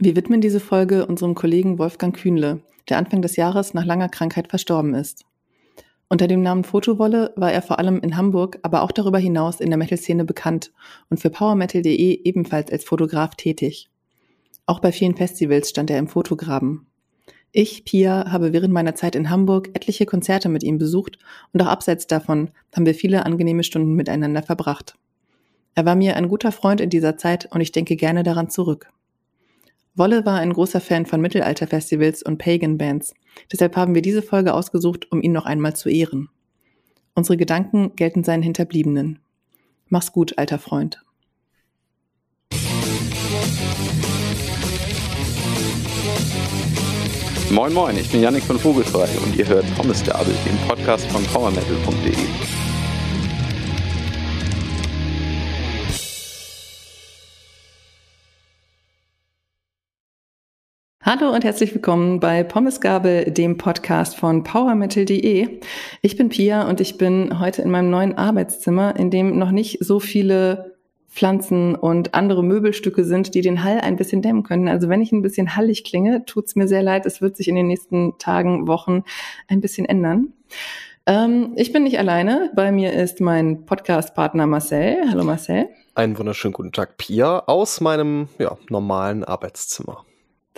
Wir 0.00 0.14
widmen 0.14 0.40
diese 0.40 0.60
Folge 0.60 1.06
unserem 1.06 1.34
Kollegen 1.34 1.80
Wolfgang 1.80 2.14
Kühnle, 2.14 2.60
der 2.88 2.98
Anfang 2.98 3.20
des 3.20 3.34
Jahres 3.34 3.74
nach 3.74 3.84
langer 3.84 4.08
Krankheit 4.08 4.46
verstorben 4.46 4.94
ist. 4.94 5.24
Unter 6.08 6.28
dem 6.28 6.40
Namen 6.40 6.62
Fotowolle 6.62 7.32
war 7.34 7.50
er 7.50 7.62
vor 7.62 7.80
allem 7.80 7.98
in 7.98 8.16
Hamburg, 8.16 8.60
aber 8.62 8.82
auch 8.82 8.92
darüber 8.92 9.18
hinaus 9.18 9.58
in 9.58 9.70
der 9.70 9.76
Metal-Szene 9.76 10.24
bekannt 10.24 10.70
und 11.10 11.18
für 11.18 11.30
PowerMetal.de 11.30 12.20
ebenfalls 12.22 12.70
als 12.70 12.84
Fotograf 12.84 13.34
tätig. 13.34 13.90
Auch 14.66 14.78
bei 14.78 14.92
vielen 14.92 15.16
Festivals 15.16 15.70
stand 15.70 15.90
er 15.90 15.98
im 15.98 16.06
Fotograben. 16.06 16.86
Ich, 17.50 17.84
Pia, 17.84 18.30
habe 18.30 18.52
während 18.52 18.72
meiner 18.72 18.94
Zeit 18.94 19.16
in 19.16 19.30
Hamburg 19.30 19.70
etliche 19.74 20.06
Konzerte 20.06 20.48
mit 20.48 20.62
ihm 20.62 20.78
besucht 20.78 21.18
und 21.52 21.60
auch 21.60 21.66
abseits 21.66 22.06
davon 22.06 22.50
haben 22.72 22.86
wir 22.86 22.94
viele 22.94 23.26
angenehme 23.26 23.64
Stunden 23.64 23.94
miteinander 23.94 24.44
verbracht. 24.44 24.94
Er 25.74 25.84
war 25.86 25.96
mir 25.96 26.14
ein 26.14 26.28
guter 26.28 26.52
Freund 26.52 26.80
in 26.80 26.88
dieser 26.88 27.16
Zeit 27.16 27.48
und 27.50 27.60
ich 27.62 27.72
denke 27.72 27.96
gerne 27.96 28.22
daran 28.22 28.48
zurück. 28.48 28.92
Wolle 29.98 30.24
war 30.24 30.38
ein 30.38 30.52
großer 30.52 30.80
Fan 30.80 31.06
von 31.06 31.20
Mittelalterfestivals 31.20 32.22
und 32.22 32.38
Pagan-Bands. 32.38 33.14
Deshalb 33.52 33.74
haben 33.74 33.96
wir 33.96 34.02
diese 34.02 34.22
Folge 34.22 34.54
ausgesucht, 34.54 35.10
um 35.10 35.20
ihn 35.20 35.32
noch 35.32 35.44
einmal 35.44 35.74
zu 35.74 35.88
ehren. 35.88 36.28
Unsere 37.14 37.36
Gedanken 37.36 37.96
gelten 37.96 38.22
seinen 38.22 38.44
Hinterbliebenen. 38.44 39.18
Mach's 39.88 40.12
gut, 40.12 40.38
alter 40.38 40.60
Freund. 40.60 41.02
Moin 47.50 47.72
Moin, 47.72 47.96
ich 47.98 48.08
bin 48.10 48.22
Yannick 48.22 48.44
von 48.44 48.58
Vogelfrei 48.58 49.08
und 49.24 49.34
ihr 49.36 49.48
hört 49.48 49.64
Thomas 49.76 50.04
Gabel, 50.04 50.34
den 50.46 50.56
Podcast 50.68 51.06
von 51.10 51.24
powermetal.de. 51.24 52.67
Hallo 61.10 61.30
und 61.30 61.42
herzlich 61.42 61.72
willkommen 61.72 62.20
bei 62.20 62.44
Pommesgabel, 62.44 63.30
dem 63.30 63.56
Podcast 63.56 64.14
von 64.14 64.44
powermetal.de. 64.44 65.58
Ich 66.02 66.16
bin 66.18 66.28
Pia 66.28 66.68
und 66.68 66.82
ich 66.82 66.98
bin 66.98 67.40
heute 67.40 67.62
in 67.62 67.70
meinem 67.70 67.88
neuen 67.88 68.18
Arbeitszimmer, 68.18 68.94
in 68.94 69.10
dem 69.10 69.38
noch 69.38 69.50
nicht 69.50 69.82
so 69.82 70.00
viele 70.00 70.76
Pflanzen 71.08 71.76
und 71.76 72.12
andere 72.12 72.44
Möbelstücke 72.44 73.04
sind, 73.04 73.34
die 73.34 73.40
den 73.40 73.64
Hall 73.64 73.80
ein 73.80 73.96
bisschen 73.96 74.20
dämmen 74.20 74.42
können. 74.42 74.68
Also 74.68 74.90
wenn 74.90 75.00
ich 75.00 75.10
ein 75.10 75.22
bisschen 75.22 75.56
hallig 75.56 75.82
klinge, 75.82 76.26
tut's 76.26 76.56
mir 76.56 76.68
sehr 76.68 76.82
leid. 76.82 77.06
Es 77.06 77.22
wird 77.22 77.38
sich 77.38 77.48
in 77.48 77.54
den 77.54 77.68
nächsten 77.68 78.18
Tagen, 78.18 78.68
Wochen 78.68 79.02
ein 79.48 79.62
bisschen 79.62 79.86
ändern. 79.86 80.34
Ähm, 81.06 81.54
ich 81.56 81.72
bin 81.72 81.84
nicht 81.84 81.98
alleine. 81.98 82.52
Bei 82.54 82.70
mir 82.70 82.92
ist 82.92 83.22
mein 83.22 83.64
Podcast-Partner 83.64 84.46
Marcel. 84.46 84.98
Hallo 85.08 85.24
Marcel. 85.24 85.70
Einen 85.94 86.18
wunderschönen 86.18 86.52
guten 86.52 86.72
Tag, 86.72 86.98
Pia, 86.98 87.44
aus 87.46 87.80
meinem 87.80 88.28
ja, 88.38 88.58
normalen 88.68 89.24
Arbeitszimmer 89.24 90.04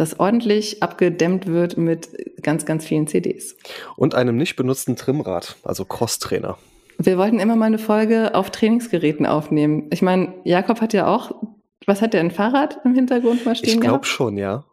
das 0.00 0.18
ordentlich 0.18 0.82
abgedämmt 0.82 1.46
wird 1.46 1.76
mit 1.76 2.08
ganz, 2.42 2.64
ganz 2.64 2.86
vielen 2.86 3.06
CDs. 3.06 3.56
Und 3.96 4.14
einem 4.14 4.36
nicht 4.36 4.56
benutzten 4.56 4.96
Trimrad, 4.96 5.56
also 5.62 5.84
Crosstrainer. 5.84 6.56
Wir 6.96 7.18
wollten 7.18 7.38
immer 7.38 7.54
mal 7.54 7.66
eine 7.66 7.78
Folge 7.78 8.34
auf 8.34 8.50
Trainingsgeräten 8.50 9.26
aufnehmen. 9.26 9.88
Ich 9.90 10.00
meine, 10.00 10.32
Jakob 10.44 10.80
hat 10.80 10.94
ja 10.94 11.06
auch, 11.06 11.32
was 11.86 12.00
hat 12.00 12.14
der, 12.14 12.20
ein 12.20 12.30
Fahrrad 12.30 12.78
im 12.84 12.94
Hintergrund 12.94 13.44
mal 13.44 13.54
stehen 13.54 13.74
Ich 13.74 13.80
glaube 13.80 14.06
schon, 14.06 14.38
ja. 14.38 14.64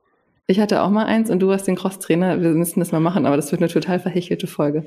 Ich 0.45 0.61
hatte 0.61 0.81
auch 0.81 0.89
mal 0.89 1.05
eins 1.05 1.29
und 1.29 1.41
du 1.41 1.51
hast 1.51 1.65
den 1.65 1.75
Crosstrainer. 1.75 2.41
Wir 2.41 2.51
müssen 2.51 2.79
das 2.79 2.93
mal 2.93 3.01
machen, 3.01 3.25
aber 3.25 3.35
das 3.35 3.51
wird 3.51 3.61
eine 3.61 3.69
total 3.69 3.99
verhechelte 3.99 4.47
Folge. 4.47 4.85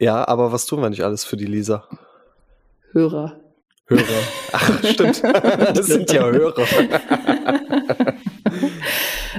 Ja, 0.00 0.26
aber 0.26 0.50
was 0.50 0.66
tun 0.66 0.82
wir 0.82 0.90
nicht 0.90 1.04
alles 1.04 1.24
für 1.24 1.36
die 1.36 1.46
Lisa? 1.46 1.84
Hörer. 2.90 3.38
Hörer. 3.86 4.02
Ach, 4.52 4.84
stimmt. 4.84 5.22
Das 5.74 5.86
sind 5.86 6.12
ja 6.12 6.24
Hörer. 6.24 6.64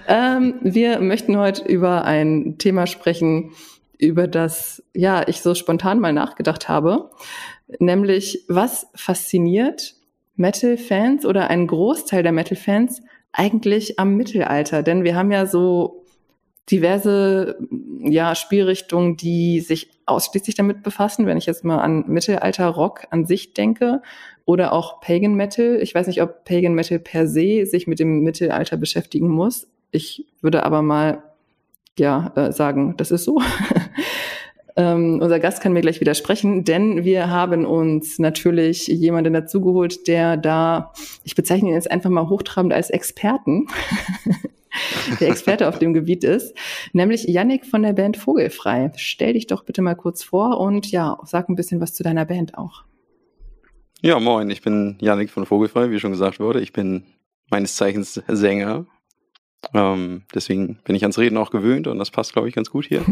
ähm, 0.07 0.55
wir 0.61 0.99
möchten 0.99 1.37
heute 1.37 1.63
über 1.63 2.05
ein 2.05 2.57
Thema 2.57 2.87
sprechen, 2.87 3.51
über 3.97 4.27
das 4.27 4.83
ja 4.93 5.27
ich 5.27 5.41
so 5.41 5.55
spontan 5.55 5.99
mal 5.99 6.13
nachgedacht 6.13 6.69
habe, 6.69 7.11
nämlich 7.79 8.45
was 8.47 8.87
fasziniert 8.95 9.95
Metal-Fans 10.35 11.25
oder 11.25 11.49
einen 11.49 11.67
Großteil 11.67 12.23
der 12.23 12.31
Metal-Fans 12.31 13.01
eigentlich 13.33 13.99
am 13.99 14.15
Mittelalter? 14.15 14.83
Denn 14.83 15.03
wir 15.03 15.15
haben 15.15 15.31
ja 15.31 15.45
so 15.45 16.05
diverse 16.71 17.57
ja, 18.03 18.35
Spielrichtungen, 18.35 19.17
die 19.17 19.59
sich 19.59 19.89
ausschließlich 20.05 20.55
damit 20.55 20.83
befassen, 20.83 21.25
wenn 21.25 21.37
ich 21.37 21.45
jetzt 21.45 21.63
mal 21.63 21.79
an 21.79 22.05
Mittelalter-Rock 22.07 23.07
an 23.09 23.25
sich 23.25 23.53
denke 23.53 24.01
oder 24.45 24.73
auch 24.73 25.01
Pagan 25.01 25.35
Metal. 25.35 25.79
Ich 25.81 25.93
weiß 25.93 26.07
nicht, 26.07 26.21
ob 26.21 26.45
Pagan 26.45 26.73
Metal 26.73 26.99
per 26.99 27.27
se 27.27 27.65
sich 27.65 27.87
mit 27.87 27.99
dem 27.99 28.21
Mittelalter 28.21 28.77
beschäftigen 28.77 29.29
muss. 29.29 29.67
Ich 29.91 30.25
würde 30.41 30.63
aber 30.63 30.81
mal 30.81 31.23
ja 31.97 32.31
äh, 32.35 32.51
sagen, 32.51 32.95
das 32.97 33.11
ist 33.11 33.25
so. 33.25 33.41
ähm, 34.75 35.19
unser 35.21 35.39
Gast 35.39 35.61
kann 35.61 35.73
mir 35.73 35.81
gleich 35.81 35.99
widersprechen, 35.99 36.63
denn 36.63 37.03
wir 37.03 37.29
haben 37.29 37.65
uns 37.65 38.19
natürlich 38.19 38.87
jemanden 38.87 39.33
dazugeholt, 39.33 40.07
der 40.07 40.37
da, 40.37 40.93
ich 41.23 41.35
bezeichne 41.35 41.69
ihn 41.69 41.75
jetzt 41.75 41.91
einfach 41.91 42.09
mal 42.09 42.29
hochtrabend 42.29 42.73
als 42.73 42.89
Experten, 42.89 43.67
der 45.19 45.29
Experte 45.29 45.67
auf 45.67 45.79
dem 45.79 45.93
Gebiet 45.93 46.23
ist, 46.23 46.55
nämlich 46.93 47.25
Yannick 47.25 47.65
von 47.65 47.83
der 47.83 47.93
Band 47.93 48.17
Vogelfrei. 48.17 48.91
Stell 48.95 49.33
dich 49.33 49.47
doch 49.47 49.65
bitte 49.65 49.81
mal 49.81 49.95
kurz 49.95 50.23
vor 50.23 50.59
und 50.59 50.89
ja, 50.91 51.17
sag 51.25 51.49
ein 51.49 51.55
bisschen 51.55 51.81
was 51.81 51.93
zu 51.93 52.03
deiner 52.03 52.25
Band 52.25 52.57
auch. 52.57 52.83
Ja, 54.01 54.17
moin, 54.19 54.49
ich 54.49 54.61
bin 54.61 54.95
Yannick 55.01 55.29
von 55.29 55.45
Vogelfrei, 55.45 55.91
wie 55.91 55.99
schon 55.99 56.11
gesagt 56.11 56.39
wurde. 56.39 56.61
Ich 56.61 56.71
bin 56.71 57.03
meines 57.49 57.75
Zeichens 57.75 58.21
Sänger 58.27 58.85
ähm, 59.73 60.23
deswegen 60.33 60.79
bin 60.83 60.95
ich 60.95 61.03
ans 61.03 61.17
Reden 61.17 61.37
auch 61.37 61.51
gewöhnt 61.51 61.87
und 61.87 61.99
das 61.99 62.11
passt, 62.11 62.33
glaube 62.33 62.49
ich, 62.49 62.55
ganz 62.55 62.69
gut 62.69 62.85
hier. 62.85 63.03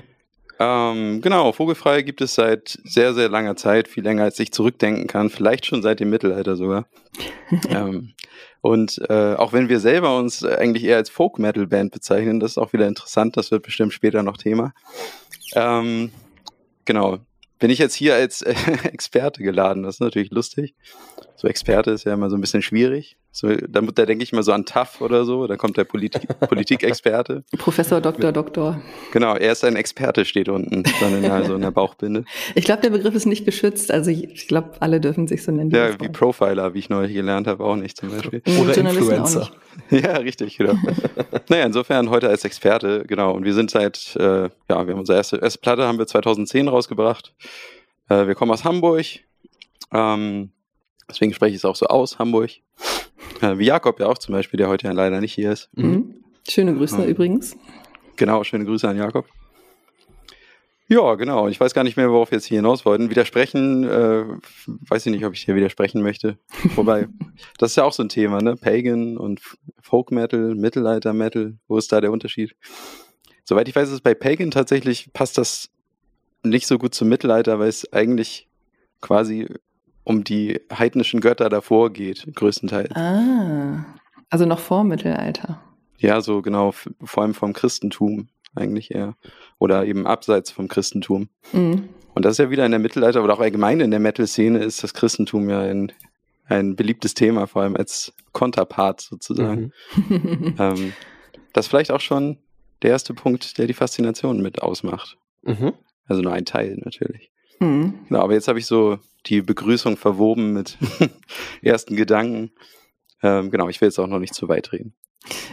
ähm, 0.58 1.20
genau, 1.20 1.52
Vogelfrei 1.52 2.02
gibt 2.02 2.20
es 2.20 2.34
seit 2.34 2.78
sehr, 2.84 3.14
sehr 3.14 3.28
langer 3.28 3.56
Zeit, 3.56 3.88
viel 3.88 4.04
länger 4.04 4.24
als 4.24 4.38
ich 4.40 4.52
zurückdenken 4.52 5.06
kann, 5.06 5.30
vielleicht 5.30 5.66
schon 5.66 5.82
seit 5.82 6.00
dem 6.00 6.10
Mittelalter 6.10 6.56
sogar. 6.56 6.86
ähm, 7.70 8.14
und 8.60 9.00
äh, 9.08 9.34
auch 9.34 9.52
wenn 9.52 9.68
wir 9.68 9.80
selber 9.80 10.16
uns 10.18 10.44
eigentlich 10.44 10.84
eher 10.84 10.96
als 10.96 11.10
Folk-Metal-Band 11.10 11.92
bezeichnen, 11.92 12.40
das 12.40 12.52
ist 12.52 12.58
auch 12.58 12.72
wieder 12.72 12.88
interessant, 12.88 13.36
das 13.36 13.50
wird 13.50 13.62
bestimmt 13.62 13.92
später 13.92 14.22
noch 14.22 14.36
Thema. 14.36 14.74
Ähm, 15.54 16.10
genau, 16.84 17.18
bin 17.58 17.70
ich 17.70 17.78
jetzt 17.78 17.94
hier 17.94 18.14
als 18.14 18.42
äh, 18.42 18.54
Experte 18.84 19.42
geladen. 19.42 19.82
Das 19.82 19.96
ist 19.96 20.00
natürlich 20.00 20.30
lustig. 20.30 20.74
So 21.36 21.48
Experte 21.48 21.90
ist 21.90 22.04
ja 22.04 22.14
immer 22.14 22.30
so 22.30 22.36
ein 22.36 22.40
bisschen 22.40 22.62
schwierig. 22.62 23.16
So, 23.30 23.54
da, 23.54 23.82
da 23.82 24.06
denke 24.06 24.24
ich 24.24 24.32
mal 24.32 24.42
so 24.42 24.52
an 24.52 24.64
TAF 24.64 25.00
oder 25.00 25.24
so. 25.24 25.46
Da 25.46 25.56
kommt 25.56 25.76
der 25.76 25.84
Politik, 25.84 26.26
Politikexperte. 26.48 27.44
Professor, 27.58 28.00
Doktor, 28.00 28.32
Doktor. 28.32 28.80
Genau, 29.12 29.34
er 29.36 29.52
ist 29.52 29.64
ein 29.64 29.76
Experte, 29.76 30.24
steht 30.24 30.48
unten 30.48 30.82
dann 31.00 31.22
in, 31.22 31.30
also 31.30 31.54
in 31.54 31.60
der 31.60 31.70
Bauchbinde. 31.70 32.24
Ich 32.54 32.64
glaube, 32.64 32.82
der 32.82 32.90
Begriff 32.90 33.14
ist 33.14 33.26
nicht 33.26 33.44
geschützt. 33.44 33.90
Also 33.92 34.10
ich, 34.10 34.24
ich 34.24 34.48
glaube, 34.48 34.72
alle 34.80 35.00
dürfen 35.00 35.28
sich 35.28 35.44
so 35.44 35.52
nennen. 35.52 35.70
Ja, 35.70 36.00
wie 36.00 36.08
Profiler, 36.08 36.74
wie 36.74 36.78
ich 36.78 36.88
neulich 36.88 37.12
gelernt 37.12 37.46
habe, 37.46 37.62
auch 37.64 37.76
nicht 37.76 37.96
zum 37.98 38.10
Beispiel. 38.10 38.42
Oder 38.60 38.76
Influencer. 38.76 39.50
Ja, 39.90 40.16
richtig, 40.16 40.58
genau. 40.58 40.74
naja, 41.48 41.64
insofern 41.64 42.10
heute 42.10 42.28
als 42.28 42.44
Experte, 42.44 43.04
genau. 43.06 43.32
Und 43.32 43.44
wir 43.44 43.54
sind 43.54 43.70
seit, 43.70 44.16
äh, 44.16 44.42
ja, 44.42 44.50
wir 44.68 44.76
haben 44.76 44.98
unsere 44.98 45.16
erste, 45.16 45.36
erste 45.36 45.60
Platte 45.60 45.86
haben 45.86 45.98
wir 45.98 46.06
2010 46.06 46.66
rausgebracht. 46.66 47.32
Äh, 48.08 48.26
wir 48.26 48.34
kommen 48.34 48.50
aus 48.50 48.64
Hamburg. 48.64 49.06
Ähm, 49.92 50.50
deswegen 51.08 51.32
spreche 51.32 51.52
ich 51.52 51.58
es 51.58 51.64
auch 51.64 51.76
so 51.76 51.86
aus, 51.86 52.18
Hamburg. 52.18 52.50
Wie 53.40 53.64
Jakob 53.64 54.00
ja 54.00 54.06
auch 54.06 54.18
zum 54.18 54.32
Beispiel, 54.32 54.58
der 54.58 54.68
heute 54.68 54.86
ja 54.86 54.92
leider 54.92 55.20
nicht 55.20 55.34
hier 55.34 55.52
ist. 55.52 55.70
Mhm. 55.74 56.24
Schöne 56.48 56.74
Grüße 56.74 57.02
ähm, 57.02 57.08
übrigens. 57.08 57.56
Genau, 58.16 58.42
schöne 58.44 58.64
Grüße 58.64 58.88
an 58.88 58.96
Jakob. 58.96 59.26
Ja, 60.90 61.16
genau. 61.16 61.48
Ich 61.48 61.60
weiß 61.60 61.74
gar 61.74 61.84
nicht 61.84 61.98
mehr, 61.98 62.10
worauf 62.10 62.30
wir 62.30 62.38
jetzt 62.38 62.46
hier 62.46 62.58
hinaus 62.58 62.86
wollten. 62.86 63.10
Widersprechen, 63.10 63.84
äh, 63.84 64.24
weiß 64.66 65.04
ich 65.04 65.12
nicht, 65.12 65.26
ob 65.26 65.34
ich 65.34 65.42
hier 65.42 65.54
widersprechen 65.54 66.02
möchte. 66.02 66.38
Wobei, 66.76 67.08
das 67.58 67.72
ist 67.72 67.76
ja 67.76 67.84
auch 67.84 67.92
so 67.92 68.02
ein 68.02 68.08
Thema, 68.08 68.40
ne? 68.40 68.56
Pagan 68.56 69.18
und 69.18 69.40
Folk 69.82 70.10
Metal, 70.10 70.54
Mittelalter 70.54 71.12
Metal. 71.12 71.58
Wo 71.68 71.76
ist 71.76 71.92
da 71.92 72.00
der 72.00 72.10
Unterschied? 72.10 72.56
Soweit 73.44 73.68
ich 73.68 73.76
weiß, 73.76 73.90
ist 73.90 74.02
bei 74.02 74.14
Pagan 74.14 74.50
tatsächlich 74.50 75.12
passt 75.12 75.36
das 75.36 75.68
nicht 76.42 76.66
so 76.66 76.78
gut 76.78 76.94
zum 76.94 77.08
Mittelalter, 77.08 77.58
weil 77.58 77.68
es 77.68 77.92
eigentlich 77.92 78.48
quasi 79.02 79.46
um 80.08 80.24
die 80.24 80.60
heidnischen 80.72 81.20
Götter 81.20 81.50
davor 81.50 81.92
geht, 81.92 82.26
größtenteils. 82.34 82.96
Ah, 82.96 83.84
also 84.30 84.46
noch 84.46 84.58
vor 84.58 84.82
Mittelalter. 84.82 85.60
Ja, 85.98 86.22
so 86.22 86.40
genau, 86.40 86.72
vor 87.02 87.22
allem 87.22 87.34
vom 87.34 87.52
Christentum 87.52 88.28
eigentlich 88.54 88.94
eher. 88.94 89.16
Oder 89.58 89.84
eben 89.84 90.06
abseits 90.06 90.50
vom 90.50 90.68
Christentum. 90.68 91.28
Mhm. 91.52 91.90
Und 92.14 92.24
das 92.24 92.32
ist 92.32 92.38
ja 92.38 92.50
wieder 92.50 92.64
in 92.64 92.70
der 92.70 92.80
Mittelalter 92.80 93.22
oder 93.22 93.34
auch 93.34 93.40
allgemein 93.40 93.80
in 93.80 93.90
der 93.90 94.00
Metal-Szene 94.00 94.60
ist 94.60 94.82
das 94.82 94.94
Christentum 94.94 95.50
ja 95.50 95.60
ein, 95.60 95.92
ein 96.46 96.74
beliebtes 96.74 97.12
Thema, 97.12 97.46
vor 97.46 97.62
allem 97.62 97.76
als 97.76 98.14
Konterpart 98.32 99.02
sozusagen. 99.02 99.72
Mhm. 100.08 100.54
ähm, 100.58 100.92
das 101.52 101.66
ist 101.66 101.70
vielleicht 101.70 101.90
auch 101.90 102.00
schon 102.00 102.38
der 102.80 102.90
erste 102.92 103.12
Punkt, 103.12 103.58
der 103.58 103.66
die 103.66 103.74
Faszination 103.74 104.40
mit 104.40 104.62
ausmacht. 104.62 105.18
Mhm. 105.42 105.74
Also 106.06 106.22
nur 106.22 106.32
ein 106.32 106.46
Teil 106.46 106.80
natürlich. 106.82 107.30
Mhm. 107.60 107.94
Genau, 108.08 108.20
aber 108.20 108.34
jetzt 108.34 108.48
habe 108.48 108.58
ich 108.58 108.66
so 108.66 108.98
die 109.26 109.42
Begrüßung 109.42 109.96
verwoben 109.96 110.52
mit 110.52 110.78
ersten 111.62 111.96
Gedanken. 111.96 112.50
Ähm, 113.22 113.50
genau, 113.50 113.68
ich 113.68 113.80
will 113.80 113.88
jetzt 113.88 113.98
auch 113.98 114.06
noch 114.06 114.20
nicht 114.20 114.34
zu 114.34 114.48
weit 114.48 114.72
reden. 114.72 114.94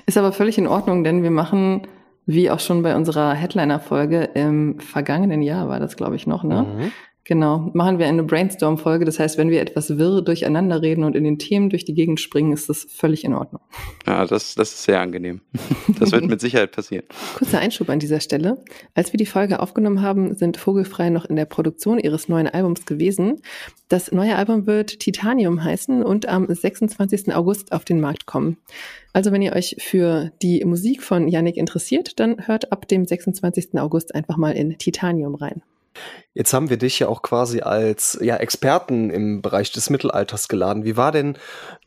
Ist 0.05 0.17
aber 0.17 0.31
völlig 0.31 0.57
in 0.57 0.67
Ordnung, 0.67 1.03
denn 1.03 1.23
wir 1.23 1.31
machen, 1.31 1.87
wie 2.25 2.49
auch 2.49 2.59
schon 2.59 2.83
bei 2.83 2.95
unserer 2.95 3.33
Headliner-Folge 3.33 4.23
im 4.35 4.79
vergangenen 4.79 5.41
Jahr 5.41 5.67
war 5.67 5.79
das, 5.79 5.95
glaube 5.97 6.15
ich, 6.15 6.27
noch, 6.27 6.43
ne? 6.43 6.63
Mhm. 6.63 6.91
Genau, 7.27 7.71
machen 7.73 7.97
wir 7.97 8.05
eine 8.05 8.23
Brainstorm-Folge. 8.23 9.03
Das 9.03 9.17
heißt, 9.17 9.39
wenn 9.39 9.49
wir 9.49 9.59
etwas 9.59 9.97
wirr 9.97 10.21
durcheinander 10.21 10.83
reden 10.83 11.03
und 11.03 11.15
in 11.15 11.23
den 11.23 11.39
Themen 11.39 11.71
durch 11.71 11.83
die 11.83 11.95
Gegend 11.95 12.21
springen, 12.21 12.53
ist 12.53 12.69
das 12.69 12.85
völlig 12.87 13.23
in 13.23 13.33
Ordnung. 13.33 13.63
Ja, 14.05 14.25
das, 14.27 14.53
das 14.53 14.73
ist 14.73 14.83
sehr 14.83 15.01
angenehm. 15.01 15.41
Das 15.99 16.11
wird 16.11 16.25
mit 16.27 16.39
Sicherheit 16.39 16.71
passieren. 16.71 17.05
Kurzer 17.35 17.59
Einschub 17.59 17.89
an 17.89 17.97
dieser 17.97 18.19
Stelle. 18.19 18.63
Als 18.93 19.11
wir 19.11 19.17
die 19.17 19.25
Folge 19.25 19.59
aufgenommen 19.59 20.03
haben, 20.03 20.35
sind 20.35 20.57
Vogelfrei 20.57 21.09
noch 21.09 21.25
in 21.25 21.35
der 21.35 21.45
Produktion 21.45 21.97
ihres 21.97 22.29
neuen 22.29 22.47
Albums 22.47 22.85
gewesen. 22.85 23.41
Das 23.87 24.11
neue 24.11 24.35
Album 24.35 24.67
wird 24.67 24.99
Titanium 24.99 25.63
heißen 25.63 26.03
und 26.03 26.27
am 26.27 26.45
26. 26.47 27.33
August 27.33 27.71
auf 27.71 27.85
den 27.85 27.99
Markt 28.01 28.27
kommen. 28.27 28.57
Also 29.13 29.31
wenn 29.31 29.41
ihr 29.41 29.53
euch 29.53 29.77
für 29.79 30.31
die 30.43 30.63
Musik 30.63 31.01
von 31.01 31.27
Yannick 31.27 31.57
interessiert, 31.57 32.19
dann 32.19 32.45
hört 32.47 32.71
ab 32.71 32.87
dem 32.87 33.05
26. 33.05 33.79
August 33.79 34.13
einfach 34.13 34.37
mal 34.37 34.51
in 34.51 34.77
Titanium 34.77 35.33
rein. 35.33 35.63
Jetzt 36.33 36.53
haben 36.53 36.69
wir 36.69 36.77
dich 36.77 36.99
ja 36.99 37.07
auch 37.07 37.21
quasi 37.21 37.61
als 37.61 38.19
ja, 38.21 38.35
Experten 38.35 39.09
im 39.09 39.41
Bereich 39.41 39.71
des 39.71 39.89
Mittelalters 39.89 40.49
geladen. 40.49 40.83
Wie 40.83 40.97
war 40.97 41.13
denn 41.13 41.37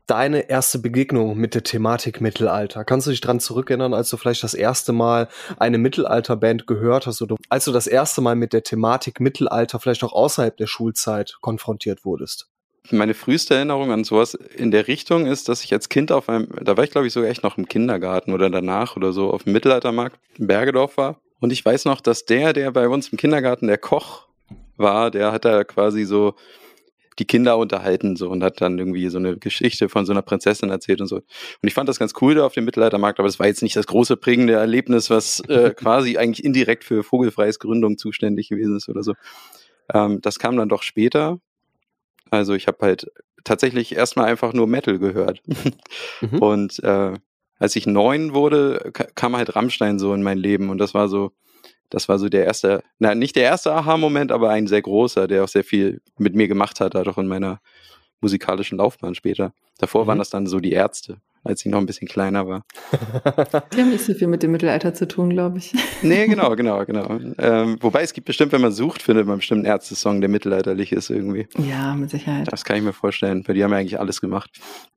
deine 0.06 0.49
erste 0.49 0.78
Begegnung 0.78 1.37
mit 1.37 1.55
der 1.55 1.64
Thematik 1.64 2.20
Mittelalter? 2.20 2.84
Kannst 2.84 3.06
du 3.06 3.10
dich 3.10 3.20
dran 3.20 3.40
zurückerinnern, 3.40 3.93
als 3.93 4.08
du 4.08 4.16
vielleicht 4.16 4.43
das 4.43 4.55
erste 4.55 4.93
Mal 4.93 5.28
eine 5.58 5.76
Mittelalterband 5.76 6.66
gehört 6.66 7.06
hast 7.06 7.20
oder 7.20 7.37
als 7.50 7.66
du 7.66 7.72
das 7.72 7.87
erste 7.87 8.22
Mal 8.22 8.37
mit 8.37 8.55
der 8.55 8.62
Thematik 8.62 9.20
Mittelalter 9.20 9.81
vielleicht 9.81 10.02
auch 10.02 10.14
außerhalb 10.14 10.56
der 10.56 10.66
Schulzeit 10.66 11.37
konfrontiert 11.43 12.06
wurdest? 12.06 12.49
Meine 12.90 13.12
früheste 13.12 13.54
Erinnerung 13.54 13.93
an 13.93 14.04
sowas 14.04 14.32
in 14.32 14.70
der 14.70 14.88
Richtung 14.88 15.26
ist, 15.26 15.50
dass 15.50 15.62
ich 15.62 15.75
als 15.75 15.90
Kind 15.90 16.11
auf 16.11 16.31
einem, 16.31 16.49
da 16.62 16.75
war 16.78 16.84
ich 16.84 16.90
glaube 16.90 17.06
ich 17.06 17.12
sogar 17.12 17.28
echt 17.28 17.43
noch 17.43 17.58
im 17.58 17.69
Kindergarten 17.69 18.32
oder 18.32 18.49
danach 18.49 18.96
oder 18.96 19.12
so 19.12 19.31
auf 19.31 19.44
dem 19.44 19.52
Mittelaltermarkt 19.52 20.19
in 20.38 20.46
Bergedorf 20.46 20.96
war 20.96 21.20
und 21.40 21.52
ich 21.52 21.64
weiß 21.64 21.85
noch, 21.85 22.00
dass 22.00 22.25
der, 22.25 22.52
der 22.52 22.70
bei 22.70 22.88
uns 22.88 23.08
im 23.08 23.19
Kindergarten 23.19 23.67
der 23.67 23.79
Koch 23.79 24.26
war, 24.76 25.11
der 25.11 25.32
hat 25.32 25.44
da 25.44 25.64
quasi 25.64 26.05
so 26.05 26.35
die 27.19 27.25
Kinder 27.25 27.58
unterhalten 27.58 28.17
so 28.17 28.31
und 28.31 28.43
hat 28.44 28.61
dann 28.61 28.79
irgendwie 28.79 29.08
so 29.08 29.19
eine 29.19 29.37
Geschichte 29.37 29.88
von 29.88 30.06
so 30.06 30.12
einer 30.12 30.23
Prinzessin 30.23 30.70
erzählt 30.70 31.00
und 31.00 31.08
so. 31.08 31.17
Und 31.17 31.25
ich 31.62 31.75
fand 31.75 31.88
das 31.88 31.99
ganz 31.99 32.12
cool 32.20 32.37
da 32.37 32.46
auf 32.46 32.55
dem 32.55 32.64
Mittelaltermarkt, 32.64 33.19
aber 33.19 33.29
das 33.29 33.38
war 33.38 33.46
jetzt 33.46 33.62
nicht 33.62 33.76
das 33.76 33.87
große 33.87 34.17
prägende 34.17 34.55
Erlebnis, 34.55 35.11
was 35.11 35.40
äh, 35.49 35.70
quasi 35.76 36.17
eigentlich 36.17 36.44
indirekt 36.44 36.85
für 36.85 37.02
vogelfreies 37.02 37.58
Gründung 37.58 37.99
zuständig 37.99 38.49
gewesen 38.49 38.76
ist 38.76 38.88
oder 38.88 39.02
so. 39.02 39.14
Ähm, 39.93 40.20
das 40.20 40.38
kam 40.38 40.56
dann 40.56 40.69
doch 40.69 40.82
später. 40.82 41.40
Also 42.31 42.55
ich 42.55 42.67
habe 42.69 42.79
halt 42.82 43.11
tatsächlich 43.44 43.94
erstmal 43.94 44.26
einfach 44.26 44.52
nur 44.52 44.67
Metal 44.67 44.99
gehört. 44.99 45.43
mhm. 46.20 46.38
Und 46.38 46.82
äh, 46.85 47.14
als 47.58 47.76
ich 47.76 47.87
neun 47.87 48.34
wurde, 48.34 48.93
kam 49.14 49.37
halt 49.37 49.56
Rammstein 49.56 49.99
so 49.99 50.14
in 50.14 50.22
mein 50.22 50.38
Leben 50.38 50.70
und 50.70 50.78
das 50.78 50.94
war 50.94 51.08
so, 51.08 51.32
das 51.90 52.08
war 52.08 52.19
so 52.19 52.28
der 52.28 52.44
erste, 52.44 52.82
na, 52.99 53.14
nicht 53.14 53.37
der 53.37 53.44
erste 53.44 53.72
Aha-Moment, 53.72 54.32
aber 54.32 54.50
ein 54.50 54.66
sehr 54.66 54.82
großer, 54.82 55.26
der 55.26 55.44
auch 55.44 55.49
sehr 55.49 55.64
viel 55.64 56.00
mit 56.19 56.34
mir 56.34 56.49
gemacht 56.49 56.81
hat, 56.81 56.94
halt 56.94 57.08
auch 57.08 57.19
in 57.19 57.28
meiner 57.28 57.60
musikalischen 58.20 58.78
Laufbahn 58.78 59.14
später. 59.14 59.52
Davor 59.78 60.05
mhm. 60.05 60.08
waren 60.08 60.19
das 60.19 60.31
dann 60.31 60.46
so 60.46 60.60
die 60.60 60.72
Ärzte 60.72 61.20
als 61.44 61.64
ich 61.64 61.70
noch 61.70 61.79
ein 61.79 61.87
bisschen 61.87 62.08
kleiner 62.08 62.46
war. 62.46 62.64
Die 63.73 63.81
haben 63.81 63.90
nicht 63.90 64.05
so 64.05 64.14
viel 64.14 64.29
mit 64.29 64.43
dem 64.43 64.52
Mittelalter 64.52 64.94
zu 64.94 65.08
tun, 65.08 65.31
glaube 65.31 65.58
ich. 65.58 65.73
Nee, 66.02 66.26
genau, 66.26 66.55
genau, 66.56 66.85
genau. 66.87 67.19
Ähm, 67.38 67.79
wobei 67.81 68.02
es 68.02 68.12
gibt 68.12 68.26
bestimmt, 68.26 68.52
wenn 68.52 68.61
man 68.61 68.73
sucht, 68.73 69.02
findet 69.02 69.26
man 69.26 69.37
bestimmt 69.38 69.64
einen 69.64 69.73
Ärzte-Song, 69.73 70.20
der 70.20 70.31
mittelalterlich 70.31 70.93
ist 70.93 71.11
irgendwie. 71.11 71.46
Ja, 71.58 71.94
mit 71.94 72.11
Sicherheit. 72.11 72.50
Das 72.50 72.64
kann 72.64 72.76
ich 72.76 72.82
mir 72.82 72.93
vorstellen, 72.93 73.43
weil 73.46 73.55
die 73.55 73.64
haben 73.64 73.73
ja 73.73 73.79
eigentlich 73.79 74.00
alles 74.00 74.20
gemacht. 74.20 74.50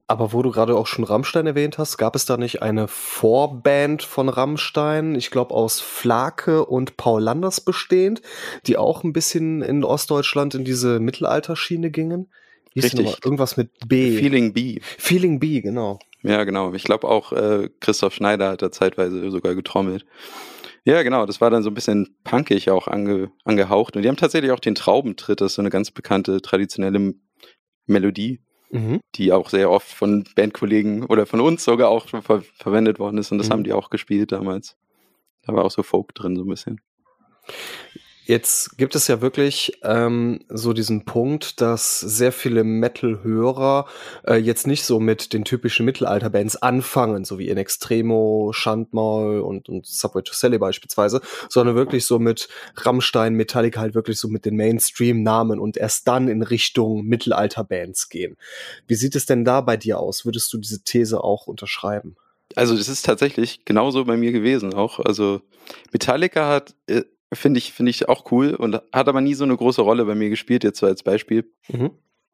Aber 0.08 0.34
wo 0.34 0.42
du 0.42 0.52
gerade 0.52 0.76
auch 0.76 0.88
schon 0.88 1.06
Rammstein 1.06 1.48
erwähnt 1.48 1.78
hast, 1.78 1.96
gab 1.98 2.18
es 2.18 2.26
da 2.26 2.36
nicht 2.36 2.62
eine 2.62 2.90
Vorband 2.90 4.04
von 4.04 4.28
Rammstein, 4.28 5.16
ich 5.16 5.32
glaube 5.32 5.56
aus 5.56 5.80
Flake 5.80 6.66
und 6.66 6.98
Paul 6.98 7.24
Landers 7.24 7.62
bestehend, 7.62 8.22
die 8.68 8.76
auch 8.76 9.06
ein 9.06 9.14
bisschen 9.14 9.62
in 9.62 9.86
Ostdeutschland 9.86 10.54
in 10.54 10.66
diese 10.66 11.00
Mittelalterschiene 11.00 11.92
gingen? 11.92 12.28
Hieß 12.74 12.84
Richtig. 12.86 13.24
Irgendwas 13.24 13.56
mit 13.56 13.70
B. 13.88 14.18
Feeling 14.18 14.54
B. 14.54 14.80
Feeling 14.82 15.40
B, 15.40 15.62
genau. 15.62 16.00
Ja, 16.24 16.44
genau. 16.44 16.74
Ich 16.74 16.84
glaube 16.84 17.08
auch 17.08 17.32
äh, 17.32 17.70
Christoph 17.80 18.14
Schneider 18.14 18.52
hat 18.52 18.62
da 18.62 18.72
zeitweise 18.72 19.30
sogar 19.32 19.56
getrommelt. 19.56 20.06
Ja, 20.84 21.04
genau. 21.04 21.26
Das 21.26 21.42
war 21.42 21.50
dann 21.50 21.64
so 21.64 21.70
ein 21.70 21.74
bisschen 21.74 22.16
punkig 22.24 22.70
auch 22.70 22.88
ange, 22.88 23.32
angehaucht. 23.44 23.96
Und 23.96 24.02
die 24.02 24.10
haben 24.10 24.18
tatsächlich 24.18 24.52
auch 24.52 24.60
den 24.60 24.76
Traubentritt, 24.76 25.42
das 25.42 25.52
ist 25.52 25.56
so 25.56 25.62
eine 25.62 25.70
ganz 25.70 25.92
bekannte 25.92 26.42
traditionelle 26.42 27.14
Melodie, 27.86 28.42
mhm. 28.72 29.00
die 29.16 29.32
auch 29.32 29.50
sehr 29.50 29.70
oft 29.70 29.88
von 29.88 30.26
Bandkollegen 30.36 31.06
oder 31.06 31.26
von 31.26 31.42
uns 31.42 31.64
sogar 31.64 31.90
auch 31.90 32.08
ver 32.08 32.42
verwendet 32.42 33.00
worden 33.00 33.18
ist. 33.18 33.32
Und 33.32 33.38
das 33.38 33.50
mhm. 33.50 33.54
haben 33.54 33.64
die 33.64 33.74
auch 33.74 33.90
gespielt 33.90 34.32
damals. 34.32 34.76
Da 35.44 35.54
war 35.54 35.66
auch 35.66 35.72
so 35.72 35.84
Folk 35.84 36.14
drin, 36.14 36.36
so 36.36 36.44
ein 36.44 36.50
bisschen. 36.50 36.82
Jetzt 38.26 38.78
gibt 38.78 38.96
es 38.96 39.08
ja 39.08 39.20
wirklich 39.20 39.80
ähm, 39.82 40.42
so 40.48 40.74
diesen 40.74 41.06
Punkt, 41.06 41.60
dass 41.60 42.00
sehr 42.00 42.32
viele 42.32 42.64
Metal-Hörer 42.64 43.88
äh, 44.28 44.36
jetzt 44.36 44.68
nicht 44.68 44.84
so 44.84 45.00
mit 45.00 45.34
den 45.34 45.44
typischen 45.44 45.88
Mittelalter-Bands 45.88 46.58
anfangen, 46.58 47.26
so 47.26 47.40
wie 47.40 47.50
In 47.50 47.58
Extremo, 47.58 48.52
Schandmaul 48.54 49.40
und, 49.40 49.70
und 49.70 49.88
Subway 49.88 50.22
to 50.22 50.34
Sally 50.34 50.60
beispielsweise, 50.60 51.22
sondern 51.50 51.76
wirklich 51.76 52.06
so 52.06 52.20
mit 52.20 52.48
Rammstein, 52.76 53.34
Metallica 53.34 53.82
halt 53.82 53.96
wirklich 53.96 54.20
so 54.20 54.28
mit 54.28 54.46
den 54.46 54.56
Mainstream-Namen 54.56 55.60
und 55.60 55.78
erst 55.78 56.08
dann 56.08 56.28
in 56.28 56.44
Richtung 56.44 57.04
Mittelalter-Bands 57.06 58.10
gehen. 58.10 58.38
Wie 58.86 58.96
sieht 58.96 59.16
es 59.16 59.26
denn 59.26 59.46
da 59.46 59.62
bei 59.62 59.78
dir 59.78 60.00
aus? 60.00 60.26
Würdest 60.26 60.54
du 60.54 60.60
diese 60.60 60.84
These 60.84 61.24
auch 61.24 61.48
unterschreiben? 61.48 62.16
Also 62.56 62.78
das 62.78 62.88
ist 62.88 63.06
tatsächlich 63.06 63.66
genauso 63.66 64.06
bei 64.06 64.18
mir 64.18 64.32
gewesen 64.32 64.74
auch. 64.74 65.00
Also 65.00 65.42
Metallica 65.92 66.48
hat 66.48 66.76
äh, 66.88 67.04
Finde 67.34 67.60
ich, 67.60 67.72
finde 67.72 67.92
ich 67.92 68.10
auch 68.10 68.32
cool 68.32 68.56
und 68.56 68.82
hat 68.92 69.08
aber 69.08 69.22
nie 69.22 69.36
so 69.36 69.46
eine 69.46 69.56
große 69.56 69.82
Rolle 69.82 70.06
bei 70.06 70.16
mir 70.16 70.30
gespielt, 70.30 70.64
jetzt 70.64 70.80
so 70.80 70.86
als 70.86 71.04
Beispiel. 71.04 71.50
Mhm. 71.70 71.92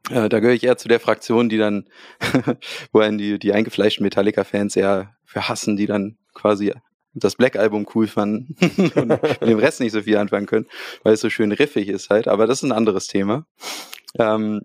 Äh, 0.10 0.30
da 0.30 0.40
gehöre 0.40 0.56
ich 0.56 0.64
eher 0.64 0.78
zu 0.78 0.88
der 0.88 1.00
Fraktion, 1.00 1.50
die 1.50 1.58
dann, 1.58 1.88
wo 2.92 3.00
einen 3.00 3.18
die, 3.18 3.38
die 3.40 3.54
eingefleischten 3.54 4.04
Metallica-Fans 4.04 4.76
eher 4.76 5.16
verhassen, 5.26 5.78
die 5.78 5.86
dann 5.86 6.18
quasi 6.34 6.74
das 7.14 7.36
Black-Album 7.36 7.88
cool 7.96 8.08
fanden 8.08 8.56
und 8.96 9.08
mit 9.08 9.42
dem 9.42 9.60
Rest 9.60 9.80
nicht 9.80 9.92
so 9.92 10.02
viel 10.02 10.18
anfangen 10.18 10.46
können, 10.46 10.68
weil 11.04 11.14
es 11.14 11.22
so 11.22 11.30
schön 11.30 11.52
riffig 11.52 11.90
ist 11.90 12.10
halt. 12.10 12.28
Aber 12.28 12.48
das 12.48 12.60
ist 12.60 12.64
ein 12.64 12.72
anderes 12.72 13.08
Thema. 13.08 13.46
Ähm, 14.18 14.62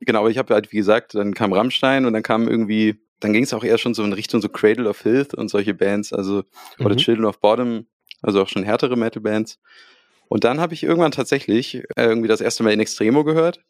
genau, 0.00 0.20
aber 0.20 0.30
ich 0.30 0.38
habe 0.38 0.54
halt, 0.54 0.72
wie 0.72 0.76
gesagt, 0.76 1.14
dann 1.14 1.34
kam 1.34 1.52
Rammstein 1.52 2.04
und 2.04 2.12
dann 2.12 2.22
kam 2.22 2.48
irgendwie, 2.48 3.02
dann 3.20 3.32
ging 3.32 3.44
es 3.44 3.54
auch 3.54 3.64
eher 3.64 3.78
schon 3.78 3.94
so 3.94 4.04
in 4.04 4.12
Richtung 4.12 4.40
so 4.40 4.48
Cradle 4.48 4.88
of 4.88 4.96
Filth 4.96 5.34
und 5.34 5.48
solche 5.48 5.74
Bands, 5.74 6.12
also 6.12 6.44
oder 6.78 6.94
mhm. 6.94 6.98
Children 6.98 7.26
of 7.26 7.40
Bottom 7.40 7.86
also 8.22 8.42
auch 8.42 8.48
schon 8.48 8.64
härtere 8.64 8.96
Metal-Bands. 8.96 9.58
Und 10.28 10.44
dann 10.44 10.60
habe 10.60 10.74
ich 10.74 10.82
irgendwann 10.82 11.12
tatsächlich 11.12 11.76
äh, 11.96 12.04
irgendwie 12.04 12.28
das 12.28 12.40
erste 12.40 12.62
Mal 12.62 12.72
in 12.72 12.80
Extremo 12.80 13.24
gehört. 13.24 13.60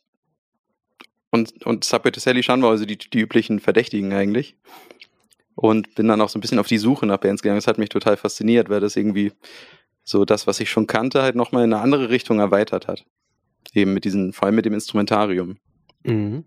Und, 1.30 1.66
und 1.66 1.84
Subway 1.84 2.12
to 2.12 2.20
Sally 2.20 2.42
Shan 2.42 2.62
war 2.62 2.70
also 2.70 2.84
die, 2.84 2.96
die 2.96 3.20
üblichen 3.20 3.58
Verdächtigen 3.60 4.12
eigentlich. 4.12 4.56
Und 5.56 5.94
bin 5.94 6.08
dann 6.08 6.20
auch 6.20 6.28
so 6.28 6.38
ein 6.38 6.40
bisschen 6.40 6.58
auf 6.58 6.66
die 6.66 6.78
Suche 6.78 7.06
nach 7.06 7.18
Bands 7.18 7.42
gegangen. 7.42 7.58
Das 7.58 7.66
hat 7.66 7.78
mich 7.78 7.88
total 7.88 8.16
fasziniert, 8.16 8.68
weil 8.68 8.80
das 8.80 8.96
irgendwie 8.96 9.32
so 10.04 10.24
das, 10.24 10.46
was 10.46 10.60
ich 10.60 10.70
schon 10.70 10.86
kannte, 10.86 11.22
halt 11.22 11.34
nochmal 11.34 11.64
in 11.64 11.72
eine 11.72 11.82
andere 11.82 12.10
Richtung 12.10 12.38
erweitert 12.38 12.86
hat. 12.86 13.04
Eben 13.72 13.94
mit 13.94 14.04
diesen, 14.04 14.32
vor 14.32 14.46
allem 14.46 14.54
mit 14.54 14.64
dem 14.64 14.74
Instrumentarium. 14.74 15.58
Mhm. 16.04 16.44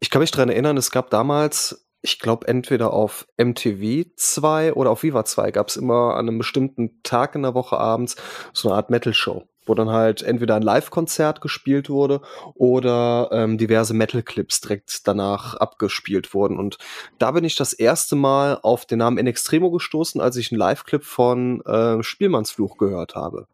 Ich 0.00 0.10
kann 0.10 0.20
mich 0.20 0.30
daran 0.30 0.50
erinnern, 0.50 0.76
es 0.76 0.90
gab 0.90 1.10
damals 1.10 1.81
ich 2.02 2.18
glaube, 2.18 2.48
entweder 2.48 2.92
auf 2.92 3.26
MTV 3.38 4.06
2 4.16 4.74
oder 4.74 4.90
auf 4.90 5.04
Viva 5.04 5.24
2 5.24 5.52
gab 5.52 5.68
es 5.68 5.76
immer 5.76 6.14
an 6.14 6.28
einem 6.28 6.38
bestimmten 6.38 7.00
Tag 7.04 7.36
in 7.36 7.42
der 7.42 7.54
Woche 7.54 7.78
abends 7.78 8.16
so 8.52 8.68
eine 8.68 8.76
Art 8.76 8.90
Metal-Show, 8.90 9.44
wo 9.66 9.74
dann 9.74 9.90
halt 9.90 10.20
entweder 10.20 10.56
ein 10.56 10.62
Live-Konzert 10.62 11.40
gespielt 11.40 11.88
wurde 11.88 12.20
oder 12.54 13.28
ähm, 13.30 13.56
diverse 13.56 13.94
Metal-Clips 13.94 14.60
direkt 14.62 15.06
danach 15.06 15.54
abgespielt 15.54 16.34
wurden. 16.34 16.58
Und 16.58 16.78
da 17.18 17.30
bin 17.30 17.44
ich 17.44 17.54
das 17.54 17.72
erste 17.72 18.16
Mal 18.16 18.58
auf 18.62 18.84
den 18.84 18.98
Namen 18.98 19.18
In 19.18 19.28
Extremo 19.28 19.70
gestoßen, 19.70 20.20
als 20.20 20.36
ich 20.36 20.50
einen 20.50 20.58
Live-Clip 20.58 21.04
von 21.04 21.60
äh, 21.62 22.02
Spielmannsfluch 22.02 22.78
gehört 22.78 23.14
habe. 23.14 23.46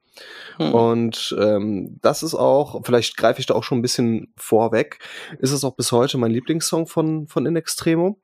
Hm. 0.57 0.75
Und 0.75 1.37
ähm, 1.39 1.99
das 2.01 2.23
ist 2.23 2.35
auch, 2.35 2.81
vielleicht 2.83 3.19
greife 3.19 3.41
ich 3.41 3.47
da 3.47 3.55
auch 3.55 3.63
schon 3.63 3.79
ein 3.79 3.83
bisschen 3.83 4.33
vorweg, 4.37 5.01
ist 5.39 5.53
es 5.53 5.65
auch 5.65 5.77
bis 5.77 5.93
heute 5.93 6.17
mein 6.17 6.33
Lieblingssong 6.33 6.87
von, 6.87 7.29
von 7.29 7.45
In 7.45 7.55
Extremo 7.55 8.19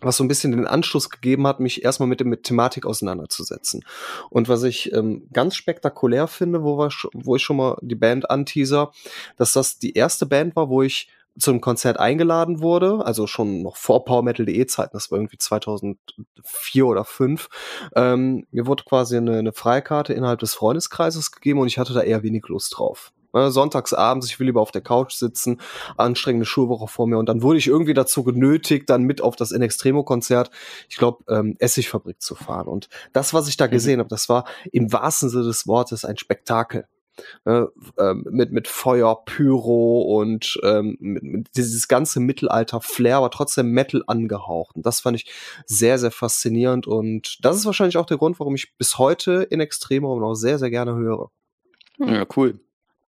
was 0.00 0.16
so 0.16 0.24
ein 0.24 0.28
bisschen 0.28 0.52
den 0.52 0.66
Anschluss 0.66 1.10
gegeben 1.10 1.46
hat, 1.46 1.60
mich 1.60 1.84
erstmal 1.84 2.08
mit 2.08 2.20
der 2.20 2.42
Thematik 2.42 2.86
auseinanderzusetzen. 2.86 3.84
Und 4.30 4.48
was 4.48 4.62
ich 4.62 4.92
ähm, 4.92 5.28
ganz 5.32 5.56
spektakulär 5.56 6.26
finde, 6.26 6.62
wo, 6.62 6.78
wir, 6.78 6.90
wo 7.14 7.36
ich 7.36 7.42
schon 7.42 7.56
mal 7.56 7.78
die 7.80 7.94
Band 7.94 8.30
anteaser, 8.30 8.92
dass 9.36 9.52
das 9.52 9.78
die 9.78 9.94
erste 9.94 10.26
Band 10.26 10.56
war, 10.56 10.68
wo 10.68 10.82
ich 10.82 11.08
zum 11.38 11.60
Konzert 11.60 11.98
eingeladen 11.98 12.60
wurde, 12.60 13.04
also 13.04 13.26
schon 13.26 13.62
noch 13.62 13.76
vor 13.76 14.04
PowerMetal.de 14.04 14.66
Zeiten, 14.66 14.90
das 14.92 15.10
war 15.10 15.18
irgendwie 15.18 15.38
2004 15.38 16.86
oder 16.86 17.04
5. 17.04 17.48
Ähm, 17.94 18.46
mir 18.50 18.66
wurde 18.66 18.84
quasi 18.84 19.16
eine, 19.16 19.38
eine 19.38 19.52
Freikarte 19.52 20.14
innerhalb 20.14 20.40
des 20.40 20.54
Freundeskreises 20.54 21.30
gegeben 21.30 21.60
und 21.60 21.68
ich 21.68 21.78
hatte 21.78 21.92
da 21.92 22.00
eher 22.00 22.22
wenig 22.22 22.48
Lust 22.48 22.76
drauf. 22.76 23.12
Ne, 23.34 23.50
sonntags 23.50 23.92
abends, 23.92 24.26
ich 24.26 24.40
will 24.40 24.46
lieber 24.46 24.62
auf 24.62 24.70
der 24.70 24.80
Couch 24.80 25.12
sitzen, 25.12 25.60
anstrengende 25.98 26.46
Schulwoche 26.46 26.88
vor 26.88 27.06
mir 27.06 27.18
und 27.18 27.28
dann 27.28 27.42
wurde 27.42 27.58
ich 27.58 27.66
irgendwie 27.66 27.92
dazu 27.92 28.24
genötigt, 28.24 28.88
dann 28.88 29.02
mit 29.02 29.20
auf 29.20 29.36
das 29.36 29.52
In 29.52 29.60
Extremo 29.60 30.02
Konzert, 30.02 30.50
ich 30.88 30.96
glaube, 30.96 31.24
ähm, 31.28 31.54
Essigfabrik 31.58 32.22
zu 32.22 32.34
fahren. 32.34 32.68
Und 32.68 32.88
das, 33.12 33.34
was 33.34 33.48
ich 33.48 33.58
da 33.58 33.66
mhm. 33.66 33.72
gesehen 33.72 33.98
habe, 34.00 34.08
das 34.08 34.30
war 34.30 34.44
im 34.72 34.92
wahrsten 34.92 35.28
Sinne 35.28 35.44
des 35.44 35.66
Wortes 35.66 36.04
ein 36.04 36.16
Spektakel. 36.16 36.86
Äh, 37.44 37.64
mit, 38.30 38.52
mit 38.52 38.68
Feuer, 38.68 39.24
Pyro 39.24 40.02
und 40.20 40.58
ähm, 40.62 40.96
mit, 41.00 41.22
mit 41.24 41.48
dieses 41.56 41.88
ganze 41.88 42.20
Mittelalter-Flair, 42.20 43.16
aber 43.16 43.30
trotzdem 43.30 43.72
Metal 43.72 44.04
angehaucht. 44.06 44.76
Und 44.76 44.86
das 44.86 45.00
fand 45.00 45.16
ich 45.16 45.28
sehr, 45.66 45.98
sehr 45.98 46.12
faszinierend. 46.12 46.86
Und 46.86 47.44
das 47.44 47.56
ist 47.56 47.66
wahrscheinlich 47.66 47.96
auch 47.96 48.06
der 48.06 48.18
Grund, 48.18 48.38
warum 48.38 48.54
ich 48.54 48.76
bis 48.76 48.98
heute 48.98 49.42
in 49.42 49.58
Extremo 49.58 50.18
noch 50.20 50.34
sehr, 50.34 50.60
sehr 50.60 50.70
gerne 50.70 50.94
höre. 50.94 51.32
Ja, 51.98 52.24
cool. 52.36 52.60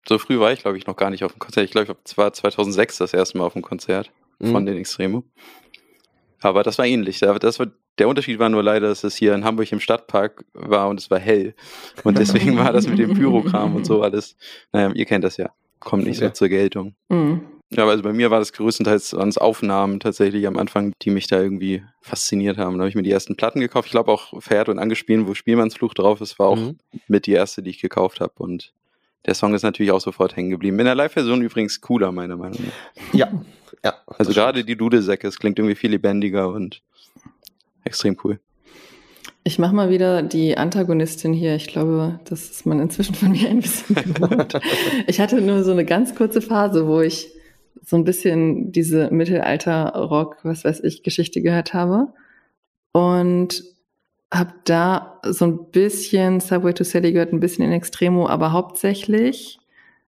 So 0.08 0.18
früh 0.18 0.38
war 0.38 0.52
ich, 0.52 0.60
glaube 0.60 0.78
ich, 0.78 0.86
noch 0.86 0.96
gar 0.96 1.10
nicht 1.10 1.24
auf 1.24 1.32
dem 1.32 1.38
Konzert. 1.38 1.64
Ich 1.64 1.72
glaube, 1.72 1.96
es 2.04 2.16
war 2.16 2.32
2006 2.32 2.98
das 2.98 3.14
erste 3.14 3.38
Mal 3.38 3.44
auf 3.44 3.52
dem 3.52 3.62
Konzert 3.62 4.10
mhm. 4.38 4.52
von 4.52 4.66
den 4.66 4.76
Extremo. 4.76 5.24
Aber 6.40 6.62
das 6.62 6.78
war 6.78 6.86
ähnlich. 6.86 7.18
Das 7.18 7.58
war, 7.58 7.66
der 7.98 8.08
Unterschied 8.08 8.38
war 8.38 8.48
nur 8.48 8.62
leider, 8.62 8.88
dass 8.88 9.04
es 9.04 9.16
hier 9.16 9.34
in 9.34 9.44
Hamburg 9.44 9.70
im 9.72 9.80
Stadtpark 9.80 10.44
war 10.54 10.88
und 10.88 10.98
es 10.98 11.10
war 11.10 11.18
hell. 11.18 11.54
Und 12.02 12.18
deswegen 12.18 12.56
war 12.56 12.72
das 12.72 12.86
mit 12.86 12.98
dem 12.98 13.14
Pyrokram 13.14 13.76
und 13.76 13.84
so 13.84 14.02
alles, 14.02 14.36
naja, 14.72 14.90
ihr 14.94 15.04
kennt 15.04 15.24
das 15.24 15.36
ja, 15.36 15.50
kommt 15.80 16.04
nicht 16.04 16.18
so 16.18 16.30
zur 16.30 16.48
Geltung. 16.48 16.94
Mhm. 17.08 17.42
Ja, 17.72 17.84
aber 17.84 17.92
also 17.92 18.02
bei 18.02 18.12
mir 18.12 18.32
war 18.32 18.40
das 18.40 18.52
größtenteils 18.52 19.14
ans 19.14 19.38
Aufnahmen 19.38 20.00
tatsächlich 20.00 20.46
am 20.48 20.56
Anfang, 20.56 20.92
die 21.02 21.10
mich 21.10 21.28
da 21.28 21.40
irgendwie 21.40 21.84
fasziniert 22.00 22.58
haben. 22.58 22.74
Da 22.74 22.80
habe 22.80 22.88
ich 22.88 22.96
mir 22.96 23.02
die 23.02 23.12
ersten 23.12 23.36
Platten 23.36 23.60
gekauft. 23.60 23.86
Ich 23.86 23.92
glaube 23.92 24.10
auch 24.10 24.40
Pferd 24.40 24.68
und 24.68 24.80
angespielt, 24.80 25.28
wo 25.28 25.34
Spielmannsfluch 25.34 25.94
drauf 25.94 26.20
ist, 26.20 26.40
war 26.40 26.48
auch 26.48 26.56
mhm. 26.56 26.78
mit 27.06 27.26
die 27.26 27.32
erste, 27.32 27.62
die 27.62 27.70
ich 27.70 27.80
gekauft 27.80 28.20
habe. 28.20 28.32
Und 28.38 28.72
der 29.26 29.34
Song 29.34 29.54
ist 29.54 29.62
natürlich 29.62 29.92
auch 29.92 30.00
sofort 30.00 30.36
hängen 30.36 30.50
geblieben. 30.50 30.78
In 30.78 30.86
der 30.86 30.94
Live-Version 30.94 31.42
übrigens 31.42 31.80
cooler, 31.80 32.12
meiner 32.12 32.36
Meinung 32.36 32.58
nach. 32.62 33.14
Ja, 33.14 33.30
ja. 33.84 33.94
Also 34.06 34.32
gerade 34.32 34.64
die 34.64 34.76
Dudelsäcke, 34.76 35.26
es 35.26 35.38
klingt 35.38 35.58
irgendwie 35.58 35.74
viel 35.74 35.90
lebendiger 35.90 36.48
und 36.48 36.82
extrem 37.84 38.16
cool. 38.24 38.38
Ich 39.42 39.58
mache 39.58 39.74
mal 39.74 39.90
wieder 39.90 40.22
die 40.22 40.58
Antagonistin 40.58 41.32
hier. 41.32 41.54
Ich 41.56 41.66
glaube, 41.66 42.20
das 42.24 42.50
ist 42.50 42.66
man 42.66 42.78
inzwischen 42.78 43.14
von 43.14 43.32
mir 43.32 43.48
ein 43.48 43.60
bisschen 43.60 43.96
gewohnt. 43.96 44.60
ich 45.06 45.20
hatte 45.20 45.40
nur 45.40 45.64
so 45.64 45.72
eine 45.72 45.84
ganz 45.84 46.14
kurze 46.14 46.42
Phase, 46.42 46.86
wo 46.86 47.00
ich 47.00 47.32
so 47.82 47.96
ein 47.96 48.04
bisschen 48.04 48.72
diese 48.72 49.10
Mittelalter-Rock, 49.10 50.38
was 50.42 50.64
weiß 50.64 50.80
ich, 50.80 51.02
Geschichte 51.02 51.40
gehört 51.40 51.72
habe. 51.72 52.12
Und 52.92 53.64
habe 54.32 54.52
da 54.64 55.20
so 55.24 55.44
ein 55.44 55.70
bisschen 55.70 56.40
Subway 56.40 56.72
to 56.72 56.84
Sally 56.84 57.12
gehört, 57.12 57.32
ein 57.32 57.40
bisschen 57.40 57.64
in 57.64 57.72
Extremo, 57.72 58.28
aber 58.28 58.52
hauptsächlich 58.52 59.58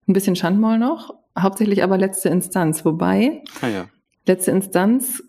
ein 0.07 0.13
bisschen 0.13 0.35
Schandmaul 0.35 0.77
noch, 0.77 1.15
hauptsächlich 1.37 1.83
aber 1.83 1.97
letzte 1.97 2.29
Instanz. 2.29 2.85
Wobei 2.85 3.43
ah, 3.61 3.67
ja. 3.67 3.85
letzte 4.27 4.51
Instanz 4.51 5.23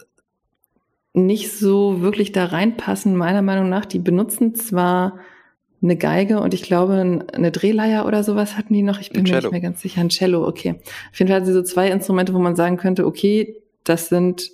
nicht 1.14 1.52
so 1.52 2.00
wirklich 2.00 2.32
da 2.32 2.46
reinpassen, 2.46 3.16
meiner 3.16 3.42
Meinung 3.42 3.68
nach. 3.68 3.84
Die 3.84 3.98
benutzen 3.98 4.54
zwar 4.54 5.18
eine 5.82 5.96
Geige 5.96 6.40
und 6.40 6.54
ich 6.54 6.62
glaube 6.62 7.24
eine 7.32 7.50
Drehleier 7.50 8.06
oder 8.06 8.22
sowas 8.22 8.56
hatten 8.56 8.72
die 8.72 8.82
noch. 8.82 9.00
Ich 9.00 9.10
bin 9.10 9.24
mir 9.24 9.36
nicht 9.36 9.50
mehr 9.50 9.60
ganz 9.60 9.80
sicher. 9.80 10.00
Ein 10.00 10.10
Cello, 10.10 10.46
okay. 10.46 10.76
Auf 11.10 11.18
jeden 11.18 11.28
Fall 11.28 11.36
hatten 11.36 11.46
sie 11.46 11.52
so 11.52 11.62
zwei 11.62 11.90
Instrumente, 11.90 12.34
wo 12.34 12.38
man 12.38 12.56
sagen 12.56 12.76
könnte, 12.76 13.06
okay, 13.06 13.56
das 13.84 14.08
sind 14.08 14.50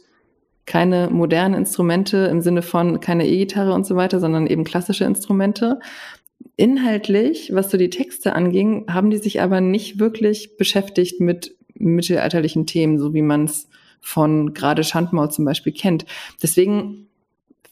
keine 0.69 1.09
modernen 1.11 1.55
Instrumente 1.55 2.29
im 2.31 2.43
Sinne 2.43 2.61
von 2.61 3.01
keine 3.01 3.27
E-Gitarre 3.27 3.73
und 3.73 3.87
so 3.87 3.97
weiter, 3.97 4.21
sondern 4.21 4.47
eben 4.47 4.65
klassische 4.65 5.05
Instrumente. 5.05 5.81
Inhaltlich, 6.57 7.51
was 7.55 7.71
so 7.71 7.79
die 7.79 7.89
Texte 7.89 8.35
anging, 8.35 8.85
haben 8.87 9.09
die 9.09 9.17
sich 9.17 9.41
aber 9.41 9.63
nicht 9.63 9.99
wirklich 9.99 10.59
beschäftigt 10.59 11.21
mit 11.21 11.57
mittelalterlichen 11.75 12.67
Themen, 12.67 12.99
so 12.99 13.15
wie 13.15 13.23
man 13.23 13.47
es 13.47 13.69
von 14.01 14.53
gerade 14.53 14.85
Schandmaul 14.85 15.31
zum 15.31 15.47
Beispiel 15.47 15.73
kennt. 15.73 16.05
Deswegen 16.43 17.09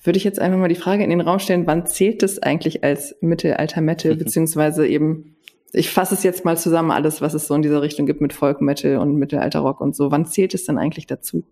würde 0.03 0.17
ich 0.17 0.25
jetzt 0.25 0.41
einfach 0.41 0.59
mal 0.59 0.69
die 0.69 0.75
Frage 0.75 1.05
in 1.05 1.11
den 1.11 1.21
Raum 1.21 1.39
stellen, 1.39 1.67
wann 1.67 1.85
zählt 1.85 2.23
es 2.23 2.43
eigentlich 2.43 2.83
als 2.83 3.15
Mittelalter-Metal, 3.21 4.15
beziehungsweise 4.17 4.87
eben, 4.87 5.37
ich 5.73 5.91
fasse 5.91 6.15
es 6.15 6.23
jetzt 6.23 6.47
mal 6.47 6.57
zusammen, 6.57 6.93
alles, 6.93 7.21
was 7.21 7.35
es 7.35 7.47
so 7.47 7.55
in 7.55 7.63
dieser 7.63 7.83
Richtung 7.83 8.07
gibt 8.07 8.23
mit 8.23 8.33
Folk-Metal 8.33 8.97
und 8.97 9.17
Mittelalter-Rock 9.17 9.83
und 9.83 9.95
so. 9.95 10.11
Wann 10.11 10.25
zählt 10.25 10.55
es 10.55 10.65
denn 10.65 10.79
eigentlich 10.79 11.07
dazu? 11.07 11.45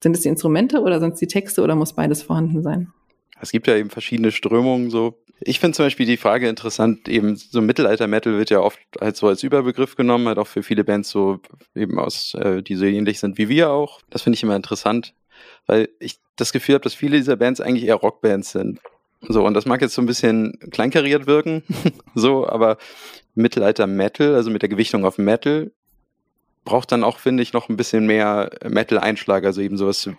Sind 0.00 0.14
es 0.14 0.22
die 0.22 0.28
Instrumente 0.28 0.80
oder 0.80 1.00
sind 1.00 1.14
es 1.14 1.20
die 1.20 1.26
Texte 1.26 1.62
oder 1.62 1.74
muss 1.74 1.92
beides 1.92 2.22
vorhanden 2.22 2.62
sein? 2.62 2.92
Es 3.40 3.52
gibt 3.52 3.66
ja 3.66 3.76
eben 3.76 3.90
verschiedene 3.90 4.32
Strömungen 4.32 4.90
so. 4.90 5.18
Ich 5.40 5.60
finde 5.60 5.76
zum 5.76 5.86
Beispiel 5.86 6.06
die 6.06 6.16
Frage 6.16 6.48
interessant, 6.48 7.08
eben 7.08 7.36
so 7.36 7.60
Mittelalter-Metal 7.60 8.36
wird 8.36 8.50
ja 8.50 8.60
oft 8.60 8.80
halt 9.00 9.16
so 9.16 9.28
als 9.28 9.44
Überbegriff 9.44 9.94
genommen, 9.94 10.26
halt 10.26 10.38
auch 10.38 10.48
für 10.48 10.64
viele 10.64 10.82
Bands 10.82 11.10
so 11.10 11.38
eben 11.76 11.98
aus, 11.98 12.34
äh, 12.34 12.62
die 12.62 12.74
so 12.74 12.84
ähnlich 12.84 13.20
sind 13.20 13.38
wie 13.38 13.48
wir 13.48 13.70
auch. 13.70 14.00
Das 14.10 14.22
finde 14.22 14.36
ich 14.36 14.42
immer 14.42 14.56
interessant, 14.56 15.14
weil 15.66 15.88
ich 16.00 16.18
das 16.36 16.52
Gefühl 16.52 16.74
habe, 16.74 16.82
dass 16.82 16.94
viele 16.94 17.16
dieser 17.16 17.36
Bands 17.36 17.60
eigentlich 17.60 17.84
eher 17.84 17.96
Rockbands 17.96 18.50
sind. 18.50 18.80
So, 19.20 19.44
und 19.44 19.54
das 19.54 19.66
mag 19.66 19.80
jetzt 19.80 19.94
so 19.94 20.02
ein 20.02 20.06
bisschen 20.06 20.58
kleinkariert 20.70 21.26
wirken, 21.26 21.62
so, 22.14 22.48
aber 22.48 22.78
Mittelalter-Metal, 23.34 24.34
also 24.34 24.50
mit 24.50 24.62
der 24.62 24.68
Gewichtung 24.68 25.04
auf 25.04 25.18
Metal, 25.18 25.70
braucht 26.64 26.92
dann 26.92 27.04
auch, 27.04 27.18
finde 27.18 27.42
ich, 27.42 27.52
noch 27.52 27.68
ein 27.68 27.76
bisschen 27.76 28.06
mehr 28.06 28.50
Metal-Einschlag, 28.66 29.44
also 29.44 29.60
eben 29.60 29.76
sowas, 29.76 30.10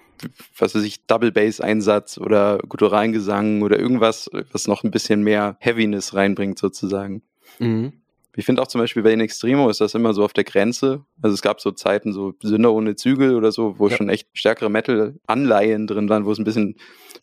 was 0.57 0.75
weiß 0.75 0.83
ich, 0.83 1.05
Double 1.05 1.31
Bass-Einsatz 1.31 2.17
oder 2.17 2.59
gutturalen 2.67 3.13
Gesang 3.13 3.61
oder 3.61 3.79
irgendwas, 3.79 4.29
was 4.51 4.67
noch 4.67 4.83
ein 4.83 4.91
bisschen 4.91 5.23
mehr 5.23 5.57
Heaviness 5.59 6.13
reinbringt, 6.13 6.57
sozusagen. 6.57 7.21
Mhm. 7.59 7.93
Ich 8.35 8.45
finde 8.45 8.61
auch 8.61 8.67
zum 8.67 8.79
Beispiel 8.79 9.03
bei 9.03 9.11
In 9.11 9.19
Extremo 9.19 9.69
ist 9.69 9.81
das 9.81 9.95
immer 9.95 10.13
so 10.13 10.23
auf 10.23 10.33
der 10.33 10.43
Grenze. 10.43 11.03
Also 11.21 11.33
es 11.33 11.41
gab 11.41 11.59
so 11.59 11.71
Zeiten, 11.71 12.13
so 12.13 12.33
Sünder 12.41 12.71
ohne 12.71 12.95
Zügel 12.95 13.35
oder 13.35 13.51
so, 13.51 13.79
wo 13.79 13.89
ja. 13.89 13.97
schon 13.97 14.07
echt 14.07 14.29
stärkere 14.33 14.69
Metal-Anleihen 14.69 15.87
drin 15.87 16.09
waren, 16.09 16.25
wo 16.25 16.31
es 16.31 16.37
ein 16.37 16.45
bisschen, 16.45 16.75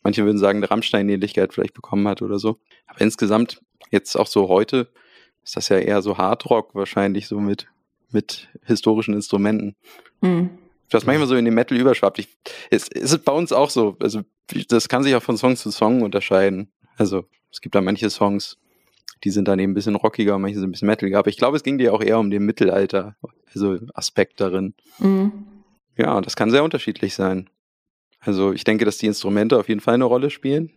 manche 0.03 0.25
würden 0.25 0.39
sagen, 0.39 0.59
eine 0.59 0.71
Rammstein-Ähnlichkeit 0.71 1.55
vielleicht 1.55 1.75
bekommen 1.75 2.07
hat 2.09 2.23
oder 2.23 2.39
so. 2.39 2.59
Aber 2.87 3.01
insgesamt, 3.01 3.63
jetzt 3.91 4.17
auch 4.17 4.27
so 4.27 4.49
heute, 4.49 4.89
ist 5.43 5.57
das 5.57 5.69
ja 5.69 5.79
eher 5.79 6.03
so 6.03 6.19
Hardrock 6.19 6.75
wahrscheinlich 6.75 7.29
so 7.29 7.41
mit 7.41 7.69
mit 8.11 8.49
historischen 8.65 9.15
Instrumenten. 9.15 9.77
Mhm. 10.21 10.51
Was 10.91 11.05
manchmal 11.05 11.27
so 11.27 11.35
in 11.35 11.45
den 11.45 11.55
Metal 11.55 11.77
überschwappt. 11.77 12.21
Ich, 12.21 12.29
es, 12.71 12.89
es 12.89 13.13
ist 13.13 13.25
bei 13.25 13.33
uns 13.33 13.53
auch 13.53 13.71
so. 13.71 13.97
Also, 14.01 14.23
das 14.69 14.89
kann 14.89 15.03
sich 15.03 15.15
auch 15.15 15.23
von 15.23 15.37
Song 15.37 15.57
zu 15.57 15.71
Song 15.71 16.03
unterscheiden. 16.03 16.71
Also, 16.97 17.25
es 17.51 17.61
gibt 17.61 17.75
da 17.75 17.81
manche 17.81 18.09
Songs, 18.09 18.57
die 19.25 19.31
sind 19.31 19.49
dann 19.49 19.59
eben 19.59 19.73
ein 19.73 19.75
bisschen 19.75 19.97
rockiger, 19.97 20.39
manche 20.39 20.59
sind 20.59 20.69
ein 20.69 20.73
bisschen 20.73 20.87
metaliger. 20.87 21.19
Aber 21.19 21.29
ich 21.29 21.39
glaube, 21.39 21.57
es 21.57 21.65
ging 21.65 21.79
dir 21.79 21.93
auch 21.93 22.03
eher 22.03 22.19
um 22.19 22.31
den 22.31 22.45
Mittelalter, 22.45 23.17
also 23.53 23.79
Aspekt 23.95 24.41
darin. 24.41 24.75
Mhm. 24.99 25.33
Ja, 25.97 26.21
das 26.21 26.37
kann 26.37 26.51
sehr 26.51 26.63
unterschiedlich 26.63 27.15
sein. 27.15 27.51
Also, 28.21 28.53
ich 28.53 28.63
denke, 28.63 28.85
dass 28.85 28.99
die 28.99 29.07
Instrumente 29.07 29.59
auf 29.59 29.69
jeden 29.69 29.81
Fall 29.81 29.95
eine 29.95 30.05
Rolle 30.05 30.31
spielen. 30.31 30.71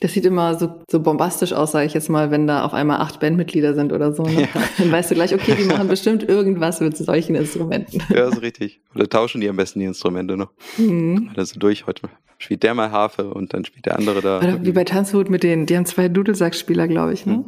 Das 0.00 0.12
sieht 0.12 0.24
immer 0.24 0.56
so, 0.58 0.80
so 0.88 1.00
bombastisch 1.00 1.52
aus, 1.52 1.72
sage 1.72 1.86
ich 1.86 1.94
jetzt 1.94 2.08
mal, 2.08 2.30
wenn 2.30 2.46
da 2.46 2.64
auf 2.64 2.72
einmal 2.72 3.00
acht 3.00 3.18
Bandmitglieder 3.18 3.74
sind 3.74 3.92
oder 3.92 4.12
so. 4.12 4.22
Ne? 4.22 4.42
Ja. 4.42 4.48
Dann 4.78 4.92
weißt 4.92 5.10
du 5.10 5.14
gleich, 5.14 5.34
okay, 5.34 5.56
die 5.58 5.64
machen 5.64 5.88
bestimmt 5.88 6.22
irgendwas 6.22 6.80
mit 6.80 6.96
solchen 6.96 7.34
Instrumenten. 7.34 8.02
Ja, 8.10 8.28
ist 8.28 8.40
richtig. 8.40 8.80
Oder 8.94 9.08
tauschen 9.08 9.40
die 9.40 9.48
am 9.48 9.56
besten 9.56 9.80
die 9.80 9.86
Instrumente 9.86 10.36
noch. 10.36 10.50
Mhm. 10.76 11.30
Also 11.36 11.58
durch, 11.58 11.86
heute 11.86 12.02
spielt 12.38 12.62
der 12.62 12.74
mal 12.74 12.90
Harfe 12.90 13.32
und 13.32 13.54
dann 13.54 13.64
spielt 13.64 13.86
der 13.86 13.96
andere 13.96 14.20
da. 14.20 14.38
Oder 14.38 14.64
wie 14.64 14.72
bei 14.72 14.84
Tanzhut 14.84 15.30
mit 15.30 15.42
denen, 15.42 15.66
die 15.66 15.76
haben 15.76 15.86
zwei 15.86 16.08
Dudelsackspieler, 16.08 16.86
glaube 16.86 17.12
ich, 17.12 17.26
ne? 17.26 17.38
Mhm. 17.38 17.44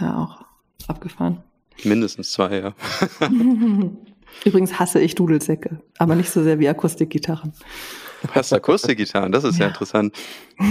Ja, 0.00 0.18
auch 0.18 0.44
abgefahren. 0.88 1.38
Mindestens 1.84 2.32
zwei, 2.32 2.58
ja. 2.58 2.74
Übrigens 4.44 4.78
hasse 4.78 5.00
ich 5.00 5.14
Dudelsäcke, 5.14 5.80
aber 5.98 6.16
nicht 6.16 6.30
so 6.30 6.42
sehr 6.42 6.58
wie 6.58 6.68
Akustikgitarren. 6.68 7.52
Du 8.24 8.34
hast 8.34 8.52
Akustikgitarren, 8.52 9.32
das 9.32 9.44
ist 9.44 9.58
ja, 9.58 9.66
ja 9.66 9.68
interessant. 9.68 10.14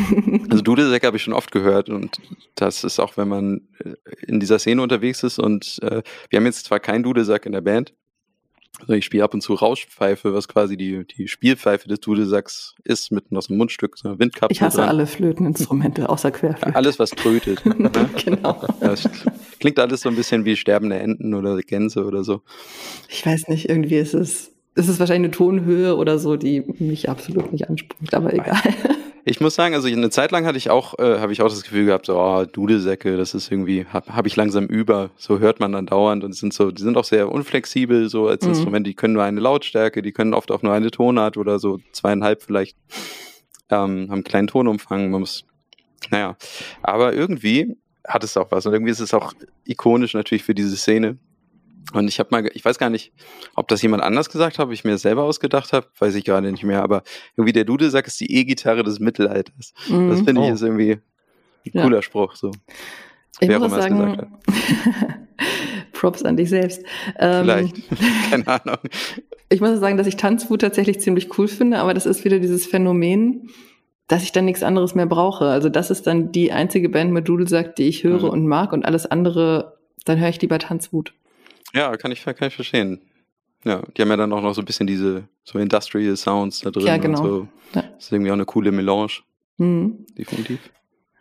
Also 0.50 0.62
Dudelsäcke 0.64 1.06
habe 1.08 1.18
ich 1.18 1.24
schon 1.24 1.34
oft 1.34 1.52
gehört 1.52 1.90
und 1.90 2.18
das 2.56 2.84
ist 2.84 3.00
auch, 3.00 3.18
wenn 3.18 3.28
man 3.28 3.68
äh, 3.80 3.96
in 4.26 4.40
dieser 4.40 4.60
Szene 4.60 4.82
unterwegs 4.82 5.24
ist 5.24 5.40
und 5.40 5.80
äh, 5.82 6.02
wir 6.30 6.38
haben 6.38 6.46
jetzt 6.46 6.66
zwar 6.66 6.80
keinen 6.80 7.04
Dudelsack 7.04 7.46
in 7.46 7.52
der 7.52 7.62
Band, 7.62 7.94
also 8.80 8.94
ich 8.94 9.06
spiele 9.06 9.24
ab 9.24 9.34
und 9.34 9.42
zu 9.42 9.54
Rauschpfeife, 9.54 10.34
was 10.34 10.48
quasi 10.48 10.78
die, 10.78 11.06
die 11.06 11.28
Spielpfeife 11.28 11.88
des 11.88 12.00
Dudelsacks 12.00 12.76
ist, 12.84 13.12
mitten 13.12 13.38
aus 13.38 13.48
dem 13.48 13.58
Mundstück, 13.58 13.98
so 13.98 14.10
eine 14.10 14.20
Windkapsel. 14.20 14.52
Ich 14.52 14.62
hasse 14.62 14.78
dran. 14.78 14.90
alle 14.90 15.06
Flöteninstrumente, 15.06 16.10
außer 16.10 16.32
Querflöte. 16.32 16.76
Alles, 16.76 16.98
was 16.98 17.12
trötet. 17.12 17.64
ne? 17.66 17.92
genau. 18.24 18.66
Ja, 18.82 18.96
klingt 19.60 19.80
alles 19.80 20.02
so 20.02 20.10
ein 20.10 20.16
bisschen 20.16 20.44
wie 20.46 20.56
sterbende 20.56 20.98
Enten 21.00 21.34
oder 21.34 21.58
Gänse 21.62 22.04
oder 22.04 22.24
so. 22.24 22.42
Ich 23.10 23.26
weiß 23.26 23.48
nicht, 23.48 23.70
irgendwie 23.70 23.98
ist 23.98 24.16
es 24.16 24.52
es 24.76 24.88
ist 24.88 25.00
wahrscheinlich 25.00 25.30
eine 25.30 25.32
Tonhöhe 25.32 25.96
oder 25.96 26.18
so, 26.18 26.36
die 26.36 26.64
mich 26.80 27.10
absolut 27.10 27.52
nicht 27.52 27.70
anspricht, 27.70 28.14
aber 28.14 28.34
egal. 28.34 28.62
Ich 29.26 29.40
muss 29.40 29.56
sagen, 29.56 29.74
also 29.74 29.88
eine 29.88 30.10
Zeit 30.10 30.32
lang 30.32 30.46
hatte 30.46 30.58
ich 30.58 30.70
auch, 30.70 31.00
äh, 31.00 31.20
habe 31.20 31.32
ich 31.32 31.42
auch 31.42 31.48
das 31.48 31.64
Gefühl 31.64 31.86
gehabt, 31.86 32.08
so, 32.08 32.20
oh, 32.20 32.44
Dudelsäcke, 32.44 33.16
das 33.16 33.34
ist 33.34 33.50
irgendwie, 33.50 33.86
habe 33.86 34.14
hab 34.14 34.28
ich 34.28 34.36
langsam 34.36 34.66
über, 34.66 35.12
so 35.16 35.40
hört 35.40 35.62
man 35.62 35.72
dann 35.72 35.86
dauernd 35.86 36.26
und 36.26 36.34
sind 36.34 36.54
so, 36.54 36.72
die 36.72 36.82
sind 36.82 36.98
auch 36.98 37.06
sehr 37.06 37.32
unflexibel, 37.32 38.10
so 38.10 38.28
als 38.28 38.44
mhm. 38.44 38.50
Instrument, 38.50 38.86
die 38.86 38.96
können 38.96 39.14
nur 39.14 39.24
eine 39.24 39.40
Lautstärke, 39.40 40.02
die 40.02 40.12
können 40.12 40.34
oft 40.34 40.52
auch 40.52 40.62
nur 40.62 40.74
eine 40.74 40.92
Tonart 40.92 41.38
oder 41.38 41.58
so 41.58 41.80
zweieinhalb 41.94 42.44
vielleicht, 42.44 42.76
ähm, 43.70 44.08
haben 44.10 44.12
einen 44.12 44.24
kleinen 44.26 44.48
Tonumfang, 44.48 45.10
man 45.10 45.22
muss, 45.22 45.46
naja, 46.12 46.36
aber 46.82 47.14
irgendwie 47.14 47.78
hat 48.06 48.26
es 48.26 48.36
auch 48.36 48.52
was 48.52 48.66
und 48.66 48.74
irgendwie 48.74 48.92
ist 48.92 49.00
es 49.00 49.14
auch 49.14 49.32
ikonisch 49.64 50.16
natürlich 50.16 50.44
für 50.44 50.54
diese 50.54 50.76
Szene 50.76 51.18
Und 51.92 52.08
ich 52.08 52.20
habe 52.20 52.30
mal, 52.32 52.50
ich 52.54 52.64
weiß 52.64 52.78
gar 52.78 52.90
nicht, 52.90 53.12
ob 53.56 53.68
das 53.68 53.82
jemand 53.82 54.04
anders 54.04 54.30
gesagt 54.30 54.58
hat, 54.58 54.66
ob 54.66 54.72
ich 54.72 54.84
mir 54.84 54.92
das 54.92 55.02
selber 55.02 55.24
ausgedacht 55.24 55.74
habe, 55.74 55.88
weiß 56.00 56.16
ich 56.16 56.24
gerade 56.24 56.52
nicht 56.52 56.64
mehr. 56.64 56.82
Aber 56.82 57.04
irgendwie 57.36 57.54
der 57.54 57.66
Dudelsack 57.66 58.08
ist 58.08 58.20
die 58.20 58.34
E-Gitarre 58.34 58.84
des 58.84 59.00
Mittelalters. 59.00 59.74
Mhm. 59.90 60.10
Das 60.10 60.22
finde 60.22 60.44
ich 60.44 60.52
oh. 60.52 60.54
ist 60.54 60.62
irgendwie 60.62 61.00
ein 61.66 61.82
cooler 61.82 62.02
Spruch. 62.02 62.36
So. 62.36 62.52
Ich 63.40 63.50
Wer 63.50 63.60
muss 63.60 63.74
auch 63.74 63.82
sagen, 63.82 64.28
Props 65.94 66.24
an 66.24 66.38
dich 66.38 66.50
selbst. 66.50 66.84
Ähm, 67.20 67.44
Vielleicht, 67.44 67.76
keine 68.30 68.48
Ahnung. 68.48 68.78
Ich 69.50 69.62
muss 69.62 69.80
sagen, 69.80 69.98
dass 69.98 70.08
ich 70.08 70.18
Tanzwut 70.18 70.62
tatsächlich 70.62 71.00
ziemlich 71.00 71.38
cool 71.38 71.48
finde, 71.48 71.80
aber 71.80 71.94
das 71.94 72.06
ist 72.06 72.26
wieder 72.26 72.40
dieses 72.40 72.66
Phänomen, 72.66 73.50
dass 74.08 74.24
ich 74.24 74.32
dann 74.32 74.46
nichts 74.46 74.64
anderes 74.64 74.96
mehr 74.96 75.06
brauche. 75.06 75.46
Also 75.46 75.70
das 75.70 75.92
ist 75.92 76.08
dann 76.08 76.32
die 76.32 76.52
einzige 76.52 76.90
Band 76.90 77.12
mit 77.12 77.28
Dudelsack, 77.28 77.76
die 77.76 77.88
ich 77.88 78.04
höre 78.04 78.24
mhm. 78.24 78.30
und 78.30 78.48
mag 78.48 78.74
und 78.74 78.86
alles 78.86 79.06
andere, 79.06 79.78
dann 80.06 80.20
höre 80.20 80.30
ich 80.30 80.42
lieber 80.42 80.60
Tanzwut. 80.60 81.14
Ja, 81.76 81.96
kann 81.98 82.12
ich, 82.12 82.24
kann 82.24 82.48
ich 82.48 82.56
verstehen. 82.56 83.02
Ja, 83.66 83.82
die 83.96 84.02
haben 84.02 84.10
ja 84.10 84.18
dann 84.18 84.34
auch 84.34 84.42
noch 84.42 84.54
so 84.54 84.62
ein 84.62 84.66
bisschen 84.66 84.88
diese 84.88 85.24
so 85.44 85.58
Industrial 85.58 86.16
Sounds 86.16 86.62
da 86.62 86.72
drin. 86.72 86.86
Ja, 86.86 86.98
genau. 86.98 87.24
So. 87.24 87.48
Ja. 87.74 87.84
Das 87.96 88.06
ist 88.06 88.12
irgendwie 88.12 88.32
auch 88.32 88.36
eine 88.36 88.46
coole 88.46 88.72
Melange. 88.72 89.22
Mhm. 89.58 90.06
Definitiv. 90.18 90.60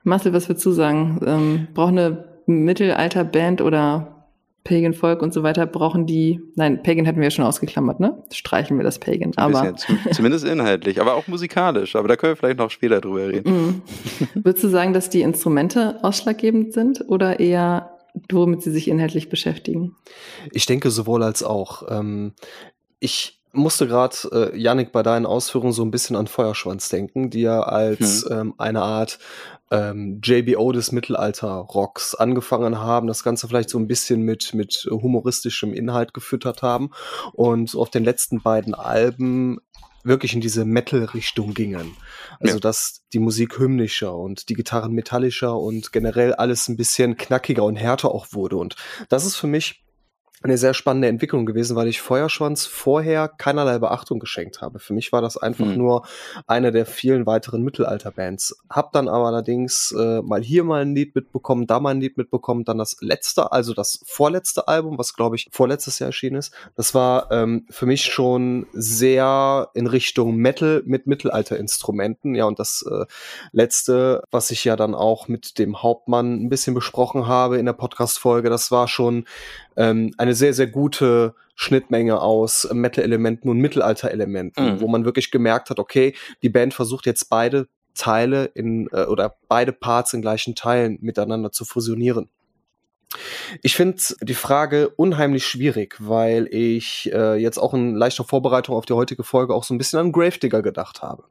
Marcel, 0.04 0.32
was 0.32 0.49
würdest 0.49 0.66
du 0.66 0.73
sagen? 0.73 1.21
Ähm, 1.25 1.68
braucht 1.73 1.90
eine 1.90 2.25
Mittelalter-Band 2.47 3.61
oder 3.61 4.23
Pagan 4.64 4.94
Volk 4.94 5.23
und 5.23 5.35
so 5.35 5.42
weiter, 5.42 5.66
brauchen 5.66 6.06
die, 6.06 6.40
nein, 6.54 6.82
Pagan 6.82 7.04
hätten 7.04 7.18
wir 7.18 7.25
ja 7.25 7.30
schon 7.30 7.44
ausgeklammert, 7.44 7.99
ne? 7.99 8.23
Streichen 8.32 8.76
wir 8.76 8.85
das 8.85 9.00
Pagan. 9.00 9.32
aber 9.37 9.73
bisschen, 9.73 9.99
zumindest 10.12 10.44
inhaltlich, 10.44 11.00
aber 11.00 11.14
auch 11.14 11.26
musikalisch. 11.26 11.97
Aber 11.97 12.06
da 12.06 12.16
können 12.16 12.32
wir 12.32 12.37
vielleicht 12.37 12.59
noch 12.59 12.71
später 12.71 13.00
drüber 13.00 13.28
reden. 13.28 13.52
Mhm. 13.52 13.82
Würdest 14.35 14.62
du 14.62 14.68
sagen, 14.68 14.92
dass 14.92 15.11
die 15.11 15.23
Instrumente 15.23 15.99
ausschlaggebend 16.02 16.73
sind 16.73 17.04
oder 17.09 17.40
eher 17.40 17.91
womit 18.31 18.62
sie 18.62 18.71
sich 18.71 18.88
inhaltlich 18.88 19.28
beschäftigen? 19.28 19.97
Ich 20.52 20.66
denke 20.66 20.90
sowohl 20.90 21.23
als 21.23 21.42
auch. 21.42 21.85
Ähm, 21.88 22.35
ich 23.00 23.42
musste 23.52 23.87
gerade, 23.87 24.16
äh, 24.33 24.59
Yannick, 24.59 24.92
bei 24.92 25.02
deinen 25.02 25.26
Ausführungen 25.26 25.73
so 25.73 25.85
ein 25.85 25.90
bisschen 25.90 26.16
an 26.16 26.26
Feuerschwanz 26.26 26.88
denken, 26.88 27.31
die 27.31 27.42
ja 27.42 27.61
als 27.61 28.25
hm. 28.28 28.38
ähm, 28.38 28.54
eine 28.59 28.83
Art 28.83 29.19
ähm, 29.71 30.21
JBO 30.23 30.73
des 30.73 30.92
Mittelalter-Rocks 30.92 32.14
angefangen 32.14 32.78
haben, 32.78 33.07
das 33.07 33.25
Ganze 33.25 33.49
vielleicht 33.49 33.71
so 33.71 33.78
ein 33.78 33.88
bisschen 33.88 34.23
mit, 34.23 34.54
mit 34.54 34.87
humoristischem 34.90 35.73
Inhalt 35.73 36.14
gefüttert 36.14 36.62
haben 36.62 36.90
und 37.33 37.75
auf 37.75 37.90
den 37.90 38.04
letzten 38.04 38.42
beiden 38.42 38.75
Alben 38.75 39.61
wirklich 40.04 40.35
in 40.35 40.40
diese 40.40 40.64
Metal-Richtung 40.64 41.54
gingen. 41.54 41.97
Also, 42.40 42.56
ja. 42.56 42.61
dass 42.61 43.02
die 43.12 43.18
Musik 43.18 43.59
hymnischer 43.59 44.14
und 44.16 44.49
die 44.49 44.54
Gitarren 44.54 44.92
metallischer 44.92 45.56
und 45.56 45.92
generell 45.92 46.35
alles 46.35 46.68
ein 46.68 46.76
bisschen 46.76 47.16
knackiger 47.16 47.64
und 47.64 47.76
härter 47.76 48.12
auch 48.12 48.28
wurde. 48.32 48.56
Und 48.56 48.76
das 49.09 49.25
ist 49.25 49.37
für 49.37 49.47
mich 49.47 49.85
eine 50.42 50.58
sehr 50.58 50.75
spannende 50.75 51.08
Entwicklung 51.08 51.46
gewesen, 51.46 51.76
weil 51.76 51.88
ich 51.88 52.00
Feuerschwanz 52.00 52.66
vorher 52.66 53.28
keinerlei 53.28 53.78
Beachtung 53.78 54.18
geschenkt 54.18 54.61
habe. 54.61 54.78
Für 54.78 54.94
mich 54.94 55.12
war 55.12 55.22
das 55.22 55.37
einfach 55.37 55.66
mhm. 55.66 55.76
nur 55.76 56.06
eine 56.46 56.72
der 56.72 56.87
vielen 56.87 57.26
weiteren 57.26 57.62
Mittelalterbands. 57.62 58.56
Hab 58.68 58.92
dann 58.92 59.08
aber 59.08 59.26
allerdings 59.26 59.94
äh, 59.99 60.22
mal 60.22 60.42
hier 60.42 60.64
mal 60.64 60.82
ein 60.82 60.94
Lied 60.94 61.14
mitbekommen, 61.14 61.66
da 61.66 61.80
mal 61.80 61.90
ein 61.90 62.00
Lied 62.00 62.16
mitbekommen, 62.16 62.64
dann 62.64 62.78
das 62.78 62.96
letzte, 63.00 63.52
also 63.52 63.75
das 63.75 64.00
vorletzte 64.04 64.68
Album, 64.68 64.99
was 64.99 65.14
glaube 65.14 65.37
ich 65.37 65.49
vorletztes 65.52 65.99
Jahr 65.99 66.08
erschienen 66.08 66.37
ist. 66.37 66.52
Das 66.76 66.94
war 66.94 67.30
ähm, 67.30 67.66
für 67.70 67.87
mich 67.87 68.04
schon 68.04 68.66
sehr 68.72 69.68
in 69.75 69.87
Richtung 69.87 70.37
Metal 70.37 70.82
mit 70.84 71.06
Mittelalterinstrumenten. 71.06 72.34
Ja, 72.34 72.46
und 72.46 72.58
das 72.58 72.84
äh, 72.90 73.04
letzte, 73.52 74.25
was 74.30 74.50
ich 74.50 74.64
ja 74.64 74.76
dann 74.76 74.94
auch 74.94 75.28
mit 75.28 75.58
dem 75.58 75.82
Hauptmann 75.82 76.42
ein 76.42 76.49
bisschen 76.49 76.75
besprochen 76.75 77.26
habe 77.26 77.58
in 77.58 77.66
der 77.66 77.72
Podcast-Folge, 77.72 78.50
das 78.50 78.70
war 78.70 78.88
schon 78.88 79.25
ähm, 79.76 80.14
eine 80.19 80.35
sehr, 80.35 80.55
sehr 80.55 80.67
gute 80.67 81.35
Schnittmenge 81.55 82.21
aus 82.21 82.69
Metal-Elementen 82.73 83.49
und 83.49 83.59
Mittelalter-Elementen, 83.59 84.64
mhm. 84.75 84.81
wo 84.81 84.88
man 84.88 85.05
wirklich 85.05 85.31
gemerkt 85.31 85.71
hat, 85.71 85.79
okay, 85.79 86.14
die 86.43 86.49
Band 86.49 86.75
versucht 86.75 87.07
jetzt 87.07 87.29
beide 87.29 87.69
Teile 87.95 88.47
in 88.47 88.88
äh, 88.93 89.05
oder 89.05 89.37
beide 89.49 89.73
Parts 89.73 90.12
in 90.14 90.23
gleichen 90.23 90.55
Teilen 90.55 90.99
miteinander 91.00 91.52
zu 91.52 91.64
fusionieren. 91.64 92.29
Ich 93.61 93.77
finde 93.77 94.03
die 94.23 94.35
Frage 94.35 94.88
unheimlich 94.88 95.46
schwierig, 95.46 95.96
weil 95.99 96.49
ich 96.51 97.11
äh, 97.12 97.35
jetzt 97.37 97.59
auch 97.59 97.75
in 97.75 97.94
leichter 97.94 98.25
Vorbereitung 98.25 98.75
auf 98.75 98.87
die 98.87 98.94
heutige 98.94 99.23
Folge 99.23 99.55
auch 99.55 99.64
so 99.64 99.75
ein 99.75 99.79
bisschen 99.79 99.99
an 99.99 100.12
Gravedigger 100.12 100.62
gedacht 100.62 101.03
habe. 101.03 101.25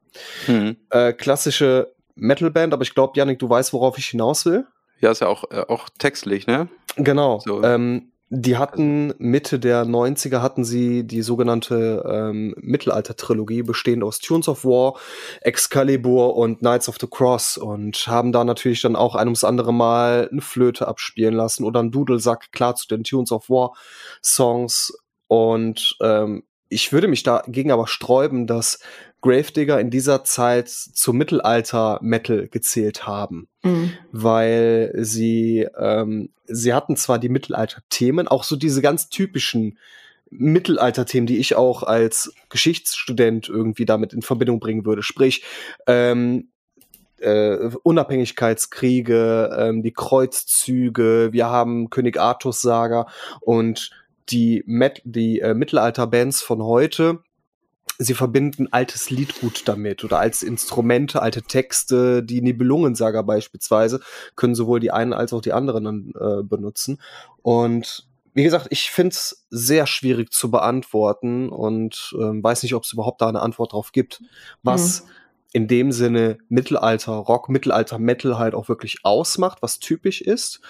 Mhm. 0.48 0.78
Äh, 0.92 1.13
klassische 1.13 1.92
Metalband, 2.15 2.74
aber 2.74 2.84
ich 2.84 2.94
glaube, 2.94 3.13
Yannick, 3.15 3.39
du 3.39 3.50
weißt, 3.50 3.74
worauf 3.74 3.98
ich 3.98 4.08
hinaus 4.08 4.46
will. 4.46 4.68
Ja, 5.00 5.10
ist 5.10 5.22
ja 5.22 5.28
auch, 5.28 5.50
äh, 5.50 5.65
auch 5.68 5.89
textlich, 5.98 6.46
ne? 6.46 6.68
Genau. 6.98 7.39
So. 7.39 7.63
Ähm, 7.63 8.11
die 8.34 8.56
hatten 8.56 9.13
Mitte 9.17 9.60
der 9.60 9.84
90er 9.84 10.41
hatten 10.41 10.63
sie 10.63 11.04
die 11.04 11.22
sogenannte 11.22 12.06
ähm, 12.10 12.56
Mittelalter-Trilogie, 12.62 13.62
bestehend 13.62 14.06
aus 14.06 14.20
Tunes 14.20 14.48
of 14.48 14.63
War, 14.63 14.98
Excalibur 15.41 16.38
und 16.38 16.60
Knights 16.60 16.88
of 16.88 16.96
the 17.02 17.08
Cross 17.08 17.58
und 17.58 18.08
haben 18.08 18.32
da 18.32 18.46
natürlich 18.46 18.82
dann 18.82 18.96
auch 18.96 19.15
ein 19.15 19.28
ums 19.28 19.44
andere 19.44 19.74
Mal 19.74 20.30
eine 20.32 20.39
Flöte 20.39 20.88
abspielen 20.88 21.34
lassen 21.34 21.65
oder 21.65 21.82
einen 21.82 21.91
Dudelsack, 21.91 22.54
klar 22.54 22.76
zu 22.76 22.88
den 22.88 23.04
Tunes 23.04 23.34
of 23.34 23.50
War 23.50 23.74
Songs. 24.24 24.94
Und 25.28 25.98
ähm, 26.02 26.44
ich 26.70 26.94
würde 26.94 27.10
mich 27.10 27.24
dagegen 27.24 27.72
aber 27.72 27.86
sträuben, 27.86 28.48
dass 28.48 28.80
Gravedigger 29.22 29.80
in 29.80 29.90
dieser 29.90 30.24
Zeit 30.24 30.70
zum 30.70 31.18
Mittelalter-Metal 31.18 32.48
gezählt 32.48 33.06
haben, 33.06 33.48
mhm. 33.64 33.94
weil 34.12 34.92
sie 34.96 35.68
ähm, 35.78 36.30
sie 36.48 36.74
hatten 36.74 36.96
zwar 36.96 37.20
die 37.20 37.30
Mittelalter-Themen, 37.30 38.28
auch 38.28 38.44
so 38.44 38.56
diese 38.56 38.82
ganz 38.82 39.10
typischen 39.10 39.78
Mittelalter-Themen, 40.30 41.28
die 41.28 41.38
ich 41.38 41.56
auch 41.56 41.84
als 41.84 42.34
Geschichtsstudent 42.50 43.50
irgendwie 43.50 43.86
damit 43.86 44.14
in 44.14 44.22
Verbindung 44.22 44.60
bringen 44.60 44.86
würde, 44.86 45.04
sprich 45.04 45.44
ähm, 45.88 46.50
äh, 47.20 47.70
Unabhängigkeitskriege, 47.84 49.56
ähm, 49.58 49.84
die 49.84 49.94
Kreuzzüge, 49.94 51.30
wir 51.32 51.48
haben 51.48 51.90
König 51.90 52.20
Artus 52.20 52.62
Saga 52.62 53.08
und 53.42 53.92
die, 54.30 54.64
Met 54.66 55.02
die 55.04 55.40
äh, 55.40 55.54
Mittelalter-Bands 55.54 56.42
von 56.42 56.64
heute 56.64 57.20
sie 58.04 58.14
verbinden 58.14 58.68
altes 58.72 59.10
Liedgut 59.10 59.68
damit 59.68 60.04
oder 60.04 60.20
als 60.20 60.42
Instrumente, 60.42 61.22
alte 61.22 61.44
Texte, 61.44 62.24
die 62.24 62.42
Nibelungensaga 62.42 63.22
beispielsweise, 63.22 64.02
können 64.36 64.56
sowohl 64.56 64.80
die 64.80 64.92
einen 64.92 65.14
als 65.14 65.34
auch 65.34 65.42
die 65.42 65.54
anderen 65.54 65.84
dann 65.84 66.14
äh, 66.20 66.44
benutzen. 66.44 67.00
Und 67.42 68.08
wie 68.34 68.44
gesagt, 68.44 68.68
ich 68.70 68.90
finde 68.90 69.14
es 69.14 69.46
sehr 69.50 69.86
schwierig 69.86 70.32
zu 70.32 70.50
beantworten 70.50 71.50
und 71.50 72.16
ähm, 72.20 72.44
weiß 72.44 72.64
nicht, 72.64 72.74
ob 72.74 72.84
es 72.84 72.94
überhaupt 72.94 73.22
da 73.22 73.30
eine 73.30 73.42
Antwort 73.42 73.74
drauf 73.74 73.92
gibt, 73.92 74.24
was 74.64 75.04
mhm. 75.04 75.10
in 75.52 75.68
dem 75.68 75.92
Sinne 75.92 76.38
Mittelalter 76.48 77.12
Rock, 77.12 77.50
Mittelalter 77.50 78.00
Metal 78.00 78.40
halt 78.40 78.56
auch 78.56 78.68
wirklich 78.68 79.00
ausmacht, 79.04 79.62
was 79.62 79.80
typisch 79.80 80.22
ist 80.22 80.62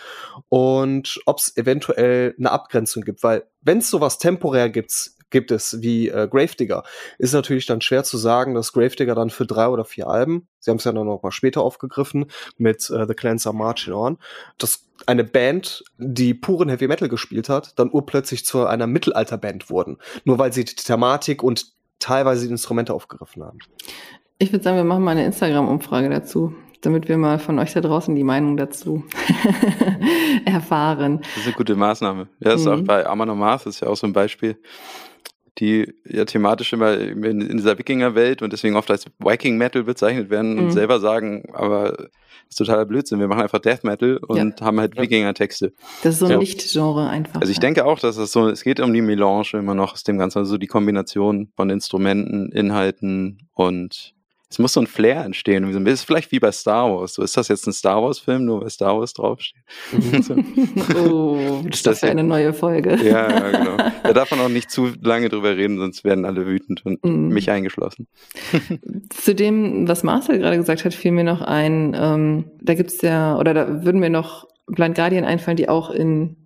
und 0.50 1.22
ob 1.26 1.38
es 1.38 1.56
eventuell 1.56 2.36
eine 2.38 2.52
Abgrenzung 2.52 3.04
gibt, 3.04 3.24
weil 3.24 3.44
wenn 3.62 3.78
es 3.78 3.90
sowas 3.90 4.18
temporär 4.18 4.70
gibt, 4.70 5.12
gibt 5.32 5.52
es 5.52 5.82
wie 5.82 6.10
äh, 6.10 6.28
Gravedigger. 6.30 6.84
Ist 7.18 7.34
natürlich 7.34 7.66
dann 7.66 7.82
schwer 7.82 8.04
zu 8.04 8.18
sagen, 8.18 8.54
dass 8.54 8.74
Gravedigger 8.74 9.16
dann 9.16 9.30
für 9.30 9.46
drei 9.46 9.68
oder 9.68 9.86
vier 9.86 10.08
Alben, 10.08 10.48
sie 10.60 10.70
haben 10.70 10.78
es 10.78 10.84
ja 10.84 10.92
dann 10.92 11.08
noch 11.08 11.24
mal 11.24 11.32
später 11.32 11.62
aufgegriffen 11.62 12.26
mit 12.58 12.90
äh, 12.90 13.08
The 13.08 13.14
Clans 13.14 13.48
Are 13.48 13.56
Marching 13.56 13.94
On, 13.94 14.18
dass 14.58 14.84
eine 15.08 15.24
Band, 15.24 15.84
die 15.98 16.34
puren 16.34 16.70
Heavy 16.70 16.88
Metal 16.88 17.10
gespielt 17.10 17.50
hat, 17.50 17.80
dann 17.80 17.90
urplötzlich 17.90 18.46
zu 18.46 18.68
einer 18.68 18.86
Mittelalterband 18.86 19.70
wurden. 19.72 19.98
Nur 20.26 20.38
weil 20.38 20.54
sie 20.54 20.64
die 20.64 20.76
Thematik 20.76 21.42
und 21.42 21.74
teilweise 21.98 22.46
die 22.46 22.52
Instrumente 22.52 22.94
aufgegriffen 22.94 23.44
haben. 23.44 23.60
Ich 24.38 24.52
würde 24.52 24.64
sagen, 24.64 24.78
wir 24.78 24.84
machen 24.84 25.04
mal 25.04 25.12
eine 25.12 25.26
Instagram-Umfrage 25.26 26.10
dazu 26.10 26.54
damit 26.82 27.08
wir 27.08 27.18
mal 27.18 27.40
von 27.40 27.60
euch 27.60 27.74
da 27.74 27.82
draußen 27.82 28.16
die 28.16 28.24
Meinung 28.24 28.58
dazu 28.58 29.04
erfahren. 30.46 31.20
Das 31.22 31.38
ist 31.38 31.46
eine 31.46 31.56
gute 31.56 31.76
Maßnahme. 31.76 32.28
Ja, 32.40 32.52
das 32.52 32.66
mhm. 32.66 32.68
ist 32.68 32.80
auch 32.80 32.86
bei 32.86 33.06
Amon 33.06 33.30
Amarth 33.30 33.68
ist 33.68 33.80
ja 33.82 33.88
auch 33.88 33.96
so 33.96 34.08
ein 34.08 34.14
Beispiel 34.14 34.58
die 35.62 35.94
ja 36.06 36.26
thematisch 36.26 36.74
immer 36.74 36.98
in, 36.98 37.24
in 37.24 37.58
dieser 37.58 37.78
Wikinger-Welt 37.78 38.42
und 38.42 38.52
deswegen 38.52 38.76
oft 38.76 38.90
als 38.90 39.06
Viking 39.20 39.58
Metal 39.58 39.84
bezeichnet 39.84 40.32
werden 40.32 40.56
mhm. 40.56 40.60
und 40.66 40.72
selber 40.72 41.00
sagen, 41.00 41.44
aber 41.54 41.92
das 41.92 42.10
ist 42.50 42.58
totaler 42.58 42.86
Blödsinn. 42.86 43.20
Wir 43.20 43.28
machen 43.28 43.44
einfach 43.44 43.60
Death 43.60 43.84
Metal 43.84 44.18
und 44.18 44.60
ja. 44.60 44.66
haben 44.66 44.80
halt 44.80 44.98
Wikinger-Texte. 44.98 45.72
Das 46.04 46.16
ist 46.16 46.20
so 46.20 46.26
ein 46.26 46.32
ja. 46.32 46.38
Nicht-Genre 46.40 47.08
einfach. 47.08 47.40
Also 47.40 47.52
ich 47.52 47.60
denke 47.60 47.86
auch, 47.86 48.00
dass 48.00 48.18
es 48.18 48.32
so, 48.32 48.50
es 48.50 48.64
geht 48.64 48.80
um 48.80 48.92
die 48.92 49.02
Melange 49.02 49.52
immer 49.54 49.76
noch 49.76 49.94
aus 49.94 50.04
dem 50.04 50.18
Ganzen, 50.18 50.40
also 50.40 50.58
die 50.58 50.68
Kombination 50.68 51.52
von 51.56 51.70
Instrumenten, 51.70 52.52
Inhalten 52.52 53.48
und 53.54 54.16
es 54.52 54.60
muss 54.60 54.74
so 54.74 54.82
ein 54.82 54.88
Flair 54.88 55.24
entstehen. 55.24 55.64
Es 55.88 55.94
ist 55.94 56.04
vielleicht 56.04 56.32
wie 56.34 56.40
bei 56.40 56.52
Star 56.52 56.92
Wars. 56.92 57.14
So 57.14 57.24
ist 57.24 57.38
das 57.38 57.48
jetzt 57.48 57.66
ein 57.68 57.74
Star 57.74 58.04
Wars-Film, 58.04 58.44
nur 58.44 58.62
weil 58.62 58.70
Star 58.70 59.00
Wars 59.00 59.14
draufsteht. 59.14 59.64
oh, 60.96 61.62
ist 61.72 61.86
das, 61.88 61.98
ist 61.98 62.04
ja 62.04 62.10
eine 62.10 62.26
neue 62.26 62.52
Folge. 62.52 62.98
ja, 63.02 63.28
genau. 63.28 63.78
Da 64.04 64.12
darf 64.12 64.30
man 64.32 64.42
auch 64.42 64.50
nicht 64.50 64.70
zu 64.70 64.90
lange 65.02 65.30
drüber 65.30 65.56
reden, 65.56 65.78
sonst 65.78 66.04
werden 66.04 66.26
alle 66.26 66.46
wütend 66.46 66.86
und 66.86 67.02
mm. 67.02 67.30
mich 67.30 67.50
eingeschlossen. 67.50 68.08
Zu 69.10 69.36
dem, 69.36 69.88
was 69.88 70.04
Marcel 70.04 70.40
gerade 70.40 70.58
gesagt 70.58 70.84
hat, 70.84 70.94
fiel 70.94 71.14
mir 71.14 71.24
noch 71.24 71.42
ein, 71.42 71.96
ähm, 71.98 72.52
da 72.62 72.74
gibt's 72.74 73.02
ja, 73.02 73.38
oder 73.38 73.54
da 73.54 73.86
würden 73.86 74.02
mir 74.02 74.10
noch 74.10 74.48
Blind 74.68 74.96
Guardian 74.96 75.24
einfallen, 75.24 75.56
die 75.56 75.70
auch 75.70 75.92
in 75.92 76.41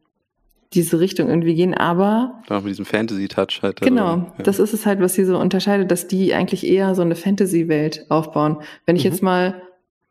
diese 0.73 0.99
Richtung 0.99 1.29
irgendwie 1.29 1.55
gehen, 1.55 1.73
aber. 1.73 2.41
Auch 2.49 2.61
mit 2.61 2.71
diesem 2.71 2.85
Fantasy-Touch 2.85 3.61
halt. 3.61 3.81
Genau, 3.81 4.17
ja. 4.17 4.33
das 4.43 4.59
ist 4.59 4.73
es 4.73 4.85
halt, 4.85 4.99
was 4.99 5.13
sie 5.13 5.25
so 5.25 5.37
unterscheidet, 5.37 5.91
dass 5.91 6.07
die 6.07 6.33
eigentlich 6.33 6.65
eher 6.65 6.95
so 6.95 7.01
eine 7.01 7.15
Fantasy-Welt 7.15 8.05
aufbauen. 8.09 8.57
Wenn 8.85 8.95
ich 8.95 9.05
mhm. 9.05 9.11
jetzt 9.11 9.23
mal, 9.23 9.61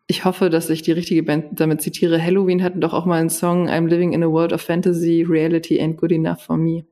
ich 0.07 0.25
hoffe, 0.25 0.51
dass 0.51 0.71
ich 0.71 0.83
die 0.83 0.93
richtige 0.93 1.23
Band 1.23 1.61
damit 1.61 1.83
zitiere, 1.83 2.23
Halloween 2.23 2.63
hatten 2.63 2.81
doch 2.81 2.95
auch 2.95 3.05
mal 3.05 3.21
einen 3.21 3.31
Song, 3.31 3.69
I'm 3.69 3.89
living 3.89 4.13
in 4.13 4.23
a 4.23 4.29
world 4.29 4.53
of 4.53 4.63
fantasy, 4.63 5.23
reality 5.23 5.81
ain't 5.81 5.97
good 5.97 6.13
enough 6.13 6.41
for 6.43 6.57
me. 6.57 6.85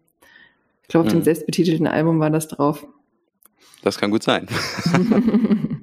Ich 0.82 0.88
glaube, 0.88 1.06
auf 1.06 1.12
mhm. 1.12 1.18
dem 1.18 1.24
selbstbetitelten 1.24 1.86
Album 1.86 2.20
war 2.20 2.30
das 2.30 2.48
drauf. 2.48 2.86
Das 3.82 3.98
kann 3.98 4.10
gut 4.10 4.22
sein. 4.22 4.46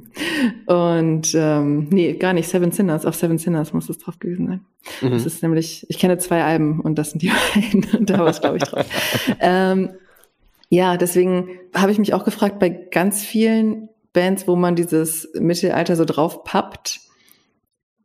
Und 0.65 1.33
ähm, 1.33 1.87
nee, 1.89 2.13
gar 2.13 2.33
nicht. 2.33 2.49
Seven 2.49 2.71
Sinners. 2.71 3.05
Auf 3.05 3.15
Seven 3.15 3.37
Sinners 3.37 3.73
muss 3.73 3.89
es 3.89 3.97
drauf 3.97 4.19
gewesen 4.19 4.47
sein. 4.47 4.65
Mhm. 5.01 5.11
Das 5.11 5.25
ist 5.25 5.43
nämlich, 5.43 5.85
ich 5.89 5.99
kenne 5.99 6.17
zwei 6.17 6.43
Alben 6.43 6.79
und 6.79 6.95
das 6.95 7.11
sind 7.11 7.21
die 7.21 7.31
beiden. 7.55 7.85
Und 7.99 8.09
da 8.09 8.19
war 8.19 8.27
es, 8.27 8.41
glaube 8.41 8.57
ich, 8.57 8.63
drauf. 8.63 8.85
ähm, 9.39 9.91
ja, 10.69 10.97
deswegen 10.97 11.49
habe 11.73 11.91
ich 11.91 11.99
mich 11.99 12.13
auch 12.13 12.23
gefragt, 12.23 12.59
bei 12.59 12.69
ganz 12.69 13.23
vielen 13.23 13.89
Bands, 14.13 14.47
wo 14.47 14.55
man 14.55 14.75
dieses 14.75 15.29
Mittelalter 15.33 15.95
so 15.95 16.05
drauf 16.05 16.43
pappt, 16.43 17.01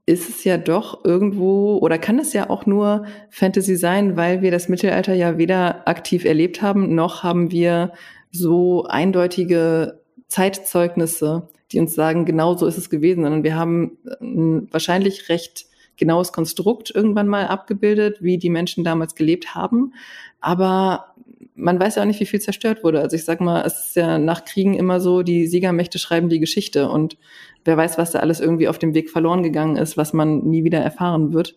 ist 0.07 0.29
es 0.29 0.45
ja 0.45 0.59
doch 0.59 1.05
irgendwo, 1.05 1.79
oder 1.79 1.99
kann 1.99 2.19
es 2.19 2.33
ja 2.35 2.51
auch 2.51 2.67
nur 2.67 3.07
Fantasy 3.31 3.77
sein, 3.77 4.17
weil 4.17 4.43
wir 4.43 4.51
das 4.51 4.69
Mittelalter 4.69 5.15
ja 5.15 5.39
weder 5.39 5.89
aktiv 5.89 6.25
erlebt 6.25 6.61
haben, 6.61 6.95
noch 6.95 7.23
haben 7.23 7.51
wir 7.51 7.93
so 8.35 8.85
eindeutige 8.85 10.01
Zeitzeugnisse, 10.29 11.49
die 11.73 11.81
uns 11.81 11.95
sagen, 11.95 12.25
genau 12.25 12.57
so 12.57 12.67
ist 12.67 12.79
es 12.79 12.91
gewesen, 12.91 13.23
sondern 13.23 13.45
wir 13.45 13.57
haben 13.57 13.99
ein 14.21 14.69
wahrscheinlich 14.73 15.29
recht 15.29 15.67
genaues 15.97 16.33
Konstrukt 16.33 16.93
irgendwann 16.95 17.29
mal 17.29 17.47
abgebildet, 17.47 18.19
wie 18.21 18.39
die 18.39 18.51
Menschen 18.51 18.85
damals 18.85 19.15
gelebt 19.15 19.55
haben. 19.55 19.95
Aber 20.41 21.15
man 21.55 21.79
weiß 21.79 21.95
ja 21.95 22.03
auch 22.03 22.07
nicht, 22.07 22.19
wie 22.21 22.27
viel 22.27 22.41
zerstört 22.41 22.83
wurde. 22.83 23.01
Also 23.01 23.15
ich 23.15 23.25
sag 23.25 23.41
mal, 23.41 23.63
es 23.63 23.87
ist 23.87 23.97
ja 23.97 24.19
nach 24.19 24.45
Kriegen 24.45 24.75
immer 24.75 24.99
so, 25.01 25.23
die 25.23 25.47
Siegermächte 25.47 25.99
schreiben 25.99 26.29
die 26.29 26.41
Geschichte 26.41 26.89
und 26.89 27.17
wer 27.65 27.77
weiß, 27.77 27.97
was 27.97 28.11
da 28.11 28.19
alles 28.19 28.41
irgendwie 28.41 28.69
auf 28.69 28.79
dem 28.79 28.95
Weg 28.95 29.11
verloren 29.11 29.43
gegangen 29.45 29.77
ist, 29.77 29.97
was 29.97 30.13
man 30.13 30.41
nie 30.45 30.65
wieder 30.65 30.81
erfahren 30.81 31.33
wird. 31.33 31.57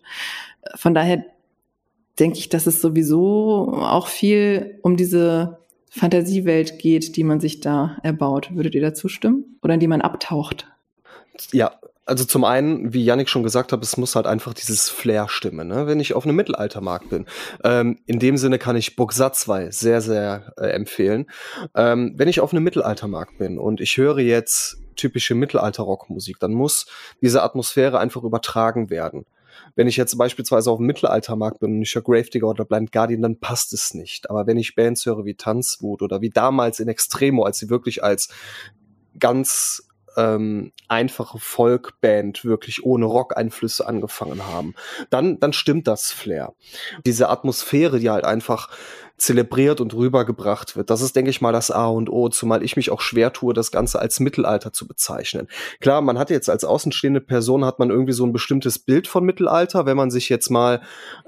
Von 0.76 0.94
daher 0.94 1.24
denke 2.18 2.38
ich, 2.38 2.48
dass 2.48 2.66
es 2.66 2.80
sowieso 2.80 3.72
auch 3.74 4.06
viel 4.06 4.78
um 4.82 4.96
diese 4.96 5.58
Fantasiewelt 5.90 6.78
geht, 6.78 7.16
die 7.16 7.24
man 7.24 7.40
sich 7.40 7.60
da 7.60 7.98
erbaut. 8.02 8.50
Würdet 8.54 8.74
ihr 8.74 8.82
dazu 8.82 9.08
stimmen? 9.08 9.58
Oder 9.62 9.74
in 9.74 9.80
die 9.80 9.88
man 9.88 10.00
abtaucht? 10.00 10.66
Ja, 11.52 11.78
also 12.08 12.24
zum 12.24 12.44
einen, 12.44 12.94
wie 12.94 13.04
Yannick 13.04 13.28
schon 13.28 13.42
gesagt 13.42 13.70
hat, 13.70 13.82
es 13.82 13.98
muss 13.98 14.16
halt 14.16 14.26
einfach 14.26 14.54
dieses 14.54 14.88
Flair 14.88 15.28
stimmen, 15.28 15.68
ne? 15.68 15.86
wenn 15.86 16.00
ich 16.00 16.14
auf 16.14 16.24
einem 16.24 16.36
Mittelaltermarkt 16.36 17.10
bin. 17.10 17.26
Ähm, 17.62 17.98
in 18.06 18.18
dem 18.18 18.38
Sinne 18.38 18.58
kann 18.58 18.76
ich 18.76 18.96
Buxat 18.96 19.36
2 19.36 19.70
sehr, 19.70 20.00
sehr 20.00 20.54
äh, 20.56 20.68
empfehlen. 20.68 21.26
Ähm, 21.74 22.14
wenn 22.16 22.28
ich 22.28 22.40
auf 22.40 22.52
einem 22.52 22.64
Mittelaltermarkt 22.64 23.36
bin 23.36 23.58
und 23.58 23.82
ich 23.82 23.98
höre 23.98 24.18
jetzt 24.20 24.78
typische 24.96 25.34
Mittelalter-Rockmusik, 25.34 26.38
dann 26.40 26.52
muss 26.52 26.86
diese 27.20 27.42
Atmosphäre 27.42 27.98
einfach 27.98 28.24
übertragen 28.24 28.88
werden. 28.88 29.26
Wenn 29.78 29.86
ich 29.86 29.96
jetzt 29.96 30.18
beispielsweise 30.18 30.72
auf 30.72 30.78
dem 30.78 30.86
Mittelaltermarkt 30.86 31.60
bin 31.60 31.76
und 31.76 31.82
ich 31.82 31.94
höre 31.94 32.02
Gravedigger 32.02 32.48
oder 32.48 32.64
Blind 32.64 32.90
Guardian, 32.90 33.22
dann 33.22 33.38
passt 33.38 33.72
es 33.72 33.94
nicht. 33.94 34.28
Aber 34.28 34.48
wenn 34.48 34.56
ich 34.56 34.74
Bands 34.74 35.06
höre 35.06 35.24
wie 35.24 35.36
Tanzwut 35.36 36.02
oder 36.02 36.20
wie 36.20 36.30
damals 36.30 36.80
in 36.80 36.88
Extremo, 36.88 37.44
als 37.44 37.60
sie 37.60 37.70
wirklich 37.70 38.02
als 38.02 38.28
ganz 39.20 39.88
ähm, 40.16 40.72
einfache 40.88 41.38
Folkband 41.38 42.44
wirklich 42.44 42.84
ohne 42.84 43.04
Rock-Einflüsse 43.04 43.86
angefangen 43.86 44.44
haben, 44.48 44.74
dann, 45.10 45.38
dann 45.38 45.52
stimmt 45.52 45.86
das 45.86 46.10
Flair. 46.10 46.54
Diese 47.06 47.28
Atmosphäre, 47.28 48.00
die 48.00 48.10
halt 48.10 48.24
einfach 48.24 48.70
zelebriert 49.18 49.80
und 49.80 49.94
rübergebracht 49.94 50.76
wird. 50.76 50.90
Das 50.90 51.02
ist, 51.02 51.16
denke 51.16 51.30
ich 51.30 51.40
mal, 51.40 51.52
das 51.52 51.70
A 51.70 51.88
und 51.88 52.08
O, 52.08 52.28
zumal 52.28 52.62
ich 52.62 52.76
mich 52.76 52.90
auch 52.90 53.00
schwer 53.00 53.32
tue, 53.32 53.52
das 53.52 53.72
Ganze 53.72 53.98
als 53.98 54.20
Mittelalter 54.20 54.72
zu 54.72 54.86
bezeichnen. 54.86 55.48
Klar, 55.80 56.00
man 56.00 56.18
hat 56.18 56.30
jetzt 56.30 56.48
als 56.48 56.64
außenstehende 56.64 57.20
Person 57.20 57.64
hat 57.64 57.80
man 57.80 57.90
irgendwie 57.90 58.12
so 58.12 58.24
ein 58.24 58.32
bestimmtes 58.32 58.78
Bild 58.78 59.08
von 59.08 59.24
Mittelalter, 59.24 59.86
wenn 59.86 59.96
man 59.96 60.10
sich 60.10 60.28
jetzt 60.28 60.50
mal 60.50 60.80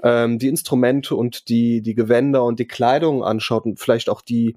ähm, 0.03 0.39
die 0.39 0.47
Instrumente 0.47 1.15
und 1.15 1.49
die 1.49 1.81
die 1.81 1.93
Gewänder 1.93 2.43
und 2.45 2.59
die 2.59 2.67
Kleidung 2.67 3.23
anschaut 3.23 3.65
und 3.65 3.79
vielleicht 3.79 4.09
auch 4.09 4.21
die 4.21 4.55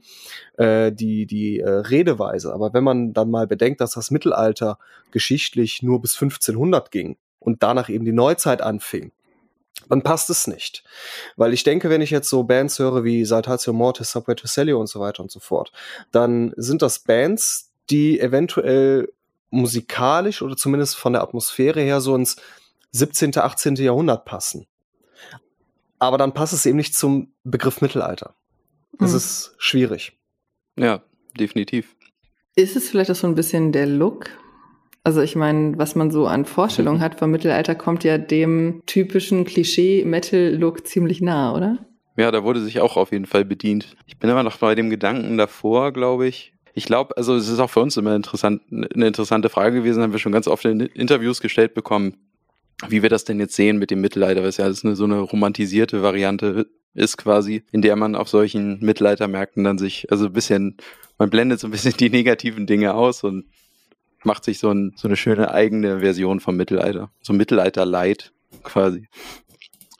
äh, 0.56 0.92
die 0.92 1.26
die 1.26 1.58
äh, 1.58 1.68
Redeweise. 1.68 2.54
Aber 2.54 2.72
wenn 2.72 2.84
man 2.84 3.12
dann 3.12 3.30
mal 3.30 3.48
bedenkt, 3.48 3.80
dass 3.80 3.92
das 3.92 4.12
Mittelalter 4.12 4.78
geschichtlich 5.10 5.82
nur 5.82 6.00
bis 6.00 6.14
1500 6.14 6.92
ging 6.92 7.16
und 7.40 7.64
danach 7.64 7.88
eben 7.88 8.04
die 8.04 8.12
Neuzeit 8.12 8.62
anfing, 8.62 9.10
dann 9.88 10.02
passt 10.02 10.30
es 10.30 10.46
nicht. 10.46 10.84
Weil 11.36 11.52
ich 11.52 11.64
denke, 11.64 11.90
wenn 11.90 12.00
ich 12.00 12.10
jetzt 12.10 12.28
so 12.28 12.44
Bands 12.44 12.78
höre 12.78 13.04
wie 13.04 13.24
Saltatio 13.24 13.72
Mortis, 13.72 14.12
Subway 14.12 14.34
to 14.34 14.46
Sally 14.46 14.72
und 14.72 14.88
so 14.88 15.00
weiter 15.00 15.22
und 15.22 15.30
so 15.30 15.40
fort, 15.40 15.72
dann 16.12 16.52
sind 16.56 16.82
das 16.82 17.00
Bands, 17.00 17.70
die 17.90 18.20
eventuell 18.20 19.12
musikalisch 19.50 20.42
oder 20.42 20.56
zumindest 20.56 20.96
von 20.96 21.12
der 21.12 21.22
Atmosphäre 21.22 21.80
her 21.80 22.00
so 22.00 22.14
ins 22.14 22.36
17., 22.92 23.36
18. 23.36 23.76
Jahrhundert 23.76 24.24
passen. 24.24 24.66
Aber 25.98 26.18
dann 26.18 26.34
passt 26.34 26.52
es 26.52 26.66
eben 26.66 26.76
nicht 26.76 26.94
zum 26.94 27.32
Begriff 27.44 27.80
Mittelalter. 27.80 28.34
Das 28.98 29.10
mhm. 29.10 29.16
ist 29.16 29.54
schwierig. 29.58 30.18
Ja, 30.76 31.02
definitiv. 31.38 31.94
Ist 32.56 32.76
es 32.76 32.88
vielleicht 32.88 33.10
auch 33.10 33.16
so 33.16 33.26
ein 33.26 33.34
bisschen 33.34 33.72
der 33.72 33.86
Look 33.86 34.30
also 35.04 35.20
ich 35.20 35.36
meine, 35.36 35.78
was 35.78 35.94
man 35.94 36.10
so 36.10 36.26
an 36.26 36.46
Vorstellungen 36.46 37.00
hat 37.00 37.18
vom 37.18 37.30
Mittelalter, 37.30 37.74
kommt 37.74 38.04
ja 38.04 38.16
dem 38.16 38.82
typischen 38.86 39.44
Klischee-Metal-Look 39.44 40.86
ziemlich 40.86 41.20
nah, 41.20 41.54
oder? 41.54 41.78
Ja, 42.16 42.30
da 42.30 42.42
wurde 42.42 42.60
sich 42.60 42.80
auch 42.80 42.96
auf 42.96 43.12
jeden 43.12 43.26
Fall 43.26 43.44
bedient. 43.44 43.96
Ich 44.06 44.18
bin 44.18 44.30
immer 44.30 44.42
noch 44.42 44.56
bei 44.56 44.74
dem 44.74 44.88
Gedanken 44.88 45.36
davor, 45.36 45.92
glaube 45.92 46.26
ich. 46.26 46.54
Ich 46.72 46.86
glaube, 46.86 47.16
also 47.16 47.36
es 47.36 47.48
ist 47.48 47.60
auch 47.60 47.70
für 47.70 47.80
uns 47.80 47.96
immer 47.96 48.16
interessant, 48.16 48.62
eine 48.70 49.06
interessante 49.06 49.48
Frage 49.50 49.78
gewesen, 49.78 50.02
haben 50.02 50.12
wir 50.12 50.18
schon 50.18 50.32
ganz 50.32 50.48
oft 50.48 50.64
in 50.64 50.80
Interviews 50.80 51.40
gestellt 51.40 51.74
bekommen, 51.74 52.16
wie 52.88 53.02
wir 53.02 53.10
das 53.10 53.24
denn 53.24 53.38
jetzt 53.38 53.54
sehen 53.54 53.78
mit 53.78 53.90
dem 53.90 54.00
Mittelalter, 54.00 54.40
weil 54.40 54.48
es 54.48 54.56
ja 54.56 54.64
eine, 54.64 54.96
so 54.96 55.04
eine 55.04 55.20
romantisierte 55.20 56.02
Variante 56.02 56.66
ist 56.94 57.18
quasi, 57.18 57.62
in 57.72 57.82
der 57.82 57.96
man 57.96 58.14
auf 58.14 58.28
solchen 58.28 58.80
Mittelaltermärkten 58.80 59.64
dann 59.64 59.78
sich, 59.78 60.10
also 60.10 60.26
ein 60.26 60.32
bisschen, 60.32 60.76
man 61.18 61.30
blendet 61.30 61.60
so 61.60 61.68
ein 61.68 61.72
bisschen 61.72 61.94
die 61.96 62.10
negativen 62.10 62.66
Dinge 62.66 62.94
aus 62.94 63.22
und 63.22 63.44
macht 64.24 64.44
sich 64.44 64.58
so, 64.58 64.70
ein, 64.70 64.92
so 64.96 65.08
eine 65.08 65.16
schöne 65.16 65.52
eigene 65.52 66.00
Version 66.00 66.40
vom 66.40 66.56
Mittelalter. 66.56 67.10
So 67.20 67.32
Mittelalter-Light 67.32 68.32
quasi. 68.62 69.08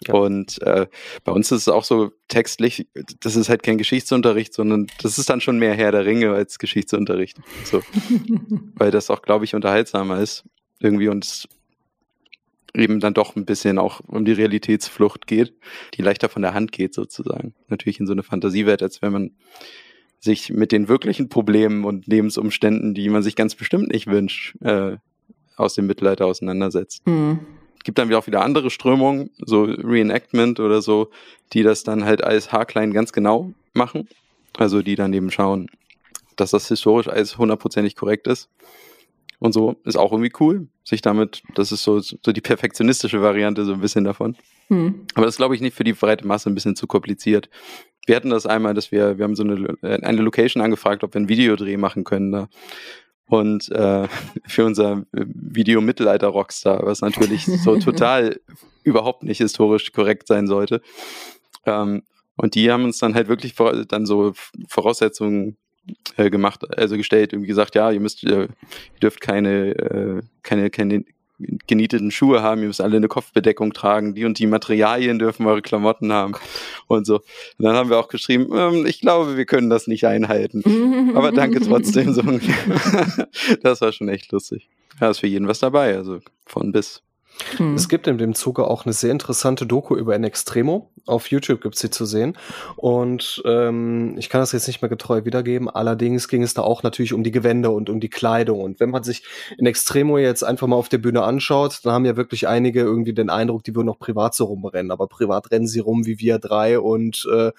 Ja. 0.06 0.14
Und 0.14 0.60
äh, 0.62 0.86
bei 1.24 1.32
uns 1.32 1.50
ist 1.50 1.62
es 1.62 1.68
auch 1.68 1.84
so 1.84 2.12
textlich, 2.28 2.88
das 3.20 3.36
ist 3.36 3.48
halt 3.48 3.62
kein 3.62 3.78
Geschichtsunterricht, 3.78 4.52
sondern 4.52 4.86
das 5.02 5.18
ist 5.18 5.30
dann 5.30 5.40
schon 5.40 5.58
mehr 5.58 5.74
Herr 5.74 5.92
der 5.92 6.04
Ringe 6.04 6.32
als 6.32 6.58
Geschichtsunterricht. 6.58 7.38
So. 7.64 7.82
Weil 8.74 8.90
das 8.90 9.10
auch, 9.10 9.22
glaube 9.22 9.44
ich, 9.44 9.54
unterhaltsamer 9.54 10.20
ist. 10.20 10.44
Irgendwie 10.80 11.08
und 11.08 11.24
es 11.24 11.48
eben 12.74 13.00
dann 13.00 13.14
doch 13.14 13.36
ein 13.36 13.44
bisschen 13.44 13.78
auch 13.78 14.00
um 14.06 14.24
die 14.24 14.32
Realitätsflucht 14.32 15.26
geht, 15.26 15.54
die 15.94 16.02
leichter 16.02 16.28
von 16.28 16.42
der 16.42 16.54
Hand 16.54 16.72
geht 16.72 16.92
sozusagen. 16.92 17.54
Natürlich 17.68 18.00
in 18.00 18.06
so 18.06 18.12
eine 18.12 18.24
Fantasiewelt, 18.24 18.82
als 18.82 19.00
wenn 19.00 19.12
man 19.12 19.30
sich 20.24 20.50
mit 20.50 20.72
den 20.72 20.88
wirklichen 20.88 21.28
Problemen 21.28 21.84
und 21.84 22.06
Lebensumständen, 22.06 22.94
die 22.94 23.08
man 23.10 23.22
sich 23.22 23.36
ganz 23.36 23.54
bestimmt 23.54 23.92
nicht 23.92 24.06
wünscht, 24.06 24.56
äh, 24.62 24.96
aus 25.56 25.74
dem 25.74 25.86
Mittelalter 25.86 26.26
auseinandersetzt. 26.26 27.06
Mhm. 27.06 27.40
Gibt 27.84 27.98
dann 27.98 28.12
auch 28.14 28.26
wieder 28.26 28.42
andere 28.42 28.70
Strömungen, 28.70 29.30
so 29.38 29.64
Reenactment 29.64 30.58
oder 30.58 30.80
so, 30.80 31.10
die 31.52 31.62
das 31.62 31.84
dann 31.84 32.06
halt 32.06 32.24
alles 32.24 32.50
haarklein 32.50 32.94
ganz 32.94 33.12
genau 33.12 33.52
machen. 33.74 34.08
Also 34.56 34.82
die 34.82 34.94
dann 34.94 35.12
eben 35.12 35.30
schauen, 35.30 35.68
dass 36.36 36.52
das 36.52 36.68
historisch 36.68 37.08
alles 37.08 37.36
hundertprozentig 37.36 37.94
korrekt 37.94 38.26
ist. 38.26 38.48
Und 39.44 39.52
so 39.52 39.76
ist 39.84 39.96
auch 39.96 40.10
irgendwie 40.10 40.32
cool, 40.40 40.68
sich 40.84 41.02
damit, 41.02 41.42
das 41.54 41.70
ist 41.70 41.82
so, 41.82 42.00
so 42.00 42.32
die 42.32 42.40
perfektionistische 42.40 43.20
Variante 43.20 43.66
so 43.66 43.74
ein 43.74 43.80
bisschen 43.80 44.04
davon. 44.04 44.36
Hm. 44.68 45.06
Aber 45.14 45.26
das 45.26 45.36
glaube 45.36 45.54
ich 45.54 45.60
nicht 45.60 45.76
für 45.76 45.84
die 45.84 45.92
breite 45.92 46.26
Masse 46.26 46.48
ein 46.48 46.54
bisschen 46.54 46.76
zu 46.76 46.86
kompliziert 46.86 47.50
wir 48.06 48.16
hatten 48.16 48.30
das 48.30 48.46
einmal, 48.46 48.74
dass 48.74 48.92
wir, 48.92 49.18
wir 49.18 49.24
haben 49.24 49.36
so 49.36 49.44
eine, 49.44 49.76
eine 49.82 50.22
Location 50.22 50.62
angefragt, 50.62 51.04
ob 51.04 51.14
wir 51.14 51.20
einen 51.20 51.28
Videodreh 51.28 51.76
machen 51.76 52.04
können 52.04 52.32
da. 52.32 52.48
Und 53.26 53.70
äh, 53.70 54.06
für 54.46 54.64
unser 54.64 55.04
Video 55.12 55.80
Mittelalter 55.80 56.28
Rockstar, 56.28 56.84
was 56.84 57.00
natürlich 57.00 57.46
so 57.46 57.76
total 57.80 58.40
überhaupt 58.82 59.22
nicht 59.22 59.38
historisch 59.38 59.92
korrekt 59.92 60.26
sein 60.26 60.46
sollte. 60.46 60.82
Ähm, 61.64 62.02
und 62.36 62.54
die 62.56 62.70
haben 62.70 62.84
uns 62.84 62.98
dann 62.98 63.14
halt 63.14 63.28
wirklich 63.28 63.54
vor, 63.54 63.84
dann 63.86 64.06
so 64.06 64.32
Voraussetzungen 64.68 65.56
äh, 66.16 66.30
gemacht, 66.30 66.64
also 66.78 66.96
gestellt, 66.96 67.32
irgendwie 67.32 67.48
gesagt, 67.48 67.74
ja, 67.74 67.90
ihr 67.90 68.00
müsst, 68.00 68.22
ihr 68.22 68.48
dürft 69.02 69.20
keine, 69.20 69.70
äh, 69.70 70.22
keine, 70.42 70.70
keine 70.70 71.04
genieteten 71.66 72.10
Schuhe 72.10 72.42
haben, 72.42 72.60
ihr 72.62 72.68
müsst 72.68 72.80
alle 72.80 72.96
eine 72.96 73.08
Kopfbedeckung 73.08 73.72
tragen, 73.72 74.14
die 74.14 74.24
und 74.24 74.38
die 74.38 74.46
Materialien 74.46 75.18
dürfen 75.18 75.46
eure 75.46 75.62
Klamotten 75.62 76.12
haben 76.12 76.34
und 76.86 77.06
so. 77.06 77.16
Und 77.16 77.64
dann 77.64 77.74
haben 77.74 77.90
wir 77.90 77.98
auch 77.98 78.08
geschrieben, 78.08 78.50
ähm, 78.54 78.86
ich 78.86 79.00
glaube, 79.00 79.36
wir 79.36 79.44
können 79.44 79.68
das 79.68 79.86
nicht 79.86 80.06
einhalten. 80.06 80.62
Aber 81.14 81.32
danke 81.32 81.60
trotzdem 81.60 82.12
so. 82.12 82.22
das 83.62 83.80
war 83.80 83.92
schon 83.92 84.08
echt 84.08 84.30
lustig. 84.32 84.68
Ja, 85.00 85.10
ist 85.10 85.18
für 85.18 85.26
jeden 85.26 85.48
was 85.48 85.58
dabei, 85.58 85.96
also 85.96 86.20
von 86.46 86.72
bis. 86.72 87.02
Hm. 87.56 87.74
Es 87.74 87.88
gibt 87.88 88.06
in 88.06 88.18
dem 88.18 88.34
Zuge 88.34 88.66
auch 88.66 88.84
eine 88.84 88.92
sehr 88.92 89.10
interessante 89.10 89.66
Doku 89.66 89.96
über 89.96 90.14
En 90.14 90.24
Extremo. 90.24 90.90
Auf 91.06 91.26
YouTube 91.28 91.60
gibt 91.60 91.74
es 91.74 91.80
sie 91.80 91.90
zu 91.90 92.06
sehen. 92.06 92.38
Und 92.76 93.42
ähm, 93.44 94.16
ich 94.18 94.28
kann 94.30 94.40
das 94.40 94.52
jetzt 94.52 94.66
nicht 94.66 94.80
mehr 94.80 94.88
getreu 94.88 95.24
wiedergeben. 95.24 95.68
Allerdings 95.68 96.28
ging 96.28 96.42
es 96.42 96.54
da 96.54 96.62
auch 96.62 96.82
natürlich 96.82 97.12
um 97.12 97.22
die 97.22 97.30
Gewände 97.30 97.70
und 97.70 97.90
um 97.90 98.00
die 98.00 98.08
Kleidung. 98.08 98.60
Und 98.60 98.80
wenn 98.80 98.90
man 98.90 99.02
sich 99.02 99.22
In 99.58 99.66
Extremo 99.66 100.18
jetzt 100.18 100.42
einfach 100.42 100.66
mal 100.66 100.76
auf 100.76 100.88
der 100.88 100.98
Bühne 100.98 101.22
anschaut, 101.22 101.80
dann 101.82 101.92
haben 101.92 102.04
ja 102.04 102.16
wirklich 102.16 102.48
einige 102.48 102.80
irgendwie 102.80 103.14
den 103.14 103.30
Eindruck, 103.30 103.64
die 103.64 103.74
würden 103.74 103.86
noch 103.86 103.98
privat 103.98 104.34
so 104.34 104.44
rumrennen. 104.44 104.90
Aber 104.90 105.06
privat 105.06 105.50
rennen 105.50 105.66
sie 105.66 105.80
rum 105.80 106.06
wie 106.06 106.18
wir 106.18 106.38
drei 106.38 106.78
und 106.78 107.28
äh, 107.32 107.52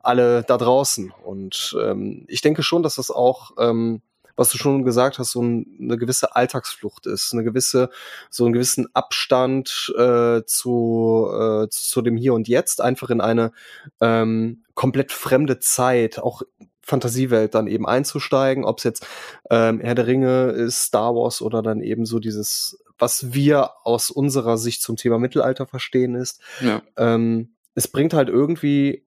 alle 0.00 0.42
da 0.42 0.56
draußen. 0.56 1.12
Und 1.24 1.76
ähm, 1.80 2.24
ich 2.28 2.40
denke 2.40 2.62
schon, 2.62 2.82
dass 2.82 2.96
das 2.96 3.10
auch 3.10 3.52
ähm, 3.58 4.02
was 4.38 4.50
du 4.50 4.58
schon 4.58 4.84
gesagt 4.84 5.18
hast, 5.18 5.32
so 5.32 5.42
ein, 5.42 5.66
eine 5.80 5.98
gewisse 5.98 6.36
Alltagsflucht 6.36 7.06
ist, 7.06 7.32
eine 7.32 7.44
gewisse, 7.44 7.90
so 8.30 8.44
einen 8.44 8.52
gewissen 8.52 8.86
Abstand 8.94 9.92
äh, 9.98 10.42
zu, 10.46 11.28
äh, 11.32 11.68
zu 11.70 12.02
dem 12.02 12.16
Hier 12.16 12.34
und 12.34 12.48
Jetzt, 12.48 12.80
einfach 12.80 13.10
in 13.10 13.20
eine 13.20 13.52
ähm, 14.00 14.62
komplett 14.74 15.12
fremde 15.12 15.58
Zeit, 15.58 16.18
auch 16.18 16.42
Fantasiewelt 16.80 17.54
dann 17.54 17.66
eben 17.66 17.86
einzusteigen, 17.86 18.64
ob 18.64 18.78
es 18.78 18.84
jetzt 18.84 19.06
ähm, 19.50 19.80
Herr 19.80 19.94
der 19.94 20.06
Ringe 20.06 20.50
ist, 20.52 20.84
Star 20.84 21.14
Wars 21.14 21.42
oder 21.42 21.60
dann 21.60 21.82
eben 21.82 22.06
so 22.06 22.18
dieses, 22.18 22.82
was 22.96 23.34
wir 23.34 23.72
aus 23.84 24.10
unserer 24.10 24.56
Sicht 24.56 24.82
zum 24.82 24.96
Thema 24.96 25.18
Mittelalter 25.18 25.66
verstehen 25.66 26.14
ist. 26.14 26.40
Ja. 26.60 26.80
Ähm, 26.96 27.50
es 27.74 27.88
bringt 27.88 28.14
halt 28.14 28.28
irgendwie 28.28 29.04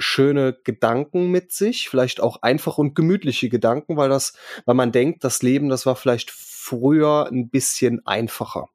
schöne 0.00 0.56
Gedanken 0.64 1.30
mit 1.30 1.52
sich, 1.52 1.88
vielleicht 1.88 2.20
auch 2.20 2.42
einfach 2.42 2.78
und 2.78 2.94
gemütliche 2.94 3.48
Gedanken, 3.48 3.96
weil 3.96 4.08
das, 4.08 4.34
weil 4.64 4.74
man 4.74 4.92
denkt, 4.92 5.24
das 5.24 5.42
Leben, 5.42 5.68
das 5.68 5.86
war 5.86 5.96
vielleicht 5.96 6.30
früher 6.30 7.28
ein 7.30 7.48
bisschen 7.48 8.06
einfacher. 8.06 8.68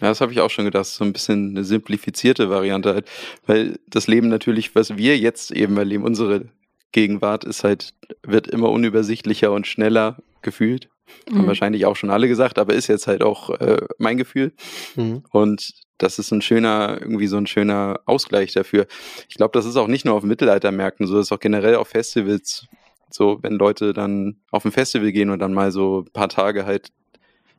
Ja, 0.00 0.08
das 0.08 0.20
habe 0.20 0.32
ich 0.32 0.40
auch 0.40 0.50
schon 0.50 0.64
gedacht, 0.64 0.86
so 0.86 1.04
ein 1.04 1.12
bisschen 1.12 1.50
eine 1.50 1.64
simplifizierte 1.64 2.50
Variante 2.50 2.94
halt, 2.94 3.08
weil 3.46 3.78
das 3.86 4.06
Leben 4.06 4.28
natürlich, 4.28 4.74
was 4.74 4.96
wir 4.96 5.18
jetzt 5.18 5.50
eben 5.50 5.76
erleben, 5.76 6.04
unsere 6.04 6.48
Gegenwart 6.92 7.44
ist 7.44 7.64
halt, 7.64 7.94
wird 8.22 8.48
immer 8.48 8.70
unübersichtlicher 8.70 9.52
und 9.52 9.66
schneller 9.66 10.18
gefühlt. 10.42 10.88
Mhm. 11.28 11.38
Haben 11.38 11.46
wahrscheinlich 11.46 11.86
auch 11.86 11.96
schon 11.96 12.10
alle 12.10 12.28
gesagt, 12.28 12.58
aber 12.58 12.74
ist 12.74 12.86
jetzt 12.86 13.06
halt 13.06 13.22
auch 13.22 13.50
äh, 13.50 13.86
mein 13.98 14.16
Gefühl. 14.16 14.52
Mhm. 14.96 15.22
Und 15.30 15.72
das 15.98 16.18
ist 16.18 16.32
ein 16.32 16.42
schöner, 16.42 16.98
irgendwie 17.00 17.26
so 17.26 17.36
ein 17.36 17.46
schöner 17.46 18.00
Ausgleich 18.06 18.52
dafür. 18.52 18.86
Ich 19.28 19.36
glaube, 19.36 19.52
das 19.52 19.66
ist 19.66 19.76
auch 19.76 19.86
nicht 19.86 20.04
nur 20.04 20.14
auf 20.14 20.24
Mittelaltermärkten 20.24 21.06
so, 21.06 21.16
das 21.16 21.26
ist 21.26 21.32
auch 21.32 21.40
generell 21.40 21.76
auf 21.76 21.88
Festivals 21.88 22.66
so, 23.14 23.38
wenn 23.42 23.54
Leute 23.54 23.92
dann 23.92 24.40
auf 24.50 24.64
ein 24.64 24.72
Festival 24.72 25.12
gehen 25.12 25.30
und 25.30 25.38
dann 25.38 25.52
mal 25.52 25.70
so 25.70 26.00
ein 26.06 26.12
paar 26.12 26.28
Tage 26.28 26.64
halt 26.64 26.88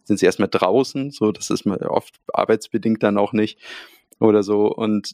sind 0.06 0.20
sie 0.20 0.26
erstmal 0.26 0.50
draußen, 0.50 1.12
so, 1.12 1.32
das 1.32 1.50
ist 1.50 1.66
mal 1.66 1.80
oft 1.84 2.16
arbeitsbedingt 2.34 3.02
dann 3.04 3.18
auch 3.18 3.32
nicht 3.32 3.60
oder 4.20 4.44
so 4.44 4.68
und 4.68 5.14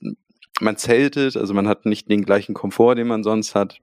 man 0.61 0.77
zeltet, 0.77 1.37
also 1.37 1.53
man 1.53 1.67
hat 1.67 1.85
nicht 1.85 2.09
den 2.09 2.25
gleichen 2.25 2.55
Komfort, 2.55 2.95
den 2.95 3.07
man 3.07 3.23
sonst 3.23 3.53
hat 3.53 3.79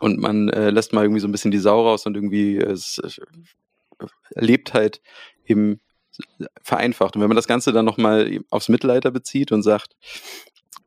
und 0.00 0.18
man 0.18 0.48
äh, 0.48 0.70
lässt 0.70 0.92
mal 0.92 1.02
irgendwie 1.02 1.20
so 1.20 1.28
ein 1.28 1.32
bisschen 1.32 1.50
die 1.50 1.58
Sau 1.58 1.82
raus 1.82 2.06
und 2.06 2.16
irgendwie 2.16 2.56
es, 2.56 3.00
es 3.04 3.20
erlebt 4.34 4.74
halt 4.74 5.00
eben 5.46 5.80
vereinfacht. 6.62 7.16
Und 7.16 7.22
wenn 7.22 7.28
man 7.28 7.36
das 7.36 7.48
Ganze 7.48 7.72
dann 7.72 7.84
nochmal 7.84 8.40
aufs 8.50 8.68
Mittelalter 8.68 9.10
bezieht 9.10 9.52
und 9.52 9.62
sagt, 9.62 9.96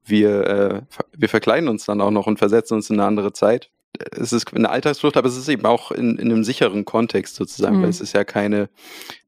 wir, 0.03 0.47
äh, 0.47 0.81
wir 1.15 1.29
verkleiden 1.29 1.69
uns 1.69 1.85
dann 1.85 2.01
auch 2.01 2.11
noch 2.11 2.27
und 2.27 2.37
versetzen 2.37 2.75
uns 2.75 2.89
in 2.89 2.99
eine 2.99 3.07
andere 3.07 3.33
Zeit. 3.33 3.69
Es 4.11 4.33
ist 4.33 4.53
eine 4.53 4.69
Alltagsflucht, 4.69 5.17
aber 5.17 5.27
es 5.27 5.37
ist 5.37 5.49
eben 5.49 5.65
auch 5.65 5.91
in, 5.91 6.17
in 6.17 6.31
einem 6.31 6.43
sicheren 6.43 6.85
Kontext 6.85 7.35
sozusagen, 7.35 7.77
mhm. 7.77 7.83
weil 7.83 7.89
es 7.89 8.01
ist 8.01 8.13
ja 8.13 8.23
keine, 8.23 8.69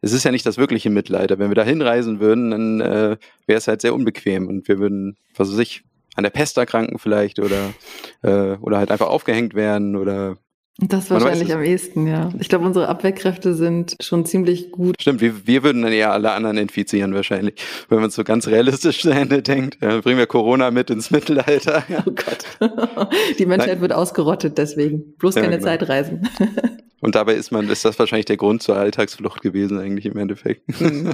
es 0.01 0.13
ist 0.13 0.23
ja 0.23 0.31
nicht 0.31 0.45
das 0.45 0.57
wirkliche 0.57 0.89
Mittelalter. 0.89 1.37
Wenn 1.37 1.49
wir 1.49 1.55
da 1.55 1.63
hinreisen 1.63 2.19
würden, 2.19 2.51
dann 2.51 2.81
äh, 2.81 3.17
wäre 3.45 3.57
es 3.57 3.67
halt 3.67 3.81
sehr 3.81 3.93
unbequem 3.93 4.47
und 4.47 4.67
wir 4.67 4.79
würden, 4.79 5.17
was 5.35 5.51
weiß 5.51 5.59
ich, 5.59 5.83
an 6.15 6.23
der 6.23 6.31
Pest 6.31 6.57
erkranken 6.57 6.99
vielleicht 6.99 7.39
oder, 7.39 7.73
äh, 8.21 8.57
oder 8.57 8.77
halt 8.77 8.91
einfach 8.91 9.07
aufgehängt 9.07 9.53
werden 9.53 9.95
oder 9.95 10.37
das 10.79 11.11
wahrscheinlich 11.11 11.53
am 11.53 11.61
ehesten, 11.61 12.07
ja. 12.07 12.31
Ich 12.39 12.49
glaube, 12.49 12.65
unsere 12.65 12.87
Abwehrkräfte 12.87 13.53
sind 13.53 13.95
schon 14.01 14.25
ziemlich 14.25 14.71
gut. 14.71 14.95
Stimmt, 14.99 15.21
wir, 15.21 15.45
wir 15.45 15.63
würden 15.63 15.83
dann 15.83 15.93
eher 15.93 16.11
alle 16.11 16.31
anderen 16.31 16.57
infizieren 16.57 17.13
wahrscheinlich. 17.13 17.61
Wenn 17.89 18.01
man 18.01 18.09
so 18.09 18.23
ganz 18.23 18.47
realistisch 18.47 19.01
zu 19.01 19.11
Ende 19.11 19.43
denkt, 19.43 19.77
ja, 19.81 20.01
bringen 20.01 20.17
wir 20.17 20.25
Corona 20.25 20.71
mit 20.71 20.89
ins 20.89 21.11
Mittelalter. 21.11 21.83
Oh 22.05 22.11
Gott. 22.11 22.43
Die 23.39 23.45
Menschheit 23.45 23.73
Nein. 23.73 23.81
wird 23.81 23.93
ausgerottet 23.93 24.57
deswegen. 24.57 25.15
Bloß 25.17 25.35
keine 25.35 25.47
ja, 25.47 25.57
genau. 25.57 25.63
Zeitreisen. 25.63 26.27
Und 27.01 27.15
dabei 27.15 27.35
ist 27.35 27.51
man, 27.51 27.69
ist 27.69 27.85
das 27.85 27.99
wahrscheinlich 27.99 28.25
der 28.25 28.37
Grund 28.37 28.63
zur 28.63 28.75
Alltagsflucht 28.75 29.41
gewesen 29.41 29.77
eigentlich 29.77 30.05
im 30.05 30.17
Endeffekt. 30.17 30.81
Mhm. 30.81 31.11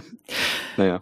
naja. 0.78 1.02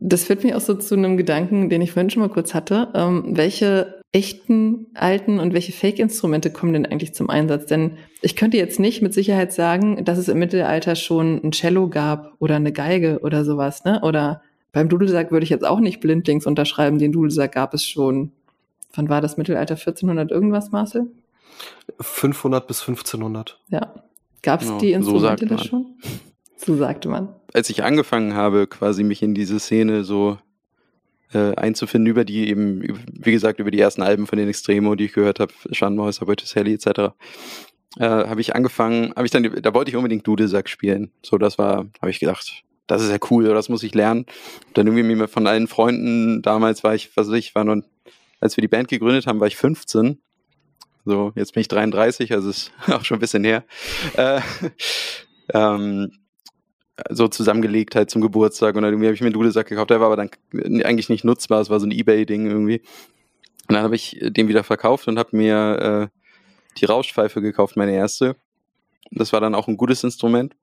Das 0.00 0.24
führt 0.24 0.44
mich 0.44 0.54
auch 0.54 0.60
so 0.60 0.74
zu 0.74 0.94
einem 0.94 1.16
Gedanken, 1.16 1.68
den 1.70 1.82
ich 1.82 1.92
vorhin 1.92 2.10
schon 2.10 2.22
mal 2.22 2.28
kurz 2.28 2.54
hatte. 2.54 2.88
Ähm, 2.94 3.36
welche 3.36 3.98
echten, 4.12 4.86
alten 4.94 5.38
und 5.38 5.52
welche 5.52 5.72
Fake-Instrumente 5.72 6.50
kommen 6.50 6.72
denn 6.72 6.86
eigentlich 6.86 7.14
zum 7.14 7.28
Einsatz? 7.28 7.66
Denn 7.66 7.98
ich 8.22 8.36
könnte 8.36 8.56
jetzt 8.56 8.78
nicht 8.78 9.02
mit 9.02 9.12
Sicherheit 9.12 9.52
sagen, 9.52 10.04
dass 10.04 10.18
es 10.18 10.28
im 10.28 10.38
Mittelalter 10.38 10.94
schon 10.94 11.40
ein 11.44 11.52
Cello 11.52 11.88
gab 11.88 12.32
oder 12.38 12.56
eine 12.56 12.72
Geige 12.72 13.20
oder 13.20 13.44
sowas, 13.44 13.84
ne? 13.84 14.00
Oder 14.02 14.40
beim 14.72 14.88
Dudelsack 14.88 15.32
würde 15.32 15.44
ich 15.44 15.50
jetzt 15.50 15.66
auch 15.66 15.80
nicht 15.80 16.00
blindlings 16.00 16.46
unterschreiben, 16.46 16.98
den 16.98 17.12
Dudelsack 17.12 17.52
gab 17.52 17.74
es 17.74 17.84
schon. 17.84 18.32
Wann 18.94 19.08
war 19.08 19.20
das 19.20 19.36
Mittelalter? 19.36 19.74
1400 19.74 20.30
irgendwas, 20.30 20.70
Marcel? 20.70 21.08
500 22.00 22.66
bis 22.66 22.80
1500. 22.80 23.60
Ja. 23.68 23.94
Gab 24.42 24.62
es 24.62 24.68
ja, 24.68 24.78
die 24.78 24.92
Instrumente 24.92 25.48
so 25.48 25.56
da 25.56 25.62
schon? 25.62 25.86
So 26.58 26.76
sagte 26.76 27.08
man. 27.08 27.34
Als 27.54 27.70
ich 27.70 27.84
angefangen 27.84 28.34
habe, 28.34 28.66
quasi 28.66 29.04
mich 29.04 29.22
in 29.22 29.34
diese 29.34 29.58
Szene 29.58 30.04
so 30.04 30.38
äh, 31.32 31.54
einzufinden 31.54 32.10
über 32.10 32.24
die 32.24 32.48
eben, 32.48 32.82
wie 33.12 33.32
gesagt, 33.32 33.60
über 33.60 33.70
die 33.70 33.80
ersten 33.80 34.02
Alben 34.02 34.26
von 34.26 34.38
den 34.38 34.48
Extremo, 34.48 34.94
die 34.94 35.06
ich 35.06 35.12
gehört 35.12 35.40
habe, 35.40 35.52
Schandmäuser, 35.72 36.26
Botticelli 36.26 36.74
etc., 36.74 37.14
äh, 37.98 38.04
habe 38.04 38.40
ich 38.40 38.54
angefangen, 38.54 39.12
habe 39.16 39.24
ich 39.24 39.30
dann, 39.30 39.42
da 39.62 39.72
wollte 39.72 39.90
ich 39.90 39.96
unbedingt 39.96 40.26
Dudelsack 40.26 40.68
spielen. 40.68 41.10
So, 41.22 41.38
das 41.38 41.58
war, 41.58 41.86
habe 42.00 42.10
ich 42.10 42.20
gedacht, 42.20 42.64
das 42.86 43.02
ist 43.02 43.10
ja 43.10 43.18
cool, 43.30 43.44
das 43.44 43.68
muss 43.68 43.82
ich 43.82 43.94
lernen. 43.94 44.26
Dann 44.74 44.86
irgendwie 44.86 45.16
mir 45.16 45.28
von 45.28 45.46
allen 45.46 45.68
Freunden, 45.68 46.42
damals 46.42 46.84
war 46.84 46.94
ich, 46.94 47.16
was 47.16 47.28
weiß 47.28 47.36
ich, 47.36 47.54
war 47.54 47.64
noch, 47.64 47.82
als 48.40 48.56
wir 48.56 48.62
die 48.62 48.68
Band 48.68 48.88
gegründet 48.88 49.26
haben, 49.26 49.40
war 49.40 49.46
ich 49.46 49.56
15. 49.56 50.20
So, 51.04 51.32
jetzt 51.34 51.54
bin 51.54 51.60
ich 51.62 51.68
33, 51.68 52.32
also 52.32 52.50
ist 52.50 52.72
auch 52.88 53.04
schon 53.04 53.16
ein 53.16 53.20
bisschen 53.20 53.44
her. 53.44 53.64
Äh, 54.16 54.40
ähm, 55.54 56.12
so 57.10 57.28
zusammengelegt 57.28 57.94
halt 57.94 58.10
zum 58.10 58.22
Geburtstag 58.22 58.74
und 58.76 58.82
dann 58.82 58.92
irgendwie 58.92 59.06
habe 59.06 59.14
ich 59.14 59.20
mir 59.20 59.26
einen 59.26 59.34
Dudelsack 59.34 59.68
gekauft, 59.68 59.90
der 59.90 60.00
war 60.00 60.06
aber 60.06 60.16
dann 60.16 60.30
eigentlich 60.82 61.08
nicht 61.08 61.24
nutzbar, 61.24 61.60
es 61.60 61.70
war 61.70 61.80
so 61.80 61.86
ein 61.86 61.92
Ebay-Ding 61.92 62.46
irgendwie. 62.46 62.80
Und 63.68 63.74
dann 63.74 63.82
habe 63.82 63.96
ich 63.96 64.18
den 64.20 64.48
wieder 64.48 64.64
verkauft 64.64 65.08
und 65.08 65.18
habe 65.18 65.36
mir 65.36 66.10
äh, 66.12 66.18
die 66.78 66.86
Rauschpfeife 66.86 67.42
gekauft, 67.42 67.76
meine 67.76 67.92
erste. 67.92 68.36
Das 69.10 69.32
war 69.32 69.40
dann 69.40 69.54
auch 69.54 69.68
ein 69.68 69.76
gutes 69.76 70.04
Instrument 70.04 70.54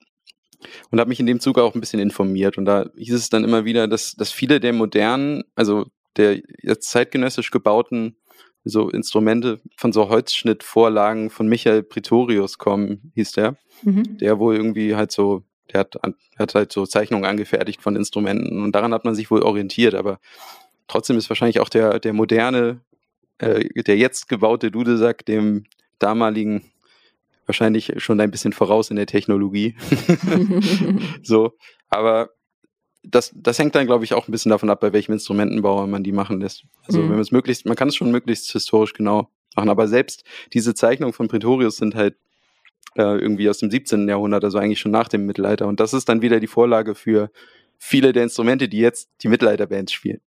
und 0.92 1.00
habe 1.00 1.10
mich 1.10 1.20
in 1.20 1.26
dem 1.26 1.40
Zug 1.40 1.58
auch 1.60 1.76
ein 1.76 1.80
bisschen 1.80 2.00
informiert 2.00 2.58
und 2.58 2.66
da 2.66 2.90
hieß 2.96 3.14
es 3.14 3.30
dann 3.30 3.44
immer 3.44 3.66
wieder, 3.66 3.88
dass, 3.88 4.16
dass 4.16 4.32
viele 4.32 4.60
der 4.60 4.74
modernen, 4.74 5.44
also 5.56 5.86
der 6.18 6.42
jetzt 6.62 6.90
zeitgenössisch 6.90 7.52
gebauten 7.52 8.16
so 8.66 8.90
Instrumente 8.90 9.62
von 9.78 9.94
so 9.94 10.10
Holzschnittvorlagen 10.10 11.30
von 11.30 11.48
Michael 11.48 11.84
Pretorius 11.84 12.58
kommen, 12.58 13.12
hieß 13.14 13.34
der, 13.34 13.58
mhm. 13.84 14.18
der 14.18 14.40
wohl 14.40 14.56
irgendwie 14.56 14.96
halt 14.96 15.12
so 15.12 15.44
der 15.72 15.82
hat, 15.82 15.96
hat 16.38 16.56
halt 16.56 16.72
so 16.72 16.86
Zeichnungen 16.86 17.26
angefertigt 17.26 17.82
von 17.82 17.96
Instrumenten 17.96 18.64
und 18.64 18.74
daran 18.74 18.94
hat 18.94 19.06
man 19.06 19.16
sich 19.16 19.32
wohl 19.32 19.42
orientiert, 19.42 19.96
aber 19.96 20.20
trotzdem 20.88 21.18
ist 21.18 21.30
wahrscheinlich 21.30 21.60
auch 21.60 21.70
der, 21.70 22.00
der 22.00 22.14
moderne, 22.14 22.82
äh, 23.40 23.84
der 23.84 23.98
jetzt 23.98 24.30
gebaute 24.30 24.72
Dudelsack 24.72 25.26
dem 25.26 25.66
damaligen 26.00 26.72
wahrscheinlich 27.46 27.94
schon 27.98 28.20
ein 28.20 28.32
bisschen 28.32 28.54
voraus 28.54 28.90
in 28.90 28.96
der 28.96 29.06
Technologie. 29.06 29.76
so, 31.24 31.54
aber 31.90 32.30
das, 33.04 33.32
das 33.36 33.60
hängt 33.60 33.76
dann, 33.76 33.86
glaube 33.86 34.04
ich, 34.04 34.14
auch 34.14 34.28
ein 34.28 34.32
bisschen 34.32 34.50
davon 34.50 34.70
ab, 34.70 34.80
bei 34.80 34.94
welchem 34.94 35.14
Instrumentenbauer 35.14 35.88
man 35.88 36.04
die 36.04 36.12
machen 36.12 36.42
lässt. 36.42 36.66
Also 36.86 37.00
mhm. 37.00 37.04
wenn 37.04 37.12
man 37.12 37.20
es 37.20 37.32
möglichst, 37.32 37.66
man 37.66 37.76
kann 37.76 37.90
es 37.90 37.96
schon 37.96 38.12
möglichst 38.12 38.52
historisch 38.52 38.94
genau 38.94 39.30
machen, 39.56 39.70
aber 39.70 39.88
selbst 39.88 40.24
diese 40.54 40.74
Zeichnungen 40.74 41.14
von 41.14 41.28
Pretorius 41.28 41.78
sind 41.78 41.96
halt 41.96 42.16
äh, 42.96 43.18
irgendwie 43.18 43.50
aus 43.50 43.60
dem 43.60 43.70
17. 43.70 44.08
Jahrhundert, 44.08 44.44
also 44.44 44.58
eigentlich 44.58 44.80
schon 44.80 44.92
nach 44.92 45.08
dem 45.08 45.26
Mittelalter. 45.26 45.68
Und 45.68 45.80
das 45.80 45.94
ist 45.94 46.10
dann 46.10 46.22
wieder 46.22 46.40
die 46.40 46.48
Vorlage 46.48 46.96
für 46.96 47.30
viele 47.78 48.14
der 48.14 48.24
Instrumente, 48.24 48.68
die 48.68 48.80
jetzt 48.80 49.10
die 49.22 49.28
Mittelalterbands 49.28 49.92
spielen. 49.92 50.22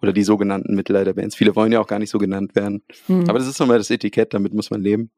Oder 0.00 0.12
die 0.12 0.24
sogenannten 0.24 0.74
Mittelalterbands. 0.74 1.36
Viele 1.36 1.54
wollen 1.54 1.70
ja 1.70 1.80
auch 1.80 1.86
gar 1.86 2.00
nicht 2.00 2.10
so 2.10 2.18
genannt 2.18 2.56
werden. 2.56 2.82
Hm. 3.06 3.28
Aber 3.28 3.38
das 3.38 3.46
ist 3.46 3.60
nochmal 3.60 3.78
das 3.78 3.88
Etikett, 3.88 4.34
damit 4.34 4.52
muss 4.52 4.68
man 4.68 4.82
leben. 4.82 5.10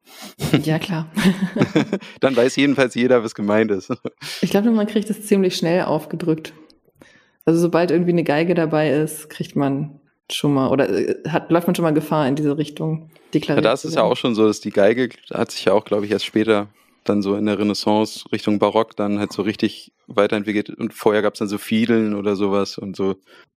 Ja, 0.63 0.79
klar. 0.79 1.11
dann 2.21 2.37
weiß 2.37 2.55
jedenfalls 2.57 2.95
jeder, 2.95 3.25
was 3.25 3.35
gemeint 3.35 3.71
ist. 3.71 3.91
Ich 4.43 4.51
glaube, 4.51 4.71
man 4.73 4.87
kriegt 4.87 5.09
es 5.09 5.27
ziemlich 5.27 5.57
schnell 5.57 5.85
aufgedrückt. 5.85 6.53
Also 7.47 7.61
sobald 7.61 7.91
irgendwie 7.91 8.13
eine 8.13 8.25
Geige 8.25 8.55
dabei 8.55 8.91
ist, 8.91 9.31
kriegt 9.31 9.57
man 9.57 10.01
schon 10.31 10.55
mal 10.55 10.69
oder 10.69 10.89
äh, 10.89 11.29
hat, 11.29 11.51
läuft 11.51 11.67
man 11.67 11.75
schon 11.75 11.83
mal 11.83 11.93
Gefahr 11.93 12.27
in 12.27 12.37
diese 12.37 12.57
Richtung 12.57 13.11
deklariert. 13.33 13.65
Ja, 13.65 13.71
da 13.71 13.75
ist 13.75 13.85
es 13.85 13.95
ja 13.95 14.03
auch 14.03 14.17
schon 14.17 14.35
so, 14.35 14.47
dass 14.47 14.61
die 14.61 14.71
Geige 14.71 15.11
hat 15.33 15.51
sich 15.51 15.65
ja 15.67 15.73
auch, 15.73 15.85
glaube 15.85 16.07
ich, 16.07 16.13
erst 16.13 16.25
später 16.25 16.69
dann 17.05 17.23
so 17.23 17.37
in 17.37 17.47
der 17.47 17.59
Renaissance 17.59 18.25
Richtung 18.33 18.59
Barock 18.59 18.97
dann 18.97 19.19
halt 19.19 19.33
so 19.33 19.43
richtig 19.43 19.93
weiterentwickelt. 20.07 20.71
Und 20.71 20.95
vorher 20.95 21.23
gab 21.23 21.35
es 21.35 21.39
dann 21.39 21.49
so 21.49 21.59
Fiedeln 21.59 22.15
oder 22.15 22.37
sowas 22.37 22.79
und 22.79 22.97
so. 22.97 23.17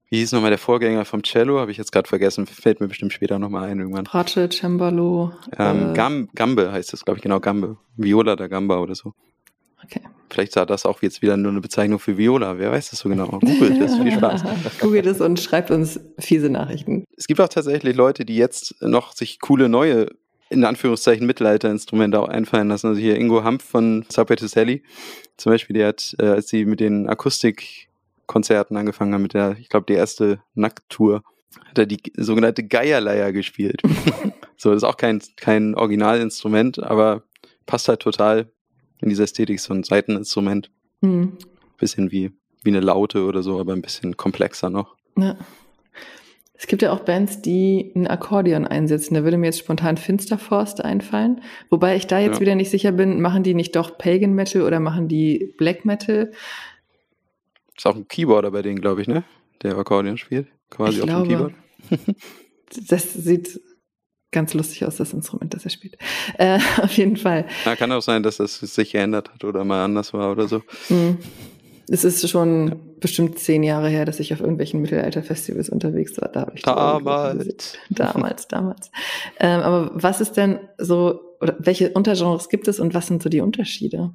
Wie 0.09 0.19
hieß 0.19 0.33
nochmal 0.33 0.51
der 0.51 0.59
Vorgänger 0.59 1.05
vom 1.05 1.23
Cello? 1.23 1.59
Habe 1.59 1.73
ich 1.73 1.79
jetzt 1.79 1.91
gerade 1.91 2.09
vergessen. 2.09 2.47
Fällt 2.47 2.81
mir 2.81 2.89
bestimmt 2.89 3.13
später 3.13 3.39
nochmal 3.39 3.69
ein 3.69 3.79
irgendwann. 3.79 4.05
Bratsche, 4.05 4.49
Cembalo. 4.49 5.33
Ähm, 5.59 5.91
äh, 5.91 5.95
Gam 5.95 6.29
Gambe 6.35 6.71
heißt 6.71 6.93
das, 6.93 7.05
glaube 7.05 7.19
ich, 7.19 7.23
genau, 7.23 7.41
Gambe. 7.41 7.77
Viola 7.97 8.37
da 8.37 8.47
Gamba 8.47 8.79
oder 8.79 8.95
so. 8.95 9.15
Okay. 9.85 10.01
Vielleicht 10.31 10.53
sah 10.53 10.67
das 10.67 10.85
auch 10.87 11.03
jetzt 11.03 11.23
wieder 11.23 11.37
nur 11.37 11.53
eine 11.53 11.61
Bezeichnung 11.61 11.99
für 11.99 12.19
Viola. 12.19 12.59
Wer 12.59 12.73
weiß 12.73 12.91
das 12.91 12.99
so 12.99 13.09
genau? 13.09 13.39
Google 13.41 13.79
das. 13.79 13.97
Viel 13.97 14.13
Spaß. 14.13 14.43
Google 14.81 15.03
das 15.03 15.21
und 15.21 15.39
schreibt 15.39 15.71
uns 15.71 16.01
fiese 16.19 16.51
Nachrichten. 16.51 17.05
Es 17.17 17.27
gibt 17.27 17.41
auch 17.41 17.49
tatsächlich 17.49 17.95
Leute, 17.95 18.25
die 18.25 18.37
jetzt 18.37 18.75
noch 18.83 19.13
sich 19.13 19.41
coole 19.41 19.69
neue 19.69 20.09
in 20.49 20.65
Anführungszeichen 20.65 21.27
Mittelalterinstrumente 21.27 22.21
auch 22.21 22.29
einfallen 22.29 22.69
lassen. 22.69 22.89
Also 22.89 23.01
hier 23.01 23.17
Ingo 23.17 23.43
Hampf 23.43 23.65
von 23.65 24.05
Subway 24.09 24.37
to 24.37 24.47
Sally 24.47 24.83
zum 25.37 25.53
Beispiel, 25.53 25.75
die 25.75 25.85
hat, 25.85 26.17
äh, 26.19 26.27
als 26.27 26.49
sie 26.49 26.65
mit 26.65 26.81
den 26.81 27.09
Akustikkonzerten 27.09 28.77
angefangen 28.77 29.13
haben, 29.13 29.23
mit 29.23 29.35
der, 29.35 29.57
ich 29.61 29.69
glaube, 29.69 29.87
die 29.89 29.95
erste 29.95 30.41
Nackttour, 30.55 31.23
hat 31.65 31.79
er 31.79 31.87
die 31.87 32.01
sogenannte 32.17 32.65
Geierleier 32.65 33.33
gespielt. 33.33 33.83
so, 34.57 34.71
das 34.71 34.79
ist 34.79 34.85
auch 34.85 34.97
kein, 34.97 35.23
kein 35.37 35.75
Originalinstrument, 35.75 36.83
aber 36.83 37.23
passt 37.67 37.89
halt 37.89 38.01
total 38.01 38.51
in 39.01 39.09
diese 39.09 39.25
Ästhetik, 39.25 39.61
so 39.61 39.75
ein 39.75 39.83
Seiteninstrument. 39.83 40.71
Mhm. 41.01 41.39
Bisschen 41.79 42.11
wie, 42.11 42.33
wie 42.63 42.71
eine 42.71 42.81
Laute 42.81 43.25
oder 43.25 43.43
so, 43.43 43.61
aber 43.61 43.73
ein 43.73 43.83
bisschen 43.83 44.17
komplexer 44.17 44.71
noch. 44.71 44.97
Ja. 45.19 45.37
Es 46.59 46.67
gibt 46.67 46.81
ja 46.81 46.93
auch 46.93 47.01
Bands, 47.01 47.43
die 47.43 47.93
ein 47.95 48.07
Akkordeon 48.07 48.67
einsetzen. 48.67 49.15
Da 49.15 49.25
würde 49.25 49.37
mir 49.37 49.47
jetzt 49.47 49.59
spontan 49.59 49.99
Finsterforst 49.99 50.83
einfallen. 50.83 51.43
Wobei 51.69 51.97
ich 51.97 52.07
da 52.07 52.19
jetzt 52.19 52.37
ja. 52.37 52.41
wieder 52.41 52.55
nicht 52.55 52.71
sicher 52.71 52.93
bin, 52.93 53.21
machen 53.21 53.43
die 53.43 53.53
nicht 53.53 53.77
doch 53.77 53.99
Pagan 53.99 54.33
Metal 54.33 54.63
oder 54.63 54.81
machen 54.81 55.07
die 55.07 55.55
Black 55.59 55.85
Metal? 55.85 56.33
Ist 57.77 57.87
auch 57.87 57.95
ein 57.95 58.09
Keyboarder 58.09 58.53
bei 58.53 58.63
denen, 58.63 58.81
glaube 58.81 59.03
ich, 59.03 59.09
ne? 59.09 59.25
Der 59.63 59.77
Akkordeon 59.77 60.17
spielt. 60.17 60.49
Quasi 60.71 60.97
ich 60.97 61.03
auf 61.03 61.09
glaube, 61.09 61.29
dem 61.29 61.55
Keyboard. 61.91 62.17
das 62.89 63.13
sieht 63.13 63.61
ganz 64.37 64.53
lustig 64.53 64.85
aus, 64.85 64.97
das 64.97 65.15
Instrument, 65.15 65.55
das 65.55 65.65
er 65.65 65.71
spielt. 65.71 65.97
Äh, 66.37 66.59
auf 66.83 66.93
jeden 66.93 67.17
Fall. 67.17 67.47
Ja, 67.65 67.75
kann 67.75 67.91
auch 67.91 68.03
sein, 68.03 68.23
dass 68.23 68.37
das 68.37 68.59
sich 68.59 68.93
geändert 68.93 69.33
hat 69.33 69.43
oder 69.45 69.65
mal 69.65 69.83
anders 69.83 70.13
war 70.13 70.31
oder 70.31 70.47
so. 70.47 70.61
Mhm. 70.91 71.17
Es 71.89 72.05
ist 72.05 72.29
schon 72.29 72.69
ja. 72.69 72.77
bestimmt 73.01 73.39
zehn 73.39 73.63
Jahre 73.63 73.89
her, 73.89 74.05
dass 74.05 74.21
ich 74.21 74.35
auf 74.35 74.41
irgendwelchen 74.41 74.83
Mittelalter-Festivals 74.83 75.71
unterwegs 75.71 76.21
war. 76.21 76.29
Da 76.29 76.41
habe 76.43 76.53
ich 76.55 76.63
damals. 76.63 77.79
Damals, 77.89 78.49
damals. 78.49 78.91
Ähm, 79.41 79.61
aber 79.61 79.91
was 79.95 80.21
ist 80.21 80.33
denn 80.33 80.59
so, 80.77 81.21
oder 81.41 81.57
welche 81.59 81.91
Untergenres 81.93 82.51
gibt 82.51 82.69
es 82.69 82.79
und 82.79 82.93
was 82.93 83.07
sind 83.07 83.23
so 83.23 83.31
die 83.31 83.41
Unterschiede? 83.41 84.11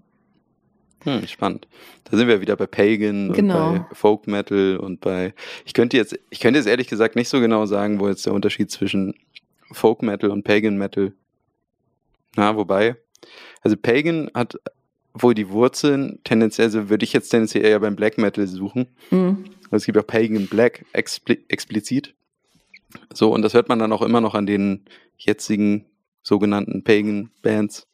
Hm, 1.04 1.26
spannend. 1.28 1.68
Da 2.04 2.16
sind 2.16 2.28
wir 2.28 2.42
wieder 2.42 2.56
bei 2.56 2.68
Pagan 2.68 3.34
genau. 3.34 3.70
und 3.70 3.90
bei 3.90 3.96
Folk 3.96 4.28
Metal 4.28 4.78
und 4.78 5.02
bei. 5.02 5.34
Ich 5.66 5.74
könnte 5.74 5.98
jetzt, 5.98 6.20
ich 6.30 6.42
könnte 6.42 6.60
jetzt 6.60 6.68
ehrlich 6.68 6.88
gesagt 6.88 7.16
nicht 7.16 7.30
so 7.30 7.40
genau 7.40 7.66
sagen, 7.66 8.00
wo 8.00 8.08
jetzt 8.08 8.26
der 8.28 8.34
Unterschied 8.34 8.70
zwischen 8.70 9.16
Folk 9.72 10.02
Metal 10.04 10.30
und 10.30 10.44
Pagan 10.44 10.78
Metal. 10.78 11.14
Na, 12.36 12.56
wobei. 12.56 12.96
Also 13.62 13.78
Pagan 13.78 14.30
hat 14.34 14.58
wohl 15.14 15.34
die 15.34 15.50
Wurzeln 15.50 16.20
tendenziell, 16.24 16.66
also 16.66 16.90
würde 16.90 17.04
ich 17.04 17.14
jetzt 17.14 17.30
tendenziell 17.30 17.66
eher 17.66 17.80
beim 17.80 17.96
Black 17.96 18.18
Metal 18.18 18.48
suchen. 18.48 18.88
Mhm. 19.10 19.46
Also 19.66 19.78
es 19.78 19.86
gibt 19.86 19.98
auch 19.98 20.08
Pagan 20.08 20.48
Black 20.48 20.86
expli 20.94 21.44
explizit. 21.48 22.14
So, 23.14 23.34
und 23.34 23.42
das 23.42 23.54
hört 23.54 23.70
man 23.70 23.80
dann 23.80 23.94
auch 23.94 24.02
immer 24.02 24.22
noch 24.22 24.36
an 24.36 24.46
den 24.46 24.86
jetzigen 25.18 25.86
sogenannten 26.24 26.84
Pagan 26.84 27.32
Bands, 27.42 27.88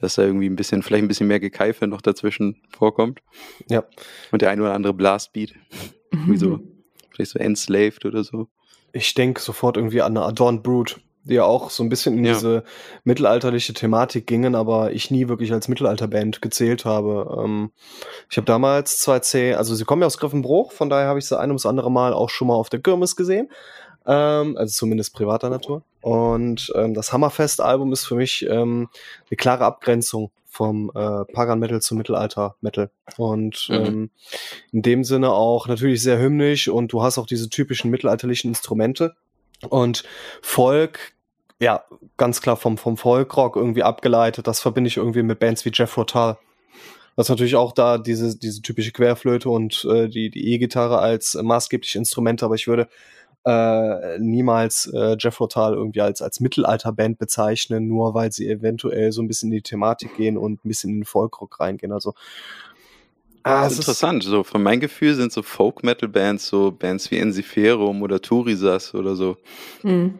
dass 0.00 0.14
da 0.14 0.22
irgendwie 0.22 0.48
ein 0.48 0.56
bisschen, 0.56 0.82
vielleicht 0.82 1.04
ein 1.04 1.08
bisschen 1.08 1.28
mehr 1.28 1.40
Gekeife 1.40 1.86
noch 1.86 2.02
dazwischen 2.02 2.62
vorkommt. 2.70 3.20
Ja. 3.68 3.84
Und 4.30 4.42
der 4.42 4.50
ein 4.50 4.60
oder 4.60 4.74
andere 4.74 4.94
Blastbeat. 4.94 5.54
Mhm. 6.10 6.32
Wie 6.32 6.38
so, 6.38 6.60
vielleicht 7.10 7.32
so 7.32 7.38
Enslaved 7.38 8.06
oder 8.06 8.24
so. 8.24 8.48
Ich 8.92 9.14
denke 9.14 9.40
sofort 9.40 9.76
irgendwie 9.76 10.02
an 10.02 10.16
eine 10.16 10.26
Adorned 10.26 10.62
Brood 10.62 11.00
die 11.28 11.34
ja 11.34 11.44
auch 11.44 11.70
so 11.70 11.82
ein 11.82 11.88
bisschen 11.88 12.16
in 12.18 12.24
ja. 12.24 12.32
diese 12.32 12.64
mittelalterliche 13.04 13.74
Thematik 13.74 14.26
gingen, 14.26 14.54
aber 14.54 14.92
ich 14.92 15.10
nie 15.10 15.28
wirklich 15.28 15.52
als 15.52 15.68
Mittelalterband 15.68 16.40
gezählt 16.40 16.84
habe. 16.84 17.42
Ähm, 17.44 17.70
ich 18.30 18.36
habe 18.36 18.46
damals 18.46 19.06
2C, 19.06 19.54
also 19.54 19.74
sie 19.74 19.84
kommen 19.84 20.02
ja 20.02 20.06
aus 20.06 20.18
Griffenbruch, 20.18 20.72
von 20.72 20.88
daher 20.88 21.08
habe 21.08 21.18
ich 21.18 21.26
sie 21.26 21.38
ein 21.38 21.50
ums 21.50 21.66
andere 21.66 21.90
Mal 21.90 22.14
auch 22.14 22.30
schon 22.30 22.48
mal 22.48 22.54
auf 22.54 22.70
der 22.70 22.80
Kirmes 22.80 23.14
gesehen. 23.14 23.50
Ähm, 24.08 24.56
also 24.56 24.72
zumindest 24.72 25.14
privater 25.14 25.50
Natur. 25.50 25.82
Und 26.00 26.72
ähm, 26.74 26.94
das 26.94 27.12
Hammerfest-Album 27.12 27.92
ist 27.92 28.06
für 28.06 28.14
mich 28.14 28.44
ähm, 28.48 28.88
eine 29.30 29.36
klare 29.36 29.66
Abgrenzung 29.66 30.30
vom 30.46 30.90
äh, 30.94 31.24
Pagan 31.32 31.58
Metal 31.58 31.82
zum 31.82 31.98
Mittelalter 31.98 32.56
Metal. 32.62 32.90
Und 33.18 33.68
mhm. 33.68 33.74
ähm, 33.74 34.10
in 34.72 34.82
dem 34.82 35.04
Sinne 35.04 35.30
auch 35.30 35.68
natürlich 35.68 36.02
sehr 36.02 36.18
hymnisch 36.18 36.68
und 36.68 36.92
du 36.92 37.02
hast 37.02 37.18
auch 37.18 37.26
diese 37.26 37.50
typischen 37.50 37.90
mittelalterlichen 37.90 38.48
Instrumente. 38.48 39.14
Und 39.68 40.04
Folk 40.40 41.14
ja, 41.60 41.84
ganz 42.16 42.40
klar 42.40 42.56
vom, 42.56 42.78
vom 42.78 42.96
Folkrock 42.96 43.56
irgendwie 43.56 43.82
abgeleitet. 43.82 44.46
Das 44.46 44.60
verbinde 44.60 44.88
ich 44.88 44.96
irgendwie 44.96 45.22
mit 45.22 45.38
Bands 45.40 45.64
wie 45.64 45.72
Jeff 45.72 45.96
Rotal. 45.96 46.38
Was 47.16 47.28
natürlich 47.28 47.56
auch 47.56 47.72
da 47.72 47.98
diese, 47.98 48.38
diese 48.38 48.62
typische 48.62 48.92
Querflöte 48.92 49.50
und 49.50 49.84
äh, 49.90 50.08
die, 50.08 50.30
die 50.30 50.52
E-Gitarre 50.52 50.98
als 50.98 51.34
äh, 51.34 51.42
maßgebliche 51.42 51.98
Instrumente, 51.98 52.44
aber 52.44 52.54
ich 52.54 52.68
würde 52.68 52.88
äh, 53.48 54.18
niemals 54.18 54.90
äh, 54.92 55.16
Jeff 55.18 55.40
Rotal 55.40 55.74
irgendwie 55.74 56.02
als, 56.02 56.20
als 56.20 56.40
Mittelalterband 56.40 57.18
bezeichnen, 57.18 57.88
nur 57.88 58.12
weil 58.12 58.30
sie 58.30 58.48
eventuell 58.48 59.10
so 59.12 59.22
ein 59.22 59.28
bisschen 59.28 59.50
in 59.50 59.56
die 59.56 59.62
Thematik 59.62 60.16
gehen 60.16 60.36
und 60.36 60.64
ein 60.64 60.68
bisschen 60.68 60.90
in 60.90 61.00
den 61.00 61.04
Folkrock 61.06 61.58
reingehen. 61.60 61.92
Also 61.92 62.14
Ah, 63.44 63.62
das 63.62 63.74
ist 63.74 63.78
interessant. 63.78 64.24
So, 64.24 64.42
von 64.42 64.62
meinem 64.62 64.80
Gefühl 64.80 65.14
sind 65.14 65.32
so 65.32 65.42
Folk-Metal-Bands 65.42 66.46
so 66.46 66.70
Bands 66.70 67.10
wie 67.10 67.16
Ensiferum 67.16 68.02
oder 68.02 68.20
Turisas 68.20 68.94
oder 68.94 69.16
so. 69.16 69.36
Mhm. 69.82 70.18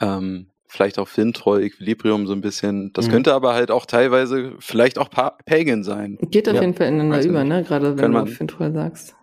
Ähm, 0.00 0.46
vielleicht 0.68 1.00
auch 1.00 1.08
Fintroll, 1.08 1.64
Equilibrium 1.64 2.28
so 2.28 2.32
ein 2.32 2.42
bisschen. 2.42 2.92
Das 2.92 3.08
mhm. 3.08 3.12
könnte 3.12 3.34
aber 3.34 3.54
halt 3.54 3.72
auch 3.72 3.86
teilweise 3.86 4.52
vielleicht 4.60 4.98
auch 4.98 5.10
pa 5.10 5.36
Pagan 5.46 5.82
sein. 5.82 6.18
Geht 6.30 6.48
auf 6.48 6.54
ja. 6.54 6.60
jeden 6.60 6.74
Fall 6.74 6.88
ineinander 6.88 7.24
über, 7.24 7.42
ne? 7.42 7.64
Gerade 7.64 7.98
wenn 7.98 8.12
man, 8.12 8.26
du 8.26 8.32
Fintroll 8.32 8.72
sagst. 8.72 9.16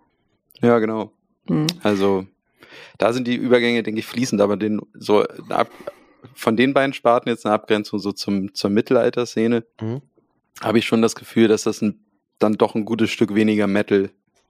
Ja, 0.62 0.80
genau. 0.80 1.12
Mhm. 1.48 1.68
Also 1.84 2.26
da 2.98 3.14
sind 3.14 3.28
die 3.28 3.36
Übergänge, 3.36 3.84
denke 3.84 4.00
ich, 4.00 4.06
fließend, 4.06 4.42
aber 4.42 4.58
den 4.58 4.82
so 4.94 5.24
ab, 5.50 5.70
von 6.34 6.58
den 6.58 6.74
beiden 6.74 6.94
Sparten 6.94 7.30
jetzt 7.30 7.46
eine 7.46 7.56
Abgrenzung 7.56 8.00
so 8.00 8.12
zum, 8.12 8.54
zur 8.54 8.70
Mittelalterszene, 8.70 9.66
mhm. 9.82 10.02
habe 10.62 10.80
ich 10.80 10.86
schon 10.86 11.02
das 11.02 11.16
Gefühl, 11.16 11.48
dass 11.48 11.64
das 11.64 11.82
ein, 11.82 12.06
dann 12.40 12.54
doch 12.54 12.76
ein 12.76 12.86
gutes 12.86 13.10
Stück 13.10 13.36
weniger 13.36 13.68
Metal 13.68 14.10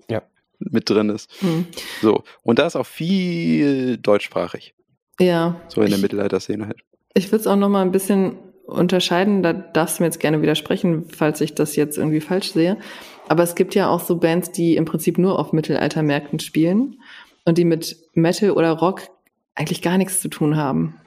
ja. 0.09 0.21
mit 0.59 0.89
drin 0.89 1.09
ist. 1.09 1.31
Mhm. 1.41 1.67
So. 2.01 2.23
Und 2.43 2.59
da 2.59 2.67
ist 2.67 2.75
auch 2.75 2.85
viel 2.85 3.97
deutschsprachig. 3.97 4.73
Ja. 5.19 5.61
So 5.67 5.81
in 5.81 5.89
der 5.89 5.99
Mittelalterszene 5.99 6.67
halt. 6.67 6.79
Ich 7.13 7.31
würde 7.31 7.41
es 7.41 7.47
auch 7.47 7.55
noch 7.55 7.69
mal 7.69 7.81
ein 7.81 7.91
bisschen 7.91 8.37
unterscheiden, 8.67 9.43
da 9.43 9.53
darfst 9.53 9.97
du 9.97 10.03
mir 10.03 10.07
jetzt 10.07 10.19
gerne 10.19 10.41
widersprechen, 10.41 11.05
falls 11.09 11.39
ich 11.41 11.55
das 11.55 11.75
jetzt 11.75 11.97
irgendwie 11.97 12.19
falsch 12.19 12.51
sehe. 12.51 12.77
Aber 13.29 13.43
es 13.43 13.55
gibt 13.55 13.75
ja 13.75 13.89
auch 13.89 14.01
so 14.01 14.17
Bands, 14.17 14.51
die 14.51 14.75
im 14.75 14.85
Prinzip 14.85 15.17
nur 15.17 15.39
auf 15.39 15.53
Mittelaltermärkten 15.53 16.39
spielen 16.39 17.01
und 17.47 17.57
die 17.57 17.63
mit 17.63 17.95
Metal 18.13 18.51
oder 18.51 18.71
Rock 18.73 19.03
eigentlich 19.55 19.81
gar 19.81 19.97
nichts 19.97 20.19
zu 20.19 20.27
tun 20.27 20.57
haben. 20.57 20.99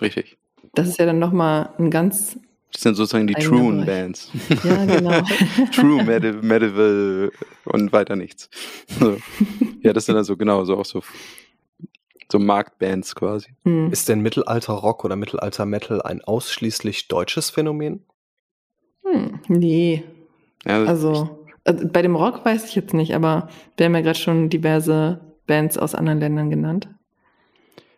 Richtig. 0.00 0.36
Das 0.74 0.88
ist 0.88 0.98
ja 0.98 1.06
dann 1.06 1.20
nochmal 1.20 1.70
ein 1.78 1.92
ganz. 1.92 2.38
Das 2.72 2.82
sind 2.82 2.96
sozusagen 2.96 3.28
die 3.28 3.34
True 3.34 3.84
Bands. 3.86 4.30
Ja, 4.64 4.84
genau. 4.84 5.22
True 5.72 6.02
Medieval 6.02 7.30
und 7.64 7.92
weiter 7.92 8.16
nichts. 8.16 8.50
So. 8.98 9.16
Ja, 9.80 9.92
das 9.92 10.06
sind 10.06 10.16
also 10.16 10.36
genau 10.36 10.64
so 10.64 10.76
auch 10.76 10.84
so 10.84 11.02
so 12.30 12.40
Marktbands 12.40 13.14
quasi. 13.14 13.50
Hm. 13.64 13.92
Ist 13.92 14.08
denn 14.08 14.20
Mittelalter-Rock 14.20 15.04
oder 15.04 15.14
Mittelalter-Metal 15.14 16.02
ein 16.02 16.20
ausschließlich 16.20 17.06
deutsches 17.06 17.50
Phänomen? 17.50 18.02
Hm, 19.04 19.38
nee. 19.46 20.02
Ja, 20.66 20.82
also, 20.82 21.46
also, 21.62 21.86
bei 21.86 22.02
dem 22.02 22.16
Rock 22.16 22.44
weiß 22.44 22.64
ich 22.64 22.74
jetzt 22.74 22.92
nicht, 22.92 23.14
aber 23.14 23.48
wir 23.76 23.86
haben 23.86 23.94
ja 23.94 24.00
gerade 24.00 24.18
schon 24.18 24.50
diverse 24.50 25.20
Bands 25.46 25.78
aus 25.78 25.94
anderen 25.94 26.20
Ländern 26.20 26.50
genannt. 26.50 26.88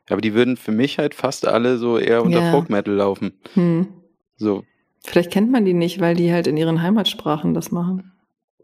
Aber 0.09 0.21
die 0.21 0.35
würden 0.35 0.57
für 0.57 0.73
mich 0.73 0.99
halt 0.99 1.15
fast 1.15 1.47
alle 1.47 1.77
so 1.79 1.99
eher 1.99 2.23
unter 2.23 2.41
ja. 2.41 2.51
Folk 2.51 2.71
Metal 2.71 2.95
laufen. 2.95 3.33
Hm. 3.55 3.89
So. 4.37 4.65
Vielleicht 5.05 5.31
kennt 5.31 5.51
man 5.51 5.65
die 5.65 5.75
nicht, 5.75 6.01
weil 6.01 6.15
die 6.15 6.33
halt 6.33 6.47
in 6.47 6.57
ihren 6.57 6.83
Heimatsprachen 6.83 7.55
das 7.55 7.71
machen. 7.71 8.13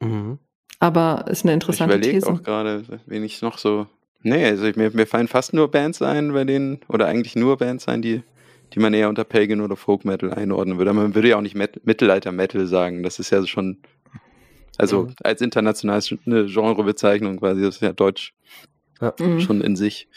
Mhm. 0.01 0.39
Aber 0.81 1.27
ist 1.29 1.45
eine 1.45 1.53
interessante 1.53 1.97
ich 1.97 2.03
These. 2.03 2.17
Ich 2.17 2.23
überlege 2.23 2.41
auch 2.41 2.45
gerade, 2.45 2.85
wen 3.07 3.25
ich 3.25 3.41
noch 3.41 3.59
so 3.59 3.87
Nee, 4.25 4.47
also 4.47 4.65
mir, 4.75 4.91
mir 4.91 5.07
fallen 5.07 5.29
fast 5.29 5.53
nur 5.53 5.71
Bands 5.71 6.01
ein, 6.01 6.33
bei 6.33 6.45
denen, 6.45 6.81
oder 6.89 7.07
eigentlich 7.07 7.37
nur 7.37 7.59
Bands 7.59 7.87
ein, 7.89 8.01
die, 8.01 8.23
die 8.73 8.81
man 8.81 8.95
eher 8.95 9.11
unter 9.11 9.23
Pagan 9.23 9.61
oder 9.61 9.77
Folk 9.77 10.07
Metal 10.07 10.33
einordnen 10.33 10.79
würde. 10.79 10.91
Aber 10.91 11.03
man 11.03 11.15
würde 11.15 11.29
ja 11.29 11.37
auch 11.37 11.43
nicht 11.43 11.55
Met 11.55 11.85
Mittelalter 11.87 12.33
Metal 12.33 12.67
sagen. 12.67 13.03
Das 13.03 13.19
ist 13.19 13.29
ja 13.29 13.47
schon, 13.47 13.83
also 14.79 15.03
mhm. 15.03 15.15
als 15.23 15.43
internationales 15.43 16.13
eine 16.25 16.47
Genrebezeichnung 16.47 17.39
quasi, 17.39 17.61
das 17.61 17.77
ist 17.77 17.83
ja 17.83 17.93
Deutsch 17.93 18.33
ja. 19.05 19.27
Mhm. 19.27 19.41
schon 19.41 19.61
in 19.61 19.77
sich. 19.77 20.09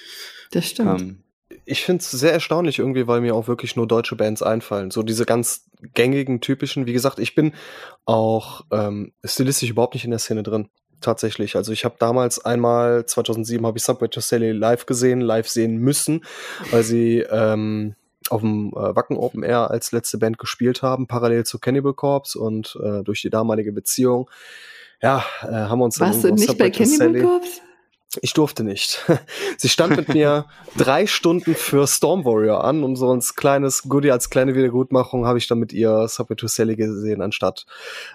Das 0.52 0.68
stimmt. 0.68 1.02
Ähm, 1.02 1.24
ich 1.66 1.84
finde 1.84 2.02
es 2.02 2.12
sehr 2.12 2.32
erstaunlich 2.32 2.80
irgendwie, 2.80 3.08
weil 3.08 3.22
mir 3.22 3.36
auch 3.36 3.48
wirklich 3.48 3.76
nur 3.76 3.88
deutsche 3.88 4.16
Bands 4.16 4.42
einfallen. 4.42 4.90
So 4.90 5.04
diese 5.04 5.26
ganz 5.26 5.66
gängigen, 5.94 6.40
typischen. 6.40 6.86
Wie 6.86 6.94
gesagt, 6.94 7.20
ich 7.20 7.36
bin 7.36 7.54
auch 8.06 8.66
ähm, 8.72 9.12
stilistisch 9.24 9.70
überhaupt 9.70 9.94
nicht 9.94 10.06
in 10.06 10.12
der 10.12 10.20
Szene 10.20 10.44
drin. 10.44 10.70
Tatsächlich. 11.02 11.56
Also 11.56 11.74
ich 11.74 11.86
habe 11.86 11.96
damals 12.00 12.44
einmal, 12.44 13.06
2007 13.06 13.66
habe 13.66 13.78
ich 13.78 13.84
Subway 13.84 14.08
to 14.08 14.20
Sally 14.20 14.52
live 14.52 14.86
gesehen, 14.86 15.22
live 15.22 15.48
sehen 15.48 15.78
müssen, 15.78 16.26
weil 16.72 16.84
sie 16.84 17.20
ähm, 17.20 17.96
auf 18.30 18.42
dem 18.42 18.70
äh, 18.70 18.96
Wacken 18.96 19.18
Open 19.18 19.44
Air 19.44 19.70
als 19.70 19.92
letzte 19.92 20.18
Band 20.18 20.38
gespielt 20.38 20.82
haben, 20.82 21.08
parallel 21.08 21.46
zu 21.46 21.60
Cannibal 21.60 21.94
Corpse 21.94 22.40
und 22.40 22.78
äh, 22.82 23.04
durch 23.04 23.22
die 23.22 23.30
damalige 23.30 23.72
Beziehung, 23.74 24.30
ja, 25.02 25.24
äh, 25.44 25.52
haben 25.52 25.80
wir 25.80 25.86
uns 25.86 26.00
Warst 26.00 26.24
dann 26.24 26.36
du 26.36 26.42
nicht 26.42 26.58
bei 26.58 26.72
Cannibal 26.72 27.22
Corpse? 27.22 27.62
Ich 28.22 28.34
durfte 28.34 28.64
nicht. 28.64 29.06
Sie 29.58 29.70
stand 29.70 29.98
mit 29.98 30.10
mir 30.10 30.46
drei 30.78 31.08
Stunden 31.08 31.56
für 31.56 31.88
Storm 31.88 32.26
Warrior 32.26 32.64
an 32.64 32.84
und 32.84 32.96
so 32.96 33.14
ein 33.14 33.20
kleines 33.20 33.84
Goodie 33.84 34.12
als 34.12 34.30
kleine 34.30 34.56
Wiedergutmachung 34.56 35.26
habe 35.26 35.38
ich 35.38 35.48
dann 35.48 35.60
mit 35.60 35.74
ihr 35.74 36.08
Subway 36.08 36.36
to 36.36 36.48
Sally 36.48 36.76
gesehen 36.76 37.22
anstatt 37.22 37.66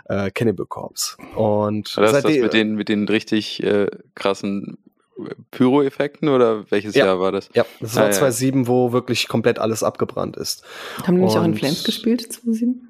äh, 0.06 0.30
Cannibal 0.30 0.66
Corpse. 0.66 1.16
Und 1.36 1.96
War 1.96 2.04
das, 2.04 2.22
das 2.22 2.36
mit 2.36 2.52
den 2.52 2.74
mit 2.74 2.88
den 2.88 3.06
richtig 3.06 3.62
äh, 3.62 3.88
krassen 4.14 4.78
Pyro-Effekten 5.50 6.28
oder 6.28 6.70
welches 6.70 6.94
ja. 6.94 7.06
Jahr 7.06 7.20
war 7.20 7.32
das? 7.32 7.50
Ja, 7.54 7.66
das 7.80 7.96
war 7.96 8.06
ah, 8.06 8.10
2007, 8.10 8.62
ja. 8.62 8.68
wo 8.68 8.92
wirklich 8.92 9.28
komplett 9.28 9.58
alles 9.58 9.82
abgebrannt 9.82 10.36
ist. 10.36 10.64
Haben 11.06 11.16
die 11.16 11.24
nicht 11.24 11.36
auch 11.36 11.44
in 11.44 11.54
Flames 11.54 11.84
gespielt, 11.84 12.32
2007? 12.32 12.88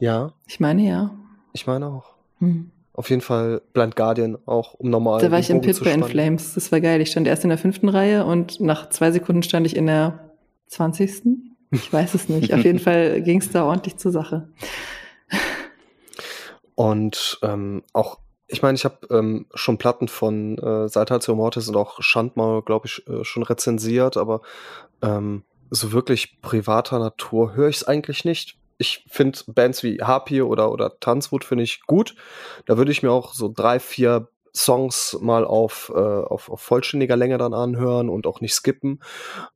Ja. 0.00 0.32
Ich 0.46 0.60
meine 0.60 0.82
ja. 0.82 1.14
Ich 1.52 1.66
meine 1.66 1.86
auch. 1.86 2.14
Hm. 2.38 2.70
Auf 2.96 3.10
jeden 3.10 3.20
Fall 3.20 3.60
Blind 3.74 3.94
Guardian 3.94 4.38
auch, 4.46 4.72
um 4.72 4.88
normal. 4.88 5.20
Da 5.20 5.30
war 5.30 5.38
ich 5.38 5.50
im 5.50 5.60
Pit 5.60 5.78
bei 5.84 5.92
In 5.92 6.02
Flames. 6.02 6.54
Das 6.54 6.72
war 6.72 6.80
geil. 6.80 7.02
Ich 7.02 7.10
stand 7.10 7.26
erst 7.26 7.44
in 7.44 7.50
der 7.50 7.58
fünften 7.58 7.90
Reihe 7.90 8.24
und 8.24 8.58
nach 8.58 8.88
zwei 8.88 9.12
Sekunden 9.12 9.42
stand 9.42 9.66
ich 9.66 9.76
in 9.76 9.86
der 9.86 10.30
zwanzigsten. 10.66 11.56
Ich 11.70 11.92
weiß 11.92 12.14
es 12.14 12.30
nicht. 12.30 12.54
Auf 12.54 12.64
jeden 12.64 12.78
Fall 12.80 13.20
ging 13.20 13.40
es 13.40 13.52
da 13.52 13.66
ordentlich 13.66 13.98
zur 13.98 14.12
Sache. 14.12 14.48
Und 16.74 17.38
ähm, 17.42 17.82
auch, 17.92 18.18
ich 18.46 18.62
meine, 18.62 18.76
ich 18.76 18.86
habe 18.86 19.06
ähm, 19.10 19.44
schon 19.52 19.76
Platten 19.76 20.08
von 20.08 20.56
äh, 20.56 20.88
Saltatio 20.88 21.34
Mortis 21.34 21.68
und 21.68 21.76
auch 21.76 22.00
Schandmaul, 22.00 22.62
glaube 22.62 22.86
ich, 22.86 23.06
äh, 23.08 23.24
schon 23.24 23.42
rezensiert, 23.42 24.16
aber 24.16 24.40
ähm, 25.02 25.42
so 25.68 25.92
wirklich 25.92 26.40
privater 26.40 26.98
Natur 26.98 27.54
höre 27.54 27.68
ich 27.68 27.76
es 27.76 27.84
eigentlich 27.84 28.24
nicht 28.24 28.58
ich 28.78 29.04
finde 29.08 29.38
Bands 29.46 29.82
wie 29.82 29.98
Harpy 30.02 30.42
oder, 30.42 30.70
oder 30.70 30.98
Tanzwut 31.00 31.44
finde 31.44 31.64
ich 31.64 31.82
gut. 31.86 32.14
Da 32.66 32.76
würde 32.76 32.90
ich 32.90 33.02
mir 33.02 33.10
auch 33.10 33.32
so 33.32 33.52
drei, 33.54 33.78
vier 33.78 34.28
Songs 34.56 35.18
mal 35.20 35.44
auf, 35.44 35.92
äh, 35.94 35.98
auf, 35.98 36.48
auf 36.48 36.60
vollständiger 36.60 37.16
Länge 37.16 37.36
dann 37.36 37.52
anhören 37.52 38.08
und 38.08 38.26
auch 38.26 38.40
nicht 38.40 38.54
skippen. 38.54 39.00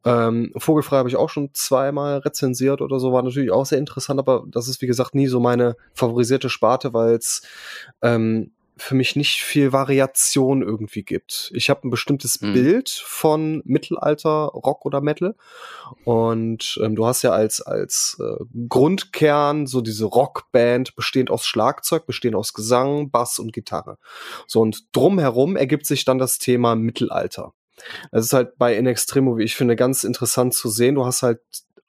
Ähm, 0.05 0.53
Vogelfrei 0.57 0.99
habe 0.99 1.09
ich 1.09 1.17
auch 1.17 1.31
schon 1.31 1.51
zweimal 1.55 2.19
rezensiert 2.19 2.83
oder 2.83 3.01
so, 3.01 3.13
war 3.13 3.23
natürlich 3.23 3.51
auch 3.51 3.65
sehr 3.65 3.79
interessant, 3.79 4.21
aber 4.21 4.45
das 4.49 4.69
ist 4.69 4.83
wie 4.83 4.87
gesagt 4.87 5.15
nie 5.15 5.27
so 5.27 5.41
meine 5.41 5.77
favorisierte 5.95 6.51
Sparte, 6.51 6.93
weil 6.93 7.15
es 7.15 7.43
ähm, 8.03 8.53
für 8.81 8.95
mich 8.95 9.15
nicht 9.15 9.43
viel 9.43 9.73
Variation 9.73 10.63
irgendwie 10.63 11.03
gibt. 11.03 11.51
Ich 11.55 11.71
habe 11.71 11.87
ein 11.87 11.91
bestimmtes 11.91 12.41
mhm. 12.41 12.55
Bild 12.55 12.89
von 12.89 13.63
Mittelalter, 13.65 14.47
Rock 14.47 14.87
oder 14.87 15.01
Metal. 15.01 15.35
Und 16.05 16.79
ähm, 16.83 16.97
du 16.97 17.07
hast 17.07 17.23
ja 17.23 17.31
als, 17.31 17.61
als 17.61 18.17
äh, 18.21 18.43
Grundkern 18.69 19.67
so 19.67 19.81
diese 19.81 20.07
Rockband 20.07 20.97
bestehend 20.97 21.31
aus 21.31 21.45
Schlagzeug, 21.45 22.07
bestehend 22.07 22.37
aus 22.37 22.55
Gesang, 22.55 23.11
Bass 23.11 23.39
und 23.39 23.53
Gitarre. 23.53 23.99
So 24.47 24.61
und 24.61 24.85
drumherum 24.93 25.57
ergibt 25.57 25.87
sich 25.87 26.05
dann 26.05 26.19
das 26.19 26.39
Thema 26.39 26.75
Mittelalter. 26.75 27.53
Es 28.13 28.27
ist 28.27 28.33
halt 28.33 28.59
bei 28.59 28.77
In 28.77 28.87
Extremo, 28.87 29.39
wie 29.39 29.45
ich 29.45 29.57
finde, 29.57 29.77
ganz 29.77 30.05
interessant 30.05 30.55
zu 30.55 30.69
sehen. 30.69 30.95
Du 30.95 31.07
hast 31.07 31.23
halt 31.23 31.41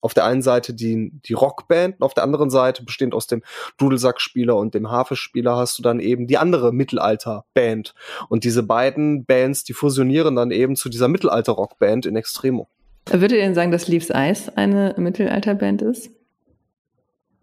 auf 0.01 0.13
der 0.13 0.25
einen 0.25 0.41
Seite 0.41 0.73
die, 0.73 1.11
die 1.25 1.33
Rockband 1.33 1.95
und 1.99 2.03
auf 2.03 2.13
der 2.13 2.23
anderen 2.23 2.49
Seite, 2.49 2.83
bestehend 2.83 3.13
aus 3.13 3.27
dem 3.27 3.43
Dudelsackspieler 3.77 4.55
und 4.55 4.73
dem 4.73 4.91
Harfespieler, 4.91 5.55
hast 5.55 5.77
du 5.79 5.83
dann 5.83 5.99
eben 5.99 6.27
die 6.27 6.37
andere 6.37 6.73
Mittelalter-Band. 6.73 7.93
Und 8.29 8.43
diese 8.43 8.63
beiden 8.63 9.25
Bands, 9.25 9.63
die 9.63 9.73
fusionieren 9.73 10.35
dann 10.35 10.51
eben 10.51 10.75
zu 10.75 10.89
dieser 10.89 11.07
Mittelalter-Rockband 11.07 12.05
in 12.05 12.15
Extremo. 12.15 12.67
Würdet 13.09 13.31
ihr 13.31 13.43
denn 13.43 13.55
sagen, 13.55 13.71
dass 13.71 13.87
Leaves 13.87 14.09
Ice 14.13 14.51
eine 14.55 14.93
Mittelalter-Band 14.97 15.81
ist? 15.81 16.11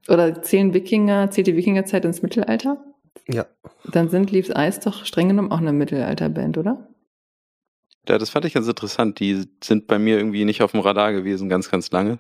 Oder 0.09 0.43
zählen 0.43 0.73
Wikinger, 0.73 1.31
zählt 1.31 1.47
die 1.47 1.57
Wikingerzeit 1.57 2.05
ins 2.05 2.23
Mittelalter? 2.23 2.83
Ja. 3.29 3.47
Dann 3.93 4.09
sind 4.09 4.31
Leaves 4.31 4.51
Ice 4.57 4.81
doch 4.83 5.05
streng 5.05 5.29
genommen 5.29 5.53
auch 5.53 5.59
eine 5.59 5.73
Mittelalter-Band, 5.73 6.59
oder? 6.59 6.89
Ja, 8.09 8.17
das 8.17 8.31
fand 8.31 8.47
ich 8.47 8.55
ganz 8.55 8.67
interessant. 8.67 9.21
Die 9.21 9.45
sind 9.63 9.87
bei 9.87 9.99
mir 9.99 10.17
irgendwie 10.17 10.47
nicht 10.47 10.63
auf 10.63 10.73
dem 10.73 10.81
Radar 10.81 11.13
gewesen, 11.13 11.51
ganz, 11.51 11.71
ganz 11.71 11.91
lange. 11.91 12.19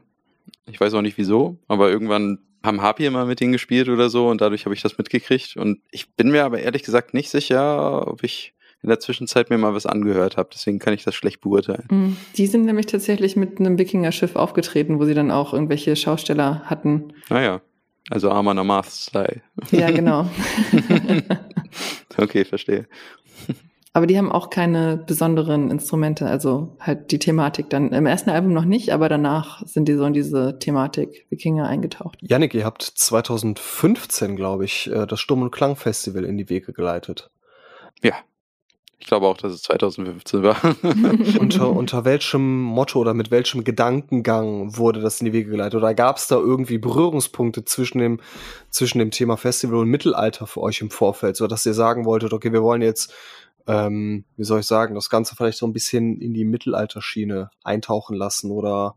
Ich 0.70 0.80
weiß 0.80 0.94
auch 0.94 1.02
nicht 1.02 1.18
wieso, 1.18 1.58
aber 1.68 1.90
irgendwann 1.90 2.38
haben 2.62 2.82
Harpy 2.82 3.06
immer 3.06 3.24
mit 3.24 3.40
denen 3.40 3.52
gespielt 3.52 3.88
oder 3.88 4.10
so 4.10 4.28
und 4.28 4.40
dadurch 4.40 4.64
habe 4.64 4.74
ich 4.74 4.82
das 4.82 4.98
mitgekriegt. 4.98 5.56
Und 5.56 5.80
ich 5.90 6.14
bin 6.14 6.30
mir 6.30 6.44
aber 6.44 6.58
ehrlich 6.60 6.82
gesagt 6.82 7.14
nicht 7.14 7.30
sicher, 7.30 8.08
ob 8.08 8.24
ich 8.24 8.54
in 8.82 8.88
der 8.88 9.00
Zwischenzeit 9.00 9.50
mir 9.50 9.58
mal 9.58 9.74
was 9.74 9.86
angehört 9.86 10.36
habe. 10.36 10.50
Deswegen 10.52 10.78
kann 10.78 10.94
ich 10.94 11.04
das 11.04 11.14
schlecht 11.14 11.40
beurteilen. 11.40 11.86
Mhm. 11.90 12.16
Die 12.36 12.46
sind 12.46 12.64
nämlich 12.64 12.86
tatsächlich 12.86 13.36
mit 13.36 13.58
einem 13.58 13.78
Wikinger-Schiff 13.78 14.36
aufgetreten, 14.36 14.98
wo 14.98 15.04
sie 15.04 15.14
dann 15.14 15.30
auch 15.30 15.52
irgendwelche 15.52 15.96
Schausteller 15.96 16.62
hatten. 16.64 17.12
Naja, 17.28 17.56
ah 17.56 17.62
also 18.10 18.30
Arman 18.30 18.58
Amarth-Style. 18.58 19.42
Ja, 19.70 19.90
genau. 19.90 20.28
okay, 22.16 22.44
verstehe. 22.44 22.86
Aber 23.98 24.06
die 24.06 24.16
haben 24.16 24.30
auch 24.30 24.48
keine 24.48 24.96
besonderen 24.96 25.72
Instrumente, 25.72 26.26
also 26.26 26.76
halt 26.78 27.10
die 27.10 27.18
Thematik 27.18 27.68
dann. 27.68 27.90
Im 27.90 28.06
ersten 28.06 28.30
Album 28.30 28.52
noch 28.52 28.64
nicht, 28.64 28.92
aber 28.92 29.08
danach 29.08 29.66
sind 29.66 29.88
die 29.88 29.94
so 29.94 30.04
in 30.04 30.12
diese 30.12 30.56
Thematik 30.60 31.26
Wikinger 31.30 31.66
eingetaucht. 31.66 32.16
Yannick, 32.20 32.54
ihr 32.54 32.64
habt 32.64 32.80
2015, 32.80 34.36
glaube 34.36 34.64
ich, 34.66 34.88
äh, 34.88 35.04
das 35.04 35.18
Sturm- 35.18 35.42
und 35.42 35.50
Klang-Festival 35.50 36.22
in 36.22 36.38
die 36.38 36.48
Wege 36.48 36.72
geleitet. 36.72 37.32
Ja. 38.00 38.12
Ich 39.00 39.08
glaube 39.08 39.26
auch, 39.26 39.36
dass 39.36 39.52
es 39.52 39.62
2015 39.62 40.44
war. 40.44 40.56
unter, 41.40 41.70
unter 41.70 42.04
welchem 42.04 42.62
Motto 42.62 43.00
oder 43.00 43.14
mit 43.14 43.32
welchem 43.32 43.64
Gedankengang 43.64 44.76
wurde 44.76 45.00
das 45.00 45.20
in 45.20 45.24
die 45.24 45.32
Wege 45.32 45.50
geleitet? 45.50 45.74
Oder 45.74 45.94
gab 45.94 46.18
es 46.18 46.28
da 46.28 46.36
irgendwie 46.36 46.78
Berührungspunkte 46.78 47.64
zwischen 47.64 47.98
dem, 47.98 48.20
zwischen 48.70 49.00
dem 49.00 49.10
Thema 49.10 49.36
Festival 49.36 49.78
und 49.80 49.88
Mittelalter 49.88 50.46
für 50.46 50.60
euch 50.60 50.82
im 50.82 50.90
Vorfeld, 50.90 51.36
so 51.36 51.48
dass 51.48 51.66
ihr 51.66 51.74
sagen 51.74 52.04
wolltet, 52.04 52.32
okay, 52.32 52.52
wir 52.52 52.62
wollen 52.62 52.82
jetzt 52.82 53.12
ähm, 53.68 54.24
wie 54.36 54.44
soll 54.44 54.60
ich 54.60 54.66
sagen, 54.66 54.94
das 54.94 55.10
Ganze 55.10 55.36
vielleicht 55.36 55.58
so 55.58 55.66
ein 55.66 55.74
bisschen 55.74 56.20
in 56.20 56.32
die 56.32 56.46
Mittelalterschiene 56.46 57.50
eintauchen 57.62 58.16
lassen 58.16 58.50
oder 58.50 58.96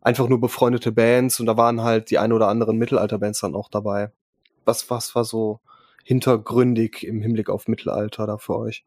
einfach 0.00 0.28
nur 0.28 0.40
befreundete 0.40 0.92
Bands 0.92 1.40
und 1.40 1.46
da 1.46 1.56
waren 1.56 1.82
halt 1.82 2.10
die 2.10 2.18
ein 2.18 2.32
oder 2.32 2.46
anderen 2.46 2.78
Mittelalterbands 2.78 3.40
dann 3.40 3.56
auch 3.56 3.68
dabei. 3.68 4.12
Was, 4.64 4.88
was 4.90 5.16
war 5.16 5.24
so 5.24 5.58
hintergründig 6.04 7.04
im 7.04 7.20
Hinblick 7.20 7.50
auf 7.50 7.66
Mittelalter 7.66 8.28
da 8.28 8.38
für 8.38 8.56
euch? 8.56 8.84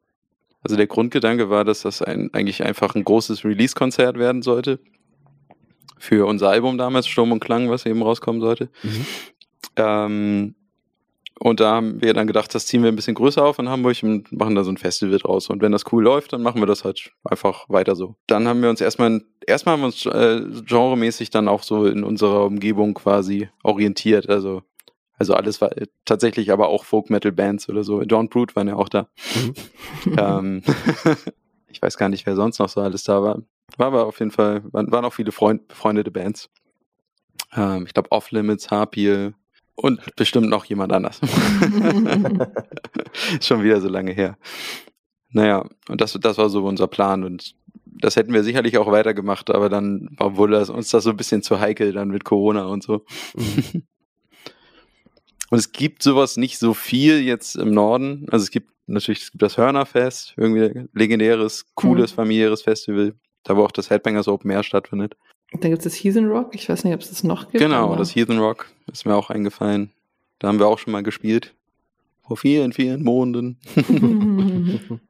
Also 0.61 0.77
der 0.77 0.87
Grundgedanke 0.87 1.49
war, 1.49 1.65
dass 1.65 1.81
das 1.81 2.01
ein, 2.01 2.33
eigentlich 2.33 2.63
einfach 2.63 2.95
ein 2.95 3.03
großes 3.03 3.43
Release-Konzert 3.43 4.17
werden 4.17 4.41
sollte. 4.41 4.79
Für 5.97 6.27
unser 6.27 6.49
Album 6.49 6.77
damals, 6.77 7.07
Sturm 7.07 7.33
und 7.33 7.41
Klang, 7.41 7.69
was 7.69 7.85
eben 7.85 8.01
rauskommen 8.01 8.39
sollte. 8.39 8.69
Mhm. 8.83 9.05
Ähm, 9.75 10.55
und 11.39 11.61
da 11.61 11.75
haben 11.75 12.01
wir 12.01 12.13
dann 12.13 12.27
gedacht, 12.27 12.53
das 12.53 12.65
ziehen 12.65 12.83
wir 12.83 12.91
ein 12.91 12.95
bisschen 12.97 13.15
größer 13.15 13.43
auf 13.43 13.59
in 13.59 13.69
Hamburg 13.69 13.97
und 14.03 14.31
machen 14.33 14.55
da 14.55 14.63
so 14.65 14.71
ein 14.71 14.77
Festival 14.77 15.17
draus. 15.19 15.49
Und 15.49 15.61
wenn 15.61 15.71
das 15.71 15.83
cool 15.91 16.03
läuft, 16.03 16.33
dann 16.33 16.43
machen 16.43 16.61
wir 16.61 16.65
das 16.65 16.83
halt 16.83 17.11
einfach 17.23 17.69
weiter 17.69 17.95
so. 17.95 18.15
Dann 18.27 18.47
haben 18.47 18.61
wir 18.61 18.69
uns 18.69 18.81
erstmal, 18.81 19.21
erstmal 19.47 19.73
haben 19.73 19.81
wir 19.81 19.85
uns 19.85 20.05
äh, 20.05 20.41
genremäßig 20.65 21.29
dann 21.29 21.47
auch 21.47 21.63
so 21.63 21.85
in 21.85 22.03
unserer 22.03 22.45
Umgebung 22.45 22.93
quasi 22.93 23.47
orientiert. 23.63 24.27
Also, 24.27 24.63
also 25.17 25.33
alles 25.33 25.61
war 25.61 25.71
tatsächlich 26.03 26.51
aber 26.51 26.67
auch 26.67 26.83
Folk-Metal-Bands 26.83 27.69
oder 27.69 27.85
so. 27.85 28.01
John 28.01 28.27
Brute 28.27 28.55
waren 28.57 28.67
ja 28.67 28.75
auch 28.75 28.89
da. 28.89 29.07
Mhm. 29.35 30.15
ähm, 30.17 30.63
ich 31.69 31.81
weiß 31.81 31.97
gar 31.97 32.09
nicht, 32.09 32.25
wer 32.25 32.35
sonst 32.35 32.59
noch 32.59 32.69
so 32.69 32.81
alles 32.81 33.05
da 33.05 33.23
war. 33.23 33.41
War 33.77 33.87
aber 33.87 34.07
auf 34.07 34.19
jeden 34.19 34.31
Fall, 34.31 34.61
waren, 34.73 34.91
waren 34.91 35.05
auch 35.05 35.13
viele 35.13 35.31
Freund, 35.31 35.69
befreundete 35.69 36.11
Bands. 36.11 36.49
Ähm, 37.55 37.85
ich 37.85 37.93
glaube, 37.93 38.11
Off-Limits, 38.11 38.71
Harpiel, 38.71 39.35
und 39.81 40.15
bestimmt 40.15 40.49
noch 40.49 40.65
jemand 40.65 40.93
anders. 40.93 41.19
Schon 43.41 43.63
wieder 43.63 43.81
so 43.81 43.89
lange 43.89 44.11
her. 44.11 44.37
Naja, 45.31 45.67
und 45.87 46.01
das, 46.01 46.17
das 46.19 46.37
war 46.37 46.49
so 46.49 46.65
unser 46.65 46.87
Plan 46.87 47.23
und 47.23 47.55
das 47.85 48.15
hätten 48.15 48.33
wir 48.33 48.43
sicherlich 48.43 48.77
auch 48.77 48.91
weitergemacht, 48.91 49.49
aber 49.49 49.69
dann 49.69 50.09
war 50.17 50.37
wohl 50.37 50.51
das, 50.51 50.69
uns 50.69 50.89
das 50.89 51.03
so 51.03 51.09
ein 51.09 51.17
bisschen 51.17 51.43
zu 51.43 51.59
heikel 51.59 51.91
dann 51.91 52.09
mit 52.09 52.23
Corona 52.23 52.65
und 52.65 52.83
so. 52.83 53.05
Mhm. 53.35 53.83
und 55.49 55.57
es 55.57 55.71
gibt 55.71 56.01
sowas 56.01 56.37
nicht 56.37 56.57
so 56.57 56.73
viel 56.73 57.19
jetzt 57.19 57.55
im 57.55 57.71
Norden. 57.71 58.25
Also 58.31 58.43
es 58.43 58.51
gibt 58.51 58.71
natürlich 58.87 59.23
es 59.23 59.31
gibt 59.31 59.41
das 59.41 59.57
Hörnerfest, 59.57 60.33
irgendwie 60.37 60.87
legendäres, 60.93 61.65
cooles, 61.75 62.11
mhm. 62.11 62.15
familiäres 62.15 62.63
Festival, 62.63 63.13
da 63.43 63.55
wo 63.55 63.63
auch 63.63 63.71
das 63.71 63.89
Headbangers 63.89 64.27
Open 64.27 64.49
Air 64.49 64.63
stattfindet. 64.63 65.15
Da 65.51 65.69
gibt 65.69 65.79
es 65.79 65.83
das 65.85 65.95
Heathen 65.95 66.29
Rock. 66.29 66.53
Ich 66.53 66.69
weiß 66.69 66.83
nicht, 66.83 66.93
ob 66.93 67.01
es 67.01 67.09
das 67.09 67.23
noch 67.23 67.49
gibt. 67.49 67.63
Genau, 67.63 67.95
das 67.95 68.15
Heathen 68.15 68.39
Rock 68.39 68.67
ist 68.91 69.05
mir 69.05 69.15
auch 69.15 69.29
eingefallen. 69.29 69.91
Da 70.37 70.47
haben 70.47 70.59
wir 70.59 70.67
auch 70.67 70.79
schon 70.79 70.91
mal 70.91 71.03
gespielt. 71.03 71.53
Vor 72.27 72.37
vielen, 72.37 72.73
vielen 72.73 73.03
Monden. 73.03 73.57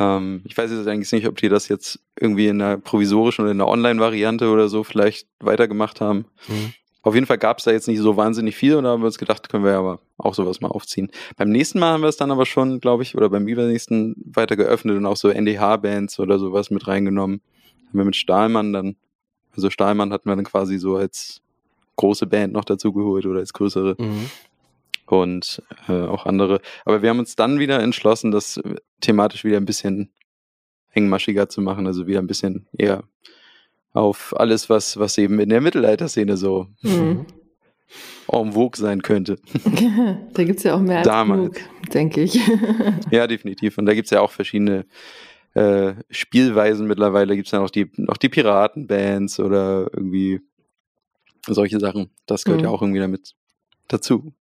Ähm, 0.00 0.40
ich 0.44 0.56
weiß 0.56 0.70
jetzt 0.70 0.88
eigentlich 0.88 1.12
nicht, 1.12 1.28
ob 1.28 1.36
die 1.36 1.50
das 1.50 1.68
jetzt 1.68 2.00
irgendwie 2.18 2.48
in 2.48 2.60
einer 2.60 2.78
provisorischen 2.78 3.42
oder 3.42 3.52
in 3.52 3.60
einer 3.60 3.70
Online-Variante 3.70 4.48
oder 4.48 4.68
so 4.68 4.82
vielleicht 4.82 5.28
weitergemacht 5.40 6.00
haben. 6.00 6.24
Mhm. 6.48 6.72
Auf 7.02 7.14
jeden 7.14 7.26
Fall 7.26 7.38
gab 7.38 7.58
es 7.58 7.64
da 7.64 7.70
jetzt 7.70 7.86
nicht 7.86 7.98
so 7.98 8.16
wahnsinnig 8.16 8.56
viel 8.56 8.76
und 8.76 8.84
da 8.84 8.90
haben 8.90 9.02
wir 9.02 9.06
uns 9.06 9.18
gedacht, 9.18 9.48
können 9.48 9.64
wir 9.64 9.74
aber 9.74 10.00
auch 10.18 10.34
sowas 10.34 10.60
mal 10.60 10.68
aufziehen. 10.68 11.10
Beim 11.36 11.50
nächsten 11.50 11.78
Mal 11.78 11.92
haben 11.92 12.02
wir 12.02 12.08
es 12.08 12.16
dann 12.16 12.30
aber 12.30 12.46
schon, 12.46 12.80
glaube 12.80 13.02
ich, 13.02 13.14
oder 13.14 13.28
beim 13.28 13.46
übernächsten 13.46 14.16
weiter 14.24 14.56
geöffnet 14.56 14.96
und 14.96 15.06
auch 15.06 15.16
so 15.16 15.28
NDH-Bands 15.28 16.18
oder 16.18 16.38
sowas 16.38 16.70
mit 16.70 16.86
reingenommen. 16.86 17.40
Haben 17.88 17.98
wir 17.98 18.04
mit 18.04 18.16
Stahlmann 18.16 18.72
dann, 18.72 18.96
also 19.54 19.70
Stahlmann 19.70 20.12
hatten 20.12 20.28
wir 20.28 20.36
dann 20.36 20.44
quasi 20.44 20.78
so 20.78 20.96
als 20.96 21.40
große 21.96 22.26
Band 22.26 22.52
noch 22.52 22.64
dazu 22.64 22.92
geholt 22.92 23.26
oder 23.26 23.40
als 23.40 23.52
größere. 23.52 23.96
Mhm. 23.98 24.30
Und 25.06 25.62
äh, 25.88 26.02
auch 26.02 26.24
andere. 26.24 26.60
Aber 26.84 27.02
wir 27.02 27.10
haben 27.10 27.18
uns 27.18 27.34
dann 27.34 27.58
wieder 27.58 27.80
entschlossen, 27.80 28.30
das 28.30 28.60
thematisch 29.00 29.44
wieder 29.44 29.56
ein 29.56 29.64
bisschen 29.64 30.10
engmaschiger 30.92 31.48
zu 31.48 31.60
machen, 31.60 31.86
also 31.86 32.06
wieder 32.06 32.20
ein 32.20 32.26
bisschen 32.26 32.66
eher 32.76 33.02
auf 33.92 34.34
alles, 34.38 34.70
was, 34.70 34.98
was 34.98 35.18
eben 35.18 35.40
in 35.40 35.48
der 35.48 35.60
Mittelalterszene 35.60 36.36
so 36.36 36.68
mhm. 36.82 37.26
en 38.32 38.52
vogue 38.52 38.80
sein 38.80 39.02
könnte. 39.02 39.36
da 40.32 40.44
gibt 40.44 40.58
es 40.58 40.62
ja 40.62 40.74
auch 40.74 40.80
mehr 40.80 40.98
als 40.98 41.08
Damals. 41.08 41.54
genug, 41.54 41.92
denke 41.92 42.22
ich. 42.22 42.38
ja, 43.10 43.26
definitiv. 43.26 43.78
Und 43.78 43.86
da 43.86 43.94
gibt 43.94 44.06
es 44.06 44.10
ja 44.10 44.20
auch 44.20 44.30
verschiedene 44.30 44.86
äh, 45.54 45.94
Spielweisen 46.10 46.86
mittlerweile. 46.86 47.36
Gibt 47.36 47.48
es 47.48 47.52
ja 47.52 47.60
noch 47.60 47.70
die, 47.70 47.90
noch 47.96 48.16
die 48.16 48.28
Piratenbands 48.28 49.40
oder 49.40 49.90
irgendwie 49.92 50.40
solche 51.46 51.80
Sachen. 51.80 52.10
Das 52.26 52.44
gehört 52.44 52.60
mhm. 52.60 52.66
ja 52.66 52.70
auch 52.70 52.82
irgendwie 52.82 53.00
damit 53.00 53.34
dazu. 53.88 54.32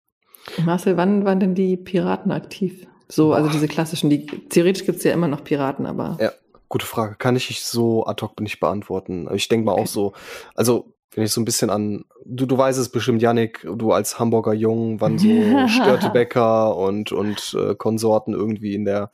Marcel, 0.66 0.98
wann 0.98 1.26
waren 1.26 1.40
denn 1.40 1.56
die 1.56 1.78
Piraten 1.78 2.32
aktiv? 2.32 2.88
So, 3.08 3.34
also 3.34 3.50
diese 3.50 3.68
klassischen, 3.68 4.10
die 4.10 4.26
theoretisch 4.26 4.86
gibt 4.86 5.00
es 5.00 5.04
ja 5.04 5.14
immer 5.14 5.28
noch 5.28 5.44
Piraten, 5.44 5.86
aber. 5.86 6.18
Ja, 6.20 6.32
Gute 6.70 6.86
Frage. 6.86 7.16
Kann 7.16 7.36
ich 7.36 7.64
so 7.64 8.06
ad 8.06 8.24
hoc 8.24 8.40
nicht 8.40 8.60
beantworten. 8.60 9.28
Ich 9.34 9.48
denke 9.48 9.66
mal 9.66 9.72
okay. 9.74 9.82
auch 9.82 9.88
so, 9.88 10.14
also 10.54 10.94
wenn 11.16 11.24
ich 11.24 11.32
so 11.32 11.42
ein 11.42 11.46
bisschen 11.46 11.72
an, 11.72 12.06
du, 12.24 12.46
du 12.46 12.56
weißt 12.56 12.78
es 12.78 12.90
bestimmt, 12.90 13.24
Yannick, 13.24 13.68
du 13.76 13.92
als 13.92 14.20
Hamburger 14.20 14.54
Jung, 14.54 15.02
wann 15.02 15.18
so 15.18 15.28
Störtebecker 15.68 16.78
und, 16.78 17.12
und 17.12 17.58
äh, 17.60 17.74
Konsorten 17.74 18.34
irgendwie 18.34 18.76
in 18.76 18.86
der. 18.86 19.10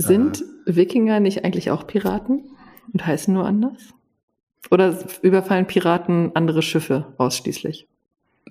Sind 0.00 0.42
äh, 0.66 0.76
Wikinger 0.76 1.18
nicht 1.18 1.44
eigentlich 1.44 1.70
auch 1.70 1.86
Piraten 1.86 2.44
und 2.92 3.04
heißen 3.04 3.34
nur 3.34 3.46
anders? 3.46 3.94
Oder 4.70 4.98
überfallen 5.22 5.66
Piraten 5.66 6.32
andere 6.34 6.62
Schiffe 6.62 7.06
ausschließlich? 7.18 7.88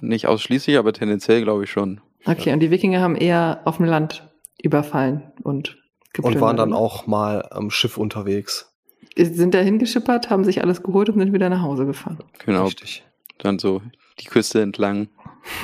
Nicht 0.01 0.27
ausschließlich, 0.27 0.77
aber 0.77 0.93
tendenziell 0.93 1.41
glaube 1.43 1.63
ich 1.63 1.71
schon. 1.71 2.01
Okay, 2.25 2.49
ja. 2.49 2.53
und 2.53 2.59
die 2.59 2.71
Wikinger 2.71 2.99
haben 3.01 3.15
eher 3.15 3.61
auf 3.65 3.77
dem 3.77 3.85
Land 3.85 4.27
überfallen 4.61 5.23
und 5.43 5.77
und 6.19 6.41
waren 6.41 6.57
dann 6.57 6.73
auch 6.73 7.05
mal 7.05 7.47
am 7.51 7.69
Schiff 7.69 7.97
unterwegs. 7.97 8.73
Sind 9.15 9.53
da 9.53 9.59
hingeschippert, 9.59 10.29
haben 10.29 10.43
sich 10.43 10.63
alles 10.63 10.81
geholt 10.83 11.09
und 11.09 11.19
sind 11.19 11.31
wieder 11.31 11.49
nach 11.49 11.61
Hause 11.61 11.85
gefahren. 11.85 12.17
Genau. 12.43 12.65
Richtig. 12.65 13.03
Dann 13.37 13.59
so 13.59 13.81
die 14.19 14.25
Küste 14.25 14.61
entlang, 14.61 15.09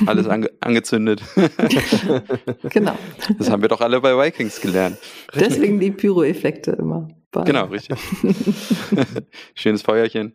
alles 0.06 0.26
ange 0.28 0.50
angezündet. 0.60 1.22
genau. 2.70 2.96
Das 3.38 3.50
haben 3.50 3.62
wir 3.62 3.68
doch 3.68 3.80
alle 3.80 4.00
bei 4.00 4.16
Vikings 4.16 4.60
gelernt. 4.60 4.98
Deswegen 5.34 5.80
die 5.80 5.90
Pyro-Effekte 5.90 6.72
immer. 6.72 7.08
Genau, 7.44 7.64
richtig. 7.66 7.98
Schönes 9.54 9.82
Feuerchen. 9.82 10.34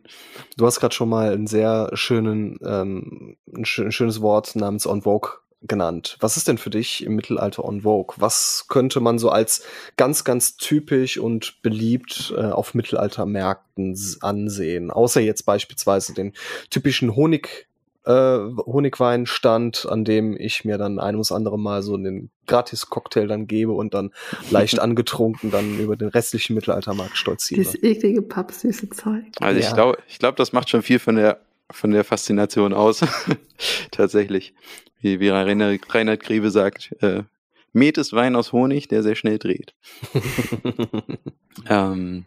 Du 0.58 0.66
hast 0.66 0.82
gerade 0.82 0.94
schon 0.94 1.08
mal 1.08 1.32
einen 1.32 1.48
sehr 1.48 1.90
schönen, 1.94 2.58
ähm, 2.62 3.38
ein, 3.56 3.66
schönes 3.66 4.22
Wort 4.22 4.56
namens 4.58 4.86
On 4.86 5.02
Vogue 5.04 5.32
genannt. 5.62 6.18
Was 6.20 6.38
ist 6.38 6.48
denn 6.48 6.58
für 6.58 6.70
dich 6.70 7.04
im 7.06 7.16
Mittelalter 7.16 7.66
on 7.66 7.82
Vogue? 7.82 8.16
Was 8.18 8.66
könnte 8.70 9.00
man 9.00 9.20
so 9.20 9.30
als 9.30 9.64
ganz, 9.98 10.24
ganz 10.24 10.56
typisch 10.58 11.18
und 11.18 11.62
beliebt 11.62 12.34
äh, 12.36 12.46
auf 12.46 12.74
Mittelaltermärkten 12.74 13.98
ansehen? 14.22 14.92
Außer 14.92 15.22
jetzt 15.22 15.46
beispielsweise 15.46 16.14
den 16.14 16.34
typischen 16.70 17.16
Honig, 17.16 17.68
äh, 18.06 18.12
Honigweinstand, 18.12 19.88
an 19.90 20.06
dem 20.06 20.38
ich 20.38 20.66
mir 20.66 20.78
dann 20.78 21.00
ein 21.00 21.16
ums 21.16 21.32
andere 21.32 21.60
Mal 21.60 21.84
so 21.84 21.96
einen 21.96 22.32
Gratis-Cocktail 22.48 23.28
dann 23.28 23.48
gebe 23.48 23.74
und 23.74 23.94
dann 23.94 24.12
leicht 24.50 24.80
angetrunken 24.80 25.52
dann 25.52 25.80
über 25.80 25.96
den 25.96 26.10
restlichen 26.10 26.56
Mittelaltermarkt 26.56 27.18
stolziere. 27.18 27.62
Dieses 27.62 27.82
eklige 27.84 28.22
pappsüße 28.22 28.90
Zeug. 28.90 29.24
Also 29.40 29.60
ja. 29.60 29.68
ich 29.68 29.74
glaube, 29.74 29.98
ich 30.08 30.20
glaube, 30.20 30.36
das 30.38 30.54
macht 30.54 30.70
schon 30.70 30.82
viel 30.82 31.00
von 31.00 31.16
der 31.16 31.40
von 31.72 31.92
der 31.92 32.04
Faszination 32.04 32.74
aus. 32.74 33.02
Tatsächlich 33.92 34.54
wie, 35.02 35.20
wie 35.20 35.30
Reinhard, 35.30 35.82
Reinhard 35.94 36.22
Grebe 36.22 36.52
sagt, 36.52 36.96
äh, 37.02 37.24
Met 37.72 37.98
ist 37.98 38.14
Wein 38.14 38.36
aus 38.36 38.52
Honig, 38.52 38.88
der 38.88 39.04
sehr 39.04 39.16
schnell 39.16 39.38
dreht. 39.38 39.74
ähm, 41.70 42.26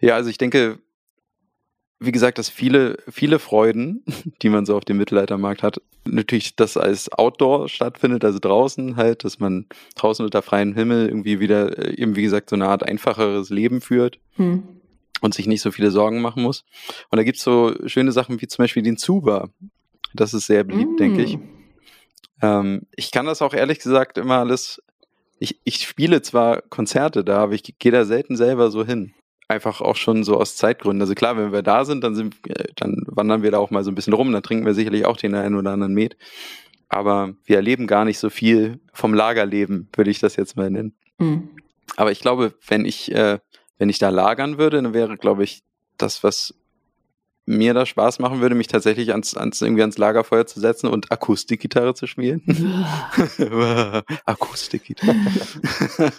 ja, 0.00 0.14
also 0.14 0.30
ich 0.30 0.38
denke, 0.38 0.78
wie 2.04 2.12
gesagt, 2.12 2.38
dass 2.38 2.48
viele, 2.48 2.98
viele 3.10 3.38
Freuden, 3.38 4.04
die 4.42 4.48
man 4.48 4.66
so 4.66 4.76
auf 4.76 4.84
dem 4.84 4.98
Mittelaltermarkt 4.98 5.62
hat, 5.62 5.80
natürlich 6.04 6.56
das 6.56 6.76
als 6.76 7.10
Outdoor 7.12 7.68
stattfindet, 7.68 8.24
also 8.24 8.38
draußen 8.38 8.96
halt, 8.96 9.24
dass 9.24 9.38
man 9.38 9.66
draußen 9.94 10.24
unter 10.24 10.42
freiem 10.42 10.74
Himmel 10.74 11.08
irgendwie 11.08 11.40
wieder, 11.40 11.78
äh, 11.78 12.00
eben 12.00 12.16
wie 12.16 12.22
gesagt, 12.22 12.50
so 12.50 12.56
eine 12.56 12.68
Art 12.68 12.82
einfacheres 12.82 13.50
Leben 13.50 13.80
führt. 13.80 14.18
Hm. 14.36 14.62
Und 15.20 15.34
sich 15.34 15.46
nicht 15.46 15.62
so 15.62 15.70
viele 15.70 15.92
Sorgen 15.92 16.20
machen 16.20 16.42
muss. 16.42 16.64
Und 17.10 17.16
da 17.16 17.22
gibt's 17.22 17.44
so 17.44 17.72
schöne 17.86 18.10
Sachen 18.10 18.40
wie 18.40 18.48
zum 18.48 18.64
Beispiel 18.64 18.82
den 18.82 18.96
Zuba. 18.96 19.50
Das 20.14 20.34
ist 20.34 20.48
sehr 20.48 20.64
beliebt, 20.64 20.94
mm. 20.94 20.96
denke 20.96 21.22
ich. 21.22 21.36
Mm. 21.36 21.40
Ähm, 22.42 22.82
ich 22.96 23.12
kann 23.12 23.26
das 23.26 23.40
auch 23.40 23.54
ehrlich 23.54 23.78
gesagt 23.78 24.18
immer 24.18 24.38
alles. 24.38 24.82
Ich, 25.38 25.60
ich 25.62 25.76
spiele 25.76 26.22
zwar 26.22 26.62
Konzerte 26.62 27.22
da, 27.22 27.38
aber 27.38 27.52
ich 27.52 27.62
gehe 27.78 27.92
da 27.92 28.04
selten 28.04 28.36
selber 28.36 28.72
so 28.72 28.84
hin. 28.84 29.14
Einfach 29.52 29.82
auch 29.82 29.96
schon 29.96 30.24
so 30.24 30.38
aus 30.38 30.56
Zeitgründen. 30.56 31.02
Also 31.02 31.14
klar, 31.14 31.36
wenn 31.36 31.52
wir 31.52 31.60
da 31.60 31.84
sind, 31.84 32.02
dann, 32.02 32.14
sind, 32.14 32.36
dann 32.76 33.04
wandern 33.06 33.42
wir 33.42 33.50
da 33.50 33.58
auch 33.58 33.70
mal 33.70 33.84
so 33.84 33.90
ein 33.90 33.94
bisschen 33.94 34.14
rum, 34.14 34.32
dann 34.32 34.42
trinken 34.42 34.64
wir 34.64 34.72
sicherlich 34.72 35.04
auch 35.04 35.18
den 35.18 35.34
einen 35.34 35.56
oder 35.56 35.72
anderen 35.72 35.92
Met. 35.92 36.16
Aber 36.88 37.34
wir 37.44 37.56
erleben 37.56 37.86
gar 37.86 38.06
nicht 38.06 38.18
so 38.18 38.30
viel 38.30 38.80
vom 38.94 39.12
Lagerleben, 39.12 39.90
würde 39.94 40.10
ich 40.10 40.20
das 40.20 40.36
jetzt 40.36 40.56
mal 40.56 40.70
nennen. 40.70 40.94
Mhm. 41.18 41.50
Aber 41.96 42.12
ich 42.12 42.20
glaube, 42.20 42.54
wenn 42.66 42.86
ich, 42.86 43.12
äh, 43.14 43.40
wenn 43.76 43.90
ich 43.90 43.98
da 43.98 44.08
lagern 44.08 44.56
würde, 44.56 44.80
dann 44.80 44.94
wäre, 44.94 45.18
glaube 45.18 45.44
ich, 45.44 45.62
das, 45.98 46.24
was 46.24 46.54
mir 47.44 47.74
da 47.74 47.84
Spaß 47.84 48.20
machen 48.20 48.40
würde, 48.40 48.54
mich 48.54 48.68
tatsächlich 48.68 49.10
ans, 49.12 49.36
ans, 49.36 49.60
irgendwie 49.60 49.82
ans 49.82 49.98
Lagerfeuer 49.98 50.46
zu 50.46 50.60
setzen 50.60 50.86
und 50.86 51.12
Akustikgitarre 51.12 51.92
zu 51.92 52.06
spielen. 52.06 52.40
Akustikgitarre. 54.24 55.18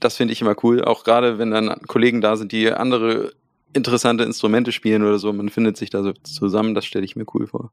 das 0.00 0.16
finde 0.16 0.32
ich 0.32 0.40
immer 0.40 0.56
cool, 0.62 0.84
auch 0.84 1.04
gerade 1.04 1.38
wenn 1.38 1.50
dann 1.50 1.82
Kollegen 1.86 2.20
da 2.20 2.36
sind, 2.36 2.52
die 2.52 2.70
andere 2.72 3.32
interessante 3.72 4.24
Instrumente 4.24 4.72
spielen 4.72 5.02
oder 5.02 5.18
so, 5.18 5.32
man 5.32 5.48
findet 5.48 5.76
sich 5.76 5.90
da 5.90 6.02
so 6.02 6.12
zusammen, 6.12 6.74
das 6.74 6.86
stelle 6.86 7.04
ich 7.04 7.16
mir 7.16 7.26
cool 7.34 7.46
vor. 7.46 7.72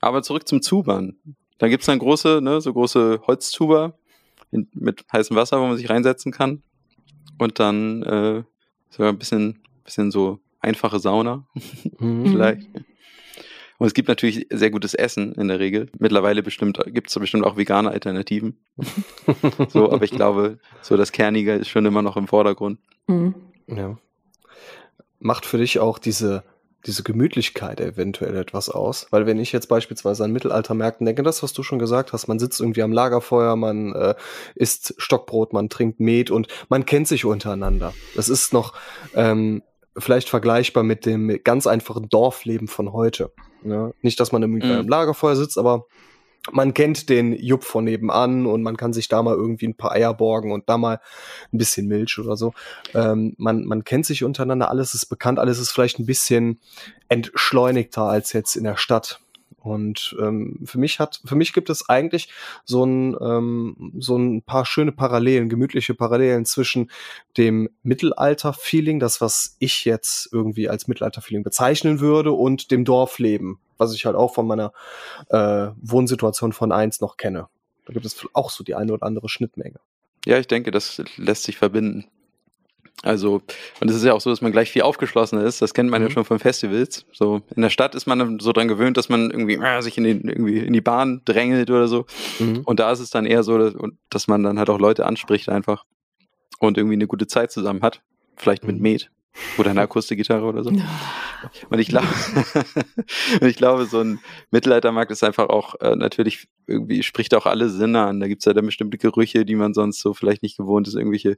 Aber 0.00 0.22
zurück 0.22 0.48
zum 0.48 0.62
Zubern. 0.62 1.16
Da 1.58 1.68
gibt's 1.68 1.86
dann 1.86 1.98
große, 1.98 2.40
ne, 2.42 2.60
so 2.60 2.72
große 2.72 3.20
Holzzuber 3.26 3.94
mit 4.50 5.04
heißem 5.12 5.36
Wasser, 5.36 5.60
wo 5.60 5.66
man 5.66 5.76
sich 5.76 5.88
reinsetzen 5.88 6.32
kann. 6.32 6.62
Und 7.38 7.60
dann 7.60 8.02
äh, 8.02 8.42
so 8.90 9.02
ein 9.04 9.18
bisschen, 9.18 9.60
bisschen 9.84 10.10
so 10.10 10.40
einfache 10.60 10.98
Sauna 10.98 11.46
mhm. 11.98 12.26
vielleicht. 12.32 12.68
Und 13.82 13.88
es 13.88 13.94
gibt 13.94 14.06
natürlich 14.06 14.46
sehr 14.48 14.70
gutes 14.70 14.94
Essen 14.94 15.32
in 15.32 15.48
der 15.48 15.58
Regel. 15.58 15.90
Mittlerweile 15.98 16.44
bestimmt 16.44 16.78
gibt 16.86 17.08
es 17.08 17.18
bestimmt 17.18 17.44
auch 17.44 17.56
vegane 17.56 17.90
Alternativen. 17.90 18.64
so, 19.70 19.90
aber 19.90 20.04
ich 20.04 20.12
glaube, 20.12 20.60
so 20.82 20.96
das 20.96 21.10
Kernige 21.10 21.54
ist 21.54 21.68
schon 21.68 21.84
immer 21.84 22.00
noch 22.00 22.16
im 22.16 22.28
Vordergrund. 22.28 22.78
Mhm. 23.08 23.34
Ja. 23.66 23.98
Macht 25.18 25.44
für 25.44 25.58
dich 25.58 25.80
auch 25.80 25.98
diese, 25.98 26.44
diese 26.86 27.02
Gemütlichkeit 27.02 27.80
eventuell 27.80 28.36
etwas 28.36 28.68
aus? 28.68 29.08
Weil 29.10 29.26
wenn 29.26 29.40
ich 29.40 29.50
jetzt 29.50 29.66
beispielsweise 29.66 30.22
an 30.22 30.30
Mittelaltermärkten 30.30 31.04
denke, 31.04 31.24
das, 31.24 31.42
was 31.42 31.52
du 31.52 31.64
schon 31.64 31.80
gesagt 31.80 32.12
hast, 32.12 32.28
man 32.28 32.38
sitzt 32.38 32.60
irgendwie 32.60 32.82
am 32.82 32.92
Lagerfeuer, 32.92 33.56
man 33.56 33.96
äh, 33.96 34.14
isst 34.54 34.94
Stockbrot, 34.98 35.52
man 35.52 35.68
trinkt 35.68 35.98
Met 35.98 36.30
und 36.30 36.46
man 36.68 36.86
kennt 36.86 37.08
sich 37.08 37.24
untereinander. 37.24 37.94
Das 38.14 38.28
ist 38.28 38.52
noch 38.52 38.74
ähm, 39.16 39.64
vielleicht 39.96 40.28
vergleichbar 40.28 40.82
mit 40.82 41.06
dem 41.06 41.40
ganz 41.44 41.66
einfachen 41.66 42.08
Dorfleben 42.08 42.68
von 42.68 42.92
heute. 42.92 43.32
Ja? 43.64 43.92
Nicht, 44.02 44.20
dass 44.20 44.32
man 44.32 44.42
irgendwie 44.42 44.66
mhm. 44.66 44.80
im 44.80 44.88
Lagerfeuer 44.88 45.36
sitzt, 45.36 45.58
aber 45.58 45.86
man 46.50 46.74
kennt 46.74 47.08
den 47.08 47.32
Jupp 47.32 47.62
von 47.62 47.84
nebenan 47.84 48.46
und 48.46 48.62
man 48.62 48.76
kann 48.76 48.92
sich 48.92 49.08
da 49.08 49.22
mal 49.22 49.34
irgendwie 49.34 49.68
ein 49.68 49.76
paar 49.76 49.92
Eier 49.92 50.12
borgen 50.12 50.50
und 50.50 50.68
da 50.68 50.76
mal 50.76 51.00
ein 51.52 51.58
bisschen 51.58 51.86
Milch 51.86 52.18
oder 52.18 52.36
so. 52.36 52.52
Ähm, 52.94 53.34
man, 53.38 53.64
man 53.64 53.84
kennt 53.84 54.06
sich 54.06 54.24
untereinander, 54.24 54.68
alles 54.68 54.94
ist 54.94 55.06
bekannt, 55.06 55.38
alles 55.38 55.60
ist 55.60 55.70
vielleicht 55.70 56.00
ein 56.00 56.06
bisschen 56.06 56.58
entschleunigter 57.08 58.02
als 58.02 58.32
jetzt 58.32 58.56
in 58.56 58.64
der 58.64 58.76
Stadt. 58.76 59.20
Und 59.62 60.16
ähm, 60.20 60.58
für 60.64 60.78
mich 60.78 60.98
hat, 60.98 61.20
für 61.24 61.36
mich 61.36 61.52
gibt 61.52 61.70
es 61.70 61.88
eigentlich 61.88 62.28
so 62.64 62.84
ein, 62.84 63.16
ähm, 63.20 63.92
so 63.98 64.16
ein 64.16 64.42
paar 64.42 64.66
schöne 64.66 64.90
Parallelen, 64.90 65.48
gemütliche 65.48 65.94
Parallelen 65.94 66.44
zwischen 66.44 66.90
dem 67.36 67.68
Mittelalter-Feeling, 67.82 68.98
das 68.98 69.20
was 69.20 69.56
ich 69.60 69.84
jetzt 69.84 70.28
irgendwie 70.32 70.68
als 70.68 70.88
Mittelalter-Feeling 70.88 71.44
bezeichnen 71.44 72.00
würde, 72.00 72.32
und 72.32 72.70
dem 72.72 72.84
Dorfleben, 72.84 73.58
was 73.78 73.94
ich 73.94 74.04
halt 74.04 74.16
auch 74.16 74.34
von 74.34 74.46
meiner 74.46 74.72
äh, 75.28 75.68
Wohnsituation 75.80 76.52
von 76.52 76.72
eins 76.72 77.00
noch 77.00 77.16
kenne. 77.16 77.48
Da 77.86 77.92
gibt 77.92 78.04
es 78.04 78.26
auch 78.32 78.50
so 78.50 78.64
die 78.64 78.74
eine 78.74 78.92
oder 78.92 79.06
andere 79.06 79.28
Schnittmenge. 79.28 79.78
Ja, 80.24 80.38
ich 80.38 80.46
denke, 80.46 80.70
das 80.70 81.02
lässt 81.16 81.44
sich 81.44 81.56
verbinden. 81.56 82.06
Also, 83.02 83.42
und 83.80 83.90
es 83.90 83.96
ist 83.96 84.04
ja 84.04 84.12
auch 84.12 84.20
so, 84.20 84.30
dass 84.30 84.42
man 84.42 84.52
gleich 84.52 84.70
viel 84.70 84.82
aufgeschlossener 84.82 85.42
ist. 85.42 85.60
Das 85.60 85.74
kennt 85.74 85.90
man 85.90 86.02
mhm. 86.02 86.08
ja 86.08 86.12
schon 86.12 86.24
von 86.24 86.38
Festivals. 86.38 87.04
So, 87.12 87.42
in 87.56 87.62
der 87.62 87.70
Stadt 87.70 87.96
ist 87.96 88.06
man 88.06 88.38
so 88.38 88.52
dran 88.52 88.68
gewöhnt, 88.68 88.96
dass 88.96 89.08
man 89.08 89.30
irgendwie 89.30 89.54
äh, 89.54 89.80
sich 89.82 89.98
in, 89.98 90.04
den, 90.04 90.28
irgendwie 90.28 90.58
in 90.58 90.72
die 90.72 90.80
Bahn 90.80 91.22
drängelt 91.24 91.70
oder 91.70 91.88
so. 91.88 92.06
Mhm. 92.38 92.60
Und 92.64 92.78
da 92.78 92.92
ist 92.92 93.00
es 93.00 93.10
dann 93.10 93.26
eher 93.26 93.42
so, 93.42 93.58
dass, 93.58 93.74
dass 94.08 94.28
man 94.28 94.44
dann 94.44 94.58
halt 94.58 94.70
auch 94.70 94.78
Leute 94.78 95.04
anspricht 95.04 95.48
einfach 95.48 95.84
und 96.60 96.78
irgendwie 96.78 96.94
eine 96.94 97.08
gute 97.08 97.26
Zeit 97.26 97.50
zusammen 97.50 97.82
hat. 97.82 98.02
Vielleicht 98.36 98.64
mit 98.64 98.76
mhm. 98.76 98.82
Med. 98.82 99.10
Oder 99.58 99.70
eine 99.70 99.80
Akustikgitarre 99.80 100.44
oder 100.44 100.62
so. 100.62 100.70
Und 101.70 101.78
ich 101.78 101.88
glaube, 101.88 102.06
ich 103.40 103.56
glaube, 103.56 103.86
so 103.86 104.00
ein 104.00 104.20
Mittelaltermarkt 104.50 105.10
ist 105.10 105.24
einfach 105.24 105.48
auch 105.48 105.74
äh, 105.80 105.96
natürlich 105.96 106.48
irgendwie 106.66 107.02
spricht 107.02 107.34
auch 107.34 107.46
alle 107.46 107.68
Sinne 107.68 108.02
an. 108.02 108.20
Da 108.20 108.28
gibt 108.28 108.42
es 108.42 108.44
ja 108.44 108.52
dann 108.52 108.66
bestimmte 108.66 108.98
Gerüche, 108.98 109.44
die 109.44 109.56
man 109.56 109.74
sonst 109.74 110.00
so 110.00 110.14
vielleicht 110.14 110.42
nicht 110.42 110.56
gewohnt 110.56 110.86
ist, 110.86 110.94
irgendwelche, 110.94 111.36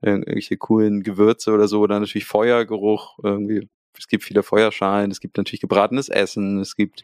irgendwelche 0.00 0.56
coolen 0.56 1.02
Gewürze 1.02 1.52
oder 1.52 1.68
so, 1.68 1.80
oder 1.80 1.98
natürlich 1.98 2.26
Feuergeruch, 2.26 3.18
irgendwie. 3.22 3.68
Es 3.98 4.06
gibt 4.06 4.22
viele 4.22 4.44
Feuerschalen, 4.44 5.10
es 5.10 5.18
gibt 5.18 5.36
natürlich 5.38 5.60
gebratenes 5.60 6.08
Essen, 6.08 6.60
es 6.60 6.76
gibt 6.76 7.02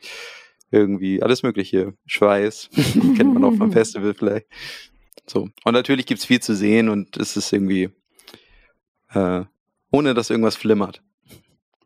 irgendwie 0.70 1.22
alles 1.22 1.42
Mögliche. 1.42 1.94
Schweiß, 2.06 2.70
kennt 3.16 3.34
man 3.34 3.44
auch 3.44 3.54
vom 3.54 3.72
Festival 3.72 4.14
vielleicht. 4.14 4.46
So. 5.26 5.48
Und 5.64 5.72
natürlich 5.72 6.06
gibt's 6.06 6.24
viel 6.24 6.40
zu 6.40 6.54
sehen 6.54 6.88
und 6.88 7.16
es 7.16 7.36
ist 7.36 7.52
irgendwie 7.52 7.90
äh, 9.14 9.44
ohne 9.90 10.14
dass 10.14 10.30
irgendwas 10.30 10.56
flimmert. 10.56 11.02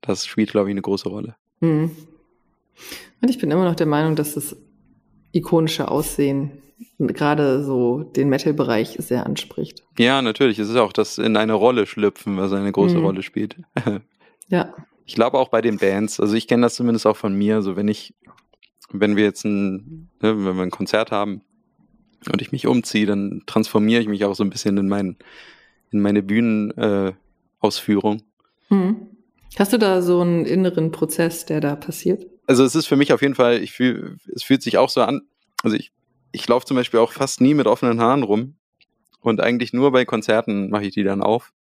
Das 0.01 0.27
spielt, 0.27 0.51
glaube 0.51 0.69
ich, 0.69 0.73
eine 0.73 0.83
große 0.83 1.09
Rolle. 1.09 1.37
Hm. 1.61 1.91
Und 3.21 3.29
ich 3.29 3.39
bin 3.39 3.51
immer 3.51 3.65
noch 3.65 3.75
der 3.75 3.87
Meinung, 3.87 4.17
dass 4.17 4.35
das 4.35 4.57
ikonische 5.33 5.89
Aussehen 5.89 6.63
gerade 6.99 7.63
so 7.65 8.03
den 8.03 8.29
Metal-Bereich 8.29 8.97
sehr 8.99 9.27
anspricht. 9.27 9.85
Ja, 9.99 10.23
natürlich. 10.23 10.59
Es 10.59 10.69
ist 10.69 10.77
auch 10.77 10.93
das 10.93 11.19
in 11.19 11.37
eine 11.37 11.55
Rolle 11.55 11.87
schlüpfen, 11.87 12.37
was 12.37 12.53
eine 12.53 12.73
große 12.73 12.99
mhm. 12.99 13.05
Rolle 13.05 13.23
spielt. 13.23 13.57
ja. 14.49 14.75
Ich 15.05 15.15
glaube 15.15 15.39
auch 15.39 15.49
bei 15.49 15.63
den 15.63 15.79
Bands, 15.79 16.21
also 16.21 16.35
ich 16.35 16.47
kenne 16.47 16.63
das 16.63 16.75
zumindest 16.75 17.07
auch 17.07 17.17
von 17.17 17.35
mir, 17.35 17.63
so 17.63 17.77
wenn 17.77 17.89
ich, 17.89 18.15
wenn 18.91 19.17
wir 19.17 19.25
jetzt 19.25 19.45
ein, 19.45 20.11
ne, 20.21 20.45
wenn 20.45 20.57
wir 20.57 20.63
ein 20.63 20.71
Konzert 20.71 21.11
haben 21.13 21.41
und 22.31 22.43
ich 22.43 22.53
mich 22.53 22.67
umziehe, 22.67 23.07
dann 23.07 23.43
transformiere 23.47 24.03
ich 24.03 24.09
mich 24.09 24.25
auch 24.27 24.35
so 24.35 24.45
ein 24.45 24.51
bisschen 24.51 24.77
in 24.77 24.89
mein, 24.89 25.17
in 25.91 26.01
meine 26.01 26.23
Bühnen, 26.23 26.77
äh, 26.77 27.15
Ausführung. 27.59 28.23
Hm. 28.69 29.09
Hast 29.59 29.73
du 29.73 29.79
da 29.79 30.03
so 30.03 30.21
einen 30.21 30.45
inneren 30.45 30.93
Prozess, 30.93 31.47
der 31.47 31.61
da 31.61 31.75
passiert? 31.75 32.27
Also 32.47 32.65
es 32.65 32.75
ist 32.75 32.87
für 32.87 32.97
mich 32.97 33.13
auf 33.13 33.23
jeden 33.23 33.35
Fall, 33.35 33.63
ich 33.63 33.73
fühl, 33.73 34.19
es 34.35 34.43
fühlt 34.43 34.63
sich 34.63 34.79
auch 34.79 34.91
so 34.91 35.01
an, 35.01 35.23
also 35.63 35.77
ich, 35.77 35.91
ich 36.33 36.47
laufe 36.49 36.67
zum 36.67 36.77
Beispiel 36.77 37.01
auch 37.01 37.13
fast 37.13 37.41
nie 37.41 37.55
mit 37.55 37.67
offenen 37.67 38.01
Haaren 38.01 38.23
rum 38.23 38.57
und 39.21 39.41
eigentlich 39.41 39.73
nur 39.73 39.93
bei 39.93 40.05
Konzerten 40.05 40.71
mache 40.71 40.87
ich 40.87 40.95
die 40.95 41.05
dann 41.05 41.23
auf. 41.23 41.53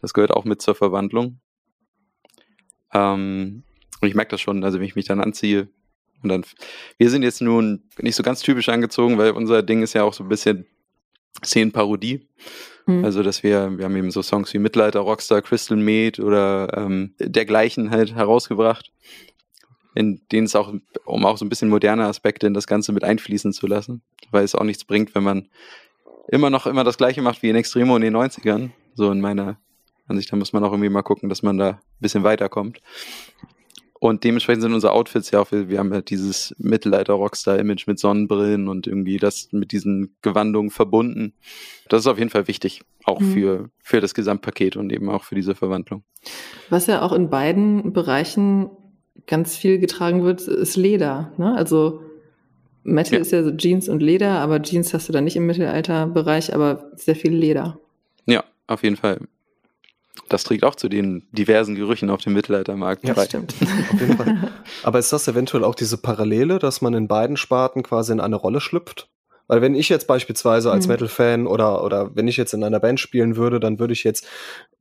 Das 0.00 0.14
gehört 0.14 0.30
auch 0.30 0.44
mit 0.44 0.62
zur 0.62 0.74
Verwandlung. 0.74 1.40
Ähm, 2.92 3.62
und 4.00 4.08
ich 4.08 4.14
merke 4.14 4.30
das 4.30 4.40
schon, 4.40 4.64
also 4.64 4.78
wenn 4.78 4.86
ich 4.86 4.96
mich 4.96 5.06
dann 5.06 5.20
anziehe 5.20 5.68
und 6.22 6.28
dann, 6.28 6.44
wir 6.98 7.10
sind 7.10 7.22
jetzt 7.22 7.40
nun 7.40 7.84
nicht 7.98 8.16
so 8.16 8.22
ganz 8.22 8.40
typisch 8.40 8.68
angezogen, 8.68 9.18
weil 9.18 9.32
unser 9.32 9.62
Ding 9.62 9.82
ist 9.82 9.94
ja 9.94 10.02
auch 10.02 10.14
so 10.14 10.24
ein 10.24 10.28
bisschen 10.28 10.66
Szenenparodie. 11.44 12.28
Mhm. 12.86 13.04
Also, 13.04 13.22
dass 13.22 13.42
wir, 13.42 13.76
wir 13.76 13.84
haben 13.84 13.96
eben 13.96 14.10
so 14.10 14.22
Songs 14.22 14.52
wie 14.54 14.58
Mittelalter, 14.58 15.00
Rockstar, 15.00 15.42
Crystal 15.42 15.76
Made 15.76 16.22
oder 16.22 16.72
ähm, 16.76 17.14
dergleichen 17.18 17.90
halt 17.90 18.14
herausgebracht, 18.14 18.92
in 19.96 20.20
denen 20.30 20.46
es 20.46 20.54
auch, 20.54 20.72
um 21.06 21.24
auch 21.24 21.38
so 21.38 21.44
ein 21.44 21.48
bisschen 21.48 21.70
moderne 21.70 22.04
Aspekte 22.04 22.46
in 22.46 22.54
das 22.54 22.66
Ganze 22.66 22.92
mit 22.92 23.02
einfließen 23.02 23.52
zu 23.52 23.66
lassen, 23.66 24.02
weil 24.30 24.44
es 24.44 24.54
auch 24.54 24.62
nichts 24.62 24.84
bringt, 24.84 25.14
wenn 25.14 25.24
man 25.24 25.48
immer 26.28 26.50
noch 26.50 26.66
immer 26.66 26.84
das 26.84 26.98
Gleiche 26.98 27.22
macht 27.22 27.42
wie 27.42 27.48
in 27.48 27.56
Extremo 27.56 27.96
in 27.96 28.02
den 28.02 28.14
90ern, 28.14 28.70
so 28.94 29.10
in 29.10 29.20
meiner 29.20 29.58
Ansicht, 30.06 30.30
da 30.30 30.36
muss 30.36 30.52
man 30.52 30.62
auch 30.64 30.72
irgendwie 30.72 30.90
mal 30.90 31.02
gucken, 31.02 31.30
dass 31.30 31.42
man 31.42 31.56
da 31.56 31.68
ein 31.70 31.80
bisschen 31.98 32.24
weiterkommt. 32.24 32.80
Und 33.98 34.22
dementsprechend 34.24 34.62
sind 34.62 34.74
unsere 34.74 34.92
Outfits 34.92 35.30
ja 35.30 35.40
auch, 35.40 35.50
wir 35.50 35.78
haben 35.78 35.92
ja 35.92 36.02
dieses 36.02 36.54
Mittelalter-Rockstar-Image 36.58 37.86
mit 37.86 37.98
Sonnenbrillen 37.98 38.68
und 38.68 38.86
irgendwie 38.86 39.16
das 39.16 39.48
mit 39.52 39.72
diesen 39.72 40.14
Gewandungen 40.20 40.70
verbunden. 40.70 41.32
Das 41.88 42.00
ist 42.00 42.06
auf 42.06 42.18
jeden 42.18 42.28
Fall 42.28 42.46
wichtig, 42.46 42.82
auch 43.04 43.20
mhm. 43.20 43.32
für, 43.32 43.70
für 43.82 44.02
das 44.02 44.12
Gesamtpaket 44.12 44.76
und 44.76 44.92
eben 44.92 45.08
auch 45.08 45.24
für 45.24 45.34
diese 45.34 45.54
Verwandlung. 45.54 46.04
Was 46.68 46.86
ja 46.86 47.00
auch 47.00 47.12
in 47.12 47.30
beiden 47.30 47.94
Bereichen 47.94 48.68
ganz 49.26 49.56
viel 49.56 49.78
getragen 49.78 50.24
wird, 50.24 50.42
ist 50.42 50.76
Leder. 50.76 51.32
Ne? 51.36 51.54
Also 51.54 52.02
Metal 52.84 53.14
ja. 53.14 53.20
ist 53.20 53.32
ja 53.32 53.42
so 53.42 53.50
Jeans 53.50 53.88
und 53.88 54.00
Leder, 54.00 54.38
aber 54.38 54.62
Jeans 54.62 54.94
hast 54.94 55.08
du 55.08 55.12
da 55.12 55.20
nicht 55.20 55.36
im 55.36 55.46
Mittelalterbereich, 55.46 56.54
aber 56.54 56.90
sehr 56.94 57.16
viel 57.16 57.34
Leder. 57.34 57.78
Ja, 58.26 58.44
auf 58.66 58.82
jeden 58.82 58.96
Fall. 58.96 59.20
Das 60.28 60.44
trägt 60.44 60.64
auch 60.64 60.74
zu 60.74 60.88
den 60.88 61.26
diversen 61.32 61.74
Gerüchen 61.74 62.10
auf 62.10 62.20
dem 62.20 62.32
Mittelaltermarkt 62.32 63.06
ja, 63.06 63.14
bei. 63.14 63.26
stimmt. 63.26 63.54
Auf 63.92 64.00
jeden 64.00 64.16
Fall. 64.16 64.52
Aber 64.82 64.98
ist 64.98 65.12
das 65.12 65.28
eventuell 65.28 65.62
auch 65.62 65.74
diese 65.74 65.98
Parallele, 65.98 66.58
dass 66.58 66.80
man 66.80 66.94
in 66.94 67.06
beiden 67.06 67.36
Sparten 67.36 67.82
quasi 67.82 68.12
in 68.12 68.20
eine 68.20 68.36
Rolle 68.36 68.60
schlüpft? 68.60 69.08
Weil 69.46 69.62
wenn 69.62 69.76
ich 69.76 69.88
jetzt 69.88 70.08
beispielsweise 70.08 70.72
als 70.72 70.86
mhm. 70.86 70.92
Metal-Fan 70.92 71.46
oder, 71.46 71.84
oder 71.84 72.16
wenn 72.16 72.26
ich 72.26 72.36
jetzt 72.36 72.54
in 72.54 72.64
einer 72.64 72.80
Band 72.80 72.98
spielen 72.98 73.36
würde, 73.36 73.60
dann 73.60 73.78
würde 73.78 73.92
ich 73.92 74.02
jetzt 74.02 74.26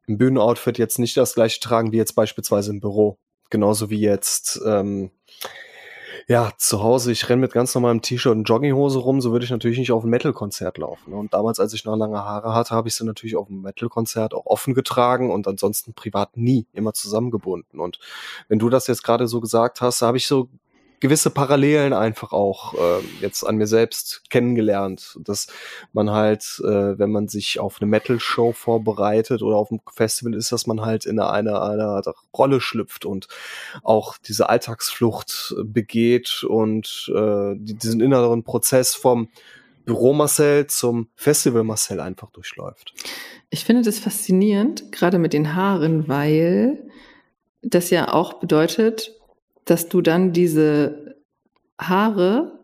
im 0.08 0.18
Bühnenoutfit 0.18 0.78
jetzt 0.78 0.98
nicht 0.98 1.16
das 1.18 1.36
gleiche 1.36 1.60
tragen 1.60 1.92
wie 1.92 1.98
jetzt 1.98 2.16
beispielsweise 2.16 2.72
im 2.72 2.80
Büro. 2.80 3.20
Genauso 3.50 3.90
wie 3.90 4.00
jetzt 4.00 4.60
ähm, 4.66 5.12
ja, 6.28 6.52
zu 6.58 6.82
Hause, 6.82 7.12
ich 7.12 7.30
renne 7.30 7.42
mit 7.42 7.54
ganz 7.54 7.76
normalem 7.76 8.02
T-Shirt 8.02 8.32
und 8.32 8.46
Jogginghose 8.46 8.98
rum, 8.98 9.22
so 9.22 9.32
würde 9.32 9.46
ich 9.46 9.52
natürlich 9.52 9.78
nicht 9.78 9.92
auf 9.92 10.04
ein 10.04 10.10
Metal-Konzert 10.10 10.80
laufen. 10.80 11.14
Und 11.14 11.34
damals, 11.36 11.60
als 11.60 11.74
ich 11.74 11.86
noch 11.86 11.96
lange 11.96 12.18
Haare 12.18 12.56
hatte, 12.56 12.74
habe 12.74 12.88
ich 12.88 12.96
sie 12.96 13.06
natürlich 13.06 13.36
auf 13.36 13.48
dem 13.48 13.62
Metal-Konzert 13.62 14.34
auch 14.34 14.48
offen 14.48 14.74
getragen 14.74 15.32
und 15.32 15.48
ansonsten 15.48 15.94
privat 15.94 16.36
nie, 16.36 16.66
immer 16.74 16.94
zusammengebunden. 16.94 17.80
Und 17.80 18.00
wenn 18.48 18.58
du 18.58 18.70
das 18.70 18.88
jetzt 18.88 19.04
gerade 19.04 19.28
so 19.28 19.40
gesagt 19.40 19.82
hast, 19.82 20.02
habe 20.02 20.18
ich 20.18 20.26
so 20.26 20.50
gewisse 21.00 21.30
Parallelen 21.30 21.94
einfach 21.94 22.32
auch 22.32 22.74
äh, 22.74 23.04
jetzt 23.22 23.44
an 23.44 23.58
mir 23.58 23.68
selbst 23.68 24.30
kennengelernt, 24.30 25.18
dass 25.22 25.48
man 25.94 26.12
halt, 26.12 26.62
äh, 26.64 26.98
wenn 26.98 27.12
man 27.12 27.28
sich 27.28 27.60
auf 27.60 27.82
eine 27.82 27.90
Metal-Show 27.90 28.54
vorbereitet 28.54 29.42
oder 29.42 29.58
auf 29.58 29.72
ein 29.72 29.82
Festival 29.94 30.34
ist, 30.34 30.52
dass 30.52 30.68
man 30.68 30.82
halt 30.82 31.06
in 31.06 31.20
eine, 31.20 31.62
eine 31.62 32.02
Rolle 32.36 32.62
schlüpft 32.62 33.06
und 33.06 33.28
auch 33.84 34.18
diese 34.18 34.50
Alltagsflucht 34.50 35.56
begeht 35.64 36.44
und 36.44 37.12
äh, 37.16 37.54
diesen 37.56 38.02
inneren 38.02 38.44
Prozess 38.44 38.96
vom 38.96 39.30
Büro 39.86 40.14
Marcel 40.14 40.68
zum 40.68 41.10
Festival 41.16 41.64
Marcel 41.64 42.00
einfach 42.00 42.32
durchläuft. 42.32 42.94
Ich 43.50 43.64
finde 43.66 43.84
das 43.84 44.00
faszinierend, 44.00 44.92
gerade 44.92 45.20
mit 45.20 45.34
den 45.34 45.56
Haaren, 45.56 46.08
weil 46.08 46.90
das 47.62 47.90
ja 47.92 48.12
auch 48.14 48.34
bedeutet, 48.34 49.14
dass 49.66 49.90
du 49.90 50.02
dann 50.02 50.32
diese 50.32 51.16
Haare, 51.80 52.60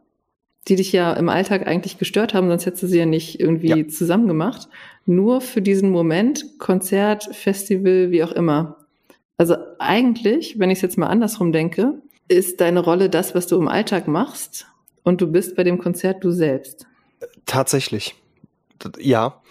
die 0.67 0.75
dich 0.75 0.91
ja 0.91 1.13
im 1.13 1.29
Alltag 1.29 1.67
eigentlich 1.67 1.97
gestört 1.97 2.33
haben, 2.33 2.47
sonst 2.47 2.65
hättest 2.65 2.83
du 2.83 2.87
sie 2.87 2.99
ja 2.99 3.05
nicht 3.05 3.39
irgendwie 3.39 3.81
ja. 3.81 3.87
zusammen 3.87 4.27
gemacht, 4.27 4.69
nur 5.05 5.41
für 5.41 5.61
diesen 5.61 5.89
Moment, 5.89 6.59
Konzert, 6.59 7.35
Festival, 7.35 8.11
wie 8.11 8.23
auch 8.23 8.31
immer. 8.31 8.77
Also 9.37 9.55
eigentlich, 9.79 10.59
wenn 10.59 10.69
ich 10.69 10.77
es 10.77 10.83
jetzt 10.83 10.97
mal 10.97 11.07
andersrum 11.07 11.51
denke, 11.51 11.95
ist 12.27 12.61
deine 12.61 12.79
Rolle 12.79 13.09
das, 13.09 13.33
was 13.33 13.47
du 13.47 13.57
im 13.57 13.67
Alltag 13.67 14.07
machst 14.07 14.67
und 15.03 15.19
du 15.19 15.27
bist 15.27 15.55
bei 15.55 15.63
dem 15.63 15.79
Konzert 15.79 16.23
du 16.23 16.31
selbst. 16.31 16.85
Tatsächlich. 17.45 18.15
Ja. 18.99 19.41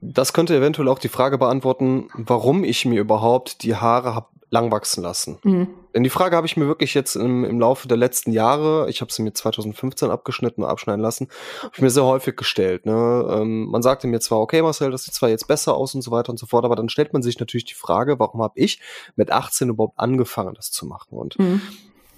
Das 0.00 0.34
könnte 0.34 0.54
eventuell 0.54 0.88
auch 0.88 0.98
die 0.98 1.08
Frage 1.08 1.38
beantworten, 1.38 2.08
warum 2.14 2.62
ich 2.62 2.84
mir 2.84 3.00
überhaupt 3.00 3.62
die 3.62 3.74
Haare 3.74 4.14
habe 4.14 4.26
lang 4.54 4.70
wachsen 4.70 5.02
lassen. 5.02 5.38
Mhm. 5.42 5.66
Denn 5.94 6.04
die 6.04 6.10
Frage 6.10 6.36
habe 6.36 6.46
ich 6.46 6.56
mir 6.56 6.68
wirklich 6.68 6.94
jetzt 6.94 7.16
im, 7.16 7.44
im 7.44 7.58
Laufe 7.58 7.88
der 7.88 7.96
letzten 7.96 8.30
Jahre, 8.30 8.88
ich 8.88 9.00
habe 9.00 9.12
sie 9.12 9.22
mir 9.22 9.32
2015 9.32 10.10
abgeschnitten 10.10 10.62
und 10.62 10.70
abschneiden 10.70 11.02
lassen, 11.02 11.28
habe 11.60 11.72
ich 11.74 11.82
mir 11.82 11.90
sehr 11.90 12.04
häufig 12.04 12.36
gestellt. 12.36 12.86
Ne? 12.86 13.26
Ähm, 13.30 13.66
man 13.66 13.82
sagte 13.82 14.06
mir 14.06 14.20
zwar, 14.20 14.40
okay 14.40 14.62
Marcel, 14.62 14.92
das 14.92 15.04
sieht 15.04 15.14
zwar 15.14 15.28
jetzt 15.28 15.48
besser 15.48 15.74
aus 15.74 15.94
und 15.94 16.02
so 16.02 16.12
weiter 16.12 16.30
und 16.30 16.38
so 16.38 16.46
fort, 16.46 16.64
aber 16.64 16.76
dann 16.76 16.88
stellt 16.88 17.12
man 17.12 17.22
sich 17.22 17.38
natürlich 17.40 17.64
die 17.64 17.74
Frage, 17.74 18.20
warum 18.20 18.42
habe 18.42 18.54
ich 18.56 18.80
mit 19.16 19.32
18 19.32 19.70
überhaupt 19.70 19.98
angefangen, 19.98 20.54
das 20.54 20.70
zu 20.70 20.86
machen? 20.86 21.18
Und 21.18 21.36
mhm. 21.38 21.60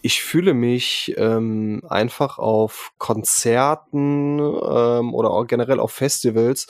ich 0.02 0.22
fühle 0.22 0.52
mich 0.52 1.14
ähm, 1.16 1.82
einfach 1.88 2.38
auf 2.38 2.92
Konzerten 2.98 4.38
ähm, 4.38 5.14
oder 5.14 5.30
auch 5.30 5.46
generell 5.46 5.80
auf 5.80 5.92
Festivals 5.92 6.66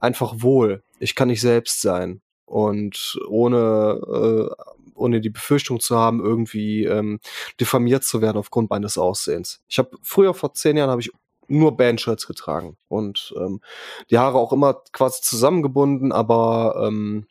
einfach 0.00 0.34
wohl. 0.38 0.84
Ich 1.00 1.16
kann 1.16 1.26
nicht 1.26 1.40
selbst 1.40 1.82
sein 1.82 2.20
und 2.48 3.18
ohne 3.28 4.00
äh, 4.06 4.77
ohne 4.98 5.20
die 5.20 5.30
Befürchtung 5.30 5.80
zu 5.80 5.96
haben, 5.96 6.20
irgendwie 6.20 6.84
ähm, 6.84 7.20
diffamiert 7.60 8.04
zu 8.04 8.20
werden 8.20 8.38
aufgrund 8.38 8.70
meines 8.70 8.98
Aussehens. 8.98 9.60
Ich 9.68 9.78
habe 9.78 9.90
früher 10.02 10.34
vor 10.34 10.54
zehn 10.54 10.76
Jahren 10.76 10.90
habe 10.90 11.00
ich 11.00 11.10
nur 11.48 11.76
Bandshirts 11.76 12.26
getragen 12.26 12.76
und 12.88 13.34
ähm, 13.38 13.60
die 14.10 14.18
Haare 14.18 14.38
auch 14.38 14.52
immer 14.52 14.82
quasi 14.92 15.22
zusammengebunden, 15.22 16.12
aber 16.12 16.84
ähm, 16.86 17.26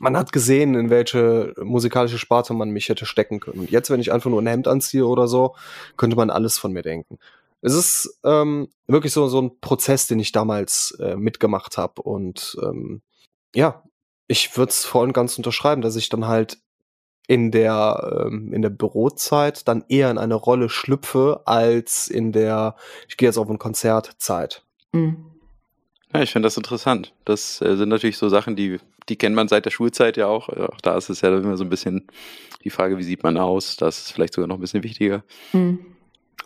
man 0.00 0.16
hat 0.16 0.32
gesehen, 0.32 0.74
in 0.74 0.90
welche 0.90 1.54
musikalische 1.62 2.18
Sparte 2.18 2.54
man 2.54 2.70
mich 2.70 2.88
hätte 2.88 3.06
stecken 3.06 3.40
können. 3.40 3.60
Und 3.60 3.70
jetzt, 3.70 3.90
wenn 3.90 4.00
ich 4.00 4.12
einfach 4.12 4.30
nur 4.30 4.40
ein 4.40 4.46
Hemd 4.46 4.66
anziehe 4.68 5.06
oder 5.06 5.28
so, 5.28 5.54
könnte 5.96 6.16
man 6.16 6.30
alles 6.30 6.58
von 6.58 6.72
mir 6.72 6.82
denken. 6.82 7.18
Es 7.60 7.74
ist 7.74 8.18
ähm, 8.24 8.68
wirklich 8.86 9.12
so, 9.12 9.28
so 9.28 9.40
ein 9.40 9.60
Prozess, 9.60 10.06
den 10.06 10.18
ich 10.18 10.32
damals 10.32 10.96
äh, 10.98 11.14
mitgemacht 11.14 11.78
habe. 11.78 12.02
Und 12.02 12.56
ähm, 12.62 13.02
ja, 13.54 13.84
ich 14.26 14.56
würde 14.56 14.70
es 14.70 14.84
voll 14.84 15.08
und 15.08 15.12
ganz 15.12 15.36
unterschreiben, 15.36 15.82
dass 15.82 15.96
ich 15.96 16.08
dann 16.08 16.26
halt 16.26 16.58
in 17.26 17.50
der 17.50 18.26
ähm, 18.26 18.52
in 18.52 18.62
der 18.62 18.70
Bürozeit 18.70 19.66
dann 19.68 19.84
eher 19.88 20.10
in 20.10 20.18
eine 20.18 20.34
Rolle 20.34 20.68
schlüpfe 20.68 21.42
als 21.44 22.08
in 22.08 22.32
der 22.32 22.76
ich 23.08 23.16
gehe 23.16 23.28
jetzt 23.28 23.38
auf 23.38 23.48
ein 23.48 23.58
Konzert 23.58 24.12
Zeit. 24.18 24.62
Mhm. 24.92 25.26
Ja, 26.12 26.22
ich 26.22 26.32
finde 26.32 26.46
das 26.46 26.56
interessant. 26.56 27.14
Das 27.24 27.60
äh, 27.62 27.76
sind 27.76 27.88
natürlich 27.88 28.18
so 28.18 28.28
Sachen, 28.28 28.56
die 28.56 28.78
die 29.08 29.16
kennt 29.16 29.34
man 29.34 29.48
seit 29.48 29.64
der 29.64 29.70
Schulzeit 29.70 30.16
ja 30.16 30.26
auch. 30.26 30.48
Auch 30.48 30.80
da 30.80 30.96
ist 30.96 31.10
es 31.10 31.20
ja 31.20 31.36
immer 31.36 31.56
so 31.56 31.64
ein 31.64 31.70
bisschen 31.70 32.06
die 32.64 32.70
Frage, 32.70 32.98
wie 32.98 33.02
sieht 33.02 33.22
man 33.22 33.36
aus? 33.36 33.76
Das 33.76 33.98
ist 33.98 34.12
vielleicht 34.12 34.34
sogar 34.34 34.48
noch 34.48 34.56
ein 34.56 34.60
bisschen 34.60 34.84
wichtiger. 34.84 35.24
Mhm. 35.52 35.91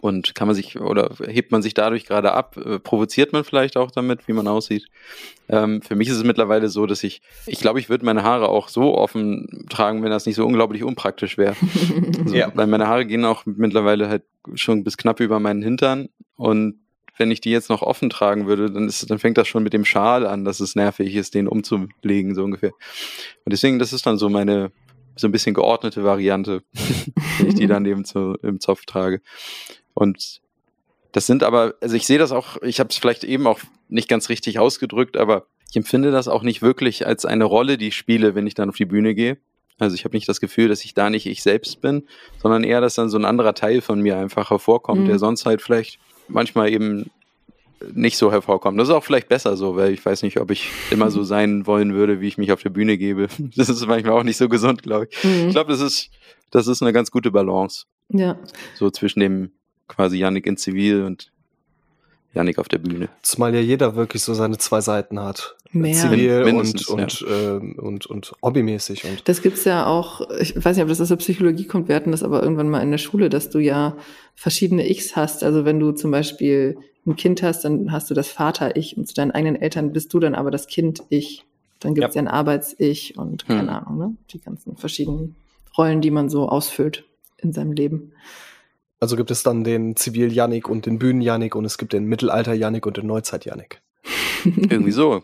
Und 0.00 0.34
kann 0.34 0.46
man 0.46 0.54
sich 0.54 0.78
oder 0.80 1.10
hebt 1.26 1.52
man 1.52 1.62
sich 1.62 1.74
dadurch 1.74 2.04
gerade 2.06 2.32
ab? 2.32 2.56
Äh, 2.56 2.78
provoziert 2.78 3.32
man 3.32 3.44
vielleicht 3.44 3.76
auch 3.76 3.90
damit, 3.90 4.28
wie 4.28 4.32
man 4.32 4.46
aussieht? 4.48 4.86
Ähm, 5.48 5.82
für 5.82 5.94
mich 5.94 6.08
ist 6.08 6.16
es 6.16 6.24
mittlerweile 6.24 6.68
so, 6.68 6.86
dass 6.86 7.02
ich, 7.02 7.22
ich 7.46 7.60
glaube, 7.60 7.80
ich 7.80 7.88
würde 7.88 8.04
meine 8.04 8.22
Haare 8.22 8.48
auch 8.48 8.68
so 8.68 8.96
offen 8.96 9.66
tragen, 9.68 10.02
wenn 10.02 10.10
das 10.10 10.26
nicht 10.26 10.36
so 10.36 10.44
unglaublich 10.46 10.82
unpraktisch 10.82 11.38
wäre. 11.38 11.56
also, 12.20 12.34
ja. 12.34 12.50
Weil 12.54 12.66
meine 12.66 12.88
Haare 12.88 13.06
gehen 13.06 13.24
auch 13.24 13.44
mittlerweile 13.46 14.08
halt 14.08 14.24
schon 14.54 14.84
bis 14.84 14.96
knapp 14.96 15.20
über 15.20 15.40
meinen 15.40 15.62
Hintern 15.62 16.08
und 16.36 16.80
wenn 17.18 17.30
ich 17.30 17.40
die 17.40 17.50
jetzt 17.50 17.70
noch 17.70 17.82
offen 17.82 18.10
tragen 18.10 18.46
würde, 18.46 18.70
dann 18.70 18.86
ist, 18.86 19.10
dann 19.10 19.18
fängt 19.18 19.38
das 19.38 19.48
schon 19.48 19.62
mit 19.62 19.72
dem 19.72 19.84
Schal 19.84 20.26
an, 20.26 20.44
dass 20.44 20.60
es 20.60 20.74
nervig 20.74 21.14
ist, 21.14 21.34
den 21.34 21.48
umzulegen, 21.48 22.34
so 22.34 22.44
ungefähr. 22.44 22.72
Und 23.44 23.52
deswegen, 23.52 23.78
das 23.78 23.92
ist 23.92 24.06
dann 24.06 24.18
so 24.18 24.28
meine, 24.28 24.70
so 25.16 25.26
ein 25.26 25.32
bisschen 25.32 25.54
geordnete 25.54 26.04
Variante, 26.04 26.62
wenn 27.38 27.48
ich 27.48 27.54
die 27.54 27.66
dann 27.66 27.86
eben 27.86 28.04
zu, 28.04 28.36
im 28.42 28.60
Zopf 28.60 28.84
trage. 28.84 29.20
Und 29.96 30.42
das 31.12 31.26
sind 31.26 31.42
aber, 31.42 31.74
also 31.80 31.96
ich 31.96 32.06
sehe 32.06 32.18
das 32.18 32.30
auch, 32.30 32.60
ich 32.62 32.78
habe 32.78 32.90
es 32.90 32.98
vielleicht 32.98 33.24
eben 33.24 33.46
auch 33.46 33.58
nicht 33.88 34.08
ganz 34.08 34.28
richtig 34.28 34.58
ausgedrückt, 34.58 35.16
aber 35.16 35.46
ich 35.70 35.76
empfinde 35.76 36.10
das 36.10 36.28
auch 36.28 36.42
nicht 36.42 36.60
wirklich 36.60 37.06
als 37.06 37.24
eine 37.24 37.44
Rolle, 37.44 37.78
die 37.78 37.88
ich 37.88 37.96
spiele, 37.96 38.34
wenn 38.34 38.46
ich 38.46 38.54
dann 38.54 38.68
auf 38.68 38.76
die 38.76 38.84
Bühne 38.84 39.14
gehe. 39.14 39.38
Also 39.78 39.94
ich 39.94 40.04
habe 40.04 40.14
nicht 40.14 40.28
das 40.28 40.40
Gefühl, 40.40 40.68
dass 40.68 40.84
ich 40.84 40.92
da 40.92 41.08
nicht 41.08 41.26
ich 41.26 41.42
selbst 41.42 41.80
bin, 41.80 42.04
sondern 42.42 42.64
eher, 42.64 42.82
dass 42.82 42.94
dann 42.94 43.08
so 43.08 43.16
ein 43.16 43.24
anderer 43.24 43.54
Teil 43.54 43.80
von 43.80 44.00
mir 44.02 44.18
einfach 44.18 44.50
hervorkommt, 44.50 45.02
mhm. 45.02 45.06
der 45.06 45.18
sonst 45.18 45.46
halt 45.46 45.62
vielleicht 45.62 45.98
manchmal 46.28 46.70
eben 46.70 47.10
nicht 47.94 48.18
so 48.18 48.30
hervorkommt. 48.30 48.78
Das 48.78 48.88
ist 48.88 48.94
auch 48.94 49.04
vielleicht 49.04 49.28
besser 49.28 49.56
so, 49.56 49.76
weil 49.76 49.92
ich 49.92 50.04
weiß 50.04 50.22
nicht, 50.22 50.38
ob 50.38 50.50
ich 50.50 50.68
immer 50.90 51.10
so 51.10 51.22
sein 51.24 51.66
wollen 51.66 51.94
würde, 51.94 52.20
wie 52.20 52.28
ich 52.28 52.36
mich 52.36 52.52
auf 52.52 52.62
der 52.62 52.70
Bühne 52.70 52.98
gebe. 52.98 53.28
Das 53.56 53.70
ist 53.70 53.86
manchmal 53.86 54.12
auch 54.12 54.22
nicht 54.22 54.36
so 54.36 54.50
gesund, 54.50 54.82
glaube 54.82 55.08
ich. 55.10 55.24
Mhm. 55.24 55.48
Ich 55.48 55.54
glaube, 55.54 55.70
das 55.70 55.80
ist, 55.80 56.10
das 56.50 56.66
ist 56.66 56.82
eine 56.82 56.92
ganz 56.92 57.10
gute 57.10 57.30
Balance. 57.30 57.86
Ja. 58.10 58.38
So 58.74 58.90
zwischen 58.90 59.20
dem 59.20 59.52
quasi 59.88 60.18
Yannick 60.18 60.46
in 60.46 60.56
Zivil 60.56 61.02
und 61.04 61.30
Yannick 62.36 62.58
auf 62.58 62.68
der 62.68 62.78
Bühne. 62.78 63.08
Zumal 63.22 63.54
ja 63.54 63.60
jeder 63.60 63.96
wirklich 63.96 64.22
so 64.22 64.34
seine 64.34 64.58
zwei 64.58 64.80
Seiten 64.80 65.18
hat. 65.18 65.56
Mehr. 65.72 65.94
Zivil 65.94 66.42
und, 66.42 66.88
und, 66.88 67.20
ja. 67.20 67.56
ähm, 67.56 67.76
und, 67.78 68.06
und 68.06 68.32
hobbymäßig. 68.42 69.04
Und 69.04 69.28
das 69.28 69.42
gibt's 69.42 69.64
ja 69.64 69.86
auch, 69.86 70.28
ich 70.38 70.54
weiß 70.56 70.76
nicht, 70.76 70.82
ob 70.82 70.88
das 70.88 71.00
aus 71.00 71.08
der 71.08 71.16
Psychologie 71.16 71.66
kommt, 71.66 71.88
wir 71.88 71.96
hatten 71.96 72.12
das 72.12 72.22
aber 72.22 72.42
irgendwann 72.42 72.68
mal 72.68 72.82
in 72.82 72.90
der 72.90 72.98
Schule, 72.98 73.28
dass 73.28 73.50
du 73.50 73.58
ja 73.58 73.96
verschiedene 74.34 74.88
Ichs 74.88 75.16
hast. 75.16 75.42
Also 75.42 75.64
wenn 75.64 75.80
du 75.80 75.92
zum 75.92 76.10
Beispiel 76.10 76.76
ein 77.06 77.16
Kind 77.16 77.42
hast, 77.42 77.64
dann 77.64 77.92
hast 77.92 78.10
du 78.10 78.14
das 78.14 78.28
Vater-Ich 78.28 78.96
und 78.96 79.06
zu 79.06 79.14
deinen 79.14 79.30
eigenen 79.30 79.56
Eltern 79.56 79.92
bist 79.92 80.12
du 80.12 80.20
dann 80.20 80.34
aber 80.34 80.50
das 80.50 80.66
Kind-Ich. 80.66 81.44
Dann 81.80 81.94
gibt's 81.94 82.14
ja, 82.14 82.22
ja 82.22 82.28
ein 82.28 82.34
Arbeits-Ich 82.34 83.18
und 83.18 83.46
keine 83.46 83.62
hm. 83.62 83.68
Ahnung, 83.68 83.98
ne? 83.98 84.16
die 84.30 84.40
ganzen 84.40 84.76
verschiedenen 84.76 85.36
Rollen, 85.76 86.00
die 86.00 86.10
man 86.10 86.28
so 86.28 86.48
ausfüllt 86.48 87.04
in 87.38 87.52
seinem 87.52 87.72
Leben. 87.72 88.12
Also 89.00 89.16
gibt 89.16 89.30
es 89.30 89.42
dann 89.42 89.64
den 89.64 89.96
Zivil-Janik 89.96 90.68
und 90.68 90.86
den 90.86 90.98
Bühnen-Janik 90.98 91.54
und 91.54 91.64
es 91.64 91.76
gibt 91.78 91.92
den 91.92 92.06
Mittelalter-Janik 92.06 92.86
und 92.86 92.96
den 92.96 93.06
Neuzeit-Janik. 93.06 93.82
Irgendwie 94.44 94.92
so. 94.92 95.22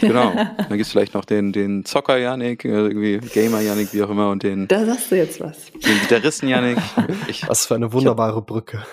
Genau. 0.00 0.32
Dann 0.34 0.68
gibt 0.68 0.82
es 0.82 0.90
vielleicht 0.90 1.14
noch 1.14 1.24
den, 1.24 1.52
den 1.52 1.84
Zocker-Janik, 1.84 2.64
äh, 2.64 2.68
irgendwie 2.68 3.18
Gamer-Janik, 3.18 3.92
wie 3.92 4.02
auch 4.04 4.10
immer, 4.10 4.30
und 4.30 4.44
den. 4.44 4.68
Da 4.68 4.86
sagst 4.86 5.10
du 5.10 5.16
jetzt 5.16 5.40
was. 5.40 5.72
Den 5.72 5.98
Gitarristen-Janik. 6.02 6.78
Was 7.48 7.66
für 7.66 7.74
eine 7.74 7.92
wunderbare 7.92 8.40
Brücke. 8.40 8.84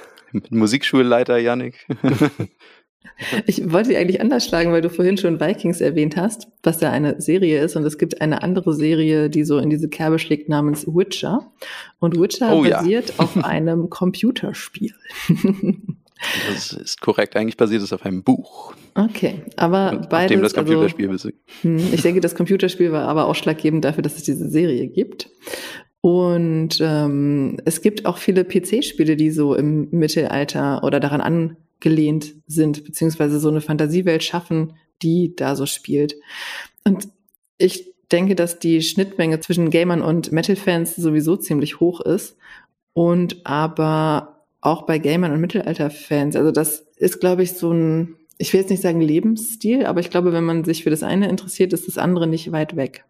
Musikschulleiter 0.50 1.38
Janik. 1.38 1.86
Ich 3.46 3.72
wollte 3.72 3.90
sie 3.90 3.98
eigentlich 3.98 4.22
anders 4.22 4.46
schlagen, 4.46 4.72
weil 4.72 4.82
du 4.82 4.90
vorhin 4.90 5.18
schon 5.18 5.40
Vikings 5.40 5.82
erwähnt 5.82 6.18
hast, 6.18 6.48
was 6.64 6.82
ja 6.82 6.92
eine 6.92 7.20
Serie 7.22 7.62
ist. 7.62 7.76
Und 7.76 7.84
es 7.86 7.98
gibt 7.98 8.22
eine 8.22 8.44
andere 8.44 8.74
Serie, 8.74 9.30
die 9.30 9.44
so 9.44 9.58
in 9.58 9.70
diese 9.70 9.90
Kerbe 9.90 10.20
schlägt, 10.20 10.50
namens 10.50 10.86
Witcher. 10.88 11.52
Und 12.00 12.20
Witcher 12.20 12.54
oh, 12.54 12.64
basiert 12.64 13.10
ja. 13.10 13.16
auf 13.18 13.38
einem 13.44 13.90
Computerspiel. 13.90 14.94
Das 16.50 16.74
ist 16.74 17.02
korrekt. 17.02 17.36
Eigentlich 17.36 17.58
basiert 17.58 17.84
es 17.84 17.94
auf 17.94 18.04
einem 18.04 18.24
Buch. 18.24 18.74
Okay, 18.96 19.44
aber 19.56 20.08
beides. 20.10 20.32
Dem 20.32 20.42
das 20.42 20.56
also 20.56 20.66
Computerspiel 20.66 21.10
also, 21.10 21.30
Ich 21.64 22.02
denke, 22.02 22.22
das 22.22 22.36
Computerspiel 22.36 22.92
war 22.92 23.08
aber 23.08 23.28
ausschlaggebend 23.28 23.86
dafür, 23.86 24.02
dass 24.02 24.18
es 24.18 24.24
diese 24.24 24.50
Serie 24.50 24.88
gibt. 24.88 25.30
Und 26.02 26.80
ähm, 26.82 27.58
es 27.66 27.82
gibt 27.82 28.06
auch 28.06 28.18
viele 28.18 28.46
PC-Spiele, 28.46 29.16
die 29.16 29.32
so 29.32 29.56
im 29.56 29.90
Mittelalter 29.92 30.84
oder 30.84 31.00
daran 31.00 31.22
angelehnt 31.80 32.34
sind, 32.48 32.84
beziehungsweise 32.84 33.40
so 33.40 33.50
eine 33.50 33.62
Fantasiewelt 33.62 34.24
schaffen, 34.24 34.74
die 35.02 35.36
da 35.36 35.56
so 35.56 35.66
spielt. 35.66 36.16
Und 36.84 37.08
ich 37.58 37.94
denke, 38.12 38.36
dass 38.36 38.60
die 38.60 38.82
Schnittmenge 38.82 39.40
zwischen 39.40 39.70
Gamern 39.70 40.02
und 40.02 40.32
Metal-Fans 40.32 40.96
sowieso 40.96 41.36
ziemlich 41.36 41.80
hoch 41.80 42.02
ist. 42.02 42.38
Und 42.94 43.46
aber 43.46 44.46
auch 44.62 44.84
bei 44.84 44.98
Gamern 44.98 45.32
und 45.32 45.42
Mittelalter-Fans, 45.42 46.36
also 46.36 46.52
das 46.52 46.88
ist, 46.98 47.20
glaube 47.20 47.44
ich, 47.44 47.54
so 47.54 47.72
ein, 47.72 48.16
ich 48.40 48.54
will 48.54 48.62
jetzt 48.62 48.70
nicht 48.70 48.82
sagen 48.82 49.02
Lebensstil, 49.02 49.86
aber 49.86 50.00
ich 50.00 50.10
glaube, 50.10 50.34
wenn 50.34 50.44
man 50.44 50.64
sich 50.64 50.84
für 50.84 50.90
das 50.90 51.04
eine 51.04 51.30
interessiert, 51.30 51.74
ist 51.74 51.88
das 51.88 51.98
andere 51.98 52.26
nicht 52.26 52.52
weit 52.52 52.76
weg. 52.76 53.06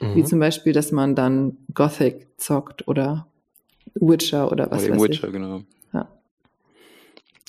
Mhm. 0.00 0.16
Wie 0.16 0.24
zum 0.24 0.40
Beispiel, 0.40 0.72
dass 0.72 0.92
man 0.92 1.14
dann 1.14 1.56
Gothic 1.72 2.28
zockt 2.36 2.86
oder 2.86 3.28
Witcher 3.94 4.52
oder 4.52 4.70
was 4.70 4.84
oder 4.84 4.94
weiß 4.94 5.02
Witcher, 5.02 5.28
ich. 5.28 5.32
genau. 5.32 5.62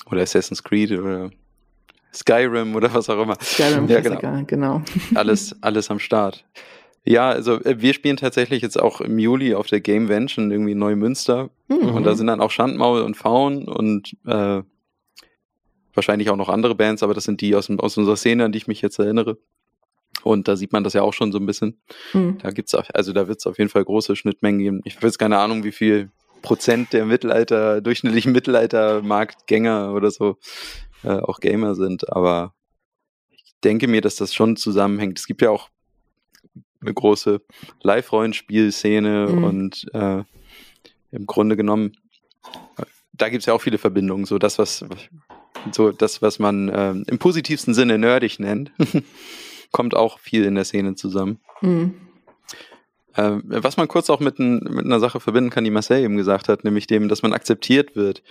Oder 0.06 0.22
Assassin's 0.22 0.62
Creed 0.62 0.92
oder 0.92 1.30
Skyrim 2.12 2.74
oder 2.74 2.92
was 2.92 3.08
auch 3.08 3.22
immer. 3.22 3.36
Skyrim, 3.40 3.88
ja, 3.88 4.00
genau. 4.00 4.44
genau. 4.46 4.82
Alles, 5.14 5.56
alles 5.62 5.90
am 5.90 5.98
Start. 5.98 6.44
Ja, 7.04 7.30
also 7.30 7.60
äh, 7.64 7.80
wir 7.80 7.94
spielen 7.94 8.16
tatsächlich 8.16 8.62
jetzt 8.62 8.78
auch 8.78 9.00
im 9.00 9.18
Juli 9.18 9.54
auf 9.54 9.66
der 9.66 9.80
Gamevention 9.80 10.50
irgendwie 10.50 10.74
Neumünster. 10.74 11.50
Mhm. 11.68 11.94
Und 11.94 12.04
da 12.04 12.14
sind 12.14 12.28
dann 12.28 12.40
auch 12.40 12.50
Schandmaul 12.50 13.02
und 13.02 13.16
Faun 13.16 13.66
und 13.66 14.16
äh, 14.26 14.62
wahrscheinlich 15.94 16.30
auch 16.30 16.36
noch 16.36 16.48
andere 16.48 16.74
Bands, 16.74 17.02
aber 17.02 17.14
das 17.14 17.24
sind 17.24 17.40
die 17.40 17.54
aus, 17.54 17.70
aus 17.70 17.96
unserer 17.96 18.16
Szene, 18.16 18.44
an 18.44 18.52
die 18.52 18.58
ich 18.58 18.68
mich 18.68 18.82
jetzt 18.82 18.98
erinnere. 18.98 19.38
Und 20.22 20.46
da 20.46 20.56
sieht 20.56 20.72
man 20.72 20.84
das 20.84 20.92
ja 20.92 21.02
auch 21.02 21.12
schon 21.12 21.32
so 21.32 21.38
ein 21.38 21.46
bisschen. 21.46 21.80
Mhm. 22.12 22.38
Da 22.40 22.50
gibt's 22.50 22.74
auch, 22.74 22.84
also 22.94 23.12
da 23.12 23.26
wird 23.26 23.38
es 23.38 23.46
auf 23.46 23.58
jeden 23.58 23.70
Fall 23.70 23.84
große 23.84 24.14
Schnittmengen 24.14 24.60
geben. 24.60 24.80
Ich 24.84 24.96
habe 24.96 25.06
jetzt 25.06 25.18
keine 25.18 25.38
Ahnung, 25.38 25.64
wie 25.64 25.72
viel 25.72 26.10
Prozent 26.42 26.92
der 26.92 27.04
Mittelalter, 27.04 27.80
durchschnittlichen 27.80 28.32
Mittelalter-Marktgänger 28.32 29.92
oder 29.94 30.10
so 30.10 30.38
äh, 31.04 31.10
auch 31.10 31.40
Gamer 31.40 31.74
sind, 31.74 32.12
aber 32.12 32.54
ich 33.30 33.54
denke 33.64 33.88
mir, 33.88 34.00
dass 34.00 34.16
das 34.16 34.34
schon 34.34 34.56
zusammenhängt. 34.56 35.18
Es 35.18 35.26
gibt 35.26 35.42
ja 35.42 35.50
auch 35.50 35.70
eine 36.80 36.92
große 36.92 37.40
Live-Rollenspielszene 37.82 39.28
mhm. 39.28 39.44
und 39.44 39.86
äh, 39.94 40.24
im 41.12 41.26
Grunde 41.26 41.56
genommen, 41.56 41.96
da 43.12 43.28
gibt 43.28 43.42
es 43.42 43.46
ja 43.46 43.54
auch 43.54 43.62
viele 43.62 43.78
Verbindungen. 43.78 44.24
So 44.24 44.38
das, 44.38 44.58
was 44.58 44.84
so 45.70 45.92
das, 45.92 46.22
was 46.22 46.38
man 46.38 46.68
äh, 46.68 46.90
im 46.90 47.18
positivsten 47.18 47.74
Sinne 47.74 47.98
nerdig 47.98 48.40
nennt. 48.40 48.72
kommt 49.72 49.96
auch 49.96 50.18
viel 50.18 50.44
in 50.44 50.54
der 50.54 50.64
Szene 50.64 50.94
zusammen. 50.94 51.40
Mhm. 51.62 51.94
Äh, 53.14 53.38
was 53.42 53.76
man 53.76 53.88
kurz 53.88 54.10
auch 54.10 54.20
mit, 54.20 54.38
ein, 54.38 54.60
mit, 54.70 54.84
einer 54.84 55.00
Sache 55.00 55.20
verbinden 55.20 55.50
kann, 55.50 55.64
die 55.64 55.70
Marcel 55.70 56.02
eben 56.02 56.16
gesagt 56.16 56.48
hat, 56.48 56.64
nämlich 56.64 56.86
dem, 56.86 57.08
dass 57.08 57.22
man 57.22 57.32
akzeptiert 57.32 57.94
wird, 57.96 58.22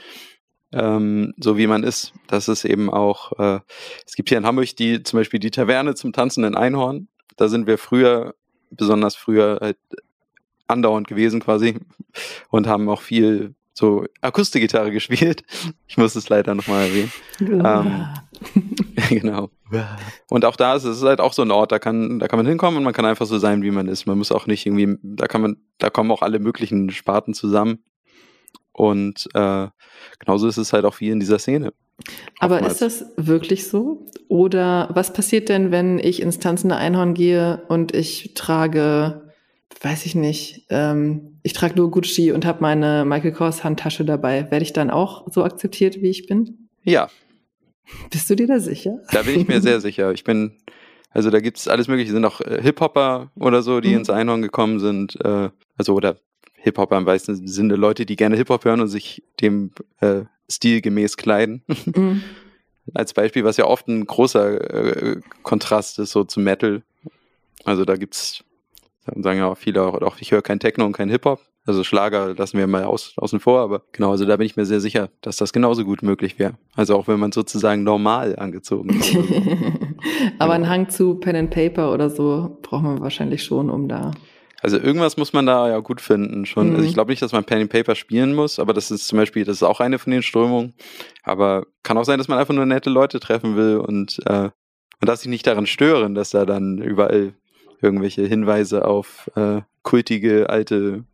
ähm, 0.72 1.34
so 1.38 1.58
wie 1.58 1.68
man 1.68 1.84
ist. 1.84 2.14
Das 2.28 2.48
ist 2.48 2.66
eben 2.66 2.90
auch, 2.90 3.38
äh, 3.40 3.60
es 4.06 4.16
gibt 4.16 4.30
hier 4.30 4.38
in 4.38 4.46
Hamburg 4.46 4.76
die, 4.76 5.04
zum 5.04 5.20
Beispiel 5.20 5.40
die 5.40 5.52
Taverne 5.52 5.96
zum 5.96 6.14
tanzenden 6.14 6.56
Einhorn. 6.56 7.08
Da 7.38 7.48
sind 7.48 7.68
wir 7.68 7.78
früher, 7.78 8.36
besonders 8.72 9.16
früher, 9.16 9.60
halt 9.62 9.78
andauernd 10.68 11.08
gewesen 11.08 11.42
quasi 11.42 11.76
und 12.50 12.68
haben 12.68 12.90
auch 12.90 13.02
viel 13.02 13.54
so 13.74 14.06
Akustikgitarre 14.22 14.92
gespielt. 14.92 15.44
Ich 15.88 15.98
muss 15.98 16.16
es 16.16 16.30
leider 16.30 16.56
nochmal 16.56 16.88
erwähnen. 16.88 17.12
ähm, 17.40 18.08
genau. 19.22 19.50
Und 20.30 20.46
auch 20.46 20.56
da 20.56 20.76
ist 20.76 20.84
es 20.84 21.04
halt 21.04 21.20
auch 21.20 21.34
so 21.34 21.42
ein 21.42 21.52
Ort, 21.52 21.72
da 21.72 21.80
kann, 21.80 22.20
da 22.20 22.28
kann 22.28 22.38
man 22.38 22.46
hinkommen 22.46 22.78
und 22.78 22.84
man 22.84 22.94
kann 22.94 23.06
einfach 23.06 23.26
so 23.26 23.38
sein, 23.38 23.62
wie 23.64 23.72
man 23.72 23.88
ist. 23.88 24.06
Man 24.06 24.18
muss 24.18 24.32
auch 24.32 24.48
nicht 24.48 24.66
irgendwie, 24.66 24.98
da 25.04 25.28
kann 25.28 25.42
man, 25.42 25.58
da 25.78 25.90
kommen 25.90 26.12
auch 26.12 26.22
alle 26.22 26.40
möglichen 26.40 26.90
Sparten 26.90 27.34
zusammen. 27.34 27.84
Und 28.74 29.28
äh, 29.34 29.68
genauso 30.20 30.48
ist 30.48 30.58
es 30.58 30.74
halt 30.74 30.86
auch 30.86 30.94
viel 30.94 31.12
in 31.12 31.20
dieser 31.20 31.40
Szene. 31.40 31.74
Aber 32.40 32.56
Oftmals. 32.56 32.82
ist 32.82 33.02
das 33.02 33.06
wirklich 33.18 33.68
so? 33.68 34.08
Oder 34.28 34.90
was 34.94 35.14
passiert 35.14 35.50
denn, 35.50 35.72
wenn 35.72 36.00
ich 36.00 36.22
ins 36.22 36.40
tanzende 36.40 36.78
Einhorn 36.78 37.14
gehe 37.14 37.64
und 37.68 37.94
ich 37.94 38.34
trage 38.34 39.32
weiß 39.82 40.06
ich 40.06 40.16
nicht, 40.16 40.66
ähm, 40.70 41.40
ich 41.44 41.54
trage 41.54 41.76
nur 41.76 41.90
Gucci 41.90 42.32
und 42.32 42.46
habe 42.46 42.62
meine 42.62 43.04
Michael 43.06 43.32
Kors 43.32 43.64
Handtasche 43.64 44.06
dabei. 44.06 44.50
Werde 44.52 44.64
ich 44.64 44.74
dann 44.74 44.90
auch 44.90 45.28
so 45.32 45.44
akzeptiert, 45.44 46.02
wie 46.02 46.10
ich 46.10 46.28
bin? 46.28 46.70
Ja. 46.84 47.10
Bist 48.10 48.30
du 48.30 48.36
dir 48.36 48.48
da 48.48 48.60
sicher? 48.60 49.00
Da 49.12 49.24
bin 49.24 49.40
ich 49.40 49.48
mir 49.48 49.62
sehr 49.62 49.82
sicher. 49.82 50.12
Ich 50.12 50.24
bin, 50.24 50.54
also 51.12 51.30
da 51.30 51.40
gibt's 51.40 51.68
alles 51.68 51.88
mögliche, 51.88 52.12
sind 52.12 52.26
auch 52.26 52.42
äh, 52.42 52.62
Hip-Hopper 52.62 53.32
oder 53.36 53.62
so, 53.62 53.80
die 53.80 53.90
mhm. 53.90 53.98
ins 53.98 54.10
Einhorn 54.10 54.42
gekommen 54.42 54.80
sind, 54.80 55.20
äh, 55.24 55.50
also 55.78 55.94
oder 55.94 56.18
Hip-Hopper 56.56 56.98
im 56.98 57.06
weißen 57.06 57.48
Sinne, 57.48 57.76
Leute, 57.76 58.06
die 58.06 58.16
gerne 58.16 58.36
Hip-Hop 58.38 58.66
hören 58.66 58.82
und 58.82 58.88
sich 58.88 59.24
dem 59.40 59.72
äh, 60.00 60.22
Stil 60.50 60.82
gemäß 60.82 61.18
kleiden. 61.18 61.64
Mhm. 61.86 62.24
Als 62.94 63.14
Beispiel, 63.14 63.44
was 63.44 63.58
ja 63.58 63.66
oft 63.66 63.88
ein 63.88 64.06
großer 64.06 65.14
äh, 65.14 65.22
Kontrast 65.44 66.00
ist, 66.00 66.12
so 66.12 66.24
zu 66.24 66.40
Metal. 66.40 66.82
Also 67.64 67.86
da 67.86 67.96
gibt's, 67.96 68.44
sagen 69.06 69.38
ja 69.38 69.46
auch 69.46 69.58
viele 69.58 69.84
auch, 69.84 70.02
auch 70.02 70.18
ich 70.20 70.32
höre 70.32 70.42
kein 70.42 70.60
Techno 70.60 70.86
und 70.86 70.94
kein 70.94 71.10
Hip-Hop. 71.10 71.42
Also 71.66 71.84
Schlager 71.84 72.34
lassen 72.34 72.58
wir 72.58 72.66
mal 72.66 72.86
aus, 72.86 73.14
außen 73.18 73.40
vor, 73.40 73.60
aber 73.60 73.84
genau, 73.92 74.12
also 74.12 74.26
da 74.26 74.38
bin 74.38 74.48
ich 74.48 74.56
mir 74.56 74.66
sehr 74.66 74.80
sicher, 74.80 75.10
dass 75.22 75.38
das 75.38 75.54
genauso 75.54 75.86
gut 75.86 76.02
möglich 76.02 76.40
wäre. 76.40 76.56
Also 76.76 76.98
auch 76.98 77.08
wenn 77.08 77.20
man 77.20 77.32
sozusagen 77.32 77.84
normal 77.84 78.36
angezogen 78.36 78.90
ist. 79.00 79.16
aber 80.40 80.54
einen 80.54 80.68
Hang 80.68 80.90
zu 80.90 81.16
Pen 81.16 81.36
and 81.36 81.52
Paper 81.52 81.94
oder 81.94 82.10
so 82.10 82.58
braucht 82.64 82.84
man 82.84 83.02
wahrscheinlich 83.02 83.44
schon, 83.44 83.70
um 83.70 83.88
da 83.88 84.12
also 84.62 84.78
irgendwas 84.78 85.18
muss 85.18 85.34
man 85.34 85.48
da 85.48 85.68
ja 85.68 85.80
gut 85.80 86.02
finden 86.02 86.46
schon. 86.46 86.68
Mhm. 86.70 86.76
Also 86.76 86.86
ich 86.86 86.92
mhm. 86.92 86.94
glaube 86.94 87.12
nicht, 87.12 87.22
dass 87.22 87.32
man 87.32 87.44
Pen 87.44 87.62
and 87.62 87.72
Paper 87.72 87.96
spielen 87.96 88.36
muss, 88.36 88.60
aber 88.60 88.74
das 88.74 88.92
ist 88.92 89.08
zum 89.08 89.18
Beispiel, 89.18 89.44
das 89.44 89.58
ist 89.58 89.64
auch 89.64 89.80
eine 89.80 89.98
von 89.98 90.12
den 90.12 90.22
Strömungen. 90.22 90.76
Aber 91.24 91.66
kann 91.84 91.98
auch 91.98 92.06
sein, 92.06 92.20
dass 92.20 92.28
man 92.28 92.38
einfach 92.38 92.54
nur 92.54 92.66
nette 92.66 92.92
Leute 92.92 93.20
treffen 93.20 93.56
will 93.56 93.78
und 93.78 94.20
äh, 94.28 94.50
man 95.02 95.08
darf 95.08 95.20
sich 95.20 95.30
nicht 95.30 95.48
daran 95.48 95.66
stören, 95.66 96.14
dass 96.14 96.30
da 96.30 96.46
dann 96.46 96.78
überall 96.78 97.34
irgendwelche 97.82 98.24
Hinweise 98.24 98.86
auf 98.86 99.32
äh, 99.36 99.62
kultige 99.82 100.52
alte 100.52 101.06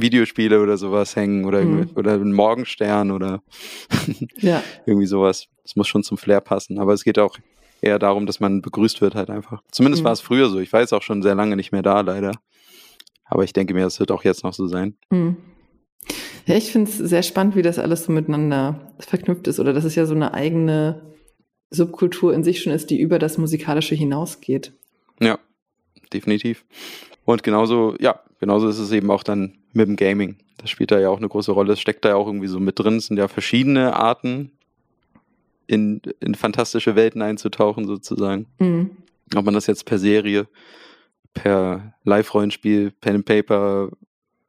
Videospiele 0.00 0.60
oder 0.60 0.76
sowas 0.76 1.16
hängen 1.16 1.44
oder, 1.44 1.62
mhm. 1.62 1.90
oder 1.94 2.14
ein 2.14 2.32
Morgenstern 2.32 3.10
oder 3.10 3.42
ja. 4.38 4.62
irgendwie 4.86 5.06
sowas. 5.06 5.48
Das 5.62 5.76
muss 5.76 5.88
schon 5.88 6.02
zum 6.02 6.18
Flair 6.18 6.40
passen. 6.40 6.78
Aber 6.78 6.92
es 6.92 7.04
geht 7.04 7.18
auch 7.18 7.36
eher 7.80 7.98
darum, 7.98 8.26
dass 8.26 8.40
man 8.40 8.62
begrüßt 8.62 9.00
wird 9.00 9.14
halt 9.14 9.30
einfach. 9.30 9.62
Zumindest 9.70 10.02
mhm. 10.02 10.06
war 10.06 10.12
es 10.12 10.20
früher 10.20 10.48
so. 10.48 10.58
Ich 10.60 10.72
weiß 10.72 10.92
auch 10.92 11.02
schon 11.02 11.22
sehr 11.22 11.34
lange 11.34 11.56
nicht 11.56 11.72
mehr 11.72 11.82
da, 11.82 12.00
leider. 12.00 12.32
Aber 13.24 13.44
ich 13.44 13.52
denke 13.52 13.74
mir, 13.74 13.82
das 13.82 14.00
wird 14.00 14.10
auch 14.10 14.24
jetzt 14.24 14.44
noch 14.44 14.54
so 14.54 14.66
sein. 14.66 14.96
Mhm. 15.10 15.36
Ja, 16.46 16.56
ich 16.56 16.72
finde 16.72 16.90
es 16.90 16.98
sehr 16.98 17.22
spannend, 17.22 17.54
wie 17.54 17.62
das 17.62 17.78
alles 17.78 18.04
so 18.04 18.12
miteinander 18.12 18.92
verknüpft 18.98 19.46
ist 19.46 19.60
oder 19.60 19.72
dass 19.72 19.84
es 19.84 19.94
ja 19.94 20.06
so 20.06 20.14
eine 20.14 20.34
eigene 20.34 21.14
Subkultur 21.70 22.34
in 22.34 22.42
sich 22.42 22.62
schon 22.62 22.72
ist, 22.72 22.90
die 22.90 23.00
über 23.00 23.18
das 23.18 23.38
Musikalische 23.38 23.94
hinausgeht. 23.94 24.72
Ja, 25.20 25.38
definitiv. 26.12 26.64
Und 27.24 27.42
genauso, 27.42 27.94
ja, 28.00 28.20
genauso 28.40 28.68
ist 28.68 28.78
es 28.78 28.90
eben 28.92 29.10
auch 29.10 29.22
dann 29.22 29.58
mit 29.72 29.86
dem 29.86 29.96
Gaming. 29.96 30.38
Das 30.58 30.70
spielt 30.70 30.90
da 30.90 30.98
ja 30.98 31.08
auch 31.08 31.18
eine 31.18 31.28
große 31.28 31.52
Rolle. 31.52 31.74
Es 31.74 31.80
steckt 31.80 32.04
da 32.04 32.10
ja 32.10 32.16
auch 32.16 32.26
irgendwie 32.26 32.48
so 32.48 32.58
mit 32.58 32.78
drin. 32.78 32.96
Es 32.96 33.06
sind 33.06 33.16
ja 33.16 33.28
verschiedene 33.28 33.94
Arten, 33.94 34.50
in, 35.66 36.02
in 36.18 36.34
fantastische 36.34 36.96
Welten 36.96 37.22
einzutauchen, 37.22 37.86
sozusagen. 37.86 38.46
Mhm. 38.58 38.90
Ob 39.36 39.44
man 39.44 39.54
das 39.54 39.68
jetzt 39.68 39.84
per 39.86 39.98
Serie 39.98 40.48
per 41.34 41.94
Live-Rollenspiel, 42.04 42.92
Pen 43.00 43.16
and 43.16 43.24
Paper, 43.24 43.90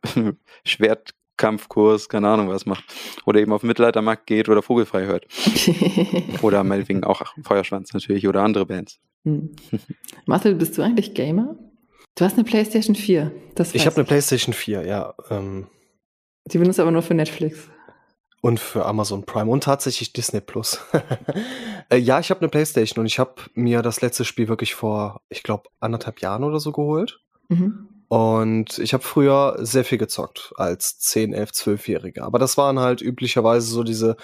Schwertkampfkurs, 0.66 2.10
keine 2.10 2.28
Ahnung 2.28 2.50
was 2.50 2.66
macht. 2.66 2.84
Oder 3.26 3.40
eben 3.40 3.54
auf 3.54 3.64
Mittelaltermarkt 3.64 4.26
geht 4.26 4.50
oder 4.50 4.62
Vogelfrei 4.62 5.06
hört. 5.06 5.28
oder 6.42 6.64
meinetwegen 6.64 7.04
auch 7.04 7.22
Feuerschwanz 7.44 7.94
natürlich 7.94 8.28
oder 8.28 8.42
andere 8.44 8.66
Bands. 8.66 9.00
Hm. 9.24 9.52
Marcel, 10.26 10.56
bist 10.56 10.78
du 10.78 10.82
eigentlich 10.82 11.14
Gamer? 11.14 11.56
Du 12.16 12.26
hast 12.26 12.34
eine 12.34 12.44
PlayStation 12.44 12.96
4. 12.96 13.32
Das 13.56 13.74
ich 13.74 13.86
habe 13.86 13.96
eine 13.98 14.06
PlayStation 14.06 14.54
4, 14.54 14.86
ja. 14.86 15.14
Ähm. 15.30 15.68
Die 16.46 16.58
benutzt 16.58 16.80
aber 16.80 16.92
nur 16.92 17.02
für 17.02 17.14
Netflix. 17.14 17.70
Und 18.42 18.60
für 18.60 18.86
Amazon 18.86 19.24
Prime 19.24 19.52
und 19.52 19.64
tatsächlich 19.64 20.14
Disney 20.14 20.42
Plus. 20.42 20.80
äh, 21.90 21.98
ja, 21.98 22.20
ich 22.20 22.32
habe 22.32 22.42
eine 22.42 22.50
Playstation 22.50 23.02
und 23.02 23.06
ich 23.06 23.20
habe 23.20 23.36
mir 23.54 23.84
das 23.84 24.02
letzte 24.02 24.26
Spiel 24.26 24.48
wirklich 24.48 24.74
vor, 24.74 25.22
ich 25.30 25.44
glaube, 25.44 25.70
anderthalb 25.80 26.22
Jahren 26.22 26.44
oder 26.44 26.60
so 26.60 26.72
geholt. 26.72 27.20
Mhm. 27.50 27.88
Und 28.12 28.78
ich 28.80 28.94
habe 28.94 29.04
früher 29.04 29.56
sehr 29.60 29.86
viel 29.86 29.98
gezockt 29.98 30.52
als 30.58 31.00
10, 31.00 31.32
11, 31.32 31.52
12-Jähriger. 31.52 32.24
Aber 32.24 32.40
das 32.40 32.58
waren 32.58 32.78
halt 32.78 33.02
üblicherweise 33.02 33.68
so 33.68 33.84
diese 33.84 34.18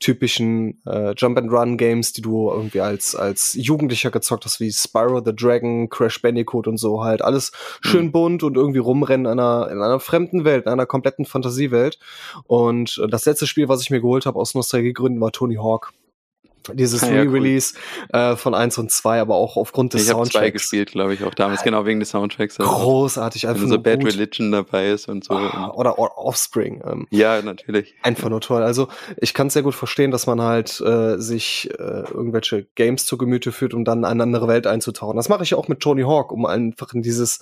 typischen 0.00 0.80
äh, 0.86 1.12
Jump-and-Run-Games, 1.14 2.14
die 2.14 2.22
du 2.22 2.50
irgendwie 2.50 2.80
als, 2.80 3.14
als 3.14 3.52
Jugendlicher 3.52 4.10
gezockt 4.10 4.46
hast, 4.46 4.60
wie 4.60 4.72
Spyro 4.72 5.22
the 5.22 5.36
Dragon, 5.36 5.90
Crash 5.90 6.22
Bandicoot 6.22 6.66
und 6.66 6.78
so 6.78 7.04
halt. 7.04 7.20
Alles 7.20 7.52
schön 7.82 8.06
mhm. 8.06 8.12
bunt 8.12 8.42
und 8.44 8.56
irgendwie 8.56 8.78
rumrennen 8.78 9.30
in 9.30 9.38
einer, 9.38 9.68
in 9.70 9.82
einer 9.82 10.00
fremden 10.00 10.46
Welt, 10.46 10.64
in 10.64 10.72
einer 10.72 10.86
kompletten 10.86 11.26
Fantasiewelt. 11.26 11.98
Und 12.44 12.98
äh, 13.04 13.08
das 13.08 13.26
letzte 13.26 13.46
Spiel, 13.46 13.68
was 13.68 13.82
ich 13.82 13.90
mir 13.90 14.00
geholt 14.00 14.24
habe 14.24 14.38
aus 14.38 14.54
Nostalgiegründen, 14.54 15.20
war 15.20 15.32
Tony 15.32 15.56
Hawk 15.56 15.92
dieses 16.72 17.02
ah, 17.02 17.10
ja, 17.10 17.22
Re-Release 17.22 17.74
cool. 18.12 18.20
äh, 18.20 18.36
von 18.36 18.54
1 18.54 18.78
und 18.78 18.90
2, 18.90 19.20
aber 19.20 19.34
auch 19.34 19.56
aufgrund 19.56 19.94
des 19.94 20.02
ich 20.02 20.08
Soundtracks. 20.08 20.30
Ich 20.30 20.34
habe 20.36 20.46
zwei 20.46 20.50
gespielt, 20.50 20.90
glaube 20.92 21.14
ich, 21.14 21.24
auch 21.24 21.34
damals, 21.34 21.62
genau 21.62 21.84
wegen 21.86 22.00
des 22.00 22.10
Soundtracks. 22.10 22.58
Also 22.58 22.70
Großartig, 22.70 23.48
einfach 23.48 23.62
Wenn 23.62 23.68
so 23.68 23.78
Bad 23.78 24.00
gut. 24.00 24.12
Religion 24.12 24.52
dabei 24.52 24.90
ist 24.90 25.08
und 25.08 25.24
so. 25.24 25.34
Ah, 25.34 25.72
oder 25.74 25.98
Offspring. 25.98 26.82
Ähm, 26.86 27.06
ja, 27.10 27.40
natürlich. 27.42 27.94
Einfach 28.02 28.30
nur 28.30 28.40
toll. 28.40 28.62
Also 28.62 28.88
ich 29.18 29.34
kann 29.34 29.48
es 29.48 29.52
sehr 29.52 29.62
gut 29.62 29.74
verstehen, 29.74 30.10
dass 30.10 30.26
man 30.26 30.40
halt 30.40 30.80
äh, 30.80 31.18
sich 31.18 31.70
äh, 31.78 32.04
irgendwelche 32.10 32.66
Games 32.74 33.06
zu 33.06 33.18
Gemüte 33.18 33.52
führt, 33.52 33.74
um 33.74 33.84
dann 33.84 33.98
in 33.98 34.04
eine 34.04 34.22
andere 34.22 34.48
Welt 34.48 34.66
einzutauchen. 34.66 35.16
Das 35.16 35.28
mache 35.28 35.42
ich 35.42 35.54
auch 35.54 35.68
mit 35.68 35.80
Tony 35.80 36.02
Hawk, 36.02 36.32
um 36.32 36.46
einfach 36.46 36.92
in 36.94 37.02
dieses 37.02 37.40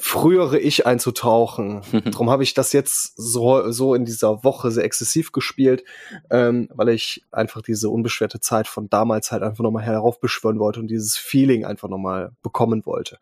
frühere 0.00 0.58
Ich 0.58 0.86
einzutauchen. 0.86 1.82
Darum 2.04 2.30
habe 2.30 2.42
ich 2.42 2.54
das 2.54 2.72
jetzt 2.72 3.12
so, 3.16 3.70
so 3.70 3.94
in 3.94 4.04
dieser 4.04 4.42
Woche 4.42 4.70
sehr 4.70 4.84
exzessiv 4.84 5.32
gespielt, 5.32 5.84
ähm, 6.30 6.68
weil 6.74 6.88
ich 6.88 7.22
einfach 7.30 7.62
diese 7.62 7.90
unbeschwerte 7.90 8.40
Zeit 8.40 8.66
von 8.66 8.88
damals 8.88 9.30
halt 9.30 9.42
einfach 9.42 9.62
nochmal 9.62 9.84
heraufbeschwören 9.84 10.58
wollte 10.58 10.80
und 10.80 10.88
dieses 10.88 11.16
Feeling 11.16 11.64
einfach 11.64 11.88
nochmal 11.88 12.32
bekommen 12.42 12.84
wollte. 12.86 13.18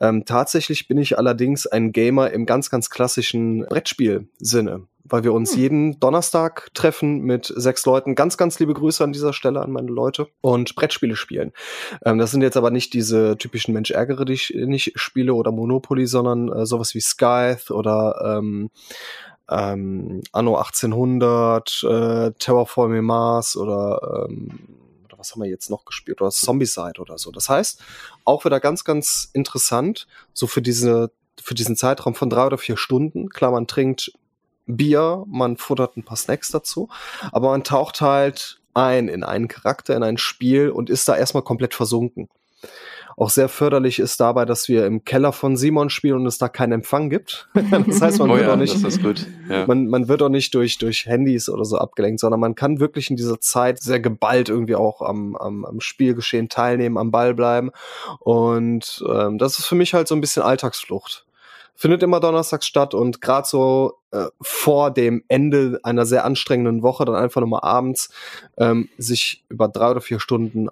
Ähm, 0.00 0.24
tatsächlich 0.24 0.88
bin 0.88 0.98
ich 0.98 1.18
allerdings 1.18 1.66
ein 1.66 1.92
Gamer 1.92 2.30
im 2.30 2.46
ganz, 2.46 2.70
ganz 2.70 2.90
klassischen 2.90 3.66
Brettspiel-Sinne 3.66 4.86
weil 5.04 5.24
wir 5.24 5.32
uns 5.32 5.52
hm. 5.52 5.58
jeden 5.58 6.00
Donnerstag 6.00 6.68
treffen 6.74 7.20
mit 7.20 7.52
sechs 7.54 7.84
Leuten. 7.86 8.14
Ganz, 8.14 8.36
ganz 8.36 8.58
liebe 8.58 8.74
Grüße 8.74 9.02
an 9.02 9.12
dieser 9.12 9.32
Stelle 9.32 9.60
an 9.60 9.70
meine 9.70 9.90
Leute 9.90 10.28
und 10.40 10.74
Brettspiele 10.74 11.16
spielen. 11.16 11.52
Ähm, 12.04 12.18
das 12.18 12.30
sind 12.30 12.42
jetzt 12.42 12.56
aber 12.56 12.70
nicht 12.70 12.94
diese 12.94 13.36
typischen 13.38 13.74
Mensch 13.74 13.90
ärgere 13.90 14.24
dich 14.24 14.54
nicht 14.54 14.92
Spiele 14.96 15.34
oder 15.34 15.52
Monopoly, 15.52 16.06
sondern 16.06 16.50
äh, 16.52 16.66
sowas 16.66 16.94
wie 16.94 17.00
Scythe 17.00 17.72
oder 17.72 18.38
ähm, 18.38 18.70
ähm, 19.48 20.22
Anno 20.32 20.56
1800, 20.56 21.82
äh, 21.82 22.30
Terraforming 22.38 23.04
Mars 23.04 23.56
oder 23.56 24.26
ähm, 24.28 24.60
was 25.20 25.32
haben 25.32 25.42
wir 25.42 25.48
jetzt 25.48 25.70
noch 25.70 25.84
gespielt? 25.84 26.20
Oder 26.20 26.30
Zombicide 26.30 27.00
oder 27.00 27.18
so. 27.18 27.30
Das 27.30 27.48
heißt, 27.48 27.80
auch 28.24 28.44
wieder 28.44 28.58
ganz, 28.58 28.84
ganz 28.84 29.30
interessant, 29.32 30.08
so 30.32 30.46
für 30.46 30.62
diese, 30.62 31.12
für 31.40 31.54
diesen 31.54 31.76
Zeitraum 31.76 32.14
von 32.14 32.30
drei 32.30 32.46
oder 32.46 32.58
vier 32.58 32.76
Stunden. 32.76 33.28
Klar, 33.28 33.52
man 33.52 33.66
trinkt 33.66 34.12
Bier, 34.66 35.24
man 35.26 35.56
futtert 35.56 35.96
ein 35.96 36.04
paar 36.04 36.16
Snacks 36.16 36.50
dazu, 36.50 36.88
aber 37.32 37.50
man 37.50 37.64
taucht 37.64 38.00
halt 38.00 38.60
ein 38.74 39.08
in 39.08 39.24
einen 39.24 39.48
Charakter, 39.48 39.96
in 39.96 40.02
ein 40.02 40.18
Spiel 40.18 40.70
und 40.70 40.90
ist 40.90 41.08
da 41.08 41.16
erstmal 41.16 41.42
komplett 41.42 41.74
versunken. 41.74 42.28
Auch 43.16 43.28
sehr 43.28 43.50
förderlich 43.50 43.98
ist 43.98 44.18
dabei, 44.20 44.46
dass 44.46 44.68
wir 44.68 44.86
im 44.86 45.04
Keller 45.04 45.32
von 45.32 45.56
Simon 45.56 45.90
spielen 45.90 46.16
und 46.16 46.26
es 46.26 46.38
da 46.38 46.48
keinen 46.48 46.72
Empfang 46.72 47.10
gibt. 47.10 47.50
das 47.86 48.00
heißt, 48.00 48.18
man 48.18 48.30
oh 48.30 48.34
wird 48.34 48.46
ja, 48.46 48.52
auch 48.52 48.56
nicht, 48.56 48.74
ja. 49.48 49.66
man, 49.66 49.88
man 49.88 50.08
wird 50.08 50.22
auch 50.22 50.30
nicht 50.30 50.54
durch, 50.54 50.78
durch 50.78 51.04
Handys 51.04 51.50
oder 51.50 51.66
so 51.66 51.76
abgelenkt, 51.76 52.20
sondern 52.20 52.40
man 52.40 52.54
kann 52.54 52.80
wirklich 52.80 53.10
in 53.10 53.16
dieser 53.16 53.38
Zeit 53.38 53.82
sehr 53.82 54.00
geballt 54.00 54.48
irgendwie 54.48 54.74
auch 54.74 55.02
am, 55.02 55.36
am, 55.36 55.66
am 55.66 55.80
Spielgeschehen 55.80 56.48
teilnehmen, 56.48 56.96
am 56.96 57.10
Ball 57.10 57.34
bleiben. 57.34 57.72
Und 58.20 59.04
ähm, 59.06 59.36
das 59.36 59.58
ist 59.58 59.66
für 59.66 59.74
mich 59.74 59.92
halt 59.92 60.08
so 60.08 60.14
ein 60.14 60.22
bisschen 60.22 60.42
Alltagsflucht 60.42 61.26
findet 61.80 62.02
immer 62.02 62.20
donnerstags 62.20 62.66
statt 62.66 62.92
und 62.92 63.22
gerade 63.22 63.48
so 63.48 63.94
äh, 64.10 64.26
vor 64.42 64.90
dem 64.90 65.24
Ende 65.28 65.80
einer 65.82 66.04
sehr 66.04 66.26
anstrengenden 66.26 66.82
Woche 66.82 67.06
dann 67.06 67.14
einfach 67.14 67.40
nochmal 67.40 67.62
abends 67.62 68.10
ähm, 68.58 68.90
sich 68.98 69.46
über 69.48 69.66
drei 69.66 69.92
oder 69.92 70.02
vier 70.02 70.20
Stunden 70.20 70.68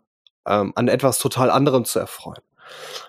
ähm, 0.46 0.74
an 0.76 0.86
etwas 0.86 1.18
total 1.18 1.50
anderem 1.50 1.86
zu 1.86 1.98
erfreuen 1.98 2.42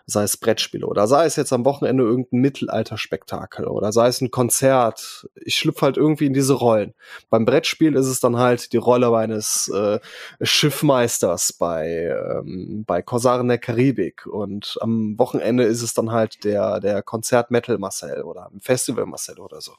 sei 0.05 0.23
es 0.23 0.37
Brettspiele 0.37 0.85
oder 0.85 1.07
sei 1.07 1.25
es 1.25 1.35
jetzt 1.35 1.53
am 1.53 1.65
Wochenende 1.65 2.03
irgendein 2.03 2.41
Mittelalterspektakel 2.41 3.67
oder 3.67 3.91
sei 3.91 4.07
es 4.07 4.21
ein 4.21 4.31
Konzert. 4.31 5.29
Ich 5.35 5.55
schlüpfe 5.55 5.85
halt 5.85 5.97
irgendwie 5.97 6.25
in 6.25 6.33
diese 6.33 6.53
Rollen. 6.53 6.93
Beim 7.29 7.45
Brettspiel 7.45 7.95
ist 7.95 8.07
es 8.07 8.19
dann 8.19 8.37
halt 8.37 8.73
die 8.73 8.77
Rolle 8.77 9.15
eines 9.15 9.69
äh, 9.69 9.99
Schiffmeisters 10.41 11.53
bei, 11.53 12.13
ähm, 12.39 12.83
bei 12.85 13.01
Korsaren 13.01 13.47
der 13.47 13.57
Karibik 13.57 14.25
und 14.25 14.77
am 14.81 15.17
Wochenende 15.17 15.63
ist 15.63 15.81
es 15.81 15.93
dann 15.93 16.11
halt 16.11 16.43
der, 16.43 16.79
der 16.79 17.01
Konzert 17.03 17.51
Metal 17.51 17.77
Marcel 17.77 18.23
oder 18.23 18.49
Festival 18.59 19.05
Marcel 19.05 19.39
oder 19.39 19.61
so. 19.61 19.73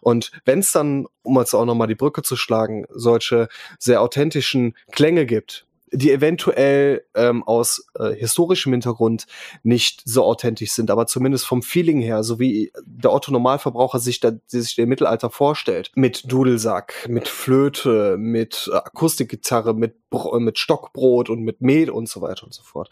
Und 0.00 0.30
wenn 0.44 0.60
es 0.60 0.72
dann, 0.72 1.06
um 1.22 1.38
jetzt 1.38 1.54
auch 1.54 1.64
nochmal 1.64 1.88
die 1.88 1.94
Brücke 1.94 2.22
zu 2.22 2.36
schlagen, 2.36 2.86
solche 2.90 3.48
sehr 3.78 4.02
authentischen 4.02 4.76
Klänge 4.92 5.26
gibt, 5.26 5.66
die 5.92 6.12
eventuell 6.12 7.04
ähm, 7.14 7.42
aus 7.42 7.86
äh, 7.98 8.14
historischem 8.14 8.72
Hintergrund 8.72 9.26
nicht 9.62 10.02
so 10.04 10.24
authentisch 10.24 10.72
sind, 10.72 10.90
aber 10.90 11.06
zumindest 11.06 11.46
vom 11.46 11.62
Feeling 11.62 12.00
her, 12.00 12.22
so 12.22 12.38
wie 12.38 12.72
der 12.84 13.12
Otto 13.12 13.32
Normalverbraucher 13.32 13.98
sich, 13.98 14.20
da, 14.20 14.32
sich 14.46 14.76
den 14.76 14.88
Mittelalter 14.88 15.30
vorstellt, 15.30 15.90
mit 15.94 16.30
Dudelsack, 16.30 17.08
mit 17.08 17.28
Flöte, 17.28 18.16
mit 18.18 18.70
Akustikgitarre, 18.72 19.74
mit, 19.74 19.96
mit 20.38 20.58
Stockbrot 20.58 21.28
und 21.30 21.42
mit 21.42 21.60
Mehl 21.60 21.90
und 21.90 22.08
so 22.08 22.20
weiter 22.20 22.44
und 22.44 22.54
so 22.54 22.62
fort, 22.62 22.90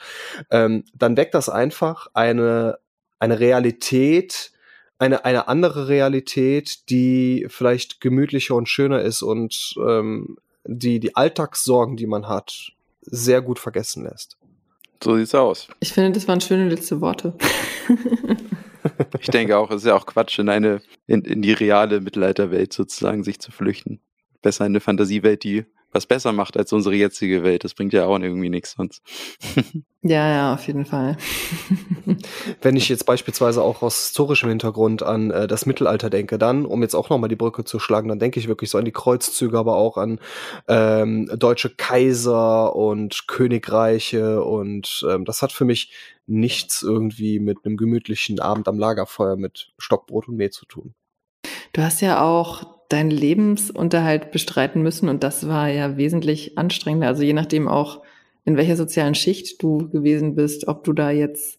ähm, 0.51 0.85
dann 0.95 1.17
weckt 1.17 1.35
das 1.35 1.49
einfach 1.49 2.09
eine, 2.15 2.79
eine 3.19 3.39
Realität, 3.39 4.53
eine, 4.99 5.25
eine 5.25 5.47
andere 5.47 5.87
Realität, 5.89 6.91
die 6.91 7.47
vielleicht 7.49 8.01
gemütlicher 8.01 8.57
und 8.57 8.69
schöner 8.69 9.03
ist 9.03 9.23
und 9.23 9.75
ähm, 9.79 10.37
die, 10.65 11.01
die 11.01 11.15
Alltagssorgen, 11.15 11.97
die 11.97 12.07
man 12.07 12.29
hat, 12.29 12.73
sehr 13.11 13.43
gut 13.43 13.59
vergessen 13.59 14.05
lässt. 14.05 14.39
So 15.03 15.17
sieht's 15.17 15.35
aus. 15.35 15.69
Ich 15.81 15.93
finde, 15.93 16.13
das 16.13 16.27
waren 16.27 16.41
schöne 16.41 16.69
letzte 16.69 17.01
Worte. 17.01 17.35
ich 19.21 19.29
denke 19.29 19.57
auch, 19.57 19.71
es 19.71 19.83
ist 19.83 19.87
ja 19.87 19.95
auch 19.95 20.07
Quatsch, 20.07 20.39
in 20.39 20.49
eine, 20.49 20.81
in, 21.07 21.23
in 21.23 21.43
die 21.43 21.53
reale 21.53 22.01
Mittelalterwelt 22.01 22.73
sozusagen 22.73 23.23
sich 23.23 23.39
zu 23.39 23.53
flüchten. 23.53 24.01
Besser 24.43 24.67
in 24.67 24.73
eine 24.73 24.81
Fantasiewelt, 24.81 25.45
die 25.45 25.67
was 25.93 26.07
besser 26.07 26.33
macht 26.33 26.57
als 26.57 26.73
unsere 26.73 26.95
jetzige 26.95 27.43
Welt. 27.43 27.65
Das 27.65 27.75
bringt 27.75 27.93
ja 27.93 28.07
auch 28.07 28.19
irgendwie 28.19 28.51
nichts 28.51 28.73
sonst. 28.73 29.03
ja, 30.03 30.29
ja, 30.29 30.55
auf 30.55 30.67
jeden 30.67 30.85
Fall. 30.85 31.17
Wenn 32.63 32.77
ich 32.77 32.89
jetzt 32.89 33.07
beispielsweise 33.07 33.63
auch 33.63 33.83
aus 33.83 33.99
historischem 34.07 34.51
Hintergrund 34.51 35.03
an 35.03 35.31
äh, 35.31 35.47
das 35.47 35.67
Mittelalter 35.67 36.11
denke, 36.11 36.39
dann, 36.39 36.67
um 36.67 36.83
jetzt 36.83 36.95
auch 36.95 37.11
nochmal 37.11 37.29
die 37.29 37.37
Brücke 37.37 37.65
zu 37.65 37.79
schlagen, 37.79 38.09
dann 38.09 38.19
denke 38.19 38.39
ich 38.39 38.49
wirklich 38.49 38.71
so 38.71 38.79
an 38.79 38.85
die 38.85 38.93
Kreuzzüge, 38.93 39.59
aber 39.59 39.77
auch 39.77 39.97
an 39.97 40.21
ähm, 40.69 41.31
deutsche 41.37 41.71
Kaiser 41.71 42.77
und 42.77 43.27
Königreiche 43.27 44.43
und 44.43 45.05
ähm, 45.09 45.25
das 45.25 45.43
hat 45.43 45.53
für 45.53 45.65
mich 45.65 45.93
nichts 46.27 46.83
irgendwie 46.83 47.41
mit 47.41 47.65
einem 47.65 47.77
gemütlichen 47.77 48.41
Abend 48.41 48.69
am 48.69 48.79
Lagerfeuer 48.79 49.37
mit 49.37 49.73
Stockbrot 49.79 50.29
und 50.29 50.37
Mehl 50.37 50.51
zu 50.51 50.67
tun. 50.67 50.95
Du 51.73 51.83
hast 51.83 52.01
ja 52.01 52.23
auch 52.23 52.78
deinen 52.89 53.11
Lebensunterhalt 53.11 54.31
bestreiten 54.31 54.83
müssen 54.83 55.09
und 55.09 55.23
das 55.23 55.47
war 55.47 55.69
ja 55.69 55.97
wesentlich 55.97 56.57
anstrengender. 56.57 57.09
Also 57.09 57.23
je 57.23 57.35
nachdem 57.35 57.69
auch, 57.69 58.03
in 58.45 58.57
welcher 58.57 58.77
sozialen 58.77 59.15
Schicht 59.15 59.63
du 59.63 59.89
gewesen 59.91 60.35
bist, 60.35 60.69
ob 60.69 60.85
du 60.85 60.95
da 60.95 61.11
jetzt 61.11 61.59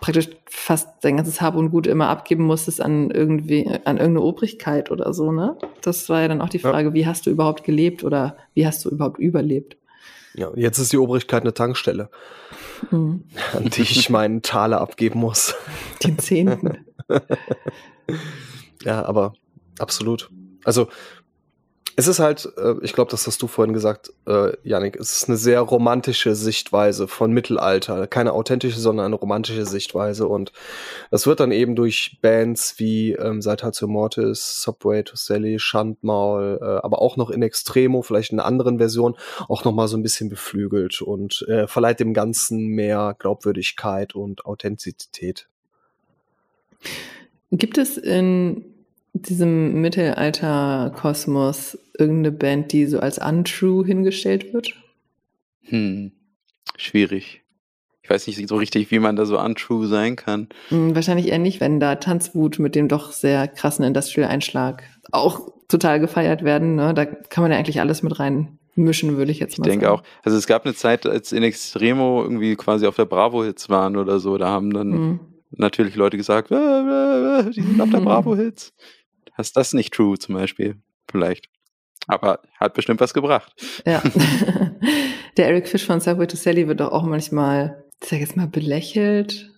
praktisch 0.00 0.28
fast 0.46 0.88
dein 1.00 1.16
ganzes 1.16 1.40
Hab 1.40 1.56
und 1.56 1.70
Gut 1.70 1.86
immer 1.86 2.08
abgeben 2.08 2.44
musstest 2.44 2.80
an 2.80 3.10
irgendwie, 3.10 3.66
an 3.66 3.96
irgendeine 3.96 4.20
Obrigkeit 4.20 4.90
oder 4.90 5.12
so, 5.14 5.32
ne? 5.32 5.56
Das 5.80 6.08
war 6.08 6.20
ja 6.20 6.28
dann 6.28 6.42
auch 6.42 6.50
die 6.50 6.58
Frage, 6.58 6.88
ja. 6.88 6.94
wie 6.94 7.06
hast 7.06 7.26
du 7.26 7.30
überhaupt 7.30 7.64
gelebt 7.64 8.04
oder 8.04 8.36
wie 8.54 8.66
hast 8.66 8.84
du 8.84 8.90
überhaupt 8.90 9.18
überlebt? 9.18 9.76
Ja, 10.34 10.50
jetzt 10.54 10.78
ist 10.78 10.92
die 10.92 10.98
Obrigkeit 10.98 11.42
eine 11.42 11.54
Tankstelle, 11.54 12.10
mhm. 12.90 13.24
an 13.54 13.64
die 13.64 13.82
ich 13.82 14.08
meinen 14.08 14.42
Taler 14.42 14.80
abgeben 14.80 15.20
muss. 15.20 15.54
Den 16.02 16.18
Zehnten. 16.18 16.84
ja, 18.84 19.04
aber 19.04 19.34
Absolut. 19.82 20.30
Also 20.62 20.88
es 21.96 22.06
ist 22.06 22.20
halt, 22.20 22.48
äh, 22.56 22.74
ich 22.82 22.92
glaube, 22.92 23.10
das 23.10 23.26
hast 23.26 23.42
du 23.42 23.48
vorhin 23.48 23.74
gesagt, 23.74 24.12
äh, 24.26 24.56
Janik, 24.62 24.96
es 24.96 25.16
ist 25.16 25.28
eine 25.28 25.36
sehr 25.36 25.60
romantische 25.60 26.36
Sichtweise 26.36 27.08
von 27.08 27.32
Mittelalter. 27.32 28.06
Keine 28.06 28.32
authentische, 28.32 28.78
sondern 28.78 29.06
eine 29.06 29.16
romantische 29.16 29.66
Sichtweise. 29.66 30.28
Und 30.28 30.52
das 31.10 31.26
wird 31.26 31.40
dann 31.40 31.50
eben 31.50 31.74
durch 31.74 32.18
Bands 32.22 32.78
wie 32.78 33.12
ähm, 33.12 33.42
Saltatio 33.42 33.88
Mortis, 33.88 34.62
Subway 34.62 35.02
to 35.02 35.16
Sally, 35.16 35.58
Schandmaul, 35.58 36.60
äh, 36.62 36.64
aber 36.64 37.02
auch 37.02 37.16
noch 37.16 37.28
in 37.28 37.42
Extremo, 37.42 38.02
vielleicht 38.02 38.32
in 38.32 38.38
einer 38.38 38.46
anderen 38.46 38.78
Version, 38.78 39.16
auch 39.48 39.64
noch 39.64 39.72
mal 39.72 39.88
so 39.88 39.96
ein 39.96 40.02
bisschen 40.04 40.28
beflügelt 40.28 41.02
und 41.02 41.44
äh, 41.48 41.66
verleiht 41.66 41.98
dem 41.98 42.14
Ganzen 42.14 42.68
mehr 42.68 43.16
Glaubwürdigkeit 43.18 44.14
und 44.14 44.46
Authentizität. 44.46 45.48
Gibt 47.50 47.76
es 47.76 47.98
in 47.98 48.71
diesem 49.28 49.80
Mittelalter-Kosmos 49.80 51.78
irgendeine 51.98 52.32
Band, 52.32 52.72
die 52.72 52.86
so 52.86 53.00
als 53.00 53.18
untrue 53.18 53.84
hingestellt 53.84 54.52
wird? 54.52 54.74
Hm, 55.62 56.12
schwierig. 56.76 57.42
Ich 58.02 58.10
weiß 58.10 58.26
nicht 58.26 58.48
so 58.48 58.56
richtig, 58.56 58.90
wie 58.90 58.98
man 58.98 59.14
da 59.14 59.24
so 59.24 59.38
untrue 59.40 59.86
sein 59.86 60.16
kann. 60.16 60.48
Hm, 60.68 60.94
wahrscheinlich 60.94 61.28
eher 61.28 61.38
nicht, 61.38 61.60
wenn 61.60 61.78
da 61.78 61.94
Tanzwut 61.94 62.58
mit 62.58 62.74
dem 62.74 62.88
doch 62.88 63.12
sehr 63.12 63.46
krassen 63.46 63.84
Industrial-Einschlag 63.84 64.82
auch 65.12 65.52
total 65.68 66.00
gefeiert 66.00 66.42
werden. 66.42 66.74
Ne? 66.74 66.94
Da 66.94 67.04
kann 67.06 67.42
man 67.42 67.52
ja 67.52 67.58
eigentlich 67.58 67.80
alles 67.80 68.02
mit 68.02 68.18
rein 68.18 68.58
mischen, 68.74 69.16
würde 69.16 69.30
ich 69.30 69.38
jetzt 69.38 69.58
mal 69.58 69.66
ich 69.66 69.70
denke 69.70 69.86
sagen. 69.86 70.00
auch. 70.00 70.02
Also 70.22 70.36
es 70.36 70.46
gab 70.46 70.64
eine 70.64 70.74
Zeit, 70.74 71.06
als 71.06 71.32
in 71.32 71.42
Extremo 71.42 72.22
irgendwie 72.22 72.56
quasi 72.56 72.86
auf 72.86 72.96
der 72.96 73.04
Bravo-Hits 73.04 73.68
waren 73.68 73.96
oder 73.96 74.18
so, 74.18 74.38
da 74.38 74.48
haben 74.48 74.72
dann 74.72 74.88
mhm. 74.88 75.20
natürlich 75.50 75.94
Leute 75.94 76.16
gesagt, 76.16 76.50
äh, 76.50 76.56
äh, 76.56 77.40
äh, 77.40 77.50
die 77.50 77.62
sind 77.62 77.80
auf 77.80 77.90
der 77.90 78.00
Bravo-Hits 78.00 78.72
hast 79.32 79.56
das 79.56 79.72
nicht 79.72 79.92
true 79.92 80.18
zum 80.18 80.34
Beispiel. 80.34 80.76
Vielleicht. 81.10 81.48
Aber 82.06 82.40
hat 82.58 82.74
bestimmt 82.74 83.00
was 83.00 83.14
gebracht. 83.14 83.52
Ja. 83.86 84.02
der 85.36 85.48
Eric 85.48 85.68
Fish 85.68 85.86
von 85.86 86.00
Subway 86.00 86.26
to 86.26 86.36
Sally 86.36 86.66
wird 86.68 86.80
doch 86.80 86.92
auch 86.92 87.04
manchmal, 87.04 87.84
ich 88.02 88.08
sag 88.08 88.20
jetzt 88.20 88.36
mal, 88.36 88.46
belächelt. 88.46 89.50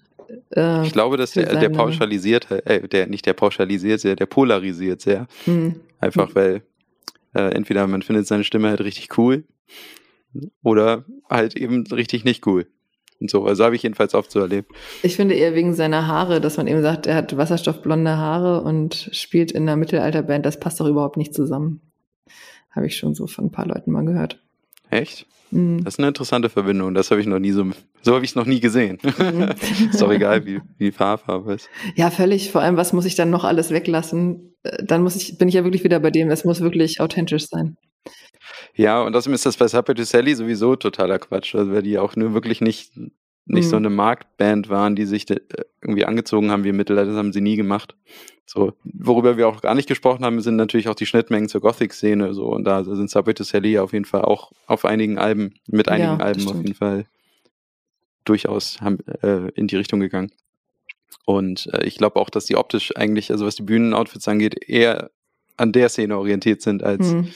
Äh, 0.55 0.87
ich 0.87 0.93
glaube, 0.93 1.17
dass 1.17 1.33
der, 1.33 1.59
der 1.59 1.69
pauschalisiert, 1.69 2.51
äh, 2.51 2.87
der 2.89 3.07
nicht 3.07 3.27
der 3.27 3.35
pauschalisiert 3.35 4.01
sehr, 4.01 4.17
der 4.17 4.27
polarisiert 4.27 5.01
sehr. 5.01 5.27
Hm. 5.45 5.81
Einfach 6.01 6.29
hm. 6.29 6.35
weil 6.35 6.63
äh, 7.35 7.55
entweder 7.55 7.87
man 7.87 8.03
findet 8.03 8.27
seine 8.27 8.45
Stimme 8.45 8.69
halt 8.69 8.81
richtig 8.81 9.17
cool 9.19 9.45
oder 10.63 11.05
halt 11.29 11.57
eben 11.57 11.87
richtig 11.87 12.25
nicht 12.25 12.47
cool 12.47 12.67
und 13.25 13.31
so. 13.31 13.45
Also 13.45 13.65
habe 13.65 13.75
ich 13.75 13.83
jedenfalls 13.83 14.15
oft 14.15 14.31
so 14.31 14.41
erlebt. 14.41 14.71
Ich 15.03 15.17
finde 15.17 15.35
eher 15.35 15.55
wegen 15.55 15.75
seiner 15.75 16.07
Haare, 16.07 16.41
dass 16.41 16.59
man 16.59 16.67
eben 16.67 16.83
sagt, 16.83 17.07
er 17.07 17.17
hat 17.17 17.37
wasserstoffblonde 17.37 18.17
Haare 18.19 18.61
und 18.63 19.09
spielt 19.13 19.51
in 19.51 19.63
einer 19.63 19.77
Mittelalterband, 19.77 20.45
das 20.45 20.61
passt 20.61 20.79
doch 20.81 20.87
überhaupt 20.87 21.17
nicht 21.17 21.35
zusammen. 21.35 21.81
Habe 22.71 22.87
ich 22.87 22.97
schon 22.97 23.15
so 23.15 23.27
von 23.27 23.47
ein 23.47 23.51
paar 23.51 23.67
Leuten 23.67 23.93
mal 23.93 24.05
gehört. 24.05 24.41
Echt? 24.91 25.27
Mhm. 25.51 25.85
Das 25.85 25.95
ist 25.95 26.01
eine 26.01 26.09
interessante 26.09 26.51
Verbindung. 26.51 26.93
Das 26.93 27.11
habe 27.11 27.21
ich 27.21 27.27
noch 27.27 27.39
nie 27.39 27.53
so, 27.53 27.65
so 28.03 28.15
habe 28.15 28.25
ich 28.25 28.33
es 28.33 28.37
noch 28.37 28.47
nie 28.47 28.61
gesehen. 28.61 28.99
Mhm. 29.03 29.49
ist 29.91 30.03
doch 30.03 30.13
egal, 30.13 30.45
wie, 30.45 30.61
wie 30.77 30.91
die 30.91 30.99
Haarfarbe 30.99 31.55
ist. 31.55 31.71
Ja, 31.95 32.11
völlig. 32.11 32.51
Vor 32.51 32.61
allem, 32.61 32.77
was 32.77 32.93
muss 32.93 33.07
ich 33.07 33.15
dann 33.15 33.31
noch 33.31 33.45
alles 33.45 33.71
weglassen? 33.71 34.55
Äh, 34.65 34.85
dann 34.85 35.03
muss 35.03 35.17
ich, 35.17 35.39
bin 35.39 35.49
ich 35.49 35.55
ja 35.55 35.65
wirklich 35.65 35.85
wieder 35.85 36.01
bei 36.01 36.11
dem, 36.11 36.31
es 36.31 36.45
muss 36.45 36.61
wirklich 36.61 37.01
authentisch 37.01 37.49
sein. 37.49 37.77
Ja, 38.77 39.03
und 39.03 39.15
außerdem 39.15 39.35
ist 39.35 39.47
das 39.47 39.57
bei 39.57 39.69
Subway 39.69 39.95
to 39.95 40.03
Sally 40.03 40.35
sowieso 40.35 40.75
totaler 40.77 41.19
Quatsch, 41.19 41.55
also 41.55 41.73
weil 41.73 41.83
die 41.83 41.99
auch 41.99 42.17
nur 42.17 42.35
wirklich 42.35 42.61
nicht, 42.61 42.97
nicht 42.97 43.67
mhm. 43.67 43.71
so 43.71 43.77
eine 43.77 43.91
Marktband 43.91 44.69
waren, 44.69 44.97
die 44.97 45.07
sich 45.07 45.27
irgendwie 45.81 46.05
angezogen 46.05 46.51
haben 46.51 46.65
wie 46.65 46.71
im 46.71 46.77
Mittelalter, 46.77 47.11
das 47.11 47.19
haben 47.19 47.33
sie 47.33 47.41
nie 47.41 47.57
gemacht. 47.57 47.95
So, 48.47 48.75
worüber 48.83 49.37
wir 49.37 49.49
auch 49.49 49.63
gar 49.63 49.75
nicht 49.75 49.89
gesprochen 49.89 50.25
haben, 50.25 50.41
sind 50.41 50.57
natürlich 50.57 50.89
auch 50.89 50.97
die 50.97 51.07
Schnittmengen 51.07 51.49
zur 51.49 51.61
Gothic-Szene, 51.61 52.35
so, 52.35 52.47
und 52.47 52.65
da 52.65 52.85
sind 52.85 53.11
Subway 53.11 53.33
to 53.33 53.45
Sally 53.45 53.79
auf 53.79 53.93
jeden 53.93 54.05
Fall 54.05 54.23
auch 54.23 54.53
auf 54.67 54.85
einigen 54.85 55.19
Alben, 55.19 55.55
mit 55.67 55.89
einigen 55.89 56.19
ja, 56.19 56.25
Alben 56.25 56.49
auf 56.49 56.57
jeden 56.57 56.75
Fall 56.75 57.07
durchaus 58.25 58.81
haben, 58.81 58.99
äh, 59.23 59.51
in 59.55 59.69
die 59.69 59.77
Richtung 59.77 60.01
gegangen. 60.01 60.33
Und 61.25 61.69
äh, 61.73 61.85
ich 61.85 61.97
glaube 61.97 62.17
auch, 62.17 62.29
dass 62.29 62.47
die 62.47 62.57
optisch 62.57 62.95
eigentlich, 62.97 63.31
also 63.31 63.47
was 63.47 63.55
die 63.55 63.63
Bühnenoutfits 63.63 64.27
angeht, 64.27 64.69
eher 64.69 65.11
an 65.57 65.73
der 65.73 65.89
Szene 65.89 66.19
orientiert 66.19 66.61
sind 66.61 66.83
als 66.83 67.13
mhm 67.13 67.29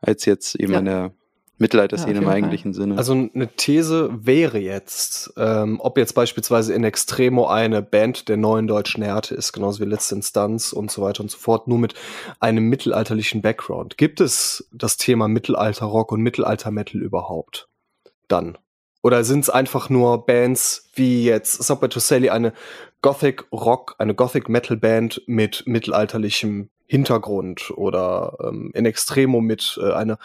als 0.00 0.24
jetzt 0.24 0.54
eben 0.54 0.72
ja. 0.72 0.78
in 0.78 0.84
der 0.84 1.12
Mittelalterszene 1.58 2.14
ja, 2.14 2.22
im 2.22 2.28
eigentlichen. 2.28 2.72
Sinne. 2.72 2.96
Also 2.96 3.12
eine 3.12 3.48
These 3.56 4.10
wäre 4.12 4.58
jetzt, 4.58 5.32
ähm, 5.36 5.80
ob 5.80 5.98
jetzt 5.98 6.14
beispielsweise 6.14 6.72
in 6.72 6.84
Extremo 6.84 7.48
eine 7.48 7.82
Band 7.82 8.28
der 8.28 8.36
neuen 8.36 8.68
deutschen 8.68 9.02
Härte 9.02 9.34
ist, 9.34 9.52
genauso 9.52 9.80
wie 9.80 9.88
Letzte 9.88 10.14
Instanz 10.14 10.72
und 10.72 10.90
so 10.90 11.02
weiter 11.02 11.20
und 11.20 11.30
so 11.30 11.38
fort, 11.38 11.66
nur 11.66 11.78
mit 11.78 11.94
einem 12.38 12.68
mittelalterlichen 12.68 13.42
Background. 13.42 13.98
Gibt 13.98 14.20
es 14.20 14.68
das 14.72 14.96
Thema 14.96 15.26
Mittelalter-Rock 15.26 16.12
und 16.12 16.20
Mittelalter-Metal 16.20 17.02
überhaupt? 17.02 17.68
Dann. 18.28 18.56
Oder 19.02 19.24
sind 19.24 19.40
es 19.40 19.50
einfach 19.50 19.90
nur 19.90 20.26
Bands 20.26 20.88
wie 20.94 21.24
jetzt 21.24 21.62
Subway 21.62 21.88
to 21.88 21.98
Sally, 22.00 22.30
eine 22.30 22.52
Gothic 23.02 23.46
Rock, 23.52 23.94
eine 23.98 24.14
Gothic 24.14 24.48
Metal 24.48 24.76
Band 24.76 25.22
mit 25.26 25.64
mittelalterlichem 25.66 26.68
Hintergrund 26.88 27.70
oder 27.76 28.38
ähm, 28.42 28.72
in 28.74 28.86
Extremo 28.86 29.42
mit 29.42 29.78
äh, 29.80 29.92
einer 29.92 30.18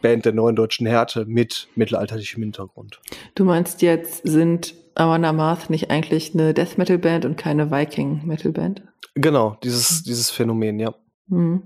Band 0.00 0.24
der 0.24 0.32
neuen 0.32 0.54
deutschen 0.54 0.86
Härte 0.86 1.26
mit 1.26 1.68
mittelalterlichem 1.74 2.40
Hintergrund. 2.40 3.00
Du 3.34 3.44
meinst 3.44 3.82
jetzt, 3.82 4.22
sind 4.22 4.74
Amon 4.94 5.24
Amarth 5.24 5.70
nicht 5.70 5.90
eigentlich 5.90 6.32
eine 6.32 6.54
Death 6.54 6.78
Metal 6.78 6.98
Band 6.98 7.24
und 7.24 7.36
keine 7.36 7.72
Viking 7.72 8.22
Metal 8.24 8.52
Band? 8.52 8.84
Genau, 9.16 9.58
dieses, 9.64 10.04
dieses 10.04 10.30
Phänomen, 10.30 10.78
ja. 10.78 10.94
Mhm. 11.26 11.62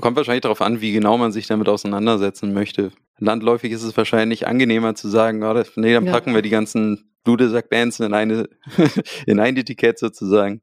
Kommt 0.00 0.16
wahrscheinlich 0.16 0.42
darauf 0.42 0.62
an, 0.62 0.80
wie 0.80 0.92
genau 0.92 1.18
man 1.18 1.30
sich 1.30 1.46
damit 1.46 1.68
auseinandersetzen 1.68 2.54
möchte. 2.54 2.92
Landläufig 3.18 3.70
ist 3.70 3.82
es 3.82 3.94
wahrscheinlich 3.98 4.46
angenehmer 4.46 4.94
zu 4.94 5.08
sagen, 5.08 5.42
oh, 5.42 5.52
das, 5.52 5.76
nee, 5.76 5.92
dann 5.92 6.06
packen 6.06 6.30
ja. 6.30 6.36
wir 6.36 6.42
die 6.42 6.48
ganzen 6.48 7.10
Bludesack-Bands 7.24 8.00
in 8.00 8.14
eine 8.14 8.48
in 9.26 9.40
ein 9.40 9.58
Etikett 9.58 9.98
sozusagen. 9.98 10.62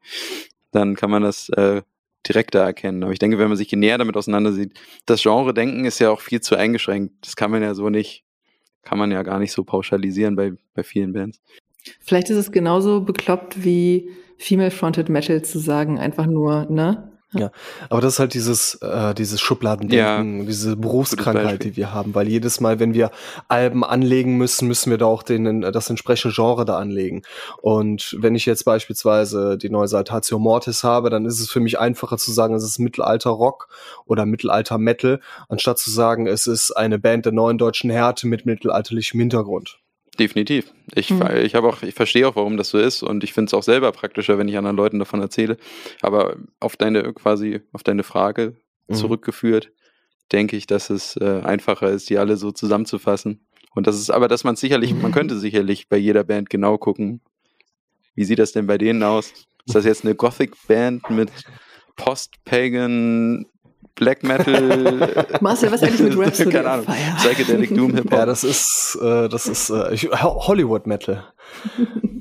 Dann 0.72 0.96
kann 0.96 1.12
man 1.12 1.22
das 1.22 1.50
äh, 1.50 1.84
direkter 2.28 2.59
erkennen. 2.59 3.03
Aber 3.03 3.13
ich 3.13 3.19
denke, 3.19 3.39
wenn 3.39 3.47
man 3.47 3.57
sich 3.57 3.71
näher 3.71 3.97
damit 3.97 4.17
auseinandersieht, 4.17 4.73
das 5.05 5.21
Genre-Denken 5.21 5.86
ist 5.86 5.99
ja 5.99 6.09
auch 6.09 6.21
viel 6.21 6.41
zu 6.41 6.55
eingeschränkt. 6.55 7.13
Das 7.25 7.36
kann 7.36 7.51
man 7.51 7.61
ja 7.61 7.73
so 7.73 7.89
nicht 7.89 8.23
kann 8.88 8.99
man 8.99 9.11
ja 9.11 9.21
gar 9.21 9.38
nicht 9.38 9.51
so 9.51 9.65
pauschalisieren 9.65 10.38
bei, 10.38 10.53
bei 10.73 10.82
vielen 10.82 11.11
Bands. 11.11 11.41
Vielleicht 11.99 12.30
ist 12.30 12.38
es 12.38 12.53
genauso 12.53 13.01
bekloppt 13.01 13.65
wie 13.65 14.11
Female-Fronted 14.38 15.09
Metal 15.09 15.41
zu 15.41 15.59
sagen, 15.59 15.99
einfach 15.99 16.25
nur, 16.25 16.67
ne? 16.69 17.11
Ja, 17.34 17.51
aber 17.89 17.99
das 17.99 18.13
ist 18.13 18.19
halt 18.19 18.34
dieses, 18.34 18.75
äh, 18.75 19.13
dieses 19.13 19.41
Schubladendenken, 19.41 20.39
ja, 20.39 20.45
diese 20.45 20.78
Berufskrankheit, 20.78 21.65
die 21.65 21.75
wir 21.75 21.93
haben, 21.93 22.15
weil 22.15 22.30
jedes 22.30 22.61
Mal, 22.61 22.80
wenn 22.80 22.93
wir 22.93 23.11
Alben 23.49 23.84
anlegen 23.84 24.38
müssen, 24.38 24.65
müssen 24.65 24.91
wir 24.91 24.97
da 24.97 25.07
auch 25.07 25.23
den, 25.23 25.61
das 25.61 25.89
entsprechende 25.89 26.34
Genre 26.34 26.63
da 26.63 26.78
anlegen. 26.78 27.23
Und 27.61 28.15
wenn 28.19 28.36
ich 28.36 28.45
jetzt 28.45 28.63
beispielsweise 28.63 29.57
die 29.57 29.69
neue 29.69 29.89
Saltatio 29.89 30.39
Mortis 30.39 30.86
habe, 30.86 31.09
dann 31.09 31.25
ist 31.25 31.41
es 31.41 31.49
für 31.49 31.59
mich 31.59 31.80
einfacher 31.80 32.17
zu 32.17 32.32
sagen, 32.32 32.55
es 32.55 32.63
ist 32.63 32.80
Mittelalter 32.80 33.32
Rock 33.32 33.67
oder 34.05 34.25
Mittelalter 34.25 34.78
Metal, 34.78 35.19
anstatt 35.49 35.80
zu 35.80 35.91
sagen, 35.91 36.28
es 36.28 36.47
ist 36.47 36.71
eine 36.71 36.97
Band 36.97 37.25
der 37.25 37.34
neuen 37.34 37.57
deutschen 37.57 37.89
Härte 37.89 38.25
mit 38.25 38.45
mittelalterlichem 38.45 39.19
Hintergrund. 39.19 39.80
Definitiv. 40.20 40.74
Ich, 40.95 41.11
mhm. 41.11 41.28
ich 41.43 41.53
habe 41.53 41.68
auch, 41.68 41.84
ich 41.84 41.93
verstehe 41.93 42.28
auch, 42.28 42.36
warum 42.36 42.57
das 42.57 42.70
so 42.70 42.80
ist 42.80 43.03
und 43.03 43.24
ich 43.24 43.34
finde 43.34 43.47
es 43.47 43.53
auch 43.53 43.63
selber 43.63 43.91
praktischer, 43.91 44.38
wenn 44.38 44.47
ich 44.47 44.57
anderen 44.57 44.78
Leuten 44.78 44.99
davon 44.99 45.22
erzähle. 45.22 45.57
Aber 46.01 46.38
auf 46.59 46.76
deine 46.76 47.13
quasi, 47.13 47.61
auf 47.72 47.84
deine 47.84 48.03
Frage 48.03 48.55
mhm. 48.88 48.95
zurückgeführt, 48.95 49.72
denke 50.32 50.57
ich, 50.57 50.65
dass 50.65 50.89
es 50.89 51.18
äh, 51.18 51.41
einfacher 51.43 51.89
ist, 51.89 52.09
die 52.09 52.18
alle 52.18 52.38
so 52.38 52.51
zusammenzufassen. 52.51 53.45
Und 53.76 53.86
das 53.86 53.99
ist 53.99 54.09
aber, 54.09 54.28
dass 54.28 54.43
man 54.43 54.55
sicherlich, 54.55 54.93
mhm. 54.93 55.03
man 55.03 55.11
könnte 55.11 55.38
sicherlich 55.38 55.88
bei 55.88 55.97
jeder 55.97 56.24
Band 56.24 56.49
genau 56.49 56.78
gucken, 56.78 57.22
wie 58.15 58.24
sieht 58.24 58.39
das 58.39 58.51
denn 58.51 58.65
bei 58.65 58.80
denen 58.80 59.03
aus? 59.03 59.34
Ist 59.68 59.76
das 59.76 59.86
jetzt 59.86 60.03
eine 60.03 60.15
Gothic-Band 60.15 61.09
mit 61.11 61.30
Post-Pagan 61.95 63.45
Black 63.98 64.24
Metal. 64.24 65.28
Marcel, 65.41 65.72
was 65.72 65.84
eigentlich 65.84 66.16
mit 66.16 66.18
Rhapsody 66.26 66.52
Keine 66.52 66.70
Ahnung. 66.70 66.86
Psychedelic 67.18 67.76
Doom 67.76 67.95
Hip 67.95 68.06
Hop. 68.06 68.14
Ja, 68.14 68.26
das 68.26 68.43
ist, 68.43 68.98
äh, 69.02 69.28
das 69.28 69.48
ist 69.48 69.70
äh, 69.70 69.98
Hollywood 69.98 70.88
Metal. 70.88 71.24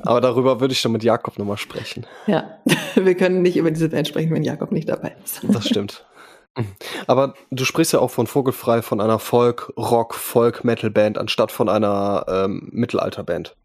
Aber 0.01 0.20
darüber 0.20 0.61
würde 0.61 0.72
ich 0.72 0.83
dann 0.83 0.93
mit 0.93 1.05
Jakob 1.05 1.39
nochmal 1.39 1.59
sprechen. 1.59 2.07
Ja, 2.27 2.59
wir 2.95 3.14
können 3.14 3.43
nicht 3.43 3.57
über 3.57 3.70
diese 3.70 3.89
Band 3.89 4.09
sprechen, 4.09 4.33
wenn 4.33 4.43
Jakob 4.43 4.72
nicht 4.72 4.89
dabei 4.89 5.14
ist. 5.22 5.41
Das 5.43 5.66
stimmt. 5.66 6.05
Aber 7.07 7.35
du 7.51 7.64
sprichst 7.66 7.93
ja 7.93 7.99
auch 7.99 8.11
von 8.11 8.27
Vogelfrei 8.27 8.81
von 8.81 9.03
einer 9.03 9.18
Folk, 9.18 9.72
Rock, 9.77 10.14
Folk, 10.14 10.64
Metal 10.64 10.91
Band 10.91 11.18
anstatt 11.18 11.53
von 11.53 11.68
einer 11.68 12.24
ähm, 12.29 12.68
Mittelalter-Band. 12.72 13.57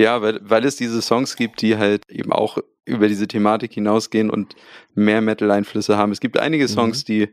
Ja, 0.00 0.22
weil, 0.22 0.40
weil 0.42 0.64
es 0.64 0.76
diese 0.76 1.02
Songs 1.02 1.36
gibt, 1.36 1.60
die 1.60 1.76
halt 1.76 2.10
eben 2.10 2.32
auch 2.32 2.56
über 2.86 3.06
diese 3.06 3.28
Thematik 3.28 3.74
hinausgehen 3.74 4.30
und 4.30 4.56
mehr 4.94 5.20
Metal-Einflüsse 5.20 5.98
haben. 5.98 6.10
Es 6.10 6.20
gibt 6.20 6.38
einige 6.38 6.64
mhm. 6.64 6.68
Songs, 6.68 7.02
mhm. 7.02 7.06
die, 7.06 7.28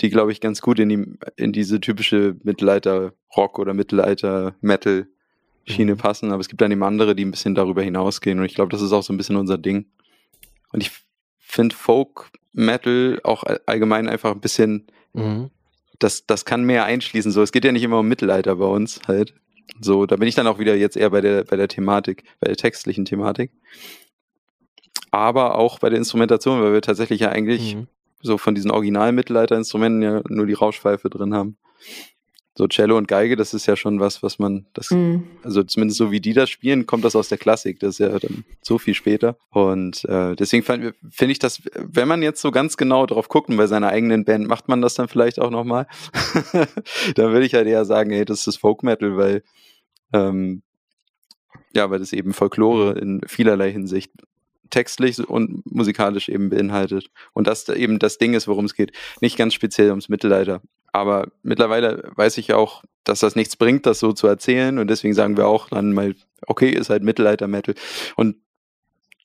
die 0.00 0.08
glaube 0.08 0.32
ich, 0.32 0.40
ganz 0.40 0.62
gut 0.62 0.78
in, 0.78 0.88
die, 0.88 1.04
in 1.36 1.52
diese 1.52 1.78
typische 1.78 2.34
Mittelalter-Rock 2.42 3.58
oder 3.58 3.74
Mittelalter-Metal-Schiene 3.74 5.92
mhm. 5.92 5.98
passen, 5.98 6.32
aber 6.32 6.40
es 6.40 6.48
gibt 6.48 6.62
dann 6.62 6.72
eben 6.72 6.84
andere, 6.84 7.14
die 7.14 7.26
ein 7.26 7.32
bisschen 7.32 7.54
darüber 7.54 7.82
hinausgehen 7.82 8.38
und 8.38 8.46
ich 8.46 8.54
glaube, 8.54 8.70
das 8.70 8.80
ist 8.80 8.92
auch 8.92 9.02
so 9.02 9.12
ein 9.12 9.18
bisschen 9.18 9.36
unser 9.36 9.58
Ding. 9.58 9.84
Und 10.72 10.82
ich 10.82 10.92
finde 11.38 11.76
Folk-Metal 11.76 13.20
auch 13.24 13.44
allgemein 13.66 14.08
einfach 14.08 14.32
ein 14.32 14.40
bisschen, 14.40 14.86
mhm. 15.12 15.50
das, 15.98 16.26
das 16.26 16.46
kann 16.46 16.64
mehr 16.64 16.86
einschließen. 16.86 17.30
So, 17.30 17.42
es 17.42 17.52
geht 17.52 17.66
ja 17.66 17.72
nicht 17.72 17.82
immer 17.82 17.98
um 17.98 18.08
Mittelalter 18.08 18.56
bei 18.56 18.64
uns 18.64 19.02
halt. 19.06 19.34
So, 19.80 20.06
da 20.06 20.16
bin 20.16 20.28
ich 20.28 20.34
dann 20.34 20.46
auch 20.46 20.58
wieder 20.58 20.74
jetzt 20.74 20.96
eher 20.96 21.10
bei 21.10 21.20
der, 21.20 21.44
bei 21.44 21.56
der 21.56 21.68
Thematik, 21.68 22.24
bei 22.40 22.46
der 22.46 22.56
textlichen 22.56 23.04
Thematik 23.04 23.50
aber 25.16 25.56
auch 25.56 25.78
bei 25.78 25.88
der 25.88 25.98
Instrumentation, 25.98 26.60
weil 26.62 26.74
wir 26.74 26.82
tatsächlich 26.82 27.20
ja 27.20 27.30
eigentlich 27.30 27.76
mhm. 27.76 27.86
so 28.20 28.36
von 28.36 28.54
diesen 28.54 28.70
Original-Mittelalter-Instrumenten 28.70 30.02
ja 30.02 30.20
nur 30.28 30.46
die 30.46 30.52
Rauschpfeife 30.52 31.08
drin 31.08 31.34
haben. 31.34 31.56
So 32.56 32.66
Cello 32.68 32.96
und 32.96 33.06
Geige, 33.06 33.36
das 33.36 33.52
ist 33.52 33.66
ja 33.66 33.76
schon 33.76 34.00
was, 34.00 34.22
was 34.22 34.38
man, 34.38 34.64
das, 34.72 34.90
mhm. 34.90 35.24
also 35.42 35.62
zumindest 35.62 35.98
so 35.98 36.10
wie 36.10 36.20
die 36.20 36.32
das 36.32 36.48
spielen, 36.48 36.86
kommt 36.86 37.04
das 37.04 37.14
aus 37.14 37.28
der 37.28 37.36
Klassik. 37.36 37.80
Das 37.80 37.90
ist 37.90 37.98
ja 37.98 38.18
dann 38.18 38.44
so 38.62 38.78
viel 38.78 38.94
später. 38.94 39.36
Und 39.50 40.06
äh, 40.06 40.34
deswegen 40.34 40.64
finde 40.64 41.32
ich 41.32 41.38
das, 41.38 41.62
wenn 41.74 42.08
man 42.08 42.22
jetzt 42.22 42.40
so 42.40 42.50
ganz 42.50 42.78
genau 42.78 43.04
drauf 43.04 43.28
guckt, 43.28 43.50
und 43.50 43.58
bei 43.58 43.66
seiner 43.66 43.88
eigenen 43.88 44.24
Band 44.24 44.48
macht 44.48 44.68
man 44.68 44.80
das 44.80 44.94
dann 44.94 45.08
vielleicht 45.08 45.38
auch 45.38 45.50
nochmal, 45.50 45.86
dann 47.14 47.32
würde 47.32 47.44
ich 47.44 47.52
halt 47.52 47.66
eher 47.66 47.84
sagen, 47.84 48.10
hey, 48.10 48.24
das 48.24 48.46
ist 48.46 48.56
Folk 48.56 48.82
Metal, 48.82 49.18
weil 49.18 49.42
ähm, 50.14 50.62
ja, 51.74 51.90
weil 51.90 51.98
das 51.98 52.14
eben 52.14 52.32
Folklore 52.32 52.98
in 52.98 53.20
vielerlei 53.26 53.70
Hinsicht 53.70 54.12
textlich 54.70 55.18
und 55.28 55.62
musikalisch 55.70 56.28
eben 56.28 56.48
beinhaltet. 56.48 57.10
Und 57.32 57.46
das 57.46 57.68
eben 57.68 57.98
das 57.98 58.18
Ding 58.18 58.34
ist, 58.34 58.48
worum 58.48 58.64
es 58.64 58.74
geht. 58.74 58.92
Nicht 59.20 59.36
ganz 59.36 59.54
speziell 59.54 59.90
ums 59.90 60.08
Mittelalter. 60.08 60.62
Aber 60.96 61.28
mittlerweile 61.42 62.10
weiß 62.14 62.38
ich 62.38 62.54
auch, 62.54 62.82
dass 63.04 63.20
das 63.20 63.36
nichts 63.36 63.56
bringt, 63.56 63.84
das 63.84 63.98
so 63.98 64.12
zu 64.12 64.26
erzählen. 64.26 64.78
Und 64.78 64.88
deswegen 64.88 65.12
sagen 65.12 65.36
wir 65.36 65.46
auch 65.46 65.68
dann 65.68 65.92
mal, 65.92 66.14
okay, 66.46 66.70
ist 66.70 66.88
halt 66.88 67.02
Mittelalter-Metal. 67.02 67.74
Und 68.16 68.36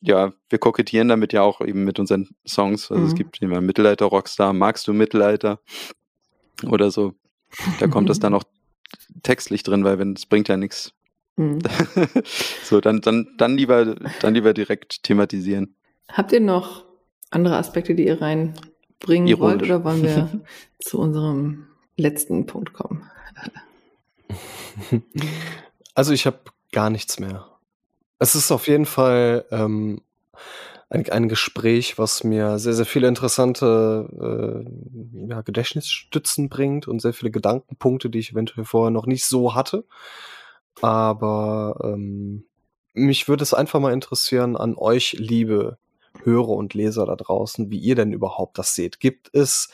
ja, 0.01 0.33
wir 0.49 0.59
kokettieren 0.59 1.07
damit 1.07 1.31
ja 1.31 1.43
auch 1.43 1.61
eben 1.61 1.85
mit 1.85 1.97
unseren 1.97 2.29
Songs. 2.45 2.91
Also 2.91 3.03
mhm. 3.03 3.07
es 3.07 3.15
gibt 3.15 3.41
immer 3.41 3.61
Mittelalter-Rockstar, 3.61 4.51
magst 4.51 4.85
du 4.87 4.93
Mittelalter? 4.93 5.59
Oder 6.63 6.91
so. 6.91 7.13
Da 7.79 7.87
kommt 7.87 8.09
das 8.09 8.19
dann 8.19 8.33
auch 8.35 8.43
textlich 9.23 9.63
drin, 9.63 9.85
weil 9.85 9.97
wenn 9.97 10.13
es 10.13 10.25
bringt 10.25 10.49
ja 10.49 10.57
nichts, 10.57 10.93
hm. 11.37 11.59
so, 12.63 12.81
dann, 12.81 12.99
dann, 12.99 13.29
dann, 13.37 13.55
lieber, 13.55 13.95
dann 14.19 14.33
lieber 14.33 14.53
direkt 14.53 15.03
thematisieren. 15.03 15.75
Habt 16.09 16.33
ihr 16.33 16.41
noch 16.41 16.83
andere 17.29 17.55
Aspekte, 17.55 17.95
die 17.95 18.05
ihr 18.05 18.19
reinbringen 19.01 19.27
Ironisch. 19.27 19.61
wollt, 19.61 19.63
oder 19.63 19.83
wollen 19.83 20.03
wir 20.03 20.41
zu 20.79 20.99
unserem 20.99 21.67
letzten 21.97 22.45
Punkt 22.45 22.73
kommen? 22.73 23.09
Also 25.93 26.13
ich 26.13 26.25
habe 26.25 26.39
gar 26.71 26.89
nichts 26.89 27.19
mehr. 27.19 27.47
Es 28.17 28.33
ist 28.33 28.49
auf 28.49 28.69
jeden 28.69 28.85
Fall 28.85 29.43
ähm, 29.51 29.99
ein, 30.89 31.07
ein 31.09 31.27
Gespräch, 31.27 31.97
was 31.97 32.23
mir 32.23 32.59
sehr, 32.59 32.71
sehr 32.71 32.85
viele 32.85 33.09
interessante 33.09 34.65
äh, 34.65 35.27
ja, 35.27 35.41
Gedächtnisstützen 35.41 36.47
bringt 36.47 36.87
und 36.87 37.01
sehr 37.01 37.11
viele 37.11 37.29
Gedankenpunkte, 37.29 38.09
die 38.09 38.19
ich 38.19 38.31
eventuell 38.31 38.63
vorher 38.63 38.89
noch 38.89 39.05
nicht 39.05 39.25
so 39.25 39.53
hatte. 39.53 39.83
Aber 40.79 41.77
ähm, 41.83 42.45
mich 42.93 43.27
würde 43.27 43.43
es 43.43 43.53
einfach 43.53 43.81
mal 43.81 43.91
interessieren 43.91 44.55
an 44.55 44.75
euch, 44.77 45.11
liebe 45.19 45.77
Hörer 46.23 46.49
und 46.49 46.73
Leser 46.73 47.05
da 47.05 47.15
draußen, 47.15 47.69
wie 47.71 47.79
ihr 47.79 47.95
denn 47.95 48.13
überhaupt 48.13 48.57
das 48.57 48.75
seht. 48.75 48.99
Gibt 48.99 49.29
es 49.33 49.69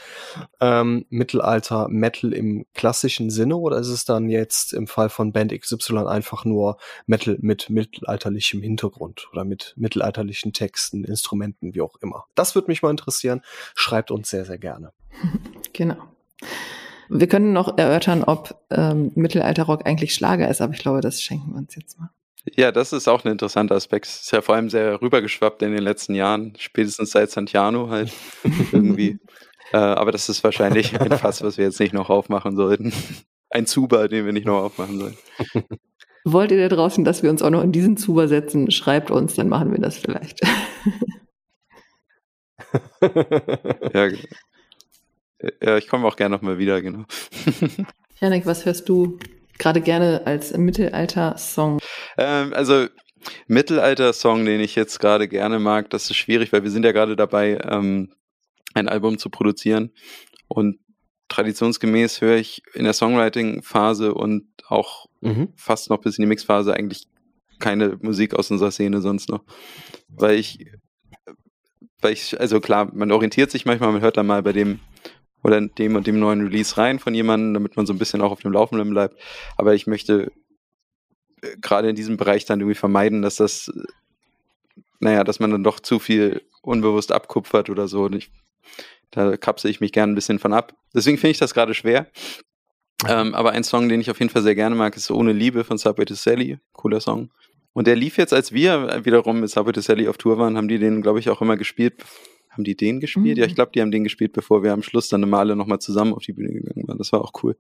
ähm, 0.62 1.06
Mittelalter 1.10 1.88
Metal 1.90 2.34
im 2.34 2.66
klassischen 2.74 3.30
Sinne 3.30 3.58
oder 3.58 3.78
ist 3.78 3.90
es 3.90 4.06
dann 4.06 4.30
jetzt 4.30 4.74
im 4.74 4.88
Fall 4.88 5.10
von 5.10 5.32
Band 5.32 5.52
XY 5.60 6.08
einfach 6.08 6.46
nur 6.46 6.78
Metal 7.06 7.38
mit 7.42 7.70
mittelalterlichem 7.70 8.62
Hintergrund 8.62 9.28
oder 9.32 9.44
mit 9.44 9.74
mittelalterlichen 9.76 10.54
Texten, 10.54 11.04
Instrumenten, 11.04 11.74
wie 11.74 11.82
auch 11.82 11.96
immer? 12.02 12.26
Das 12.36 12.56
würde 12.56 12.70
mich 12.70 12.82
mal 12.82 12.92
interessieren. 12.92 13.42
Schreibt 13.76 14.12
uns 14.12 14.30
sehr, 14.30 14.46
sehr 14.46 14.58
gerne. 14.58 14.92
Genau. 15.74 15.98
Wir 17.10 17.28
können 17.28 17.54
noch 17.54 17.78
erörtern, 17.78 18.24
ob 18.24 18.60
ähm, 18.72 19.12
Mittelalterrock 19.16 19.86
eigentlich 19.86 20.14
Schlager 20.14 20.50
ist, 20.50 20.60
aber 20.60 20.74
ich 20.74 20.80
glaube, 20.80 21.02
das 21.02 21.22
schenken 21.22 21.52
wir 21.52 21.58
uns 21.58 21.76
jetzt 21.76 22.00
mal. 22.00 22.10
Ja, 22.56 22.72
das 22.72 22.94
ist 22.94 23.08
auch 23.08 23.26
ein 23.26 23.32
interessanter 23.32 23.76
Aspekt. 23.76 24.06
Ist 24.06 24.32
ja 24.32 24.42
vor 24.42 24.56
allem 24.56 24.70
sehr 24.70 25.02
rübergeschwappt 25.02 25.62
in 25.62 25.72
den 25.72 25.84
letzten 25.84 26.16
Jahren, 26.16 26.54
spätestens 26.58 27.12
seit 27.12 27.32
Santiano 27.32 27.90
halt 27.90 28.12
irgendwie. 28.72 29.20
äh, 29.74 29.78
aber 29.78 30.12
das 30.12 30.30
ist 30.30 30.44
wahrscheinlich 30.44 31.00
ein 31.00 31.18
Fass, 31.18 31.42
was 31.42 31.58
wir 31.58 31.66
jetzt 31.66 31.80
nicht 31.80 31.94
noch 31.94 32.10
aufmachen 32.10 32.56
sollten. 32.56 32.94
Ein 33.50 33.66
Zuber, 33.66 34.08
den 34.08 34.26
wir 34.26 34.34
nicht 34.34 34.46
noch 34.46 34.64
aufmachen 34.64 35.00
sollen. 35.00 35.18
Wollt 36.26 36.52
ihr 36.52 36.70
da 36.70 36.76
draußen, 36.76 37.06
dass 37.06 37.24
wir 37.24 37.30
uns 37.30 37.42
auch 37.42 37.50
noch 37.50 37.64
in 37.64 37.72
diesen 37.72 37.96
Zuber 37.96 38.28
setzen? 38.28 38.72
Schreibt 38.72 39.12
uns, 39.12 39.36
dann 39.36 39.50
machen 39.50 39.72
wir 39.72 39.80
das 39.80 39.98
vielleicht. 39.98 40.42
ja, 43.94 44.10
ja, 45.62 45.78
ich 45.78 45.88
komme 45.88 46.08
auch 46.08 46.16
gerne 46.16 46.36
nochmal 46.36 46.58
wieder, 46.58 46.82
genau. 46.82 47.06
Janik, 48.20 48.46
was 48.46 48.66
hörst 48.66 48.90
du 48.90 49.18
gerade 49.58 49.82
gerne 49.82 50.22
als 50.26 50.56
Mittelalter-Song? 50.56 51.80
Ähm, 52.18 52.54
also 52.54 52.88
Mittelalter-Song, 53.48 54.46
den 54.46 54.60
ich 54.60 54.76
jetzt 54.76 55.00
gerade 55.00 55.28
gerne 55.28 55.60
mag, 55.60 55.90
das 55.90 56.10
ist 56.10 56.18
schwierig, 56.18 56.52
weil 56.52 56.64
wir 56.64 56.72
sind 56.72 56.86
ja 56.86 56.92
gerade 56.92 57.16
dabei, 57.16 57.60
ähm, 57.64 58.14
ein 58.74 58.88
Album 58.88 59.18
zu 59.18 59.30
produzieren. 59.30 59.92
Und 60.48 60.80
traditionsgemäß 61.30 62.22
höre 62.22 62.38
ich 62.38 62.64
in 62.74 62.86
der 62.86 62.94
Songwriting-Phase 62.94 64.14
und 64.14 64.48
auch 64.68 65.08
mhm. 65.22 65.50
fast 65.56 65.90
noch 65.90 66.00
bis 66.00 66.18
in 66.18 66.24
die 66.24 66.28
Mix-Phase 66.28 66.74
eigentlich 66.74 67.08
keine 67.60 67.98
Musik 68.02 68.34
aus 68.36 68.52
unserer 68.52 68.72
Szene 68.72 69.02
sonst 69.02 69.30
noch. 69.30 69.44
Weil 70.08 70.36
ich, 70.36 70.66
weil 72.02 72.14
ich, 72.14 72.40
also 72.40 72.60
klar, 72.60 72.92
man 72.94 73.12
orientiert 73.12 73.52
sich 73.52 73.66
manchmal, 73.66 73.92
man 73.92 74.02
hört 74.02 74.18
dann 74.18 74.28
mal 74.28 74.44
bei 74.44 74.54
dem 74.54 74.80
oder 75.44 75.62
dem 75.62 75.96
und 75.96 76.08
dem 76.08 76.20
neuen 76.20 76.42
Release 76.42 76.78
rein 76.78 77.00
von 77.00 77.14
jemandem, 77.14 77.54
damit 77.54 77.78
man 77.78 77.86
so 77.86 77.94
ein 77.94 78.00
bisschen 78.00 78.22
auch 78.22 78.32
auf 78.32 78.42
dem 78.42 78.52
Laufenden 78.52 78.90
bleibt. 78.90 79.20
Aber 79.56 79.76
ich 79.76 79.88
möchte 79.88 80.32
gerade 81.62 81.90
in 81.90 81.96
diesem 81.96 82.18
Bereich 82.18 82.46
dann 82.46 82.60
irgendwie 82.60 82.76
vermeiden, 82.76 83.22
dass 83.22 83.36
das, 83.36 83.72
naja, 85.00 85.24
dass 85.24 85.40
man 85.40 85.52
dann 85.52 85.64
doch 85.64 85.80
zu 85.80 86.00
viel 86.00 86.42
unbewusst 86.62 87.12
abkupfert 87.12 87.70
oder 87.70 87.88
so. 87.88 88.04
Und 88.04 88.16
ich, 88.16 88.32
da 89.12 89.38
kapsel 89.38 89.72
ich 89.72 89.80
mich 89.80 89.92
gern 89.92 90.12
ein 90.12 90.16
bisschen 90.16 90.40
von 90.40 90.54
ab. 90.54 90.76
Deswegen 90.94 91.18
finde 91.18 91.32
ich 91.32 91.38
das 91.38 91.54
gerade 91.54 91.74
schwer. 91.74 92.08
Ähm, 93.08 93.36
aber 93.36 93.52
ein 93.52 93.64
Song, 93.64 93.90
den 93.90 94.02
ich 94.02 94.10
auf 94.10 94.20
jeden 94.20 94.32
Fall 94.32 94.42
sehr 94.42 94.56
gerne 94.56 94.76
mag, 94.76 94.96
ist 94.98 95.12
Ohne 95.12 95.32
Liebe 95.32 95.64
von 95.64 95.78
Subway 95.78 96.06
to 96.06 96.16
Sally. 96.16 96.58
Cooler 96.74 97.00
Song. 97.00 97.30
Und 97.74 97.86
der 97.86 97.96
lief 97.96 98.18
jetzt, 98.18 98.34
als 98.34 98.52
wir 98.52 99.06
wiederum 99.06 99.40
mit 99.40 99.52
Subway 99.52 99.72
to 99.72 99.82
Sally 99.82 100.08
auf 100.08 100.18
Tour 100.18 100.40
waren, 100.40 100.58
haben 100.58 100.68
die 100.68 100.80
den, 100.80 101.04
glaube 101.04 101.20
ich, 101.20 101.30
auch 101.30 101.42
immer 101.42 101.58
gespielt. 101.58 102.04
Haben 102.50 102.64
die 102.64 102.76
den 102.76 103.00
gespielt? 103.00 103.38
Mhm. 103.38 103.42
Ja, 103.42 103.46
ich 103.46 103.54
glaube, 103.54 103.72
die 103.76 103.82
haben 103.82 103.92
den 103.92 104.04
gespielt, 104.04 104.34
bevor 104.34 104.64
wir 104.64 104.74
am 104.74 104.82
Schluss 104.82 105.10
dann 105.10 105.22
eine 105.22 105.30
Male 105.30 105.56
nochmal 105.56 105.78
zusammen 105.78 106.14
auf 106.14 106.24
die 106.24 106.34
Bühne 106.34 106.54
gegangen 106.54 106.88
waren. 106.88 106.98
Das 106.98 107.12
war 107.12 107.22
auch 107.22 107.32
cool. 107.44 107.56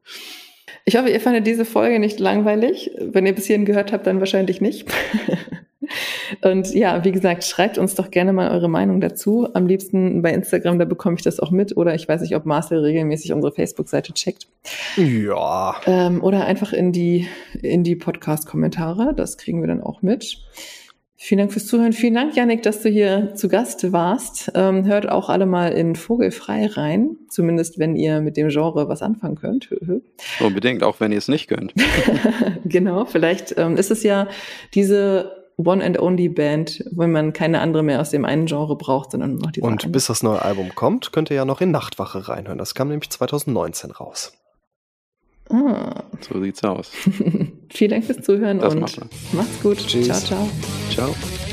Ich 0.88 0.96
hoffe, 0.96 1.10
ihr 1.10 1.20
fandet 1.20 1.46
diese 1.46 1.66
Folge 1.66 2.00
nicht 2.00 2.18
langweilig. 2.18 2.92
Wenn 2.98 3.26
ihr 3.26 3.36
bis 3.36 3.46
hierhin 3.46 3.66
gehört 3.66 3.92
habt, 3.92 4.08
dann 4.08 4.20
wahrscheinlich 4.20 4.62
nicht. 4.62 4.90
Und 6.42 6.74
ja, 6.74 7.04
wie 7.04 7.12
gesagt, 7.12 7.44
schreibt 7.44 7.78
uns 7.78 7.96
doch 7.96 8.10
gerne 8.10 8.32
mal 8.32 8.52
eure 8.52 8.70
Meinung 8.70 9.02
dazu. 9.02 9.50
Am 9.54 9.68
liebsten 9.68 10.22
bei 10.22 10.32
Instagram, 10.32 10.80
da 10.80 10.86
bekomme 10.86 11.18
ich 11.18 11.24
das 11.24 11.42
auch 11.42 11.52
mit. 11.52 11.76
Oder 11.76 11.94
ich 11.94 12.08
weiß 12.08 12.22
nicht, 12.22 12.38
ob 12.38 12.46
Marcel 12.46 12.80
regelmäßig 12.80 13.34
unsere 13.34 13.52
Facebook-Seite 13.52 14.14
checkt. 14.14 14.48
Ja. 14.96 15.76
Ähm, 15.88 16.24
oder 16.24 16.46
einfach 16.46 16.72
in 16.72 16.94
die, 16.94 17.28
in 17.62 17.84
die 17.84 17.98
Podcast-Kommentare. 17.98 19.14
Das 19.14 19.38
kriegen 19.38 19.60
wir 19.60 19.68
dann 19.68 19.84
auch 19.84 20.02
mit. 20.02 20.38
Vielen 21.20 21.40
Dank 21.40 21.52
fürs 21.52 21.66
Zuhören. 21.66 21.94
Vielen 21.94 22.14
Dank, 22.14 22.36
Janik, 22.36 22.62
dass 22.62 22.84
du 22.84 22.90
hier 22.90 23.34
zu 23.34 23.50
Gast 23.50 23.92
warst. 23.92 24.52
Ähm, 24.54 24.86
hört 24.86 25.10
auch 25.10 25.30
alle 25.30 25.48
mal 25.48 25.72
in 25.72 25.96
Vogelfrei 25.96 26.68
rein. 26.68 27.18
Zumindest, 27.28 27.80
wenn 27.80 27.96
ihr 27.96 28.22
mit 28.22 28.38
dem 28.38 28.50
Genre 28.50 28.88
was 28.88 29.02
anfangen 29.02 29.36
könnt. 29.36 29.68
Unbedingt, 30.40 30.84
auch 30.84 31.00
wenn 31.00 31.12
ihr 31.12 31.18
es 31.18 31.28
nicht 31.28 31.48
könnt. 31.48 31.74
genau, 32.66 33.06
vielleicht 33.06 33.58
ähm, 33.58 33.78
ist 33.78 33.90
es 33.90 34.04
ja 34.04 34.28
diese 34.76 35.32
One 35.58 35.84
and 35.84 36.00
Only 36.00 36.30
Band, 36.30 36.84
wenn 36.92 37.12
man 37.12 37.34
keine 37.34 37.62
andere 37.62 37.82
mehr 37.82 38.00
aus 38.00 38.12
dem 38.12 38.24
einen 38.24 38.46
Genre 38.46 38.78
braucht, 38.78 39.10
sondern 39.12 39.32
nur 39.32 39.42
noch 39.42 39.52
die 39.52 39.62
Und 39.62 39.86
eine. 39.86 39.92
bis 39.92 40.06
das 40.06 40.22
neue 40.22 40.44
Album 40.44 40.76
kommt, 40.76 41.12
könnt 41.12 41.32
ihr 41.32 41.36
ja 41.36 41.46
noch 41.46 41.62
in 41.62 41.72
Nachtwache 41.72 42.30
reinhören. 42.30 42.60
Das 42.60 42.76
kam 42.76 42.90
nämlich 42.90 43.10
2019 43.10 43.90
raus. 43.90 44.34
Ah. 45.50 46.04
So 46.22 46.40
sieht's 46.40 46.64
aus. 46.64 46.92
Vielen 47.70 47.92
Dank 47.92 48.06
fürs 48.06 48.22
Zuhören 48.22 48.60
das 48.60 48.74
und 48.74 48.82
macht's 49.34 49.62
gut. 49.62 49.78
Tschüss. 49.86 50.08
Ciao, 50.08 50.20
ciao. 50.20 50.50
Ciao. 50.90 51.47